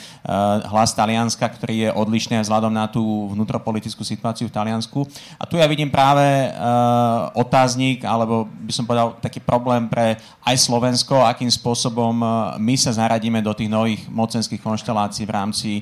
hlas 0.70 0.94
Talianska, 0.94 1.50
ktorý 1.50 1.74
je 1.74 1.90
odlišný 1.90 2.38
vzhľadom 2.46 2.70
na 2.70 2.86
tú 2.86 3.02
vnútropolitickú 3.34 3.99
situáciu 4.02 4.48
v 4.48 4.54
Taliansku. 4.54 5.06
A 5.38 5.44
tu 5.46 5.56
ja 5.60 5.68
vidím 5.70 5.90
práve 5.92 6.52
otáznik, 7.34 8.04
alebo 8.04 8.48
by 8.48 8.72
som 8.72 8.86
povedal 8.86 9.16
taký 9.22 9.40
problém 9.40 9.86
pre 9.86 10.16
aj 10.44 10.56
Slovensko, 10.56 11.22
akým 11.24 11.50
spôsobom 11.50 12.12
my 12.58 12.74
sa 12.76 12.90
zaradíme 12.90 13.40
do 13.44 13.52
tých 13.54 13.70
nových 13.70 14.06
mocenských 14.10 14.60
konštelácií 14.60 15.24
v 15.26 15.32
rámci 15.32 15.72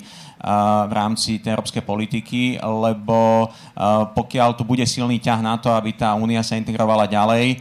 v 0.87 0.93
rámci 0.95 1.43
tej 1.43 1.59
európskej 1.59 1.83
politiky, 1.83 2.63
lebo 2.63 3.51
pokiaľ 4.15 4.55
tu 4.55 4.63
bude 4.63 4.87
silný 4.87 5.19
ťah 5.19 5.43
na 5.43 5.59
to, 5.59 5.67
aby 5.75 5.99
tá 5.99 6.15
únia 6.15 6.47
sa 6.47 6.55
integrovala 6.55 7.11
ďalej, 7.11 7.59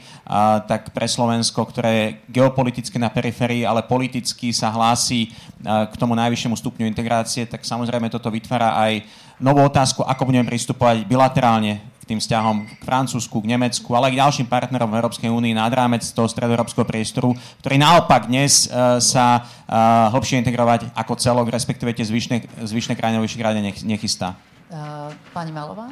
tak 0.70 0.94
pre 0.94 1.10
Slovensko, 1.10 1.66
ktoré 1.66 1.90
je 1.90 2.38
geopoliticky 2.38 3.02
na 3.02 3.10
periférii, 3.10 3.66
ale 3.66 3.82
politicky 3.82 4.54
sa 4.54 4.70
hlási 4.70 5.34
k 5.66 5.94
tomu 5.98 6.14
najvyššiemu 6.14 6.54
stupňu 6.54 6.86
integrácie, 6.86 7.50
tak 7.50 7.66
samozrejme 7.66 8.14
toto 8.14 8.30
vytvára 8.30 8.78
aj 8.78 9.26
novú 9.38 9.62
otázku, 9.66 10.02
ako 10.02 10.24
budeme 10.30 10.50
pristupovať 10.50 11.06
bilaterálne 11.06 11.82
tým 12.08 12.24
vzťahom 12.24 12.64
k 12.64 12.82
Francúzsku, 12.88 13.36
k 13.44 13.52
Nemecku, 13.52 13.92
ale 13.92 14.10
aj 14.10 14.14
k 14.16 14.22
ďalším 14.24 14.48
partnerom 14.48 14.88
v 14.88 14.98
Európskej 15.04 15.28
únii 15.28 15.52
nad 15.52 15.68
rámec 15.76 16.08
toho 16.08 16.24
stredoeurópskeho 16.32 16.88
priestoru, 16.88 17.36
ktorý 17.60 17.76
naopak 17.76 18.32
dnes 18.32 18.72
uh, 18.72 18.96
sa 19.04 19.44
uh, 19.44 20.08
hlbšie 20.16 20.40
integrovať 20.40 20.96
ako 20.96 21.20
celok, 21.20 21.52
respektíve 21.52 21.92
tie 21.92 22.08
zvyšné, 22.08 22.64
zvyšné 22.64 22.96
krajiny 22.96 23.20
Vyšegráde 23.20 23.60
nech, 23.60 23.84
nechystá. 23.84 24.40
Uh, 24.72 25.12
pani 25.36 25.52
Malová? 25.52 25.92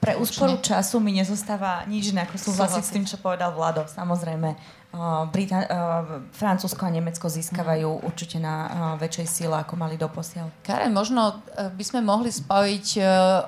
Pre 0.00 0.16
úsporu 0.16 0.60
času 0.60 1.00
mi 1.00 1.12
nezostáva 1.16 1.84
nič 1.88 2.12
iné, 2.12 2.24
ako 2.24 2.36
súhlasiť 2.36 2.84
s 2.84 2.92
tým, 2.92 3.04
čo 3.04 3.20
povedal 3.20 3.52
Vlado. 3.52 3.84
Samozrejme, 3.84 4.56
Brita- 5.30 5.70
Francúzsko 6.34 6.82
a 6.82 6.90
Nemecko 6.90 7.30
získavajú 7.30 8.02
určite 8.02 8.42
na 8.42 8.96
väčšej 8.98 9.26
síle, 9.30 9.54
ako 9.54 9.78
mali 9.78 9.94
doposiaľ. 9.94 10.50
Karen, 10.66 10.90
možno 10.90 11.46
by 11.54 11.84
sme 11.86 12.02
mohli 12.02 12.34
spojiť 12.34 12.98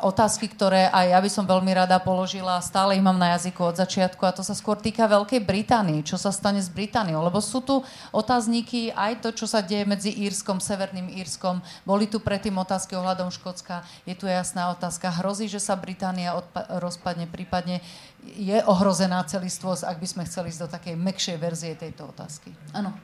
otázky, 0.06 0.47
ktoré 0.55 0.86
aj 0.86 1.06
ja 1.10 1.19
by 1.19 1.27
som 1.27 1.43
veľmi 1.43 1.74
rada 1.74 1.98
položila, 1.98 2.62
stále 2.62 2.94
ich 2.94 3.02
mám 3.02 3.19
na 3.19 3.35
jazyku 3.35 3.59
od 3.59 3.74
začiatku 3.74 4.23
a 4.23 4.31
to 4.31 4.47
sa 4.47 4.55
skôr 4.55 4.78
týka 4.78 5.10
Veľkej 5.10 5.43
Británii. 5.43 6.06
Čo 6.06 6.14
sa 6.14 6.31
stane 6.31 6.62
s 6.62 6.70
Britániou? 6.70 7.19
Lebo 7.27 7.43
sú 7.43 7.59
tu 7.59 7.82
otázniky 8.14 8.94
aj 8.94 9.27
to, 9.27 9.35
čo 9.35 9.51
sa 9.51 9.66
deje 9.66 9.82
medzi 9.82 10.14
Írskom, 10.14 10.62
Severným 10.62 11.10
Írskom. 11.10 11.59
Boli 11.82 12.06
tu 12.06 12.23
predtým 12.23 12.55
otázky 12.55 12.94
ohľadom 12.94 13.35
Škótska. 13.35 13.82
Je 14.06 14.14
tu 14.14 14.31
jasná 14.31 14.70
otázka. 14.70 15.10
Hrozí, 15.19 15.51
že 15.51 15.59
sa 15.59 15.74
Británia 15.74 16.39
odpa- 16.39 16.70
rozpadne, 16.78 17.27
prípadne 17.27 17.82
je 18.23 18.59
ohrozená 18.65 19.23
celistvosť, 19.27 19.82
ak 19.85 19.97
by 19.99 20.07
sme 20.07 20.23
chceli 20.31 20.55
ísť 20.55 20.62
do 20.62 20.69
takej 20.70 20.94
mekšej 20.94 21.36
verzie 21.43 21.73
tejto 21.74 22.09
otázky. 22.09 22.55
Áno. 22.70 22.94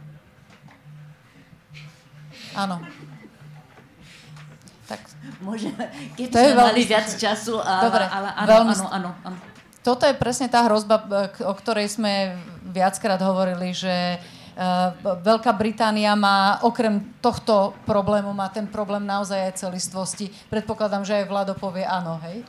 Áno. 2.55 2.81
Tak. 4.89 5.05
Môžeme, 5.45 5.85
keď 6.17 6.27
to 6.33 6.37
sme 6.39 6.55
mali 6.57 6.83
viac 6.89 7.09
času, 7.13 7.61
ale, 7.61 7.83
Dobre, 7.85 8.05
ale 8.09 8.29
áno, 8.33 8.49
veľmi... 8.49 8.73
áno, 8.73 8.87
áno, 8.89 9.11
áno. 9.27 9.39
Toto 9.85 10.05
je 10.09 10.17
presne 10.17 10.49
tá 10.49 10.65
hrozba, 10.65 11.29
o 11.45 11.55
ktorej 11.55 11.93
sme 11.93 12.39
viackrát 12.69 13.21
hovorili, 13.21 13.75
že 13.77 14.19
Uh, 14.59 14.91
Veľká 15.23 15.55
Británia 15.55 16.19
má 16.19 16.59
okrem 16.67 17.15
tohto 17.23 17.79
problému, 17.87 18.35
má 18.35 18.51
ten 18.51 18.67
problém 18.67 19.07
naozaj 19.07 19.39
aj 19.39 19.55
celistvosti. 19.55 20.35
Predpokladám, 20.51 21.07
že 21.07 21.23
aj 21.23 21.31
Vlado 21.31 21.55
povie 21.55 21.87
áno, 21.87 22.19
hej? 22.27 22.43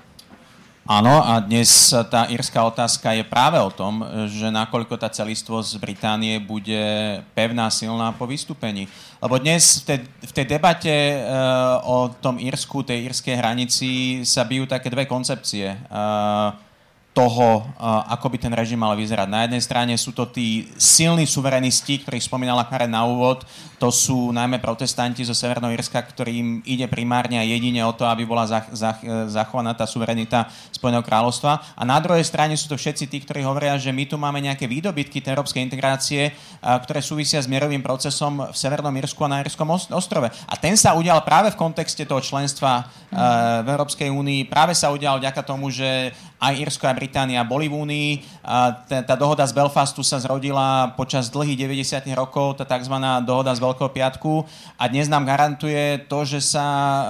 Áno, 0.89 1.21
a 1.21 1.37
dnes 1.37 1.93
tá 2.09 2.25
írska 2.33 2.65
otázka 2.65 3.13
je 3.13 3.21
práve 3.21 3.61
o 3.61 3.69
tom, 3.69 4.01
že 4.25 4.49
nakoľko 4.49 4.97
tá 4.97 5.05
celistvosť 5.05 5.77
z 5.77 5.77
Británie 5.77 6.41
bude 6.41 6.81
pevná, 7.37 7.69
silná 7.69 8.09
po 8.09 8.25
vystúpení. 8.25 8.89
Lebo 9.21 9.37
dnes 9.37 9.85
v 9.85 9.85
tej, 9.85 9.99
v 10.09 10.31
tej 10.33 10.45
debate 10.49 10.89
uh, 10.89 11.77
o 11.85 12.09
tom 12.09 12.41
Írsku, 12.41 12.81
tej 12.81 13.05
írskej 13.05 13.37
hranici 13.37 13.89
sa 14.25 14.41
bijú 14.49 14.65
také 14.65 14.89
dve 14.89 15.05
koncepcie. 15.05 15.77
Toho, 17.19 17.67
ako 18.07 18.31
by 18.31 18.37
ten 18.39 18.53
režim 18.55 18.79
mal 18.79 18.95
vyzerať. 18.95 19.27
Na 19.27 19.43
jednej 19.43 19.59
strane 19.59 19.91
sú 19.99 20.15
to 20.15 20.23
tí 20.31 20.71
silní 20.79 21.27
suverenisti, 21.27 21.99
ktorých 21.99 22.23
spomínala 22.23 22.63
Karen 22.63 22.95
na 22.95 23.03
úvod, 23.03 23.43
to 23.75 23.91
sú 23.91 24.35
najmä 24.35 24.59
protestanti 24.59 25.23
zo 25.23 25.31
Severného 25.31 25.71
Irska, 25.71 26.03
ktorým 26.03 26.63
ide 26.67 26.83
primárne 26.91 27.39
a 27.39 27.47
jedine 27.47 27.79
o 27.87 27.95
to, 27.95 28.03
aby 28.03 28.27
bola 28.27 28.43
zach- 28.43 28.67
zach- 28.75 29.03
zachovaná 29.31 29.71
tá 29.71 29.87
suverenita 29.87 30.51
Spojeného 30.75 31.03
kráľovstva. 31.03 31.79
A 31.79 31.83
na 31.87 31.95
druhej 32.03 32.23
strane 32.27 32.59
sú 32.59 32.67
to 32.67 32.75
všetci 32.75 33.07
tí, 33.07 33.23
ktorí 33.23 33.39
hovoria, 33.43 33.79
že 33.79 33.95
my 33.95 34.03
tu 34.03 34.19
máme 34.19 34.43
nejaké 34.43 34.67
výdobytky 34.67 35.23
tej 35.23 35.31
európskej 35.31 35.63
integrácie, 35.63 36.35
ktoré 36.59 36.99
súvisia 36.99 37.39
s 37.39 37.47
mierovým 37.47 37.79
procesom 37.79 38.51
v 38.51 38.55
Severnom 38.55 38.91
Irsku 38.99 39.23
a 39.23 39.31
na 39.31 39.39
Irskom 39.39 39.71
ostrove. 39.71 40.27
A 40.27 40.53
ten 40.59 40.75
sa 40.75 40.95
udial 40.95 41.23
práve 41.23 41.51
v 41.51 41.59
kontexte 41.59 42.03
toho 42.03 42.19
členstva 42.19 42.83
v 43.63 43.67
Európskej 43.67 44.11
únii. 44.11 44.51
Práve 44.51 44.75
sa 44.75 44.91
udial 44.91 45.23
vďaka 45.23 45.39
tomu, 45.39 45.71
že 45.71 46.11
aj 46.39 46.53
Irsko 46.55 46.87
a 46.87 46.95
Británia 46.95 47.43
boli 47.43 47.67
v 47.67 47.75
Únii. 47.75 48.09
Tá, 48.87 49.03
tá 49.03 49.15
dohoda 49.19 49.43
z 49.43 49.51
Belfastu 49.51 49.99
sa 50.07 50.23
zrodila 50.23 50.95
počas 50.95 51.27
dlhých 51.27 51.67
90. 51.67 52.07
rokov, 52.15 52.63
tá 52.63 52.65
tzv. 52.65 52.95
dohoda 53.27 53.51
z 53.51 53.59
Veľkého 53.59 53.91
piatku 53.91 54.47
a 54.79 54.87
dnes 54.87 55.11
nám 55.11 55.27
garantuje 55.27 56.07
to, 56.07 56.23
že 56.23 56.39
sa 56.39 56.65
uh, 56.65 57.03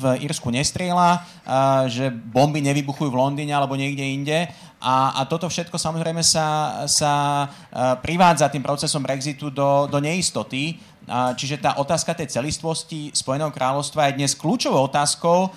v 0.00 0.24
Irsku 0.24 0.48
nestrieľa, 0.48 1.20
uh, 1.20 1.84
že 1.92 2.08
bomby 2.08 2.64
nevybuchujú 2.64 3.12
v 3.12 3.20
Londýne 3.20 3.52
alebo 3.52 3.76
niekde 3.76 4.02
inde. 4.02 4.38
A, 4.78 5.18
a 5.18 5.26
toto 5.26 5.50
všetko 5.50 5.74
samozrejme 5.74 6.22
sa, 6.22 6.80
sa 6.86 7.44
uh, 7.44 7.98
privádza 7.98 8.46
tým 8.46 8.62
procesom 8.62 9.02
Brexitu 9.02 9.50
do, 9.50 9.90
do 9.90 9.98
neistoty. 9.98 10.78
Čiže 11.08 11.64
tá 11.64 11.80
otázka 11.80 12.12
tej 12.12 12.28
celistvosti 12.28 13.08
Spojeného 13.16 13.48
kráľovstva 13.48 14.12
je 14.12 14.20
dnes 14.20 14.36
kľúčovou 14.36 14.92
otázkou 14.92 15.48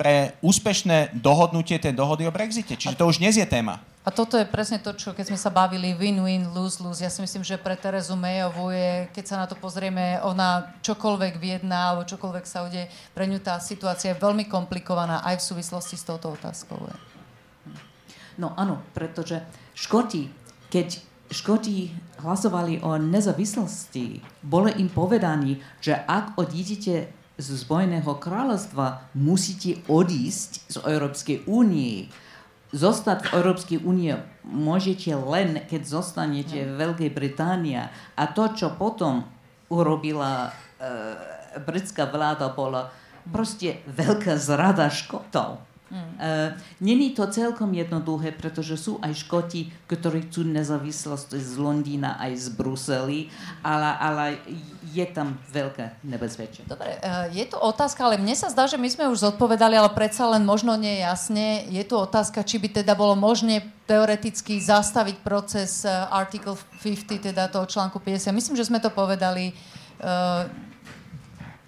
pre 0.00 0.32
úspešné 0.40 1.12
dohodnutie 1.12 1.76
tej 1.76 1.92
dohody 1.92 2.24
o 2.24 2.32
Brexite. 2.32 2.74
Čiže 2.74 2.96
to 2.96 3.04
už 3.04 3.20
dnes 3.20 3.36
je 3.36 3.44
téma. 3.44 3.84
A 4.02 4.14
toto 4.14 4.40
je 4.40 4.48
presne 4.48 4.80
to, 4.80 4.96
čo 4.96 5.12
keď 5.12 5.28
sme 5.28 5.36
sa 5.36 5.52
bavili 5.52 5.92
win-win, 5.92 6.48
lose-lose. 6.56 7.04
Ja 7.04 7.12
si 7.12 7.20
myslím, 7.20 7.44
že 7.44 7.60
pre 7.60 7.76
Terezu 7.76 8.16
Mayovú 8.16 8.72
je, 8.72 9.04
keď 9.12 9.24
sa 9.28 9.36
na 9.36 9.44
to 9.44 9.52
pozrieme, 9.52 10.16
ona 10.24 10.72
čokoľvek 10.80 11.36
viedna 11.36 11.92
alebo 11.92 12.08
čokoľvek 12.08 12.44
sa 12.48 12.64
udeje, 12.64 12.88
pre 13.12 13.28
ňu 13.28 13.36
tá 13.44 13.60
situácia 13.60 14.16
je 14.16 14.22
veľmi 14.24 14.48
komplikovaná 14.48 15.20
aj 15.28 15.44
v 15.44 15.46
súvislosti 15.52 16.00
s 16.00 16.08
touto 16.08 16.32
otázkou. 16.32 16.88
No 18.40 18.56
áno, 18.56 18.80
pretože 18.96 19.44
Škoti, 19.76 20.32
keď 20.72 21.04
Škoti 21.28 21.92
hlasovali 22.24 22.80
o 22.80 22.96
nezávislosti, 22.96 24.24
bolo 24.40 24.72
im 24.72 24.88
povedaní, 24.88 25.60
že 25.84 25.92
ak 25.92 26.40
odídete 26.40 27.12
z 27.38 27.48
Spojeného 27.54 28.16
kráľovstva, 28.16 29.12
musíte 29.12 29.78
odísť 29.86 30.72
z 30.72 30.76
Európskej 30.82 31.44
únie. 31.44 32.08
Zostať 32.72 33.28
v 33.28 33.32
Európskej 33.44 33.78
únie 33.84 34.16
môžete 34.42 35.12
len, 35.14 35.62
keď 35.68 36.00
zostanete 36.00 36.64
v 36.64 36.72
Veľkej 36.80 37.10
Británia. 37.12 37.92
A 38.16 38.28
to, 38.32 38.48
čo 38.56 38.72
potom 38.74 39.28
urobila 39.68 40.48
e, 40.48 41.60
britská 41.60 42.08
vláda, 42.08 42.48
bola 42.48 42.88
proste 43.28 43.84
veľká 43.84 44.36
zrada 44.40 44.88
Škotov. 44.88 45.67
Uh, 45.88 46.52
není 46.84 47.16
to 47.16 47.24
celkom 47.32 47.72
jednoduché, 47.72 48.36
pretože 48.36 48.76
sú 48.76 49.00
aj 49.00 49.24
Škoti, 49.24 49.72
ktorí 49.88 50.28
chcú 50.28 50.44
nezávislosť 50.44 51.32
z 51.32 51.52
Londýna 51.56 52.20
aj 52.20 52.32
z 52.36 52.46
Brusely, 52.52 53.20
ale, 53.64 53.90
ale 53.96 54.24
je 54.92 55.06
tam 55.08 55.40
veľké 55.48 56.04
nebezpečie. 56.04 56.68
Dobre, 56.68 57.00
uh, 57.00 57.32
je 57.32 57.44
tu 57.48 57.56
otázka, 57.56 58.04
ale 58.04 58.20
mne 58.20 58.36
sa 58.36 58.52
zdá, 58.52 58.68
že 58.68 58.76
my 58.76 58.88
sme 58.92 59.08
už 59.08 59.32
zodpovedali, 59.32 59.80
ale 59.80 59.88
predsa 59.96 60.28
len 60.28 60.44
možno 60.44 60.76
nie 60.76 61.00
jasne. 61.00 61.64
Je 61.72 61.80
tu 61.88 61.96
otázka, 61.96 62.44
či 62.44 62.60
by 62.60 62.84
teda 62.84 62.92
bolo 62.92 63.16
možné 63.16 63.64
teoreticky 63.88 64.60
zastaviť 64.60 65.24
proces 65.24 65.88
uh, 65.88 66.12
Article 66.12 66.60
50, 66.84 67.32
teda 67.32 67.48
toho 67.48 67.64
článku 67.64 67.96
50. 67.96 68.28
Myslím, 68.36 68.60
že 68.60 68.68
sme 68.68 68.76
to 68.76 68.92
povedali. 68.92 69.56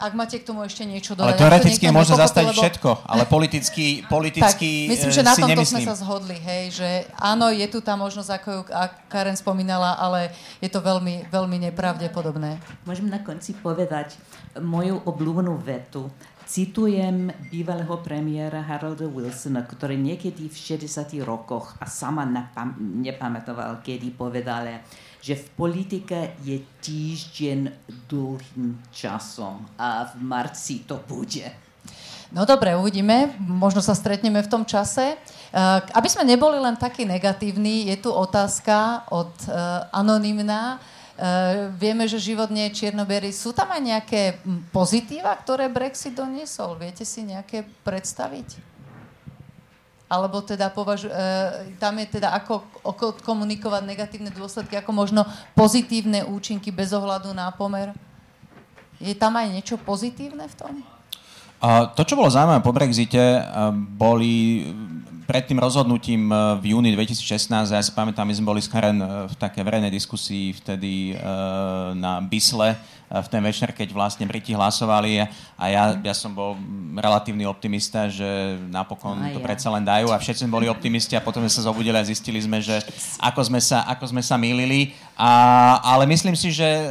Ak 0.01 0.17
máte 0.17 0.41
k 0.41 0.49
tomu 0.49 0.65
ešte 0.65 0.89
niečo 0.89 1.13
dodať. 1.13 1.37
Ale 1.37 1.41
teoreticky 1.45 1.85
je 1.85 1.93
možné 1.93 2.17
zastaviť 2.17 2.49
lebo... 2.57 2.63
všetko, 2.65 2.91
ale 3.05 3.23
politicky, 3.29 3.87
politicky 4.17 4.89
tak, 4.89 4.93
myslím, 4.97 5.13
že 5.13 5.23
na 5.23 5.35
tomto 5.37 5.63
sme 5.69 5.85
sa 5.85 5.93
zhodli, 5.93 6.41
hej, 6.41 6.65
že 6.73 6.89
áno, 7.21 7.53
je 7.53 7.69
tu 7.69 7.85
tá 7.85 8.01
možnosť, 8.01 8.31
ako 8.41 8.49
ju 8.49 8.63
Karen 9.13 9.37
spomínala, 9.37 10.01
ale 10.01 10.33
je 10.65 10.73
to 10.73 10.81
veľmi, 10.81 11.29
veľmi 11.29 11.69
nepravdepodobné. 11.69 12.57
Môžem 12.89 13.13
na 13.13 13.21
konci 13.21 13.53
povedať 13.61 14.17
moju 14.57 15.05
obľúbenú 15.05 15.61
vetu. 15.61 16.09
Citujem 16.51 17.31
bývalého 17.47 18.03
premiéra 18.03 18.59
Harolda 18.59 19.07
Wilsona, 19.07 19.63
ktorý 19.63 19.95
niekedy 19.95 20.51
v 20.51 20.57
60 20.83 21.23
rokoch 21.23 21.79
a 21.79 21.87
sama 21.87 22.27
napam- 22.27 22.75
nepamätoval, 22.75 23.79
kedy 23.87 24.19
povedal, 24.19 24.83
že 25.21 25.37
v 25.37 25.47
politike 25.57 26.33
je 26.41 26.65
týždeň 26.81 27.69
dlhým 28.09 28.81
časom 28.89 29.69
a 29.77 30.09
v 30.09 30.13
marci 30.25 30.83
to 30.89 30.97
bude. 31.05 31.45
No 32.31 32.47
dobre, 32.47 32.79
uvidíme. 32.79 33.35
Možno 33.43 33.83
sa 33.83 33.93
stretneme 33.93 34.39
v 34.41 34.51
tom 34.51 34.63
čase. 34.63 35.19
Uh, 35.51 35.83
aby 35.99 36.07
sme 36.07 36.23
neboli 36.23 36.63
len 36.63 36.79
takí 36.79 37.03
negatívni, 37.03 37.91
je 37.91 37.99
tu 37.99 38.15
otázka 38.15 39.03
od 39.11 39.35
uh, 39.51 39.91
anonymná. 39.91 40.79
Uh, 41.19 41.75
vieme, 41.75 42.07
že 42.07 42.23
život 42.23 42.47
nie 42.55 42.71
je 42.71 42.87
čiernoberý. 42.87 43.35
Sú 43.35 43.51
tam 43.51 43.75
aj 43.75 43.83
nejaké 43.83 44.23
pozitíva, 44.71 45.35
ktoré 45.43 45.67
Brexit 45.67 46.15
doniesol? 46.15 46.79
Viete 46.79 47.03
si 47.03 47.27
nejaké 47.27 47.67
predstaviť? 47.83 48.70
Alebo 50.11 50.43
teda 50.43 50.75
považu, 50.75 51.07
e, 51.07 51.71
tam 51.79 51.95
je 52.03 52.19
teda 52.19 52.35
ako, 52.35 52.67
komunikovať 53.23 53.87
negatívne 53.87 54.35
dôsledky, 54.35 54.75
ako 54.75 54.91
možno 54.91 55.23
pozitívne 55.55 56.27
účinky 56.27 56.75
bez 56.75 56.91
ohľadu 56.91 57.31
na 57.31 57.55
pomer. 57.55 57.95
Je 58.99 59.15
tam 59.15 59.39
aj 59.39 59.55
niečo 59.55 59.79
pozitívne 59.79 60.51
v 60.51 60.55
tom? 60.59 60.75
A 61.63 61.87
to, 61.95 62.03
čo 62.03 62.19
bolo 62.19 62.27
zaujímavé 62.27 62.59
po 62.59 62.75
Brexite, 62.75 63.23
e, 63.23 63.41
boli 63.95 64.67
pred 65.31 65.47
tým 65.47 65.63
rozhodnutím 65.63 66.27
e, 66.27 66.59
v 66.59 66.75
júni 66.75 66.91
2016, 66.91 67.71
ja 67.71 67.79
si 67.79 67.95
pamätám, 67.95 68.27
my 68.27 68.35
sme 68.35 68.51
boli 68.51 68.59
s 68.59 68.67
Karen 68.67 68.99
v 69.31 69.35
také 69.39 69.63
verejnej 69.63 69.95
diskusii 69.95 70.59
vtedy 70.59 71.15
na 71.95 72.19
Bisle, 72.19 72.75
v 73.11 73.27
ten 73.27 73.43
večer, 73.43 73.75
keď 73.75 73.91
vlastne 73.91 74.23
Briti 74.23 74.55
hlasovali 74.55 75.27
a 75.59 75.65
ja, 75.67 75.99
ja 75.99 76.15
som 76.15 76.31
bol 76.31 76.55
relatívny 76.95 77.43
optimista, 77.43 78.07
že 78.07 78.55
napokon 78.71 79.19
a 79.19 79.35
to 79.35 79.43
ja. 79.43 79.47
predsa 79.51 79.67
len 79.75 79.83
dajú 79.83 80.15
a 80.15 80.23
všetci 80.23 80.47
sme 80.47 80.55
boli 80.55 80.71
optimisti 80.71 81.19
a 81.19 81.25
potom 81.25 81.43
sme 81.43 81.51
sa 81.51 81.67
zobudili 81.67 81.99
a 81.99 82.07
zistili 82.07 82.39
sme, 82.39 82.63
že 82.63 82.79
ako 83.19 83.51
sme 83.51 83.59
sa, 83.59 83.83
ako 83.91 84.15
sme 84.15 84.23
sa 84.23 84.39
mýlili. 84.39 84.95
A, 85.19 85.83
ale 85.83 86.07
myslím 86.07 86.39
si, 86.39 86.55
že 86.55 86.63
e, 86.63 86.87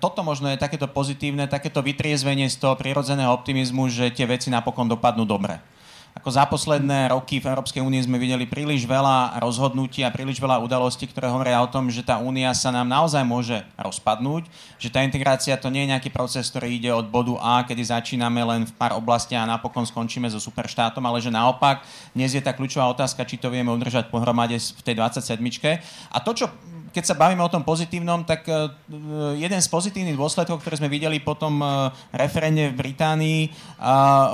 toto 0.00 0.24
možno 0.24 0.48
je 0.48 0.56
takéto 0.56 0.88
pozitívne, 0.88 1.44
takéto 1.44 1.84
vytriezvenie 1.84 2.48
z 2.48 2.56
toho 2.56 2.72
prirodzeného 2.72 3.28
optimizmu, 3.28 3.92
že 3.92 4.08
tie 4.08 4.24
veci 4.24 4.48
napokon 4.48 4.88
dopadnú 4.88 5.28
dobre. 5.28 5.60
Ako 6.18 6.34
za 6.34 6.50
posledné 6.50 7.14
roky 7.14 7.38
v 7.38 7.46
Európskej 7.46 7.78
únii 7.78 8.10
sme 8.10 8.18
videli 8.18 8.42
príliš 8.42 8.90
veľa 8.90 9.38
rozhodnutí 9.38 10.02
a 10.02 10.10
príliš 10.10 10.42
veľa 10.42 10.58
udalostí, 10.58 11.06
ktoré 11.06 11.30
hovoria 11.30 11.62
o 11.62 11.70
tom, 11.70 11.86
že 11.94 12.02
tá 12.02 12.18
únia 12.18 12.50
sa 12.58 12.74
nám 12.74 12.90
naozaj 12.90 13.22
môže 13.22 13.62
rozpadnúť, 13.78 14.50
že 14.82 14.90
tá 14.90 15.06
integrácia 15.06 15.54
to 15.54 15.70
nie 15.70 15.86
je 15.86 15.94
nejaký 15.94 16.10
proces, 16.10 16.50
ktorý 16.50 16.74
ide 16.74 16.90
od 16.90 17.06
bodu 17.06 17.38
A, 17.38 17.62
kedy 17.62 17.86
začíname 17.86 18.42
len 18.42 18.66
v 18.66 18.74
pár 18.74 18.98
oblastiach 18.98 19.46
a 19.46 19.52
napokon 19.54 19.86
skončíme 19.86 20.26
so 20.26 20.42
superštátom, 20.42 21.06
ale 21.06 21.22
že 21.22 21.30
naopak 21.30 21.86
dnes 22.10 22.34
je 22.34 22.42
tá 22.42 22.50
kľúčová 22.50 22.90
otázka, 22.90 23.22
či 23.22 23.38
to 23.38 23.46
vieme 23.46 23.70
udržať 23.70 24.10
pohromade 24.10 24.58
v 24.58 24.82
tej 24.82 24.98
27. 24.98 25.38
A 26.10 26.18
to, 26.18 26.34
čo 26.34 26.50
keď 26.92 27.04
sa 27.04 27.18
bavíme 27.18 27.44
o 27.44 27.52
tom 27.52 27.64
pozitívnom, 27.64 28.24
tak 28.24 28.48
e, 28.48 28.70
jeden 29.36 29.60
z 29.60 29.68
pozitívnych 29.68 30.16
dôsledkov, 30.16 30.60
ktoré 30.60 30.80
sme 30.80 30.92
videli 30.92 31.20
po 31.20 31.36
tom 31.36 31.60
e, 31.60 31.66
referende 32.14 32.72
v 32.72 32.78
Británii, 32.78 33.40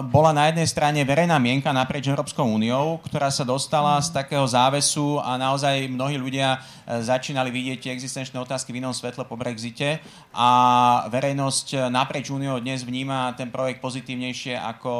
bola 0.09 0.33
na 0.33 0.49
jednej 0.49 0.65
strane 0.65 1.01
verejná 1.05 1.37
mienka 1.37 1.69
naprieč 1.75 2.09
Európskou 2.09 2.47
úniou, 2.49 3.03
ktorá 3.05 3.29
sa 3.29 3.45
dostala 3.45 4.01
z 4.01 4.15
takého 4.15 4.45
závesu 4.49 5.21
a 5.21 5.37
naozaj 5.37 5.91
mnohí 5.91 6.17
ľudia 6.17 6.57
e, 6.57 7.03
začínali 7.03 7.51
vidieť 7.51 7.79
tie 7.89 7.93
existenčné 7.93 8.39
otázky 8.41 8.73
v 8.73 8.81
inom 8.81 8.95
svetle 8.97 9.27
po 9.27 9.37
Brexite 9.37 10.01
a 10.33 10.51
verejnosť 11.11 11.91
naprieč 11.91 12.31
úniou 12.33 12.59
dnes 12.63 12.87
vníma 12.87 13.37
ten 13.37 13.51
projekt 13.53 13.83
pozitívnejšie 13.85 14.57
ako 14.57 14.93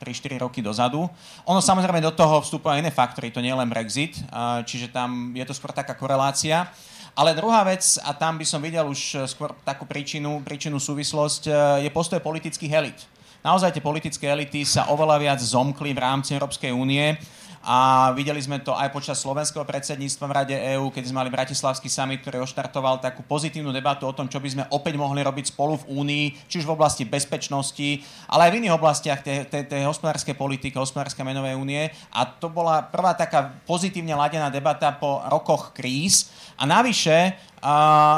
3-4 0.00 0.42
roky 0.42 0.60
dozadu. 0.64 1.06
Ono 1.46 1.60
samozrejme 1.60 2.02
do 2.02 2.12
toho 2.12 2.42
vstúpajú 2.42 2.80
iné 2.82 2.90
faktory, 2.90 3.30
to 3.30 3.40
nie 3.40 3.52
je 3.52 3.60
len 3.60 3.70
Brexit, 3.70 4.18
čiže 4.66 4.90
tam 4.92 5.32
je 5.32 5.44
to 5.46 5.54
skôr 5.56 5.72
taká 5.72 5.94
korelácia. 5.94 6.68
Ale 7.12 7.36
druhá 7.36 7.60
vec, 7.60 8.00
a 8.00 8.16
tam 8.16 8.40
by 8.40 8.46
som 8.48 8.64
videl 8.64 8.88
už 8.88 9.00
eh, 9.14 9.18
skôr 9.28 9.52
takú 9.68 9.84
príčinu, 9.84 10.40
príčinu 10.40 10.80
súvislosť, 10.80 11.42
eh, 11.48 11.54
je 11.84 11.90
postoj 11.92 12.24
politických 12.24 12.72
elit. 12.72 12.98
Naozaj 13.42 13.74
tie 13.74 13.82
politické 13.82 14.30
elity 14.30 14.62
sa 14.62 14.88
oveľa 14.88 15.18
viac 15.18 15.40
zomkli 15.42 15.92
v 15.92 16.00
rámci 16.00 16.32
Európskej 16.32 16.70
únie 16.70 17.18
a 17.62 18.10
videli 18.10 18.42
sme 18.42 18.58
to 18.58 18.74
aj 18.74 18.90
počas 18.90 19.22
slovenského 19.22 19.62
predsedníctva 19.62 20.24
v 20.26 20.34
Rade 20.34 20.56
EÚ, 20.74 20.90
keď 20.90 21.06
sme 21.06 21.22
mali 21.22 21.30
Bratislavský 21.30 21.86
summit, 21.86 22.18
ktorý 22.26 22.42
oštartoval 22.42 22.98
takú 22.98 23.22
pozitívnu 23.22 23.70
debatu 23.70 24.10
o 24.10 24.12
tom, 24.14 24.26
čo 24.26 24.42
by 24.42 24.48
sme 24.50 24.64
opäť 24.74 24.98
mohli 24.98 25.22
robiť 25.22 25.54
spolu 25.54 25.78
v 25.86 26.02
Únii, 26.02 26.24
či 26.50 26.58
už 26.58 26.66
v 26.66 26.74
oblasti 26.74 27.06
bezpečnosti, 27.06 28.02
ale 28.26 28.50
aj 28.50 28.50
v 28.50 28.58
iných 28.66 28.74
oblastiach 28.74 29.22
tej, 29.22 29.46
tej, 29.46 29.70
tej 29.70 29.86
hospodárskej 29.86 30.34
politiky, 30.34 30.74
hospodárskej 30.74 31.22
menovej 31.22 31.54
únie. 31.54 31.86
A 32.10 32.26
to 32.26 32.50
bola 32.50 32.82
prvá 32.82 33.14
taká 33.14 33.54
pozitívne 33.62 34.18
ladená 34.18 34.50
debata 34.50 34.90
po 34.98 35.22
rokoch 35.30 35.70
kríz. 35.70 36.34
A 36.58 36.66
navyše 36.66 37.38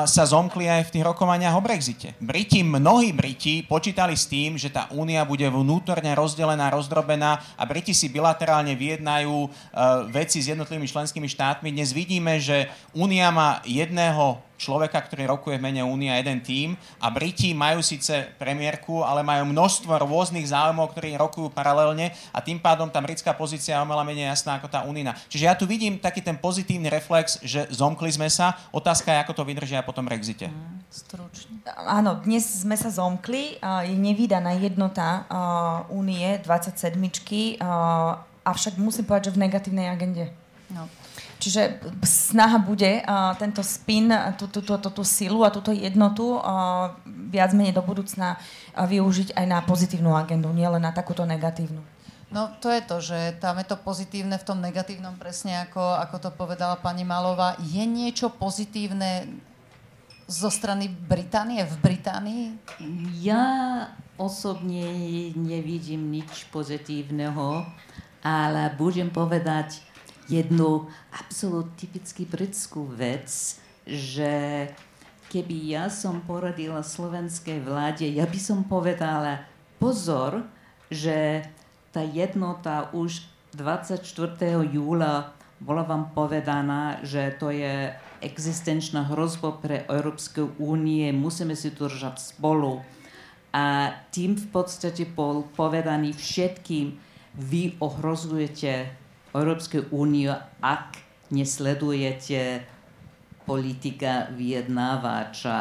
sa 0.09 0.25
zomkli 0.25 0.65
aj 0.73 0.89
v 0.89 0.93
tých 0.97 1.05
rokovaniach 1.05 1.53
o 1.53 1.61
Brexite. 1.61 2.17
Briti, 2.17 2.65
mnohí 2.65 3.13
Briti 3.13 3.61
počítali 3.61 4.17
s 4.17 4.25
tým, 4.25 4.57
že 4.57 4.73
tá 4.73 4.89
únia 4.89 5.21
bude 5.29 5.45
vnútorne 5.45 6.17
rozdelená, 6.17 6.73
rozdrobená 6.73 7.45
a 7.61 7.63
Briti 7.69 7.93
si 7.93 8.09
bilaterálne 8.09 8.73
vyjednajú 8.73 9.37
uh, 9.45 9.51
veci 10.09 10.41
s 10.41 10.49
jednotlivými 10.49 10.89
členskými 10.89 11.29
štátmi. 11.29 11.77
Dnes 11.77 11.93
vidíme, 11.93 12.41
že 12.41 12.73
únia 12.97 13.29
má 13.29 13.61
jedného 13.69 14.41
človeka, 14.57 15.03
ktorý 15.03 15.29
rokuje 15.29 15.59
v 15.59 15.65
mene 15.71 15.83
Únie 15.85 16.11
a 16.11 16.19
jeden 16.19 16.41
tým 16.41 16.69
a 17.03 17.11
Briti 17.11 17.53
majú 17.53 17.83
síce 17.83 18.33
premiérku, 18.39 19.03
ale 19.03 19.27
majú 19.27 19.51
množstvo 19.51 19.91
rôznych 20.07 20.49
záujmov, 20.49 20.95
ktorí 20.95 21.19
rokujú 21.19 21.51
paralelne 21.51 22.15
a 22.31 22.39
tým 22.41 22.63
pádom 22.63 22.89
tá 22.89 23.03
britská 23.03 23.35
pozícia 23.35 23.77
je 23.77 23.83
oveľa 23.83 24.07
menej 24.07 24.31
jasná 24.31 24.57
ako 24.57 24.71
tá 24.71 24.87
unina. 24.87 25.13
Čiže 25.29 25.45
ja 25.45 25.55
tu 25.59 25.67
vidím 25.67 25.99
taký 25.99 26.23
ten 26.23 26.39
pozitívny 26.39 26.89
reflex, 26.89 27.43
že 27.43 27.67
zomkli 27.71 28.11
sme 28.15 28.31
sa. 28.31 28.55
Otázka 28.71 29.11
je, 29.11 29.23
ako 29.27 29.33
to 29.35 29.43
vydržia 29.43 29.83
po 29.83 29.93
tom 29.93 30.07
Brexite. 30.07 30.49
Mm, 30.49 30.81
stručne. 30.89 31.55
Áno, 31.75 32.23
dnes 32.23 32.65
sme 32.65 32.79
sa 32.79 32.89
zomkli. 32.93 33.59
Je 33.61 33.97
nevydaná 33.97 34.57
jednota 34.57 35.27
Únie 35.91 36.39
27. 36.41 36.95
Avšak 38.45 38.77
musím 38.77 39.05
povedať, 39.09 39.33
že 39.33 39.35
v 39.35 39.43
negatívnej 39.49 39.89
agende. 39.89 40.29
No. 40.73 40.89
Čiže 41.39 41.83
snaha 42.07 42.57
bude 42.63 43.05
uh, 43.05 43.35
tento 43.37 43.61
spin, 43.61 44.09
tú, 44.39 44.49
tú, 44.49 44.65
tú, 44.65 44.79
tú, 44.81 44.91
tú 44.91 45.03
silu 45.05 45.45
a 45.45 45.53
túto 45.53 45.75
jednotu 45.75 46.41
uh, 46.41 46.95
viac 47.05 47.53
menej 47.53 47.77
do 47.77 47.85
budúcna 47.85 48.39
uh, 48.39 48.89
využiť 48.89 49.37
aj 49.37 49.47
na 49.49 49.59
pozitívnu 49.61 50.15
agendu, 50.15 50.49
nielen 50.55 50.81
na 50.81 50.95
takúto 50.95 51.27
negatívnu. 51.29 51.83
No 52.35 52.51
to 52.59 52.67
je 52.67 52.83
to, 52.83 52.97
že 52.99 53.39
tam 53.39 53.63
je 53.63 53.67
to 53.71 53.79
pozitívne 53.79 54.35
v 54.35 54.47
tom 54.47 54.59
negatívnom 54.59 55.15
presne 55.15 55.71
ako, 55.71 56.03
ako 56.03 56.17
to 56.19 56.31
povedala 56.35 56.75
pani 56.83 57.07
Malová. 57.07 57.55
Je 57.63 57.87
niečo 57.87 58.27
pozitívne 58.27 59.31
zo 60.27 60.51
strany 60.51 60.89
Británie, 60.89 61.63
v 61.63 61.77
Británii? 61.79 62.45
Ja 63.23 63.47
osobne 64.19 64.83
nevidím 65.37 66.11
nič 66.11 66.49
pozitívneho, 66.51 67.69
ale 68.25 68.73
budem 68.75 69.15
povedať, 69.15 69.85
jednu 70.29 70.89
absolút 71.13 71.73
typicky 71.77 72.25
britskú 72.25 72.89
vec, 72.89 73.29
že 73.85 74.67
keby 75.29 75.57
ja 75.77 75.87
som 75.93 76.25
poradila 76.25 76.81
slovenskej 76.81 77.61
vláde, 77.61 78.09
ja 78.09 78.25
by 78.25 78.41
som 78.41 78.65
povedala 78.65 79.45
pozor, 79.77 80.47
že 80.89 81.45
tá 81.93 82.01
jednota 82.01 82.89
už 82.97 83.25
24. 83.55 84.03
júla 84.67 85.35
bola 85.63 85.87
vám 85.87 86.13
povedaná, 86.13 87.01
že 87.07 87.33
to 87.41 87.49
je 87.49 87.95
existenčná 88.21 89.09
hrozba 89.09 89.57
pre 89.57 89.89
Európsku 89.89 90.53
únie, 90.61 91.09
musíme 91.15 91.57
si 91.57 91.73
to 91.73 91.89
držať 91.89 92.21
spolu. 92.21 92.85
A 93.55 93.95
tým 94.11 94.35
v 94.35 94.47
podstate 94.51 95.07
bol 95.07 95.47
povedaný 95.55 96.13
všetkým, 96.13 96.99
vy 97.39 97.79
ohrozujete 97.79 98.91
Európsku 99.35 99.91
úniu, 99.91 100.31
ak 100.63 101.03
nesledujete 101.35 102.63
politika 103.43 104.31
vyjednávača. 104.31 105.59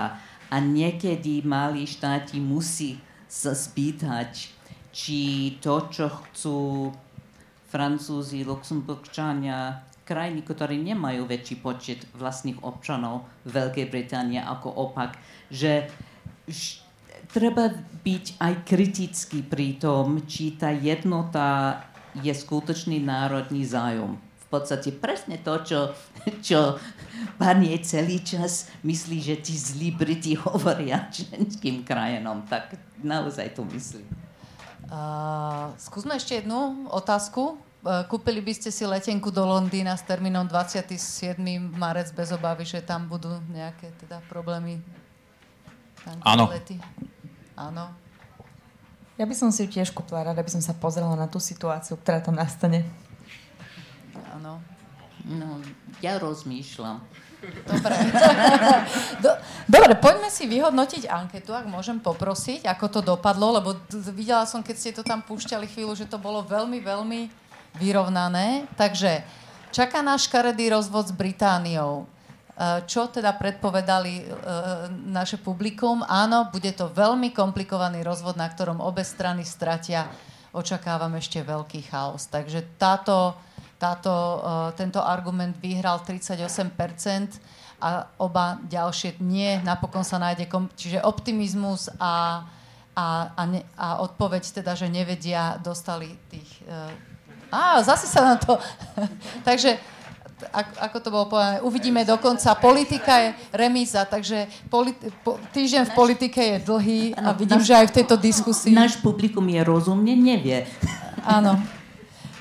A 0.54 0.56
niekedy 0.62 1.42
malí 1.42 1.90
štáti 1.90 2.38
musí 2.38 3.02
sa 3.26 3.58
spýtať, 3.58 4.54
či 4.94 5.22
to, 5.58 5.90
čo 5.90 6.06
chcú 6.06 6.60
Francúzi, 7.74 8.46
Luxemburgčania, 8.46 9.82
krajiny, 10.06 10.46
ktoré 10.46 10.78
nemajú 10.78 11.26
väčší 11.26 11.58
počet 11.58 12.06
vlastných 12.14 12.62
občanov 12.62 13.26
Veľkej 13.50 13.90
Británie 13.90 14.38
ako 14.38 14.70
opak, 14.70 15.18
že 15.50 15.90
treba 17.34 17.74
byť 18.06 18.38
aj 18.38 18.54
kritický 18.68 19.42
pri 19.42 19.82
tom, 19.82 20.22
či 20.30 20.54
tá 20.54 20.70
jednota 20.70 21.82
je 22.22 22.34
skutočný 22.34 23.02
národný 23.02 23.66
zájom. 23.66 24.20
V 24.20 24.46
podstate 24.52 24.94
presne 24.94 25.42
to, 25.42 25.54
čo, 25.66 25.80
čo 26.46 26.78
pán 27.42 27.66
je 27.66 27.78
celý 27.82 28.22
čas 28.22 28.70
myslí, 28.86 29.18
že 29.18 29.36
tí 29.42 29.58
zlí 29.58 29.90
Briti 29.90 30.38
hovoria 30.38 31.10
členským 31.10 31.82
krajinom. 31.82 32.46
Tak 32.46 32.78
naozaj 33.02 33.58
to 33.58 33.66
myslím. 33.74 34.06
Uh, 34.94 35.74
skúsme 35.82 36.14
ešte 36.14 36.44
jednu 36.44 36.86
otázku. 36.94 37.58
Uh, 37.84 38.06
kúpili 38.06 38.40
by 38.46 38.54
ste 38.54 38.70
si 38.70 38.86
letenku 38.86 39.34
do 39.34 39.42
Londýna 39.42 39.98
s 39.98 40.06
termínom 40.06 40.46
27. 40.46 41.42
marec 41.74 42.14
bez 42.14 42.30
obavy, 42.30 42.64
že 42.64 42.86
tam 42.86 43.10
budú 43.10 43.42
nejaké 43.50 43.90
teda 43.98 44.22
problémy? 44.30 44.78
Áno. 46.22 46.52
Áno. 47.58 47.86
Ja 49.14 49.30
by 49.30 49.36
som 49.38 49.54
si 49.54 49.66
ju 49.66 49.70
tiež 49.70 49.94
kúpila, 49.94 50.26
rada 50.26 50.42
by 50.42 50.50
som 50.50 50.64
sa 50.64 50.74
pozrela 50.74 51.14
na 51.14 51.30
tú 51.30 51.38
situáciu, 51.38 51.94
ktorá 52.02 52.18
tam 52.18 52.34
nastane. 52.34 52.82
Áno. 54.34 54.58
No, 55.24 55.62
ja 56.02 56.18
rozmýšľam. 56.18 56.98
Dobre. 57.44 57.96
Dobre, 59.68 59.94
poďme 60.00 60.30
si 60.32 60.48
vyhodnotiť 60.48 61.12
anketu, 61.12 61.52
ak 61.52 61.68
môžem 61.68 62.00
poprosiť, 62.00 62.64
ako 62.68 62.86
to 62.88 63.00
dopadlo, 63.04 63.60
lebo 63.60 63.76
videla 64.16 64.48
som, 64.48 64.64
keď 64.64 64.76
ste 64.76 64.96
to 64.96 65.04
tam 65.04 65.20
púšťali 65.24 65.68
chvíľu, 65.68 65.96
že 65.96 66.08
to 66.08 66.16
bolo 66.20 66.44
veľmi, 66.44 66.80
veľmi 66.80 67.28
vyrovnané. 67.80 68.68
Takže 68.80 69.24
čaká 69.76 70.00
náš 70.00 70.32
škaredý 70.32 70.72
rozvod 70.72 71.12
s 71.12 71.14
Britániou. 71.16 72.08
E, 72.54 72.86
čo 72.86 73.10
teda 73.10 73.34
predpovedali 73.36 74.14
e, 74.20 74.24
naše 75.10 75.42
publikum? 75.42 76.06
Áno, 76.06 76.50
bude 76.54 76.72
to 76.74 76.90
veľmi 76.94 77.34
komplikovaný 77.34 78.06
rozvod, 78.06 78.38
na 78.38 78.50
ktorom 78.50 78.82
obe 78.82 79.02
strany 79.02 79.42
stratia. 79.42 80.10
Očakávam 80.54 81.18
ešte 81.18 81.42
veľký 81.42 81.90
chaos. 81.90 82.30
Takže 82.30 82.78
táto 82.78 83.34
táto, 83.84 84.14
uh, 84.16 84.72
tento 84.80 85.04
argument 85.04 85.60
vyhral 85.60 86.00
38% 86.00 86.72
a 87.84 88.08
oba 88.16 88.64
ďalšie 88.64 89.20
nie. 89.20 89.60
Napokon 89.60 90.08
sa 90.08 90.16
nájde, 90.24 90.48
kom- 90.48 90.72
čiže 90.72 91.04
optimizmus 91.04 91.92
a, 92.00 92.48
a, 92.96 93.36
a, 93.36 93.44
ne, 93.44 93.68
a 93.76 94.00
odpoveď 94.00 94.64
teda, 94.64 94.80
že 94.80 94.88
nevedia, 94.88 95.60
dostali 95.60 96.16
tých... 96.32 96.64
Uh, 96.64 96.96
á, 97.52 97.84
zase 97.84 98.08
sa 98.08 98.24
na 98.24 98.36
to... 98.40 98.56
takže 99.48 99.76
ako, 100.52 100.74
ako 100.80 100.98
to 101.00 101.10
bolo 101.14 101.26
povedané, 101.32 101.58
uvidíme 101.64 102.02
dokonca. 102.04 102.58
Politika 102.60 103.14
je 103.24 103.30
remíza, 103.56 104.04
takže 104.04 104.50
politi- 104.68 105.14
po, 105.24 105.40
týždeň 105.56 105.90
v 105.90 105.94
politike 105.96 106.42
je 106.42 106.58
dlhý 106.66 107.02
a 107.16 107.32
vidím, 107.32 107.62
že 107.64 107.78
aj 107.78 107.88
v 107.90 107.94
tejto 108.02 108.16
diskusii... 108.20 108.76
Náš 108.76 109.00
publikum 109.00 109.46
je 109.48 109.62
rozumne, 109.64 110.12
nevie. 110.18 110.68
Áno. 111.24 111.62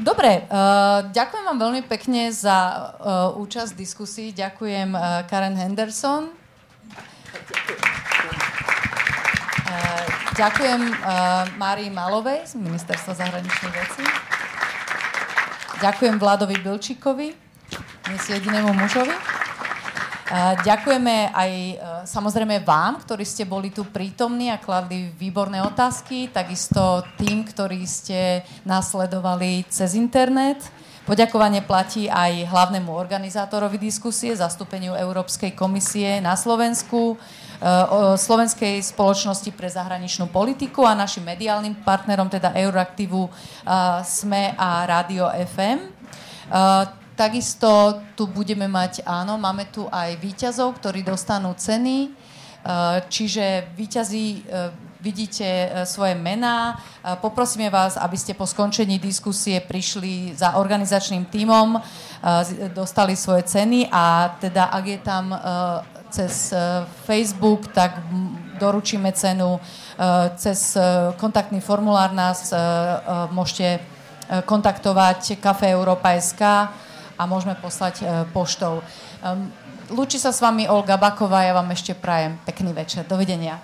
Dobre, 0.03 0.49
uh, 0.51 1.07
ďakujem 1.15 1.45
vám 1.47 1.59
veľmi 1.63 1.83
pekne 1.87 2.35
za 2.35 2.59
uh, 2.59 3.39
účasť 3.39 3.77
v 3.77 3.79
diskusii. 3.79 4.29
Ďakujem 4.35 4.91
uh, 4.97 5.23
Karen 5.31 5.55
Henderson. 5.55 6.33
Ďakujem 10.33 10.81
Márii 11.61 11.93
Malovej 11.93 12.49
z 12.49 12.57
Ministerstva 12.57 13.13
zahraničných 13.13 13.75
vecí. 13.77 14.05
Ďakujem 15.81 16.17
Vladovi 16.17 16.57
Bilčíkovi, 16.57 17.37
dnes 18.03 18.23
jedinému 18.27 18.75
mužovi. 18.75 19.15
Ďakujeme 20.65 21.29
aj 21.29 21.51
e, 21.53 21.75
samozrejme 22.09 22.65
vám, 22.65 23.05
ktorí 23.05 23.21
ste 23.21 23.45
boli 23.45 23.69
tu 23.69 23.85
prítomní 23.85 24.49
a 24.49 24.57
kladli 24.57 25.13
výborné 25.13 25.61
otázky, 25.61 26.33
takisto 26.33 27.05
tým, 27.21 27.45
ktorí 27.45 27.85
ste 27.85 28.41
nasledovali 28.65 29.69
cez 29.69 29.93
internet. 29.93 30.57
Poďakovanie 31.05 31.61
platí 31.61 32.09
aj 32.09 32.49
hlavnému 32.49 32.89
organizátorovi 32.89 33.77
diskusie, 33.77 34.33
zastúpeniu 34.33 34.97
Európskej 34.97 35.53
komisie 35.53 36.17
na 36.25 36.33
Slovensku, 36.33 37.13
e, 37.13 37.17
Slovenskej 38.17 38.81
spoločnosti 38.81 39.53
pre 39.53 39.69
zahraničnú 39.69 40.33
politiku 40.33 40.89
a 40.89 40.97
našim 40.97 41.29
mediálnym 41.29 41.85
partnerom, 41.85 42.33
teda 42.33 42.57
Euraktivu, 42.57 43.29
SME 44.01 44.57
a 44.57 44.89
Rádio 44.89 45.29
FM. 45.29 45.79
Takisto 47.23 48.03
tu 48.19 48.27
budeme 48.27 48.67
mať, 48.67 49.07
áno, 49.07 49.39
máme 49.39 49.71
tu 49.71 49.87
aj 49.87 50.19
výťazov, 50.19 50.75
ktorí 50.83 51.07
dostanú 51.07 51.55
ceny, 51.55 51.97
e, 52.03 52.09
čiže 53.07 53.71
výťazí 53.79 54.27
e, 54.27 54.41
vidíte 54.99 55.47
e, 55.47 55.67
svoje 55.87 56.19
mená. 56.19 56.83
Poprosíme 57.23 57.71
vás, 57.71 57.95
aby 57.95 58.19
ste 58.19 58.35
po 58.35 58.43
skončení 58.43 58.99
diskusie 58.99 59.63
prišli 59.63 60.35
za 60.35 60.59
organizačným 60.59 61.31
tímom, 61.31 61.79
dostali 62.75 63.15
svoje 63.15 63.47
ceny 63.47 63.87
a 63.87 64.35
teda 64.43 64.75
ak 64.75 64.85
je 64.87 64.99
tam 64.99 65.25
cez 66.11 66.51
Facebook, 67.07 67.71
tak 67.71 68.03
doručíme 68.59 69.15
cenu. 69.15 69.63
Cez 70.43 70.75
kontaktný 71.23 71.63
formulár 71.63 72.11
nás 72.15 72.51
môžete 73.31 73.83
kontaktovať 74.47 75.39
Cafe 75.43 75.71
Europa 75.71 76.15
SK 76.15 76.43
a 77.23 77.31
môžeme 77.31 77.55
poslať 77.55 77.95
e, 78.03 78.05
poštou. 78.35 78.83
Lúči 79.93 80.19
sa 80.19 80.35
s 80.35 80.43
vami 80.43 80.67
Olga 80.67 80.99
Baková, 80.99 81.47
ja 81.47 81.55
vám 81.55 81.71
ešte 81.71 81.95
prajem 81.95 82.35
pekný 82.43 82.75
večer. 82.75 83.07
Dovidenia. 83.07 83.63